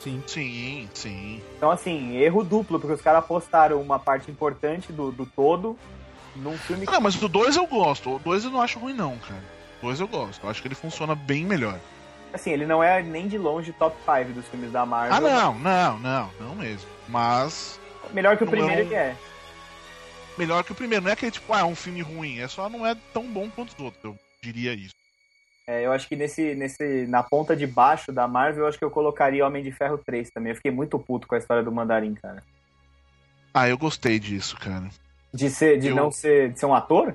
Sim. 0.00 0.22
Sim, 0.26 0.88
sim. 0.94 1.42
Então, 1.56 1.70
assim, 1.70 2.16
erro 2.16 2.42
duplo, 2.42 2.80
porque 2.80 2.94
os 2.94 3.02
caras 3.02 3.20
apostaram 3.20 3.80
uma 3.80 3.98
parte 3.98 4.30
importante 4.30 4.92
do, 4.92 5.12
do 5.12 5.26
todo 5.26 5.78
num 6.34 6.56
filme. 6.56 6.86
Ah, 6.88 7.00
mas 7.00 7.14
do 7.16 7.28
2 7.28 7.56
eu 7.56 7.66
gosto. 7.66 8.16
O 8.16 8.18
2 8.18 8.44
eu 8.44 8.50
não 8.50 8.62
acho 8.62 8.78
ruim, 8.78 8.94
não, 8.94 9.16
cara. 9.18 9.42
O 9.82 9.86
2 9.86 10.00
eu 10.00 10.08
gosto. 10.08 10.42
Eu 10.42 10.50
acho 10.50 10.62
que 10.62 10.68
ele 10.68 10.74
funciona 10.74 11.14
bem 11.14 11.44
melhor. 11.44 11.78
Assim, 12.32 12.50
ele 12.50 12.64
não 12.64 12.82
é 12.82 13.02
nem 13.02 13.28
de 13.28 13.36
longe 13.36 13.72
top 13.72 13.96
5 14.04 14.32
dos 14.32 14.46
filmes 14.46 14.72
da 14.72 14.86
Marvel. 14.86 15.16
Ah, 15.16 15.20
não, 15.20 15.58
não, 15.58 15.98
não, 15.98 16.30
não 16.40 16.54
mesmo. 16.54 16.88
Mas. 17.08 17.78
Melhor 18.12 18.36
que 18.36 18.44
o 18.44 18.46
primeiro 18.46 18.82
é 18.82 18.84
um... 18.84 18.86
ele 18.86 18.94
é. 18.94 19.16
Melhor 20.38 20.64
que 20.64 20.72
o 20.72 20.74
primeiro. 20.74 21.04
Não 21.04 21.12
é 21.12 21.16
que 21.16 21.30
tipo, 21.30 21.52
ah, 21.52 21.60
é 21.60 21.64
um 21.64 21.74
filme 21.74 22.00
ruim. 22.00 22.38
É 22.38 22.48
só 22.48 22.68
não 22.68 22.86
é 22.86 22.96
tão 23.12 23.24
bom 23.24 23.50
quanto 23.50 23.74
os 23.74 23.84
outros. 23.84 24.02
Eu 24.02 24.16
diria 24.42 24.72
isso. 24.72 24.94
É, 25.70 25.86
eu 25.86 25.92
acho 25.92 26.08
que 26.08 26.16
nesse, 26.16 26.52
nesse, 26.56 27.06
na 27.06 27.22
ponta 27.22 27.54
de 27.54 27.64
baixo 27.64 28.10
da 28.10 28.26
Marvel, 28.26 28.64
eu 28.64 28.68
acho 28.68 28.76
que 28.76 28.84
eu 28.84 28.90
colocaria 28.90 29.46
Homem 29.46 29.62
de 29.62 29.70
Ferro 29.70 29.96
3 30.04 30.28
também. 30.28 30.50
Eu 30.50 30.56
fiquei 30.56 30.72
muito 30.72 30.98
puto 30.98 31.28
com 31.28 31.36
a 31.36 31.38
história 31.38 31.62
do 31.62 31.70
Mandarim, 31.70 32.12
cara. 32.12 32.42
Ah, 33.54 33.68
eu 33.68 33.78
gostei 33.78 34.18
disso, 34.18 34.56
cara. 34.56 34.88
De 35.32 35.48
ser, 35.48 35.78
de 35.78 35.86
eu... 35.86 35.94
não 35.94 36.10
ser, 36.10 36.52
de 36.52 36.58
ser 36.58 36.66
um 36.66 36.74
ator? 36.74 37.14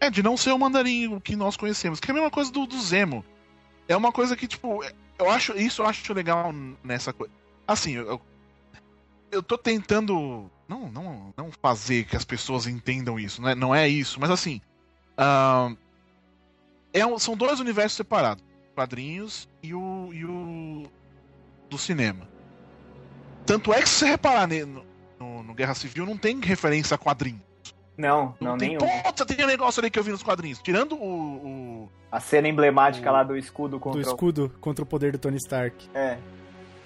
É, 0.00 0.10
de 0.10 0.24
não 0.24 0.36
ser 0.36 0.50
o 0.50 0.58
Mandarim 0.58 1.20
que 1.20 1.36
nós 1.36 1.56
conhecemos. 1.56 2.00
Que 2.00 2.10
é 2.10 2.12
a 2.12 2.14
mesma 2.14 2.32
coisa 2.32 2.50
do, 2.50 2.66
do 2.66 2.80
Zemo. 2.80 3.24
É 3.86 3.96
uma 3.96 4.10
coisa 4.10 4.36
que, 4.36 4.48
tipo, 4.48 4.82
eu 5.16 5.30
acho, 5.30 5.56
isso 5.56 5.82
eu 5.82 5.86
acho 5.86 6.12
legal 6.12 6.52
nessa 6.82 7.12
coisa. 7.12 7.32
Assim, 7.64 7.92
eu, 7.92 8.20
eu 9.30 9.40
tô 9.40 9.56
tentando 9.56 10.50
não, 10.68 10.90
não, 10.90 11.34
não 11.36 11.52
fazer 11.62 12.06
que 12.06 12.16
as 12.16 12.24
pessoas 12.24 12.66
entendam 12.66 13.20
isso, 13.20 13.40
né? 13.40 13.54
Não 13.54 13.72
é 13.72 13.88
isso, 13.88 14.18
mas 14.18 14.32
assim, 14.32 14.60
uh, 15.16 15.76
é 17.00 17.06
um, 17.06 17.18
são 17.18 17.36
dois 17.36 17.60
universos 17.60 17.96
separados: 17.96 18.44
quadrinhos 18.74 19.48
e 19.62 19.74
o, 19.74 20.10
e 20.12 20.24
o 20.24 20.84
do 21.68 21.78
cinema. 21.78 22.28
Tanto 23.44 23.72
é 23.72 23.80
que 23.80 23.88
se 23.88 24.00
você 24.00 24.06
reparar 24.06 24.48
no, 24.48 24.84
no, 25.18 25.42
no 25.42 25.54
Guerra 25.54 25.74
Civil, 25.74 26.04
não 26.04 26.16
tem 26.16 26.40
referência 26.40 26.94
a 26.94 26.98
quadrinhos. 26.98 27.42
Não, 27.96 28.34
não, 28.40 28.50
não 28.52 28.58
tem, 28.58 28.76
nenhum. 28.76 29.02
Puta, 29.02 29.24
tem 29.24 29.42
um 29.42 29.48
negócio 29.48 29.80
ali 29.80 29.90
que 29.90 29.98
eu 29.98 30.04
vi 30.04 30.10
nos 30.10 30.22
quadrinhos. 30.22 30.58
Tirando 30.58 30.96
o, 30.96 31.84
o 31.84 31.88
A 32.10 32.20
cena 32.20 32.46
emblemática 32.46 33.10
lá 33.10 33.22
do 33.22 33.36
escudo 33.36 33.80
contra 33.80 34.02
Do 34.02 34.06
escudo 34.06 34.52
contra 34.60 34.82
o 34.82 34.86
poder 34.86 35.12
do 35.12 35.18
Tony 35.18 35.36
Stark. 35.36 35.88
o... 35.88 35.96
É. 35.96 36.18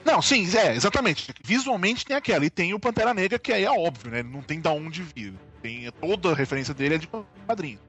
Não, 0.05 0.23
sim, 0.23 0.47
é, 0.57 0.75
exatamente. 0.75 1.35
Visualmente 1.45 2.05
tem 2.05 2.17
aquela. 2.17 2.45
E 2.45 2.51
tem 2.51 2.73
o 2.73 2.81
Pantera 2.81 3.13
Negra, 3.13 3.39
que 3.39 3.53
aí 3.53 3.65
é 3.65 3.71
óbvio, 3.71 4.11
né? 4.11 4.23
Não 4.23 4.41
tem 4.41 4.61
da 4.61 4.71
onde 4.71 5.03
vir. 5.03 5.35
Tem 5.61 5.91
toda 6.01 6.31
a 6.31 6.35
referência 6.35 6.73
dele 6.73 6.95
é 6.95 6.99
de 6.99 7.09
quadrinhos. 7.47 7.81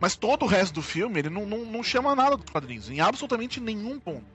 Mas 0.00 0.16
todo 0.16 0.44
o 0.44 0.48
resto 0.48 0.74
do 0.74 0.82
filme, 0.82 1.18
ele 1.18 1.30
não, 1.30 1.46
não, 1.46 1.64
não 1.64 1.82
chama 1.82 2.14
nada 2.14 2.36
dos 2.36 2.50
quadrinhos, 2.50 2.90
em 2.90 3.00
absolutamente 3.00 3.60
nenhum 3.60 3.98
ponto. 3.98 4.26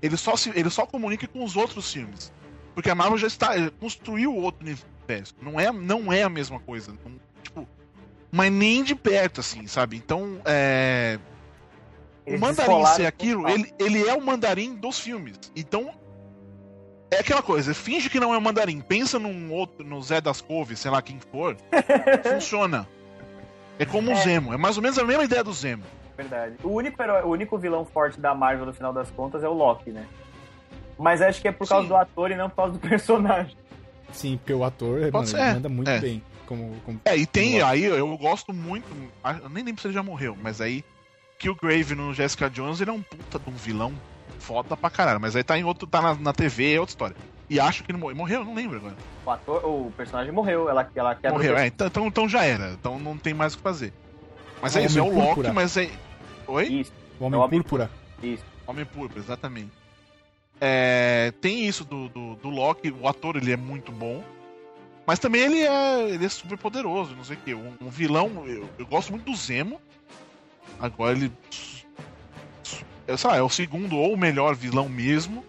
Ele 0.00 0.16
só, 0.16 0.36
se, 0.36 0.50
ele 0.54 0.70
só 0.70 0.86
comunica 0.86 1.26
com 1.26 1.42
os 1.42 1.56
outros 1.56 1.92
filmes. 1.92 2.32
Porque 2.74 2.90
a 2.90 2.94
Marvel 2.94 3.18
já 3.18 3.26
está. 3.26 3.54
construiu 3.80 4.34
outro 4.34 4.62
universo. 4.62 5.34
Não 5.40 5.58
é, 5.58 5.72
não 5.72 6.12
é 6.12 6.22
a 6.22 6.28
mesma 6.28 6.60
coisa. 6.60 6.92
Não, 6.92 7.18
tipo, 7.42 7.66
mas 8.30 8.52
nem 8.52 8.84
de 8.84 8.94
perto, 8.94 9.40
assim, 9.40 9.66
sabe? 9.66 9.96
Então, 9.96 10.40
é. 10.44 11.18
O 12.26 12.38
mandarim 12.38 12.84
ser 12.86 13.06
aquilo, 13.06 13.48
ele, 13.48 13.72
ele 13.78 14.06
é 14.06 14.12
o 14.12 14.20
mandarim 14.20 14.74
dos 14.74 14.98
filmes. 14.98 15.38
Então. 15.54 15.90
É 17.08 17.20
aquela 17.20 17.40
coisa, 17.40 17.72
finge 17.72 18.10
que 18.10 18.18
não 18.18 18.34
é 18.34 18.36
o 18.36 18.42
mandarim, 18.42 18.80
pensa 18.80 19.16
num 19.16 19.52
outro, 19.52 19.86
no 19.86 20.02
Zé 20.02 20.20
das 20.20 20.40
Couves, 20.40 20.80
sei 20.80 20.90
lá 20.90 21.00
quem 21.00 21.20
for, 21.20 21.56
funciona. 22.28 22.86
É 23.78 23.84
como 23.84 24.10
o 24.10 24.14
É. 24.14 24.22
Zemo, 24.22 24.52
é 24.52 24.56
mais 24.56 24.76
ou 24.76 24.82
menos 24.82 24.98
a 24.98 25.04
mesma 25.04 25.24
ideia 25.24 25.44
do 25.44 25.52
Zemo. 25.52 25.82
Verdade. 26.16 26.54
O 26.62 26.70
único, 26.70 27.00
herói- 27.02 27.22
o 27.24 27.28
único 27.28 27.58
vilão 27.58 27.84
forte 27.84 28.18
da 28.18 28.34
Marvel, 28.34 28.64
no 28.66 28.72
final 28.72 28.92
das 28.92 29.10
contas, 29.10 29.42
é 29.44 29.48
o 29.48 29.52
Loki, 29.52 29.90
né? 29.90 30.06
Mas 30.98 31.20
acho 31.20 31.42
que 31.42 31.48
é 31.48 31.52
por 31.52 31.68
causa 31.68 31.82
Sim. 31.82 31.88
do 31.88 31.96
ator 31.96 32.30
e 32.30 32.36
não 32.36 32.48
por 32.48 32.56
causa 32.56 32.72
do 32.72 32.78
personagem. 32.88 33.56
Sim, 34.12 34.38
porque 34.38 34.52
o 34.54 34.64
ator 34.64 35.00
mano, 35.12 35.54
manda 35.54 35.68
muito 35.68 35.88
é. 35.90 35.98
bem. 36.00 36.22
Como, 36.46 36.74
como... 36.84 37.00
É, 37.04 37.16
e 37.16 37.26
tem 37.26 37.60
aí, 37.60 37.84
eu 37.84 38.16
gosto 38.16 38.52
muito, 38.52 38.86
ah, 39.22 39.36
eu 39.42 39.48
nem 39.48 39.64
lembro 39.64 39.82
se 39.82 39.88
ele 39.88 39.94
já 39.94 40.02
morreu, 40.02 40.36
mas 40.40 40.60
aí 40.60 40.84
Killgrave 41.40 41.94
no 41.96 42.14
Jessica 42.14 42.48
Jones, 42.48 42.80
ele 42.80 42.90
é 42.90 42.92
um 42.92 43.02
puta 43.02 43.38
de 43.40 43.50
um 43.50 43.52
vilão 43.52 43.92
foda 44.38 44.76
pra 44.76 44.88
caralho, 44.88 45.20
mas 45.20 45.34
aí 45.34 45.42
tá 45.42 45.58
em 45.58 45.64
outro, 45.64 45.88
tá 45.88 46.00
na, 46.00 46.14
na 46.14 46.32
TV, 46.32 46.74
é 46.74 46.80
outra 46.80 46.92
história. 46.92 47.16
E 47.48 47.60
acho 47.60 47.84
que 47.84 47.90
ele 47.92 47.98
morreu, 47.98 48.16
morreu, 48.16 48.44
não 48.44 48.54
lembro 48.54 48.76
agora. 48.78 48.96
O 49.24 49.30
ator, 49.30 49.64
o 49.64 49.92
personagem 49.96 50.32
morreu, 50.32 50.68
ela, 50.68 50.88
ela 50.94 51.14
quebra 51.14 51.32
Morreu, 51.32 51.54
o 51.54 51.58
é, 51.58 51.66
então, 51.68 51.86
então, 51.86 52.06
então 52.08 52.28
já 52.28 52.44
era, 52.44 52.70
então 52.72 52.98
não 52.98 53.16
tem 53.16 53.32
mais 53.34 53.54
o 53.54 53.58
que 53.58 53.62
fazer. 53.62 53.92
Mas 54.60 54.74
é 54.74 54.80
Ah, 54.80 54.82
isso, 54.86 54.98
é 54.98 55.02
o 55.02 55.06
Loki, 55.06 55.24
Púrpura. 55.26 55.52
mas 55.52 55.76
é... 55.76 55.90
Oi? 56.48 56.64
Isso, 56.66 56.92
O 57.20 57.24
Homem 57.24 57.38
É 57.38 57.42
o 57.42 57.44
Homem- 57.46 57.60
Púrpura. 57.62 57.90
isso. 58.22 58.42
Homem 58.66 58.84
Púrpura, 58.84 59.20
exatamente. 59.20 59.70
É, 60.60 61.32
tem 61.40 61.66
isso 61.66 61.84
do, 61.84 62.08
do, 62.08 62.34
do 62.36 62.48
Loki, 62.50 62.90
o 62.90 63.06
ator 63.06 63.36
ele 63.36 63.52
é 63.52 63.56
muito 63.56 63.92
bom. 63.92 64.24
Mas 65.06 65.18
também 65.20 65.42
ele 65.42 65.60
é, 65.60 66.08
ele 66.10 66.24
é 66.24 66.28
super 66.28 66.58
poderoso, 66.58 67.14
não 67.14 67.22
sei 67.22 67.36
o 67.36 67.40
quê. 67.40 67.54
Um, 67.54 67.74
um 67.80 67.88
vilão, 67.90 68.44
eu, 68.46 68.68
eu 68.76 68.86
gosto 68.86 69.10
muito 69.12 69.24
do 69.30 69.36
Zemo. 69.36 69.80
Agora 70.80 71.12
ele. 71.16 71.30
É, 73.06 73.16
sei 73.16 73.30
lá, 73.30 73.36
é 73.36 73.42
o 73.42 73.48
segundo 73.48 73.96
ou 73.96 74.14
o 74.14 74.16
melhor 74.16 74.56
vilão 74.56 74.88
mesmo. 74.88 75.44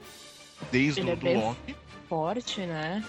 Desde 0.72 1.00
Ele 1.02 1.10
o 1.10 1.14
é 1.14 1.16
do 1.16 1.24
bem- 1.24 1.38
Loki. 1.38 1.76
Forte, 2.10 2.62
né? 2.62 3.04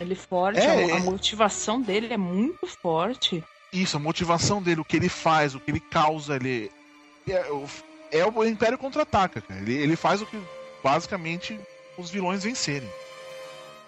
Ele 0.00 0.14
forte, 0.14 0.60
É, 0.60 0.66
a, 0.66 0.94
a 0.94 0.98
é. 0.98 1.00
motivação 1.00 1.80
dele 1.80 2.12
é 2.12 2.16
muito 2.16 2.66
forte. 2.66 3.42
Isso, 3.72 3.96
a 3.96 4.00
motivação 4.00 4.62
dele, 4.62 4.80
o 4.80 4.84
que 4.84 4.96
ele 4.96 5.08
faz, 5.08 5.54
o 5.54 5.60
que 5.60 5.70
ele 5.70 5.80
causa, 5.80 6.36
ele. 6.36 6.70
É, 7.28 7.50
o- 7.50 7.66
é 8.12 8.24
o 8.24 8.44
Império 8.44 8.78
contra-ataca, 8.78 9.40
cara. 9.40 9.60
Ele, 9.60 9.74
ele 9.74 9.96
faz 9.96 10.22
o 10.22 10.26
que 10.26 10.38
basicamente 10.82 11.58
os 11.98 12.10
vilões 12.10 12.44
vencerem. 12.44 12.88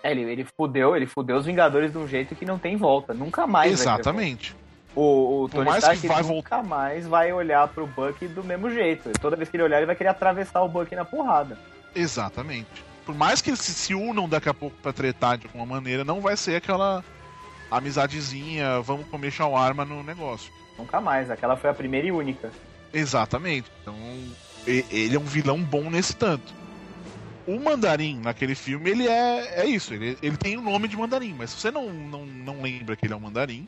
É, 0.02 0.10
ele, 0.10 0.22
ele 0.22 0.46
fudeu, 0.56 0.96
ele 0.96 1.06
fudeu 1.06 1.36
os 1.36 1.46
Vingadores 1.46 1.92
de 1.92 1.98
um 1.98 2.08
jeito 2.08 2.34
que 2.34 2.44
não 2.44 2.58
tem 2.58 2.76
volta. 2.76 3.14
Nunca 3.14 3.46
mais. 3.46 3.72
Exatamente. 3.72 4.54
O, 4.94 5.44
o 5.44 5.48
Por 5.48 5.58
Tony 5.58 5.70
mais 5.70 5.84
Stark 5.84 6.00
que 6.00 6.08
vai 6.08 6.22
nunca 6.24 6.62
mais 6.62 7.06
vai 7.06 7.32
olhar 7.32 7.68
pro 7.68 7.86
Bucky 7.86 8.26
do 8.26 8.42
mesmo 8.42 8.68
jeito. 8.70 9.10
Toda 9.20 9.36
vez 9.36 9.48
que 9.48 9.56
ele 9.56 9.62
olhar, 9.62 9.76
ele 9.76 9.86
vai 9.86 9.94
querer 9.94 10.08
atravessar 10.10 10.62
o 10.62 10.68
Bucky 10.68 10.96
na 10.96 11.04
porrada. 11.04 11.56
Exatamente. 11.94 12.84
Por 13.10 13.16
mais 13.16 13.42
que 13.42 13.50
eles 13.50 13.58
se, 13.58 13.92
unam 13.92 14.28
daqui 14.28 14.48
a 14.48 14.54
pouco 14.54 14.76
pra 14.80 14.92
tretar 14.92 15.36
de 15.36 15.48
alguma 15.48 15.66
maneira, 15.66 16.04
não 16.04 16.20
vai 16.20 16.36
ser 16.36 16.54
aquela 16.54 17.04
amizadezinha, 17.68 18.80
vamos 18.82 19.08
comer 19.08 19.32
shawarma 19.32 19.84
no 19.84 20.04
negócio. 20.04 20.52
Nunca 20.78 21.00
mais. 21.00 21.28
Aquela 21.28 21.56
foi 21.56 21.70
a 21.70 21.74
primeira 21.74 22.06
e 22.06 22.12
única. 22.12 22.52
Exatamente. 22.94 23.68
Então, 23.82 23.96
ele 24.64 25.16
é 25.16 25.18
um 25.18 25.24
vilão 25.24 25.60
bom 25.60 25.90
nesse 25.90 26.14
tanto. 26.14 26.54
O 27.48 27.58
mandarim 27.58 28.20
naquele 28.20 28.54
filme, 28.54 28.88
ele 28.88 29.08
é, 29.08 29.62
é 29.62 29.66
isso. 29.66 29.92
Ele, 29.92 30.16
ele 30.22 30.36
tem 30.36 30.56
o 30.56 30.62
nome 30.62 30.86
de 30.86 30.96
mandarim, 30.96 31.34
mas 31.36 31.50
se 31.50 31.60
você 31.60 31.72
não, 31.72 31.92
não, 31.92 32.24
não 32.24 32.62
lembra 32.62 32.94
que 32.94 33.06
ele 33.06 33.12
é 33.12 33.16
um 33.16 33.20
mandarim, 33.20 33.66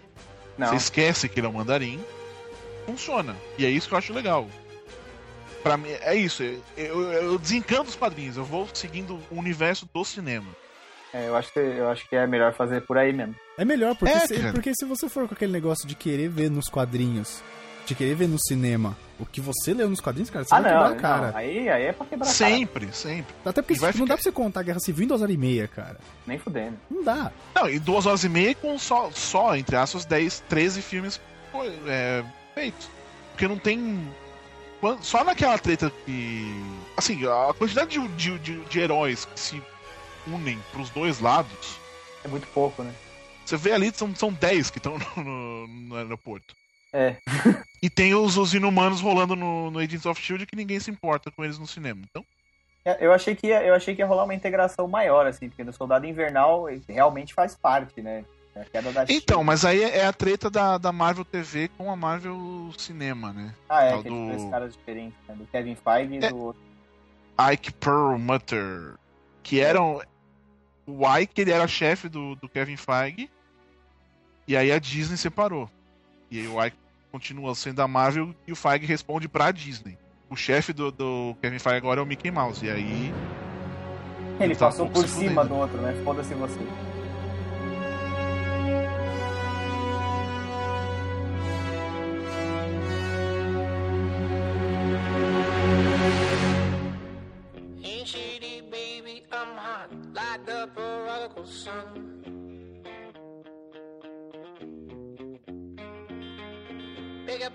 Não. 0.56 0.68
você 0.68 0.76
esquece 0.76 1.28
que 1.28 1.40
ele 1.40 1.48
é 1.48 1.50
um 1.50 1.54
mandarim, 1.54 1.98
funciona. 2.86 3.34
E 3.58 3.66
é 3.66 3.70
isso 3.70 3.88
que 3.88 3.94
eu 3.94 3.98
acho 3.98 4.12
legal. 4.12 4.46
Pra 5.62 5.76
mim, 5.76 5.88
é 5.88 6.14
isso. 6.14 6.42
Eu, 6.42 6.60
eu, 6.76 7.02
eu 7.12 7.38
desencanto 7.38 7.90
os 7.90 7.96
quadrinhos, 7.96 8.36
eu 8.36 8.44
vou 8.44 8.68
seguindo 8.74 9.20
o 9.30 9.38
universo 9.38 9.88
do 9.92 10.04
cinema. 10.04 10.48
É, 11.14 11.28
eu, 11.28 11.36
acho 11.36 11.52
que, 11.52 11.58
eu 11.58 11.88
acho 11.90 12.08
que 12.08 12.16
é 12.16 12.26
melhor 12.26 12.52
fazer 12.54 12.80
por 12.82 12.96
aí 12.96 13.12
mesmo. 13.12 13.34
É 13.58 13.64
melhor, 13.64 13.94
porque, 13.94 14.14
É, 14.14 14.26
se, 14.26 14.52
porque 14.52 14.72
se 14.74 14.84
você 14.86 15.08
for 15.08 15.28
com 15.28 15.34
aquele 15.34 15.52
negócio 15.52 15.86
de 15.86 15.94
querer 15.94 16.28
ver 16.28 16.50
nos 16.50 16.68
quadrinhos, 16.68 17.42
de 17.84 17.94
querer 17.94 18.14
ver 18.14 18.28
no 18.28 18.38
cinema, 18.38 18.96
o 19.20 19.26
que 19.26 19.40
você 19.40 19.74
leu 19.74 19.90
nos 19.90 20.00
quadrinhos, 20.00 20.30
cara, 20.30 20.44
você 20.44 20.54
ah, 20.54 20.60
vai 20.60 20.72
não, 20.72 20.80
quebrar 20.94 20.96
a 20.96 21.00
cara. 21.00 21.30
não. 21.32 21.36
Aí, 21.38 21.68
aí 21.68 21.82
é 21.84 21.92
pra 21.92 22.06
quebrar 22.06 22.24
a 22.28 22.32
cara. 22.34 22.50
Sempre, 22.50 22.92
sempre. 22.94 23.34
Até 23.44 23.60
porque 23.60 23.74
vai 23.78 23.88
não 23.90 23.92
ficar- 23.92 24.06
dá 24.06 24.14
pra 24.14 24.22
você 24.22 24.32
contar 24.32 24.60
a 24.60 24.62
Guerra 24.62 24.80
Civil 24.80 25.04
em 25.04 25.08
duas 25.08 25.20
horas 25.20 25.34
e 25.34 25.38
meia, 25.38 25.68
cara. 25.68 25.98
Nem 26.26 26.38
fudendo. 26.38 26.78
Não 26.90 27.04
dá. 27.04 27.30
Não, 27.54 27.68
e 27.68 27.78
duas 27.78 28.06
horas 28.06 28.24
e 28.24 28.28
meia 28.30 28.54
com 28.54 28.78
só, 28.78 29.10
só 29.12 29.54
entre 29.54 29.76
aspas, 29.76 30.06
10, 30.06 30.40
13 30.48 30.80
filmes 30.80 31.20
é, 31.86 32.24
feitos. 32.54 32.88
Porque 33.32 33.46
não 33.46 33.58
tem. 33.58 34.10
Quan- 34.82 34.98
Só 35.00 35.24
naquela 35.24 35.56
treta 35.58 35.90
que. 36.04 36.44
Assim, 36.96 37.18
a 37.26 37.54
quantidade 37.54 37.98
de, 37.98 38.08
de, 38.08 38.38
de, 38.38 38.60
de 38.66 38.80
heróis 38.80 39.24
que 39.24 39.40
se 39.40 39.62
unem 40.26 40.58
pros 40.72 40.90
dois 40.90 41.20
lados. 41.20 41.78
É 42.24 42.28
muito 42.28 42.46
pouco, 42.48 42.82
né? 42.82 42.92
Você 43.46 43.56
vê 43.56 43.72
ali, 43.72 43.90
são, 43.94 44.14
são 44.14 44.30
10 44.32 44.70
que 44.70 44.78
estão 44.78 44.98
no, 45.16 45.24
no- 45.24 45.66
no 45.68 45.96
aeroporto. 45.96 46.54
É. 46.92 47.16
E 47.82 47.88
tem 47.88 48.14
os, 48.14 48.36
os 48.36 48.52
inumanos 48.52 49.00
rolando 49.00 49.34
no, 49.34 49.70
no 49.70 49.78
Agents 49.78 50.04
of 50.04 50.20
Shield 50.20 50.44
que 50.44 50.54
ninguém 50.54 50.78
se 50.78 50.90
importa 50.90 51.30
com 51.30 51.42
eles 51.42 51.58
no 51.58 51.66
cinema. 51.66 52.02
Então, 52.08 52.22
É, 52.84 52.98
Eu 53.04 53.12
achei, 53.14 53.34
que 53.34 53.46
ia, 53.46 53.62
eu 53.64 53.74
achei 53.74 53.94
que 53.94 54.02
ia 54.02 54.06
rolar 54.06 54.24
uma 54.24 54.34
integração 54.34 54.86
maior, 54.86 55.26
assim, 55.26 55.48
porque 55.48 55.64
no 55.64 55.72
Soldado 55.72 56.06
Invernal 56.06 56.68
ele 56.68 56.82
realmente 56.86 57.32
faz 57.32 57.54
parte, 57.56 58.02
né? 58.02 58.24
É 58.54 58.60
a 58.60 59.04
então 59.08 59.42
mas 59.42 59.64
aí 59.64 59.82
é 59.82 60.04
a 60.04 60.12
treta 60.12 60.50
da, 60.50 60.76
da 60.76 60.92
Marvel 60.92 61.24
TV 61.24 61.68
com 61.78 61.90
a 61.90 61.96
Marvel 61.96 62.70
Cinema, 62.76 63.32
né? 63.32 63.54
Ah, 63.68 63.84
é, 63.84 63.92
que 63.92 64.08
é 64.08 64.10
do- 64.10 64.26
de 64.30 64.36
dois 64.36 64.50
caras 64.50 64.72
diferentes, 64.74 65.16
né? 65.26 65.34
Do 65.34 65.46
Kevin 65.46 65.74
Feige 65.74 66.14
e 66.16 66.24
É. 66.24 66.28
do 66.28 66.36
outro. 66.36 66.60
Ike 67.50 67.72
Perlmutter, 67.72 68.94
que 69.42 69.58
eram 69.58 70.02
o 70.86 71.16
Ike 71.18 71.40
ele 71.40 71.50
era 71.50 71.66
chefe 71.66 72.08
do, 72.10 72.34
do 72.36 72.48
Kevin 72.48 72.76
Feige 72.76 73.30
e 74.46 74.54
aí 74.56 74.70
a 74.70 74.78
Disney 74.78 75.16
separou 75.16 75.70
e 76.30 76.40
aí 76.40 76.46
o 76.48 76.62
Ike 76.62 76.76
continua 77.10 77.54
sendo 77.54 77.76
da 77.76 77.88
Marvel 77.88 78.34
e 78.46 78.52
o 78.52 78.56
Feige 78.56 78.84
responde 78.84 79.28
pra 79.28 79.50
Disney. 79.50 79.96
O 80.28 80.36
chefe 80.36 80.72
do, 80.74 80.90
do 80.90 81.34
Kevin 81.40 81.58
Feige 81.58 81.78
agora 81.78 82.00
é 82.00 82.02
o 82.02 82.06
Mickey 82.06 82.30
Mouse 82.30 82.64
e 82.66 82.70
aí 82.70 83.14
Ele 84.38 84.54
tá 84.54 84.66
passou 84.66 84.86
pouco 84.86 85.00
por 85.00 85.08
cima 85.08 85.42
do 85.44 85.54
outro, 85.54 85.78
né? 85.80 85.94
Foda-se 86.04 86.34
você. 86.34 86.60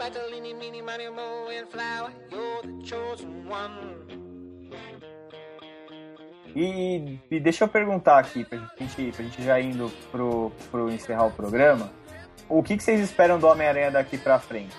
The 0.09 0.19
leany, 0.31 0.53
meeny, 0.53 0.81
money, 0.81 1.09
mo, 1.09 1.47
and 1.49 1.67
flower, 1.69 2.11
you're 2.31 2.61
the 2.63 2.85
chosen 2.85 3.47
one. 3.47 4.05
E, 6.55 7.19
e 7.29 7.39
deixa 7.39 7.65
eu 7.65 7.67
perguntar 7.67 8.17
aqui, 8.17 8.43
pra 8.43 8.57
gente, 8.79 9.11
pra 9.11 9.23
gente 9.23 9.43
já 9.43 9.61
indo 9.61 9.91
pro, 10.11 10.51
pro 10.71 10.89
encerrar 10.89 11.25
o 11.25 11.31
programa, 11.31 11.91
o 12.49 12.63
que, 12.63 12.77
que 12.77 12.83
vocês 12.83 12.99
esperam 12.99 13.37
do 13.37 13.45
Homem-Aranha 13.47 13.91
daqui 13.91 14.17
pra 14.17 14.39
frente? 14.39 14.75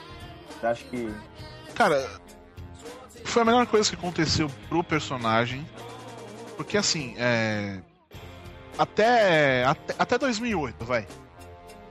Você 0.49 0.67
acha 0.67 0.85
que. 0.85 1.15
Cara, 1.75 2.05
foi 3.25 3.43
a 3.43 3.45
melhor 3.45 3.67
coisa 3.67 3.89
que 3.89 3.97
aconteceu 3.97 4.51
pro 4.69 4.83
personagem. 4.83 5.65
Porque 6.57 6.77
assim, 6.77 7.15
é. 7.17 7.81
Até, 8.79 9.65
até, 9.65 9.95
até 9.99 10.19
2008, 10.19 10.85
vai. 10.85 11.07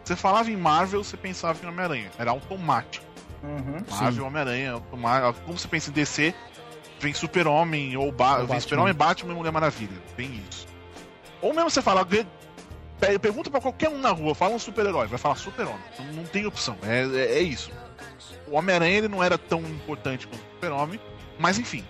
Você 0.03 0.15
falava 0.15 0.49
em 0.49 0.55
Marvel, 0.55 1.03
você 1.03 1.17
pensava 1.17 1.59
em 1.63 1.67
Homem-Aranha. 1.67 2.09
Era 2.17 2.31
automático. 2.31 3.05
Uhum. 3.43 3.83
Marvel, 3.89 4.25
Homem-Aranha, 4.25 4.71
automático. 4.73 5.41
Como 5.45 5.57
você 5.57 5.67
pensa 5.67 5.89
em 5.89 5.93
DC, 5.93 6.33
vem 6.99 7.13
Super-Homem, 7.13 7.97
ou 7.97 8.11
ba 8.11 8.31
Ou 8.31 8.37
vem 8.37 8.47
Batman. 8.47 8.61
Super-Homem, 8.61 8.93
Batman 8.93 9.33
e 9.33 9.35
Mulher 9.35 9.51
Maravilha. 9.51 9.97
Vem 10.15 10.41
isso. 10.49 10.65
Ou 11.41 11.53
mesmo 11.53 11.69
você 11.69 11.81
fala. 11.81 12.05
pe- 12.05 12.25
Pergunta 13.21 13.51
pra 13.51 13.61
qualquer 13.61 13.89
um 13.89 13.99
na 13.99 14.09
rua, 14.09 14.33
fala 14.33 14.55
um 14.55 14.59
super-herói, 14.59 15.05
vai 15.05 15.19
falar 15.19 15.35
super-homem. 15.35 15.83
Não, 15.99 16.05
não 16.13 16.23
tem 16.23 16.47
opção, 16.47 16.75
é, 16.81 17.03
é, 17.03 17.37
é 17.37 17.41
isso. 17.41 17.69
o 18.47 18.55
Homem-Aranha 18.55 18.97
ele 18.97 19.07
não 19.07 19.23
era 19.23 19.37
tão 19.37 19.59
importante 19.61 20.25
quanto 20.25 20.41
o 20.41 20.49
Super-Homem, 20.55 20.99
mas 21.37 21.59
enfim, 21.59 21.85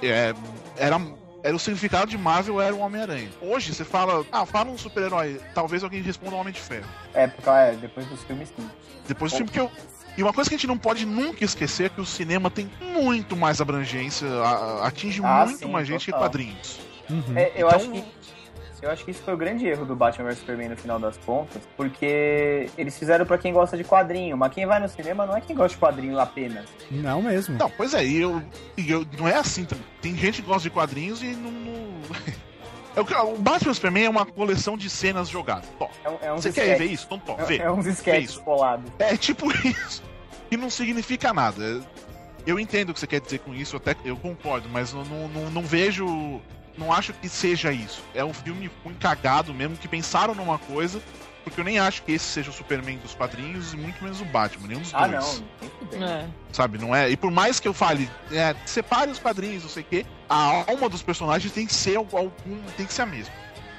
é, 0.00 0.32
era, 0.76 1.00
era 1.42 1.54
o 1.54 1.58
significado 1.58 2.10
de 2.10 2.16
Marvel 2.18 2.60
era 2.60 2.74
o 2.74 2.78
Homem-Aranha. 2.78 3.28
Hoje 3.40 3.74
você 3.74 3.84
fala, 3.84 4.24
ah, 4.30 4.46
fala 4.46 4.70
um 4.70 4.78
super-herói, 4.78 5.40
talvez 5.54 5.82
alguém 5.82 6.00
responda 6.00 6.36
o 6.36 6.38
Homem 6.38 6.52
de 6.52 6.60
Ferro. 6.60 6.86
É, 7.14 7.26
porque 7.26 7.48
é, 7.50 7.72
depois 7.80 8.06
dos 8.06 8.22
filmes 8.22 8.48
sim. 8.56 8.68
Depois 9.08 9.32
do 9.32 9.36
filme 9.36 9.50
que 9.50 9.58
eu. 9.60 9.70
E 10.16 10.22
uma 10.22 10.32
coisa 10.32 10.48
que 10.50 10.54
a 10.54 10.58
gente 10.58 10.66
não 10.66 10.76
pode 10.78 11.06
nunca 11.06 11.42
esquecer 11.44 11.86
é 11.86 11.88
que 11.88 12.00
o 12.00 12.04
cinema 12.06 12.50
tem 12.50 12.70
muito 12.80 13.34
mais 13.36 13.60
abrangência, 13.60 14.28
a- 14.28 14.86
atinge 14.86 15.20
Ah, 15.24 15.46
muito 15.46 15.58
sim, 15.58 15.70
mais 15.70 15.88
gente 15.88 16.04
que 16.04 16.12
total. 16.12 16.20
quadrinhos. 16.28 16.78
Uhum. 17.10 17.24
É, 17.34 17.50
eu, 17.56 17.66
Então- 17.66 17.80
acho 17.80 17.90
que, 17.90 18.04
eu 18.82 18.90
acho 18.90 19.04
que 19.04 19.12
isso 19.12 19.22
foi 19.22 19.32
o 19.32 19.36
grande 19.36 19.66
erro 19.66 19.84
do 19.86 19.94
Batman 19.96 20.28
vs 20.28 20.38
Superman 20.40 20.68
no 20.70 20.76
final 20.76 20.98
das 20.98 21.16
contas, 21.18 21.62
porque 21.76 22.68
eles 22.76 22.98
fizeram 22.98 23.24
pra 23.24 23.38
quem 23.38 23.52
gosta 23.52 23.76
de 23.76 23.84
quadrinho, 23.84 24.36
mas 24.36 24.52
quem 24.52 24.66
vai 24.66 24.80
no 24.80 24.88
cinema 24.88 25.24
não 25.24 25.36
é 25.36 25.40
quem 25.40 25.54
gosta 25.56 25.74
de 25.76 25.80
quadrinho 25.80 26.18
apenas. 26.18 26.66
Não 26.90 27.22
mesmo. 27.22 27.56
Não, 27.56 27.70
pois 27.70 27.94
é, 27.94 28.04
e 28.04 28.20
eu, 28.20 28.42
e 28.76 28.90
eu- 28.90 29.06
não 29.16 29.28
é 29.28 29.36
assim 29.36 29.64
também. 29.64 29.84
Tem 30.00 30.16
gente 30.16 30.42
que 30.42 30.48
gosta 30.48 30.62
de 30.64 30.70
quadrinhos 30.70 31.22
e 31.22 31.26
não. 31.28 31.50
não- 31.50 31.92
É 32.94 33.00
o, 33.00 33.04
Batman 33.38 33.70
vs 33.70 33.76
Superman 33.76 34.04
é 34.04 34.10
uma 34.10 34.26
coleção 34.26 34.76
de 34.76 34.90
cenas 34.90 35.26
jogadas. 35.26 35.64
Tó. 35.78 35.88
É, 36.04 36.10
um- 36.10 36.18
é 36.20 36.32
uns 36.34 36.42
Você 36.42 36.52
quer 36.52 36.76
ver 36.76 36.84
isso? 36.84 37.06
Então, 37.06 37.18
tó, 37.18 37.40
É, 37.40 37.44
vê. 37.46 37.56
é 37.56 37.70
uns 37.70 37.86
Vê 37.86 37.90
sketches 37.92 38.30
isso. 38.32 38.42
colados. 38.42 38.90
É 38.98 39.16
tipo 39.16 39.46
isso. 39.66 40.02
E 40.50 40.58
não 40.58 40.68
significa 40.68 41.32
nada. 41.32 41.80
Eu 42.46 42.60
entendo 42.60 42.90
o 42.90 42.92
que 42.92 43.00
você 43.00 43.06
quer 43.06 43.20
dizer 43.22 43.38
com 43.38 43.54
isso, 43.54 43.76
até 43.78 43.96
eu 44.04 44.14
concordo, 44.16 44.68
mas 44.68 44.92
eu 44.92 45.04
não, 45.06 45.26
não, 45.28 45.50
não 45.50 45.62
vejo. 45.62 46.38
Não 46.76 46.92
acho 46.92 47.12
que 47.12 47.28
seja 47.28 47.70
isso. 47.72 48.02
É 48.14 48.24
um 48.24 48.32
filme 48.32 48.70
ruim 48.84 48.94
cagado 48.94 49.52
mesmo, 49.52 49.76
que 49.76 49.86
pensaram 49.88 50.34
numa 50.34 50.58
coisa, 50.58 51.02
porque 51.44 51.60
eu 51.60 51.64
nem 51.64 51.78
acho 51.78 52.02
que 52.02 52.12
esse 52.12 52.24
seja 52.24 52.50
o 52.50 52.52
Superman 52.52 52.96
dos 52.98 53.14
quadrinhos 53.14 53.74
e 53.74 53.76
muito 53.76 54.02
menos 54.02 54.20
o 54.20 54.24
Batman, 54.24 54.68
nenhum 54.68 54.80
dos 54.80 54.94
Ah, 54.94 55.06
dois. 55.06 55.42
não. 55.60 55.68
Que 55.88 55.96
ver. 55.96 56.02
É. 56.04 56.26
Sabe, 56.52 56.78
não 56.78 56.94
é? 56.94 57.10
E 57.10 57.16
por 57.16 57.30
mais 57.30 57.60
que 57.60 57.68
eu 57.68 57.74
fale, 57.74 58.08
é, 58.30 58.54
separe 58.64 59.10
os 59.10 59.18
quadrinhos, 59.18 59.62
não 59.64 59.70
sei 59.70 59.82
o 59.82 59.86
quê, 59.86 60.06
a 60.28 60.70
alma 60.70 60.88
dos 60.88 61.02
personagens 61.02 61.52
tem 61.52 61.66
que 61.66 61.74
ser 61.74 61.96
algum. 61.96 62.30
tem 62.76 62.86
que 62.86 62.92
ser 62.92 63.02
a 63.02 63.06
mesma. 63.06 63.34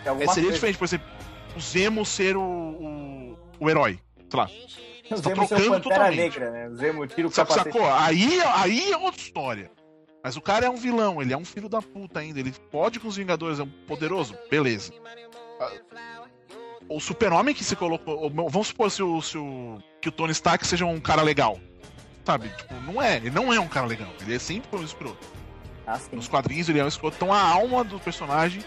É, 0.05 0.09
alguma 0.09 0.27
seria 0.33 0.49
coisa- 0.49 0.53
diferente, 0.55 0.77
por 0.77 0.85
exemplo, 0.85 1.07
o 1.55 1.59
Zemo 1.61 2.05
ser 2.05 2.35
o, 2.37 2.41
o, 2.41 3.37
o 3.59 3.69
herói. 3.69 3.99
Sei 4.29 4.39
lá. 4.39 4.49
O 5.11 5.21
tá 5.21 5.29
trocando 5.31 5.79
totalmente. 5.81 6.15
Negra, 6.17 6.49
né? 6.51 6.67
O 6.69 6.75
Zemo 6.75 7.05
tira 7.07 7.27
o 7.27 7.31
Sabe, 7.31 7.49
capacete. 7.49 7.73
sacou? 7.77 7.93
Aí, 7.93 8.39
aí 8.55 8.91
é 8.91 8.97
outra 8.97 9.21
história. 9.21 9.71
Mas 10.23 10.37
o 10.37 10.41
cara 10.41 10.65
é 10.65 10.69
um 10.69 10.77
vilão, 10.77 11.21
ele 11.21 11.33
é 11.33 11.37
um 11.37 11.43
filho 11.43 11.67
da 11.67 11.81
puta 11.81 12.19
ainda. 12.21 12.39
Ele 12.39 12.53
pode 12.71 12.99
com 12.99 13.07
os 13.07 13.15
Vingadores, 13.17 13.59
é 13.59 13.63
um 13.63 13.69
poderoso? 13.87 14.35
Beleza. 14.49 14.93
Ah, 15.59 16.23
O 16.89 16.99
super-homem 16.99 17.53
que 17.53 17.63
se 17.63 17.75
colocou. 17.75 18.17
ou, 18.17 18.29
Vamos 18.49 18.67
supor 18.67 18.89
se 18.89 19.03
o, 19.03 19.21
se 19.21 19.37
o- 19.37 19.79
que 20.01 20.09
o 20.09 20.11
Tony 20.11 20.31
Stark 20.31 20.65
seja 20.65 20.85
um 20.85 20.99
cara 20.99 21.21
legal. 21.21 21.59
Sabe? 22.25 22.47
Tipo, 22.49 22.73
não 22.85 23.01
é. 23.01 23.17
Ele 23.17 23.31
não 23.31 23.53
é 23.53 23.59
um 23.59 23.67
cara 23.67 23.85
legal. 23.85 24.09
Ele 24.21 24.35
é 24.35 24.39
sempre 24.39 24.77
um 24.79 24.83
escroto. 24.83 25.17
Ah. 25.85 25.99
Nos 26.13 26.27
quadrinhos 26.29 26.69
ele 26.69 26.79
é 26.79 26.85
um 26.85 26.87
escroto. 26.87 27.17
Então 27.17 27.33
a 27.33 27.41
alma 27.41 27.83
do 27.83 27.99
personagem. 27.99 28.63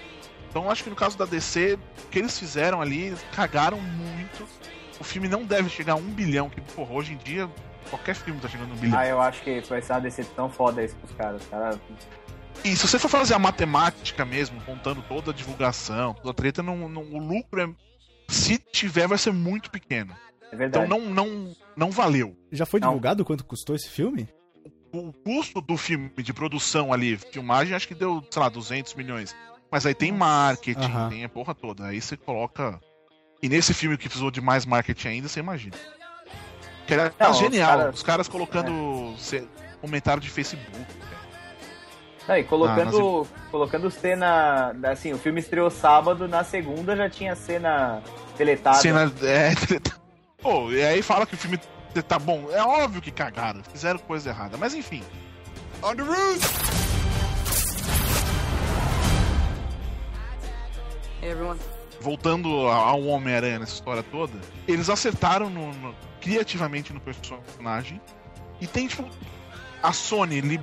Então 0.51 0.71
acho 0.71 0.85
que 0.85 0.91
no 0.91 0.97
caso 0.97 1.17
da 1.17 1.25
DC, 1.25 1.79
o 2.05 2.09
que 2.09 2.19
eles 2.19 2.39
fizeram 2.39 2.81
ali, 2.83 3.15
cagaram 3.35 3.81
muito. 3.81 4.47
O 5.01 5.05
filme 5.05 5.29
não 5.29 5.45
deve 5.45 5.69
chegar 5.71 5.95
a 5.95 5.97
um 5.97 6.11
bilhão, 6.11 6.49
que, 6.49 6.61
porra, 6.61 6.93
hoje 6.95 7.13
em 7.13 7.17
dia, 7.19 7.51
qualquer 7.87 8.15
filme 8.15 8.41
tá 8.41 8.49
chegando 8.49 8.73
um 8.73 8.77
bilhão. 8.77 8.99
Ah, 8.99 9.07
eu 9.07 9.21
acho 9.21 9.43
que 9.43 9.61
vai 9.63 9.81
ser 9.83 9.93
uma 9.95 10.01
decepção 10.01 10.49
foda 10.51 10.83
isso 10.85 10.95
pros 10.97 11.13
caras. 11.17 11.43
Os 11.43 11.49
caras 11.49 11.79
E 12.65 12.77
se 12.77 12.87
você 12.87 12.99
for 12.99 13.09
fazer 13.09 13.35
a 13.35 13.39
matemática 13.39 14.25
mesmo, 14.25 14.61
contando 14.63 15.03
toda 15.03 15.31
a 15.31 15.35
divulgação, 15.35 16.15
toda 16.15 16.31
a 16.31 16.35
treta, 16.35 16.63
não, 16.63 16.89
não- 16.89 17.03
o 17.03 17.19
lucro 17.19 17.61
é. 17.63 17.69
Se 18.29 18.59
tiver, 18.59 19.07
vai 19.07 19.19
ser 19.19 19.33
muito 19.33 19.71
pequeno. 19.71 20.15
É 20.51 20.57
verdade. 20.57 20.85
Então 20.87 20.99
não, 20.99 21.09
não, 21.11 21.57
não 21.77 21.91
valeu. 21.91 22.37
Já 22.51 22.67
foi 22.67 22.81
Não. 22.81 22.89
divulgado 22.89 23.25
quanto 23.25 23.45
custou 23.45 23.75
esse 23.77 23.89
filme? 23.89 24.29
O 24.93 25.13
custo 25.13 25.61
do 25.61 25.77
filme 25.77 26.11
de 26.17 26.33
produção 26.33 26.93
ali, 26.93 27.17
filmagem, 27.17 27.75
acho 27.75 27.87
que 27.87 27.95
deu, 27.95 28.25
sei 28.31 28.41
lá, 28.43 28.49
200 28.49 28.95
milhões. 28.95 29.35
Mas 29.71 29.85
aí 29.85 29.95
tem 29.95 30.11
marketing, 30.13 30.81
Aham. 30.93 31.09
tem 31.11 31.25
a 31.25 31.29
porra 31.29 31.55
toda. 31.55 31.87
Aí 31.87 32.01
você 32.01 32.17
coloca. 32.17 32.81
E 33.43 33.49
nesse 33.49 33.75
filme 33.75 33.97
que 33.99 34.05
precisou 34.09 34.31
de 34.31 34.41
mais 34.41 34.65
marketing 34.65 35.09
ainda, 35.09 35.29
você 35.29 35.41
imagina. 35.41 35.77
Que 36.87 36.95
era 36.95 37.13
Não, 37.19 37.31
os 37.31 37.39
genial. 37.39 37.69
caras- 37.71 37.87
É. 37.87 37.91
Os 37.91 38.03
caras 38.03 38.29
colocando 38.29 39.15
ce- 39.19 39.47
comentário 39.81 40.21
de 40.23 40.31
Facebook. 40.31 40.71
Não, 42.29 42.37
e 42.37 42.41
Ah, 42.41 42.45
colocando, 42.45 43.27
colocando 43.51 43.91
cena. 43.91 44.75
Assim, 44.91 45.13
o 45.13 45.19
filme 45.19 45.41
estreou 45.41 45.71
sábado, 45.71 46.27
na 46.29 46.43
segunda 46.45 46.97
já 46.97 47.09
tinha 47.11 47.35
cena 47.37 48.03
deletada. 48.37 48.79
Cena. 48.79 49.13
É, 49.23 49.51
Pô, 50.43 50.71
e 50.71 50.83
aí 50.85 51.03
fala 51.03 51.27
que 51.27 51.35
o 51.35 51.39
filme 51.39 51.59
tá 52.09 52.19
bom. 52.19 52.49
É 52.53 52.63
óbvio 52.63 53.01
que 53.03 53.11
cagaram, 53.11 53.63
fizeram 53.73 53.99
coisa 53.99 54.31
errada. 54.31 54.57
Mas 54.57 54.75
enfim. 54.75 55.03
On 55.83 55.95
the 55.95 56.03
roof! 56.03 56.67
Hey, 61.23 61.31
everyone. 61.31 61.59
Voltando 62.01 62.49
ao 62.69 63.03
Homem-Aranha 63.05 63.59
nessa 63.59 63.75
história 63.75 64.03
toda, 64.03 64.39
eles 64.69 64.89
acertaram 64.91 65.49
no- 65.51 65.73
no- 65.73 65.95
criativamente 66.21 66.93
no 66.93 67.01
personagem. 67.01 68.01
E 68.61 68.67
tem, 68.67 68.87
tipo, 68.87 69.09
a 69.83 69.93
Sony 69.93 70.41
li- 70.41 70.61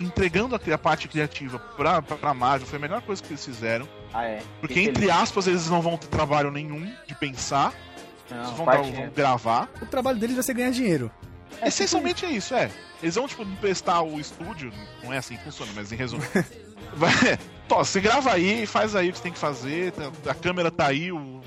entregando 0.00 0.54
a, 0.54 0.74
a 0.74 0.78
parte 0.78 1.08
criativa 1.08 1.58
pra, 1.58 2.00
pra, 2.02 2.16
pra 2.16 2.34
Marvel 2.34 2.66
foi 2.66 2.78
a 2.78 2.80
melhor 2.82 3.02
coisa 3.02 3.22
que 3.22 3.30
eles 3.30 3.44
fizeram. 3.44 3.88
Ah, 4.12 4.24
é. 4.24 4.42
Porque, 4.60 4.74
Fiquei 4.74 4.90
entre 4.90 5.06
feliz. 5.06 5.16
aspas, 5.22 5.46
eles 5.46 5.68
não 5.68 5.80
vão 5.82 5.96
ter 5.96 6.06
trabalho 6.08 6.50
nenhum 6.50 6.90
de 7.06 7.14
pensar, 7.14 7.72
Não, 8.30 8.38
eles 8.38 8.50
vão, 8.52 8.66
dar- 8.66 8.82
vão 8.82 9.10
gravar. 9.10 9.68
O 9.82 9.86
trabalho 9.86 10.18
deles 10.18 10.34
vai 10.36 10.42
ser 10.44 10.54
ganhar 10.54 10.70
dinheiro. 10.70 11.10
Essencialmente 11.64 12.24
é 12.24 12.30
isso, 12.30 12.54
é. 12.54 12.70
Eles 13.02 13.14
vão, 13.14 13.26
tipo, 13.28 13.42
emprestar 13.42 14.02
o 14.02 14.18
estúdio, 14.20 14.72
não 15.02 15.12
é 15.12 15.18
assim 15.18 15.36
que 15.36 15.44
funciona, 15.44 15.70
mas 15.74 15.90
em 15.92 15.96
resumo. 15.96 16.22
Vai, 16.94 17.38
Tó, 17.68 17.84
você 17.84 18.00
grava 18.00 18.32
aí, 18.32 18.66
faz 18.66 18.96
aí 18.96 19.08
o 19.08 19.12
que 19.12 19.18
você 19.18 19.22
tem 19.24 19.32
que 19.32 19.38
fazer, 19.38 19.92
tá- 19.92 20.10
a 20.30 20.34
câmera 20.34 20.70
tá 20.70 20.86
aí, 20.86 21.12
o... 21.12 21.40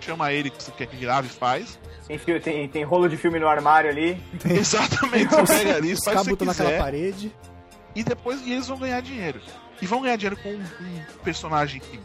chama 0.00 0.32
ele 0.32 0.50
que 0.50 0.62
você 0.62 0.72
quer 0.72 0.86
que 0.86 0.96
grave 0.96 1.28
e 1.28 1.30
faz. 1.30 1.78
Tem, 2.06 2.18
tem, 2.40 2.68
tem 2.68 2.82
rolo 2.84 3.08
de 3.08 3.16
filme 3.16 3.38
no 3.38 3.46
armário 3.46 3.88
ali. 3.88 4.20
Exatamente, 4.44 5.28
você 5.32 5.58
pega 5.58 5.76
ali, 5.76 5.96
faz 6.04 6.26
o 6.26 6.36
que 6.36 6.44
você 6.44 6.44
naquela 6.44 6.70
quiser, 6.70 6.78
parede. 6.82 7.32
e 7.94 8.02
depois 8.02 8.42
eles 8.46 8.66
vão 8.66 8.78
ganhar 8.78 9.00
dinheiro. 9.00 9.40
E 9.80 9.86
vão 9.86 10.02
ganhar 10.02 10.16
dinheiro 10.16 10.36
com 10.42 10.48
um, 10.50 10.60
um 10.60 11.02
personagem 11.22 11.80
que... 11.80 12.00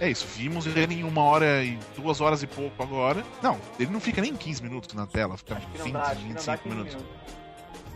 É 0.00 0.10
isso, 0.10 0.26
vimos 0.34 0.66
ele 0.66 0.94
em 0.94 1.04
uma 1.04 1.22
hora 1.22 1.62
e 1.62 1.78
duas 1.96 2.20
horas 2.22 2.42
e 2.42 2.46
pouco 2.46 2.82
agora. 2.82 3.22
Não, 3.42 3.58
ele 3.78 3.90
não 3.90 4.00
fica 4.00 4.20
nem 4.22 4.34
15 4.34 4.62
minutos 4.62 4.94
na 4.94 5.06
tela, 5.06 5.36
fica 5.36 5.56
Acho 5.56 5.66
que 5.68 5.78
não 5.78 5.84
20, 5.84 5.92
dá, 5.92 6.00
acho 6.00 6.16
que 6.16 6.28
não 6.28 6.34
dá 6.34 6.40
25 6.40 6.62
15 6.62 6.74
minutos. 6.74 6.94
minutos. 6.94 7.39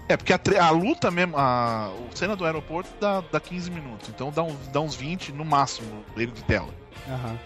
É, 0.09 0.17
porque 0.17 0.33
a, 0.33 0.41
a 0.67 0.71
luta 0.71 1.11
mesmo, 1.11 1.37
a, 1.37 1.87
a 1.87 2.17
cena 2.17 2.37
do 2.37 2.45
aeroporto 2.45 2.91
dá, 3.01 3.23
dá 3.33 3.41
15 3.41 3.71
minutos, 3.71 4.09
então 4.11 4.31
dá 4.31 4.43
uns, 4.43 4.69
dá 4.69 4.81
uns 4.81 4.95
20 4.95 5.33
no 5.33 5.45
máximo 5.45 6.05
dele 6.15 6.33
de 6.33 6.45
tela. 6.45 6.69
Aham. 7.09 7.39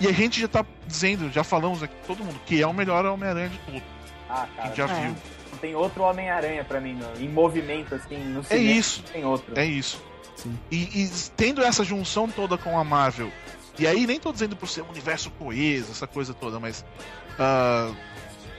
E 0.00 0.08
a 0.08 0.12
gente 0.12 0.40
já 0.40 0.48
tá 0.48 0.64
dizendo, 0.86 1.30
já 1.30 1.44
falamos 1.44 1.82
aqui 1.82 1.94
todo 2.06 2.24
mundo, 2.24 2.40
que 2.46 2.60
é 2.60 2.66
o 2.66 2.72
melhor 2.72 3.04
Homem-Aranha 3.06 3.50
de 3.50 3.58
tudo. 3.58 3.82
Ah, 4.28 4.46
Que 4.50 4.56
cara. 4.62 4.74
já 4.74 4.84
É. 4.88 5.00
viu. 5.02 5.16
Não 5.52 5.58
tem 5.58 5.74
outro 5.76 6.02
Homem-Aranha 6.02 6.64
pra 6.64 6.80
mim, 6.80 6.94
não. 6.94 7.14
em 7.22 7.28
movimento, 7.28 7.94
assim, 7.94 8.16
no 8.18 8.40
É 8.40 8.42
cinema. 8.44 8.70
isso, 8.72 9.02
Tem 9.12 9.24
outro. 9.24 9.52
é 9.58 9.64
isso. 9.64 10.02
Sim. 10.36 10.58
E, 10.70 11.04
e 11.04 11.10
tendo 11.36 11.62
essa 11.62 11.84
junção 11.84 12.28
toda 12.28 12.58
com 12.58 12.76
a 12.78 12.82
Marvel, 12.82 13.30
e 13.78 13.86
aí 13.86 14.04
nem 14.06 14.18
tô 14.18 14.32
dizendo 14.32 14.56
por 14.56 14.68
ser 14.68 14.82
um 14.82 14.88
universo 14.88 15.30
coeso, 15.32 15.92
essa 15.92 16.06
coisa 16.08 16.34
toda, 16.34 16.58
mas. 16.58 16.84
ah, 17.38 17.92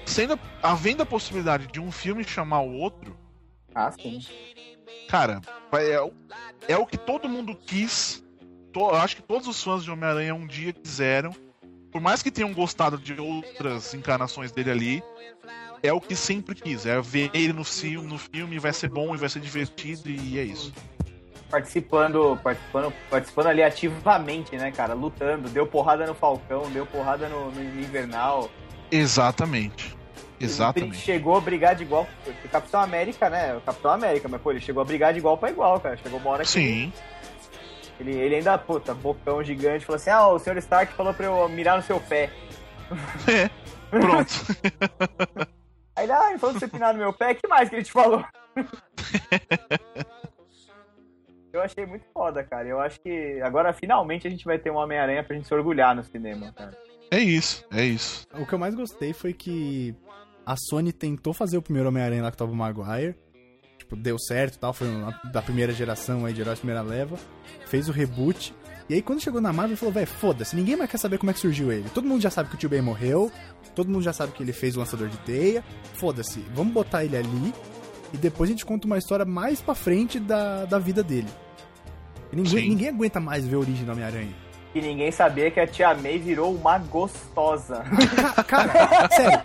sendo, 0.05 0.39
havendo 0.61 1.03
a 1.03 1.05
possibilidade 1.05 1.67
de 1.67 1.79
um 1.79 1.91
filme 1.91 2.23
chamar 2.23 2.61
o 2.61 2.73
outro, 2.73 3.15
Ah, 3.73 3.91
sim. 3.91 4.19
cara, 5.09 5.41
é, 5.73 5.99
o- 6.01 6.13
é 6.67 6.77
o 6.77 6.85
que 6.85 6.97
todo 6.97 7.27
mundo 7.29 7.55
quis. 7.55 8.23
To- 8.71 8.89
eu 8.91 8.95
acho 8.95 9.15
que 9.17 9.21
todos 9.21 9.47
os 9.47 9.63
fãs 9.63 9.83
de 9.83 9.91
Homem-Aranha 9.91 10.35
um 10.35 10.45
dia 10.47 10.73
quiseram. 10.73 11.33
Por 11.91 12.01
mais 12.01 12.21
que 12.21 12.29
tenham 12.29 12.53
gostado 12.53 12.97
de 12.97 13.13
outras 13.19 13.93
encarnações 13.93 14.51
dele 14.51 14.69
ali, 14.71 15.03
é 15.81 15.93
o 15.93 16.01
que 16.01 16.13
sempre 16.15 16.53
quis. 16.55 16.85
É 16.85 16.99
ver 16.99 17.31
ele 17.33 17.53
no 17.53 17.63
filme, 17.63 18.05
no 18.07 18.17
filme 18.17 18.59
vai 18.59 18.73
ser 18.73 18.89
bom 18.89 19.15
e 19.15 19.17
vai 19.17 19.29
ser 19.29 19.39
divertido 19.39 20.09
e 20.09 20.37
é 20.37 20.43
isso. 20.43 20.73
Participando, 21.49 22.37
participando, 22.43 22.93
participando 23.09 23.47
ali 23.47 23.63
ativamente, 23.63 24.57
né, 24.57 24.71
cara? 24.71 24.93
Lutando. 24.93 25.47
Deu 25.47 25.65
porrada 25.65 26.05
no 26.05 26.13
Falcão, 26.13 26.69
deu 26.71 26.85
porrada 26.85 27.29
no, 27.29 27.51
no 27.51 27.61
Invernal. 27.79 28.49
Exatamente. 28.95 29.95
Ele 30.39 30.49
Exatamente. 30.49 30.97
chegou 30.97 31.37
a 31.37 31.41
brigar 31.41 31.75
de 31.75 31.83
igual. 31.83 32.07
O 32.43 32.49
Capitão 32.49 32.81
América, 32.81 33.29
né? 33.29 33.55
O 33.55 33.61
Capitão 33.61 33.91
América, 33.91 34.27
mas 34.27 34.41
pô, 34.41 34.51
ele 34.51 34.59
chegou 34.59 34.81
a 34.81 34.85
brigar 34.85 35.13
de 35.13 35.19
igual 35.19 35.37
pra 35.37 35.49
igual, 35.49 35.79
cara. 35.79 35.95
Chegou 35.97 36.19
uma 36.19 36.29
hora 36.31 36.43
que 36.43 36.49
Sim. 36.49 36.91
ele, 37.99 38.11
ele 38.11 38.35
ainda, 38.35 38.57
puta, 38.57 38.93
bocão 38.93 39.43
gigante, 39.43 39.85
falou 39.85 39.95
assim: 39.95 40.09
ah, 40.09 40.27
o 40.27 40.39
Sr. 40.39 40.57
Stark 40.57 40.93
falou 40.93 41.13
pra 41.13 41.25
eu 41.25 41.47
mirar 41.49 41.77
no 41.77 41.83
seu 41.83 41.99
pé. 41.99 42.29
É. 43.27 43.49
Pronto. 43.89 44.31
Aí 45.95 46.03
ele, 46.03 46.11
ah, 46.11 46.29
ele 46.29 46.37
falou 46.37 46.53
pra 46.53 46.59
você 46.59 46.67
pinar 46.67 46.93
no 46.93 46.99
meu 46.99 47.13
pé, 47.13 47.33
que 47.33 47.47
mais 47.47 47.69
que 47.69 47.75
ele 47.75 47.83
te 47.83 47.91
falou? 47.91 48.23
Eu 51.53 51.61
achei 51.61 51.85
muito 51.85 52.05
foda, 52.13 52.43
cara. 52.43 52.67
Eu 52.67 52.81
acho 52.81 52.99
que 52.99 53.39
agora 53.41 53.71
finalmente 53.71 54.27
a 54.27 54.29
gente 54.29 54.43
vai 54.43 54.59
ter 54.59 54.69
um 54.69 54.75
Homem-Aranha 54.75 55.23
pra 55.23 55.33
gente 55.33 55.47
se 55.47 55.53
orgulhar 55.53 55.95
no 55.95 56.03
cinema, 56.03 56.51
cara. 56.51 56.77
É 57.11 57.19
isso, 57.19 57.63
é 57.71 57.85
isso. 57.85 58.25
O 58.33 58.45
que 58.45 58.53
eu 58.53 58.59
mais 58.59 58.73
gostei 58.75 59.13
foi 59.13 59.33
que 59.33 59.95
a 60.45 60.55
Sony 60.57 60.91
tentou 60.91 61.33
fazer 61.33 61.57
o 61.57 61.61
primeiro 61.61 61.89
Homem-Aranha 61.89 62.23
lá 62.23 62.31
com 62.31 62.35
o 62.35 62.37
Tobey 62.37 62.55
Maguire. 62.55 63.15
Tipo, 63.77 63.95
deu 63.95 64.17
certo 64.17 64.55
e 64.55 64.59
tal, 64.59 64.73
foi 64.73 64.87
uma- 64.87 65.19
da 65.31 65.41
primeira 65.41 65.71
geração 65.71 66.25
aí, 66.25 66.33
de 66.33 66.41
heróis 66.41 66.59
primeira 66.59 66.81
leva. 66.81 67.17
Fez 67.67 67.87
o 67.87 67.91
reboot. 67.91 68.53
E 68.89 68.93
aí 68.95 69.01
quando 69.01 69.21
chegou 69.21 69.39
na 69.41 69.51
Marvel, 69.53 69.71
ele 69.71 69.75
falou, 69.77 69.93
velho, 69.93 70.07
foda-se, 70.07 70.55
ninguém 70.55 70.75
mais 70.75 70.89
quer 70.89 70.97
saber 70.97 71.17
como 71.17 71.29
é 71.31 71.33
que 71.33 71.39
surgiu 71.39 71.71
ele. 71.71 71.89
Todo 71.89 72.07
mundo 72.07 72.21
já 72.21 72.29
sabe 72.29 72.49
que 72.49 72.55
o 72.55 72.57
tio 72.57 72.69
Ben 72.69 72.81
morreu, 72.81 73.31
todo 73.75 73.89
mundo 73.89 74.03
já 74.03 74.13
sabe 74.13 74.31
que 74.33 74.43
ele 74.43 74.53
fez 74.53 74.75
o 74.75 74.79
lançador 74.79 75.07
de 75.07 75.17
teia. 75.19 75.63
Foda-se, 75.95 76.39
vamos 76.53 76.73
botar 76.73 77.03
ele 77.03 77.17
ali 77.17 77.53
e 78.13 78.17
depois 78.17 78.49
a 78.49 78.53
gente 78.53 78.65
conta 78.65 78.85
uma 78.85 78.97
história 78.97 79.25
mais 79.25 79.61
pra 79.61 79.73
frente 79.75 80.19
da, 80.19 80.65
da 80.65 80.77
vida 80.79 81.01
dele. 81.03 81.27
Ninguém, 82.31 82.69
ninguém 82.69 82.89
aguenta 82.89 83.19
mais 83.19 83.45
ver 83.47 83.55
a 83.55 83.59
origem 83.59 83.85
do 83.85 83.91
Homem-Aranha. 83.91 84.35
E 84.75 84.81
ninguém 84.81 85.09
sabia 85.11 85.49
que 85.49 85.59
a 85.59 85.65
tia 85.65 85.95
May 85.95 86.19
virou 86.19 86.53
uma 86.53 86.77
gostosa. 86.77 87.83
Ca- 88.35 88.43
Cara, 88.43 89.09
sério, 89.15 89.41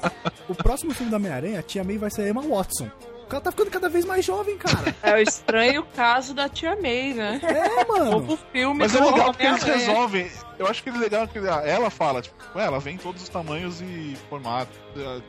o 0.48 0.54
próximo 0.54 0.92
filme 0.92 1.08
do 1.10 1.16
Homem-Aranha, 1.16 1.60
a 1.60 1.62
tia 1.62 1.84
May 1.84 1.96
vai 1.98 2.10
ser 2.10 2.22
a 2.22 2.28
Emma 2.28 2.42
Watson. 2.42 2.90
Ela 3.30 3.40
tá 3.40 3.52
ficando 3.52 3.70
cada 3.70 3.88
vez 3.88 4.04
mais 4.04 4.24
jovem, 4.24 4.58
cara. 4.58 4.92
É 5.04 5.14
o 5.14 5.18
estranho 5.18 5.84
caso 5.94 6.34
da 6.34 6.48
tia 6.48 6.74
May, 6.74 7.14
né? 7.14 7.40
É, 7.44 7.84
mano. 7.84 8.10
Novo 8.10 8.36
filme 8.50 8.80
Mas 8.80 8.92
é 8.92 8.98
legal 8.98 9.26
porque 9.32 9.46
eles 9.46 9.62
resolvem. 9.62 10.28
Eu 10.58 10.66
acho 10.66 10.82
que 10.82 10.88
é 10.88 10.92
legal 10.92 11.28
que 11.28 11.38
ela 11.38 11.90
fala, 11.90 12.20
tipo, 12.22 12.34
ela 12.58 12.80
vem 12.80 12.96
em 12.96 12.98
todos 12.98 13.22
os 13.22 13.28
tamanhos 13.28 13.80
e 13.80 14.16
formatos. 14.28 14.76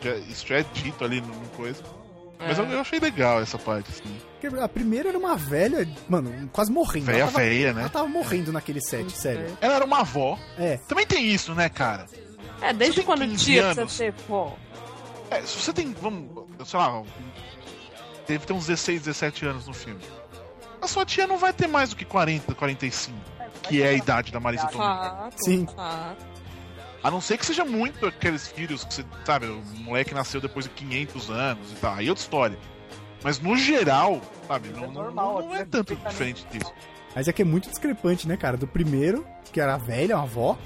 Já- 0.02 0.16
Isso 0.16 0.48
já 0.48 0.56
é 0.62 0.66
dito 0.74 1.06
ali 1.06 1.22
no 1.22 1.32
coisa. 1.56 1.84
Mas 2.42 2.58
É. 2.58 2.62
eu, 2.62 2.66
eu 2.66 2.80
achei 2.82 3.00
legal 3.00 3.42
essa 3.42 3.58
parte, 3.58 3.90
assim. 3.92 4.18
Porque 4.40 4.60
A 4.60 4.68
primeira 4.68 5.10
era 5.10 5.18
uma 5.18 5.36
velha, 5.38 5.88
mano, 6.10 6.50
quase 6.52 6.72
morrendo. 6.72 7.06
Véia, 7.06 7.22
ela 7.22 7.32
tava, 7.32 7.44
Ela 7.46 7.74
né? 7.74 7.90
tava 7.90 8.08
morrendo 8.08 8.52
naquele 8.52 8.82
set, 8.82 9.12
sério. 9.12 9.56
Ela 9.62 9.76
era 9.76 9.86
uma 9.86 10.00
avó. 10.00 10.38
É. 10.58 10.78
Também 10.88 11.06
tem 11.06 11.26
isso, 11.28 11.54
né, 11.54 11.70
cara? 11.70 12.08
É, 12.62 12.74
desde 12.74 13.04
quando 13.04 13.22
15 13.22 13.44
tia 13.46 13.62
precisa 13.64 13.82
anos. 13.82 13.94
ser 13.94 14.14
pô. 14.28 14.52
É, 15.30 15.42
se 15.42 15.60
você 15.60 15.72
tem, 15.72 15.94
vamos, 16.02 16.46
sei 16.66 16.80
lá, 16.80 17.04
deve 18.28 18.46
ter 18.46 18.54
uns 18.54 18.66
16, 18.68 19.02
17 19.04 19.46
anos 19.46 19.68
no 19.68 19.74
filme. 19.74 20.02
A 20.82 20.88
sua 20.88 21.06
tia 21.06 21.28
não 21.28 21.38
vai 21.38 21.54
ter 21.54 21.68
mais 21.68 21.92
do 21.92 21.96
que 21.96 22.04
40, 22.04 22.56
45, 22.56 23.16
que 23.64 23.82
é 23.84 23.90
a 23.90 23.94
idade 23.94 24.32
da 24.32 24.40
Marisa 24.40 24.66
Tomei. 24.68 24.88
Fato, 24.88 25.46
Sim. 25.46 25.68
fato. 25.76 26.31
A 27.04 27.10
não 27.10 27.20
ser 27.20 27.38
que 27.38 27.46
seja 27.46 27.66
muito 27.66 28.06
aqueles 28.06 28.48
filhos 28.48 28.84
que 28.84 28.94
você, 28.94 29.06
sabe, 29.26 29.48
o 29.48 29.62
moleque 29.80 30.14
nasceu 30.14 30.40
depois 30.40 30.66
de 30.66 30.72
500 30.72 31.30
anos 31.32 31.72
e 31.72 31.76
tal, 31.76 31.94
aí 31.96 32.06
é 32.08 32.10
outra 32.10 32.22
história. 32.24 32.58
Mas 33.24 33.40
no 33.40 33.56
geral, 33.58 34.22
sabe, 34.48 34.70
não, 34.70 34.82
não- 34.82 34.92
normal, 34.92 35.42
não 35.44 35.56
é 35.56 35.62
é 35.62 35.66
tanto 35.66 35.96
diferente 35.96 36.46
disso. 36.52 36.72
Mas 37.16 37.28
é 37.28 37.34
que 37.34 37.42
é 37.42 37.46
muito 37.46 37.70
discrepante, 37.70 38.28
né, 38.28 38.38
cara? 38.38 38.56
Do 38.58 38.68
primeiro, 38.68 39.26
que 39.52 39.60
era 39.60 39.74
a 39.76 39.78
velha, 39.78 40.16
uma 40.16 40.24
avó, 40.24 40.58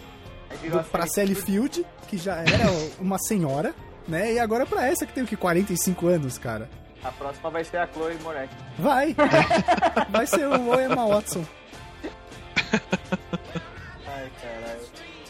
do, 0.69 0.83
pra 0.85 1.03
assim, 1.05 1.13
Sally 1.15 1.35
Field, 1.35 1.85
que 2.07 2.17
já 2.17 2.35
era 2.37 2.65
uma 2.99 3.17
senhora, 3.17 3.73
né? 4.07 4.33
E 4.33 4.39
agora 4.39 4.65
pra 4.65 4.85
essa 4.85 5.05
que 5.05 5.13
tem 5.13 5.23
o 5.23 5.27
que? 5.27 5.35
45 5.35 6.07
anos, 6.07 6.37
cara. 6.37 6.69
A 7.03 7.11
próxima 7.11 7.49
vai 7.49 7.63
ser 7.63 7.77
a 7.77 7.87
Chloe 7.87 8.15
Moretz. 8.23 8.51
Vai! 8.79 9.15
Vai 10.09 10.25
ser 10.25 10.47
o 10.47 10.79
Emma 10.79 11.05
Watson. 11.07 11.45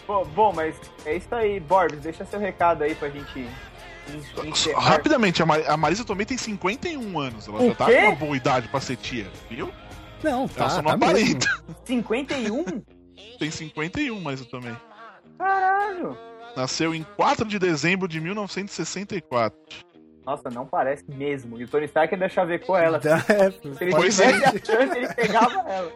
Bom, 0.08 0.26
bom, 0.26 0.54
mas 0.54 0.76
é 1.06 1.16
isso 1.18 1.34
aí. 1.34 1.60
Borbs, 1.60 2.00
deixa 2.02 2.26
seu 2.26 2.40
recado 2.40 2.84
aí 2.84 2.94
pra 2.96 3.10
gente 3.10 3.40
en- 3.40 4.48
encerrar. 4.50 4.80
Rapidamente, 4.82 5.42
a, 5.42 5.46
Mar 5.46 5.62
a 5.68 5.76
Marisa 5.76 6.06
Tomei 6.06 6.26
tem 6.26 6.38
51 6.38 7.20
anos, 7.20 7.48
ela 7.48 7.62
O 7.62 7.68
já 7.70 7.76
tá 7.76 7.86
quê? 7.86 8.02
com 8.02 8.08
uma 8.08 8.16
boa 8.16 8.38
idade 8.38 8.68
pra 8.68 8.80
ser 8.80 8.98
tia, 8.98 9.28
viu? 9.50 9.72
Não, 10.24 10.48
tá, 10.48 10.62
ela 10.62 10.70
só 10.70 10.82
não 10.82 10.92
tá 10.92 10.98
mesmo. 11.14 11.38
aparenta. 11.38 11.48
51? 11.86 12.66
Tem 13.40 13.50
51, 13.52 14.20
Marisa 14.22 14.46
Tomei. 14.46 14.76
Caralho! 15.38 16.18
Nasceu 16.56 16.96
em 16.96 17.04
4 17.18 17.46
de 17.48 17.60
dezembro 17.60 18.08
de 18.08 18.22
1964. 18.22 19.58
Nossa, 20.26 20.50
não 20.50 20.66
parece 20.66 21.04
mesmo. 21.08 21.60
E 21.60 21.64
o 21.64 21.68
Tony 21.68 21.86
Stark 21.86 22.14
ainda 22.14 22.28
chavecou 22.28 22.78
ela. 22.78 22.98
É, 22.98 23.52
Se 23.52 23.84
ele 23.84 23.92
Pois 23.92 24.16
tivesse 24.16 24.46
a 24.46 24.52
chance, 24.52 24.98
ele 24.98 25.14
pegava 25.14 25.64
ela. 25.70 25.92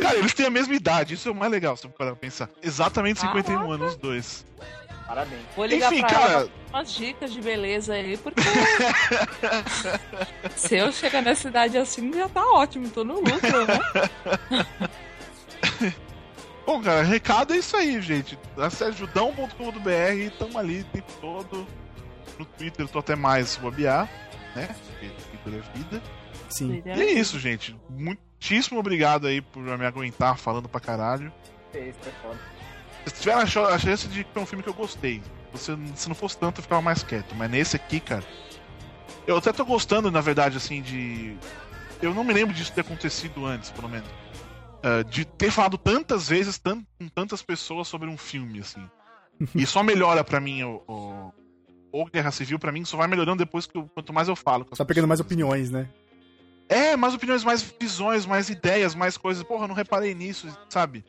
Cara, 0.00 0.16
eles 0.16 0.34
têm 0.34 0.46
a 0.46 0.50
mesma 0.50 0.74
idade, 0.74 1.14
isso 1.14 1.28
é 1.28 1.32
o 1.32 1.34
mais 1.34 1.50
legal, 1.52 1.76
se 1.76 1.82
você 1.82 1.88
parar 1.88 2.10
pra 2.12 2.20
pensar. 2.20 2.48
Exatamente 2.62 3.20
51 3.20 3.54
Caraca. 3.56 3.74
anos 3.74 3.90
os 3.92 3.96
dois. 3.96 4.46
Parabéns. 5.06 5.42
Vou 5.54 5.66
ligar 5.66 5.92
Enfim, 5.92 6.00
pra 6.00 6.08
cara- 6.10 6.32
ela 6.32 6.48
umas 6.70 6.92
dicas 6.92 7.32
de 7.32 7.40
beleza 7.40 7.94
aí, 7.94 8.16
porque 8.16 8.40
se 10.56 10.76
eu 10.76 10.90
chegar 10.90 11.22
nessa 11.22 11.48
idade 11.48 11.78
assim, 11.78 12.12
já 12.12 12.28
tá 12.28 12.42
ótimo, 12.52 12.88
tô 12.88 13.04
no 13.04 13.14
lucro, 13.20 13.66
né? 13.66 13.78
Bom, 16.66 16.82
cara, 16.82 17.02
recado 17.02 17.52
é 17.52 17.58
isso 17.58 17.76
aí, 17.76 18.00
gente. 18.00 18.38
Acesse 18.56 18.96
judão.com.br, 18.98 20.36
tamo 20.38 20.58
ali 20.58 20.80
o 20.80 20.84
tempo 20.84 21.12
todo. 21.20 21.66
No 22.38 22.44
Twitter 22.44 22.84
eu 22.84 22.88
tô 22.88 22.98
até 22.98 23.14
mais 23.14 23.56
bobear, 23.56 24.08
né? 24.54 24.68
Porque 24.86 25.08
Twitter 25.08 25.60
é 25.60 25.78
vida. 25.78 26.02
Sim. 26.48 26.82
E 26.84 26.90
é 26.90 27.12
isso, 27.12 27.38
gente. 27.38 27.76
Muitíssimo 27.90 28.78
obrigado 28.78 29.26
aí 29.26 29.40
por 29.40 29.62
me 29.62 29.86
aguentar 29.86 30.36
falando 30.38 30.68
pra 30.68 30.80
caralho. 30.80 31.32
Isso 31.72 31.98
é 32.08 32.12
foda. 32.22 32.38
Vocês 33.04 33.20
tiveram 33.20 33.40
a 33.70 33.78
chance 33.78 34.08
de 34.08 34.24
que 34.24 34.32
foi 34.32 34.42
um 34.42 34.46
filme 34.46 34.62
que 34.62 34.68
eu 34.68 34.74
gostei. 34.74 35.22
Se, 35.54 35.76
se 35.94 36.08
não 36.08 36.14
fosse 36.14 36.36
tanto, 36.38 36.58
eu 36.58 36.62
ficava 36.62 36.80
mais 36.82 37.02
quieto. 37.02 37.34
Mas 37.34 37.50
nesse 37.50 37.76
aqui, 37.76 38.00
cara. 38.00 38.24
Eu 39.26 39.36
até 39.36 39.52
tô 39.52 39.64
gostando, 39.64 40.10
na 40.10 40.20
verdade, 40.20 40.56
assim, 40.56 40.82
de. 40.82 41.36
Eu 42.02 42.12
não 42.14 42.24
me 42.24 42.32
lembro 42.34 42.54
disso 42.54 42.72
ter 42.72 42.80
acontecido 42.82 43.44
antes, 43.46 43.70
pelo 43.70 43.88
menos. 43.88 44.08
Ah, 44.82 45.02
de 45.02 45.24
ter 45.24 45.50
falado 45.50 45.78
tantas 45.78 46.28
vezes 46.28 46.58
tan- 46.58 46.84
com 46.98 47.08
tantas 47.08 47.42
pessoas 47.42 47.88
sobre 47.88 48.08
um 48.08 48.18
filme, 48.18 48.60
assim. 48.60 48.88
E 49.54 49.66
só 49.66 49.82
melhora 49.82 50.22
pra 50.22 50.40
mim 50.40 50.62
o. 50.62 50.82
o... 50.86 51.32
o 52.02 52.06
Guerra 52.06 52.30
Civil, 52.30 52.58
pra 52.58 52.72
mim, 52.72 52.84
só 52.84 52.96
vai 52.96 53.06
melhorando 53.06 53.44
depois 53.44 53.66
que 53.66 53.76
eu- 53.78 53.88
quanto 53.94 54.12
mais 54.12 54.26
eu 54.28 54.34
falo. 54.36 54.64
Tá 54.64 54.84
pegando 54.84 55.06
mais 55.08 55.20
pessoas. 55.20 55.32
opiniões, 55.32 55.70
né? 55.70 55.88
É, 56.68 56.96
mais 56.96 57.14
opiniões, 57.14 57.44
mais 57.44 57.62
visões, 57.80 58.24
mais 58.26 58.48
ideias, 58.48 58.94
mais 58.94 59.16
coisas. 59.16 59.42
Porra, 59.44 59.64
eu 59.64 59.68
não 59.68 59.74
reparei 59.74 60.14
nisso, 60.14 60.48
sabe? 60.68 61.04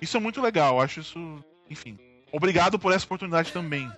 Isso 0.00 0.16
é 0.16 0.20
muito 0.20 0.40
legal, 0.40 0.76
eu 0.76 0.80
acho 0.80 1.00
isso. 1.00 1.44
Enfim. 1.70 1.98
Obrigado 2.32 2.78
por 2.78 2.92
essa 2.92 3.04
oportunidade 3.04 3.52
também. 3.52 3.90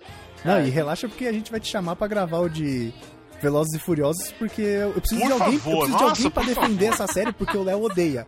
Não, 0.43 0.55
É. 0.57 0.67
e 0.67 0.69
relaxa 0.69 1.07
porque 1.07 1.25
a 1.25 1.31
gente 1.33 1.49
vai 1.51 1.59
te 1.59 1.69
chamar 1.69 1.95
pra 1.95 2.07
gravar 2.07 2.39
o 2.39 2.49
de 2.49 2.93
Velozes 3.41 3.73
e 3.73 3.79
Furiosos, 3.79 4.31
porque 4.33 4.61
eu 4.61 4.91
preciso 4.93 5.21
Por 5.21 5.27
de 5.27 5.33
alguém, 5.33 5.59
favor, 5.59 5.71
eu 5.71 5.77
preciso 5.79 5.97
de 5.97 6.03
nossa, 6.03 6.23
alguém 6.27 6.31
pra 6.31 6.43
defender 6.43 6.85
essa 6.87 7.07
série, 7.07 7.31
porque 7.33 7.57
o 7.57 7.63
Léo 7.63 7.81
odeia. 7.83 8.27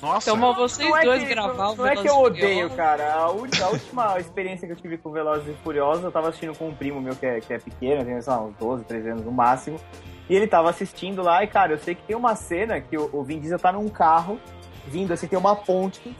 Nossa, 0.00 0.30
Então, 0.30 0.54
vocês 0.54 0.88
Não 0.88 0.96
é, 0.96 1.04
dois 1.04 1.22
que, 1.24 1.28
gravar 1.28 1.70
o 1.70 1.76
não 1.76 1.86
é 1.86 1.96
que 1.96 2.08
eu 2.08 2.18
odeio, 2.18 2.70
cara. 2.70 3.14
A, 3.14 3.30
última 3.30 4.18
experiência 4.20 4.66
que 4.66 4.72
eu 4.72 4.76
tive 4.76 4.96
com 4.96 5.10
Velozes 5.10 5.48
e 5.48 5.62
Furiosos, 5.62 6.04
eu 6.04 6.12
tava 6.12 6.28
assistindo 6.28 6.56
com 6.56 6.68
um 6.68 6.74
primo 6.74 7.00
meu 7.00 7.16
que 7.16 7.26
é, 7.26 7.40
que 7.40 7.52
é 7.52 7.58
pequeno, 7.58 8.04
tem, 8.04 8.20
sei 8.22 8.32
lá, 8.32 8.40
uns 8.40 8.54
12, 8.56 8.84
13 8.84 9.08
anos 9.10 9.24
no 9.24 9.32
máximo. 9.32 9.80
E 10.28 10.36
ele 10.36 10.46
tava 10.46 10.70
assistindo 10.70 11.22
lá, 11.22 11.42
e 11.42 11.46
cara, 11.48 11.72
eu 11.72 11.78
sei 11.78 11.94
que 11.94 12.02
tem 12.02 12.14
uma 12.14 12.36
cena 12.36 12.80
que 12.80 12.96
o, 12.96 13.10
o 13.12 13.24
Vin 13.24 13.40
Diesel 13.40 13.58
tá 13.58 13.72
num 13.72 13.88
carro, 13.88 14.38
vindo 14.86 15.12
assim, 15.12 15.26
tem 15.26 15.38
uma 15.38 15.56
ponte, 15.56 16.14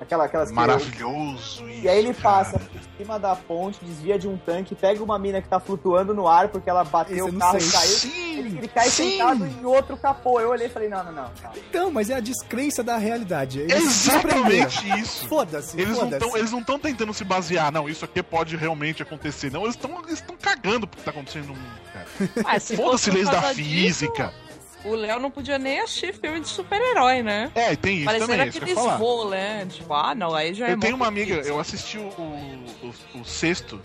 aquela, 0.00 0.24
aquelas 0.24 0.48
que- 0.50 0.54
maravilhoso 0.54 1.68
isso. 1.68 1.68
E 1.82 1.88
aí 1.88 1.98
ele 1.98 2.12
cara. 2.12 2.22
passa 2.22 2.58
cima 2.96 3.18
da 3.18 3.34
ponte, 3.34 3.78
desvia 3.84 4.18
de 4.18 4.28
um 4.28 4.36
tanque, 4.36 4.74
pega 4.74 5.02
uma 5.02 5.18
mina 5.18 5.40
que 5.42 5.48
tá 5.48 5.58
flutuando 5.58 6.14
no 6.14 6.28
ar 6.28 6.48
porque 6.48 6.68
ela 6.70 6.84
bateu 6.84 7.26
Esse 7.26 7.28
o 7.28 7.32
não 7.32 7.40
carro 7.40 7.58
e 7.58 7.70
caiu. 7.70 7.88
Sim, 7.98 8.38
Ele, 8.38 8.58
ele 8.58 8.68
cai 8.68 8.88
sim. 8.88 9.12
sentado 9.12 9.46
em 9.46 9.64
outro 9.64 9.96
capô. 9.96 10.40
Eu 10.40 10.50
olhei 10.50 10.66
e 10.66 10.70
falei, 10.70 10.88
não, 10.88 11.02
não, 11.04 11.12
não. 11.12 11.30
calma. 11.40 11.56
Então, 11.56 11.90
mas 11.90 12.10
é 12.10 12.14
a 12.14 12.20
descrença 12.20 12.82
da 12.82 12.96
realidade. 12.96 13.60
Eles 13.60 14.04
desprenderam. 14.04 14.48
Exatamente 14.48 15.00
isso. 15.00 15.26
Foda-se, 15.28 15.80
Eles 15.80 15.94
não, 15.96 16.04
foda-se. 16.04 16.18
tão, 16.28 16.36
eles 16.36 16.50
não 16.52 16.60
estão 16.60 16.78
tentando 16.78 17.12
se 17.14 17.24
basear, 17.24 17.72
não, 17.72 17.88
isso 17.88 18.04
aqui 18.04 18.22
pode 18.22 18.56
realmente 18.56 19.02
acontecer. 19.02 19.50
Não, 19.50 19.62
eles 19.62 19.74
estão 19.74 20.02
eles 20.06 20.20
tão 20.20 20.36
cagando 20.36 20.86
pro 20.86 20.98
que 20.98 21.04
tá 21.04 21.10
acontecendo 21.10 21.48
no 21.48 21.54
mundo, 21.54 21.80
cara. 21.92 22.04
Ah, 22.46 22.60
se 22.60 22.76
Foda-se 22.76 23.10
leis 23.10 23.28
da 23.28 23.42
física. 23.54 24.24
disso, 24.26 24.43
o 24.84 24.94
Léo 24.94 25.18
não 25.20 25.30
podia 25.30 25.58
nem 25.58 25.80
assistir 25.80 26.12
filme 26.14 26.40
de 26.40 26.48
super-herói, 26.48 27.22
né? 27.22 27.50
É, 27.54 27.74
tem 27.76 27.96
isso 27.96 28.04
Parecendo 28.06 28.30
também, 28.32 28.44
é 28.46 28.48
isso 28.48 28.58
que 28.60 28.64
eu 28.64 28.68
ia 28.68 28.74
aqueles 28.82 28.98
voos, 28.98 29.30
né? 29.30 29.66
Tipo, 29.66 29.94
ah, 29.94 30.14
não, 30.14 30.34
aí 30.34 30.52
já 30.54 30.68
é 30.68 30.72
Eu 30.72 30.78
tenho 30.80 30.96
uma 30.96 31.06
amiga, 31.08 31.32
difícil. 31.34 31.54
eu 31.54 31.60
assisti 31.60 31.98
o, 31.98 32.02
o, 32.08 32.94
o- 33.20 33.24
sexto, 33.24 33.80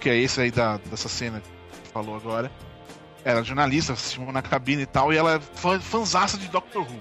que 0.00 0.08
é 0.10 0.16
esse 0.16 0.40
aí 0.40 0.50
da, 0.50 0.76
dessa 0.78 1.08
cena 1.08 1.40
que 1.40 1.88
falou 1.92 2.16
agora. 2.16 2.50
Ela 3.24 3.40
é 3.40 3.44
jornalista, 3.44 3.92
assistiu 3.94 4.30
na 4.32 4.42
cabine 4.42 4.82
e 4.82 4.86
tal, 4.86 5.12
e 5.12 5.16
ela 5.16 5.36
é 5.36 5.40
fã, 5.40 5.80
fanzaça 5.80 6.36
de 6.36 6.46
Doctor 6.48 6.82
Who. 6.82 6.98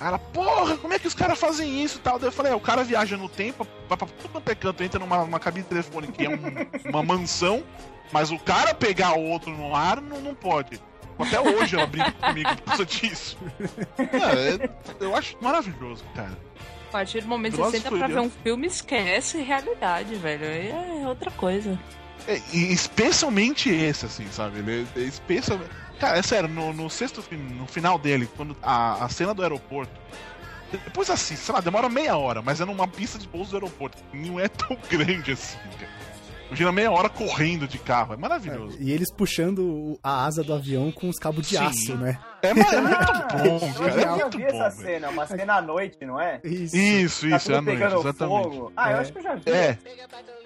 Aí 0.00 0.06
Ela, 0.06 0.18
porra, 0.18 0.76
como 0.76 0.94
é 0.94 0.98
que 0.98 1.08
os 1.08 1.14
caras 1.14 1.38
fazem 1.40 1.82
isso 1.82 1.98
e 1.98 2.00
tal? 2.00 2.18
Daí 2.20 2.28
eu 2.28 2.32
falei, 2.32 2.52
é, 2.52 2.54
o 2.54 2.60
cara 2.60 2.84
viaja 2.84 3.16
no 3.16 3.28
tempo, 3.28 3.66
vai 3.88 3.98
pra 3.98 4.06
tudo 4.06 4.28
quanto 4.30 4.48
é 4.48 4.54
canto, 4.54 4.84
entra 4.84 5.00
numa, 5.00 5.24
numa 5.24 5.40
cabine 5.40 5.64
de 5.64 5.68
telefone 5.70 6.06
que 6.08 6.24
é 6.24 6.28
um- 6.28 6.66
uma 6.90 7.02
mansão, 7.02 7.64
mas 8.12 8.30
o 8.30 8.38
cara 8.38 8.72
pegar 8.74 9.14
o 9.18 9.22
outro 9.24 9.50
no 9.50 9.74
ar 9.74 10.00
não, 10.00 10.20
não 10.20 10.34
pode. 10.36 10.80
Até 11.18 11.40
hoje 11.40 11.76
ela 11.76 11.86
brinca 11.86 12.12
comigo 12.12 12.48
por 12.56 12.62
causa 12.62 12.86
disso. 12.86 13.36
É, 13.98 14.64
é- 14.64 14.70
eu 15.00 15.14
acho 15.16 15.36
maravilhoso, 15.40 16.04
cara. 16.14 16.36
A 16.88 16.90
partir 16.92 17.20
do 17.20 17.28
momento 17.28 17.52
que 17.52 17.58
você 17.58 17.78
senta 17.80 17.90
pra 17.96 18.06
ver 18.06 18.20
um 18.20 18.30
filme, 18.30 18.66
esquece 18.66 19.42
realidade, 19.42 20.14
velho. 20.14 20.46
Aí 20.46 21.02
é 21.02 21.06
outra 21.06 21.30
coisa. 21.30 21.78
É, 22.26 22.40
especialmente 22.54 23.68
esse, 23.70 24.06
assim, 24.06 24.26
sabe? 24.30 24.58
Ele 24.58 24.86
é, 24.96 25.00
é 25.00 25.04
especialmente. 25.04 25.70
Cara, 26.00 26.18
é 26.18 26.22
sério, 26.22 26.48
no, 26.48 26.72
no 26.72 26.88
sexto 26.88 27.20
filme, 27.22 27.52
no 27.54 27.66
final 27.66 27.98
dele, 27.98 28.28
quando 28.36 28.56
a, 28.62 29.04
a 29.04 29.08
cena 29.08 29.34
do 29.34 29.42
aeroporto. 29.42 29.92
Depois 30.70 31.08
assim, 31.10 31.34
sei 31.34 31.54
lá, 31.54 31.60
demora 31.60 31.88
meia 31.88 32.16
hora, 32.16 32.42
mas 32.42 32.60
é 32.60 32.64
numa 32.64 32.86
pista 32.86 33.18
de 33.18 33.26
pouso 33.26 33.50
do 33.50 33.56
aeroporto. 33.56 33.98
Não 34.12 34.38
é 34.38 34.48
tão 34.48 34.76
grande 34.88 35.32
assim, 35.32 35.58
cara. 35.78 35.90
Imagina 36.48 36.72
meia 36.72 36.90
hora 36.90 37.08
correndo 37.10 37.68
de 37.68 37.78
carro, 37.78 38.14
é 38.14 38.16
maravilhoso. 38.16 38.76
E 38.80 38.90
eles 38.90 39.12
puxando 39.12 39.98
a 40.02 40.24
asa 40.24 40.42
do 40.42 40.54
avião 40.54 40.90
com 40.90 41.08
os 41.08 41.18
cabos 41.18 41.46
de 41.46 41.56
Sim. 41.58 41.64
aço, 41.64 41.96
né? 41.96 42.18
É, 42.42 42.48
é 42.48 42.54
muito 42.54 42.68
bom, 42.68 43.66
eu 43.68 43.84
cara. 43.84 44.00
É 44.00 44.00
já 44.00 44.12
muito 44.16 44.38
vi 44.38 44.44
bom. 44.44 44.48
essa 44.64 44.68
velho. 44.70 44.94
cena, 44.94 45.08
uma 45.10 45.26
cena 45.26 45.54
à 45.56 45.62
noite, 45.62 45.98
não 46.06 46.18
é? 46.18 46.40
Isso. 46.42 46.74
Isso, 46.76 47.28
Tá 47.30 47.36
isso, 47.36 47.52
é 47.52 47.56
à 47.56 47.60
noite, 47.60 47.82
exatamente. 47.82 48.16
fogo. 48.56 48.72
Ah, 48.76 48.90
eu 48.92 48.96
É. 48.96 49.00
acho 49.00 49.12
que 49.12 49.18
eu 49.18 49.22
já 49.22 49.34
vi. 49.34 49.42
É, 49.50 49.78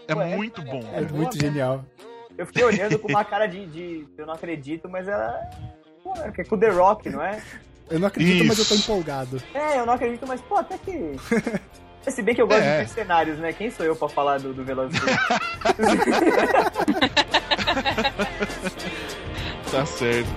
é 0.08 0.14
Ué, 0.14 0.36
muito 0.36 0.60
bom. 0.62 0.80
É 0.92 1.00
muito 1.02 1.38
genial. 1.40 1.84
Eu 2.36 2.46
fiquei 2.46 2.64
olhando 2.64 2.98
com 2.98 3.08
uma 3.08 3.24
cara 3.24 3.46
de, 3.46 3.66
de- 3.66 4.06
eu 4.18 4.26
não 4.26 4.34
acredito, 4.34 4.88
mas 4.88 5.06
ela. 5.06 5.38
Pô, 6.02 6.14
é 6.16 6.32
que 6.32 6.40
é 6.40 6.44
com 6.44 6.56
o 6.56 6.58
The 6.58 6.70
Rock, 6.70 7.08
não 7.10 7.22
é? 7.22 7.40
Eu 7.90 8.00
não 8.00 8.08
acredito, 8.08 8.44
mas 8.46 8.58
eu 8.58 8.64
tô 8.64 8.74
Isso. 8.74 8.82
empolgado. 8.90 9.40
É, 9.54 9.78
eu 9.78 9.86
não 9.86 9.92
acredito, 9.92 10.26
mas 10.26 10.40
pô, 10.40 10.56
até 10.56 10.76
que. 10.78 10.90
Se 12.08 12.20
bem 12.22 12.34
que 12.34 12.42
eu 12.42 12.46
gosto 12.46 12.62
É. 12.62 12.72
de 12.72 12.78
mercenários, 12.78 13.38
né? 13.38 13.52
Quem 13.52 13.70
sou 13.70 13.86
eu 13.86 13.94
pra 13.96 14.08
falar 14.08 14.38
do, 14.38 14.52
do 14.52 14.64
Velozes? 14.64 15.00
Tá 19.70 19.86
certo. 19.86 20.28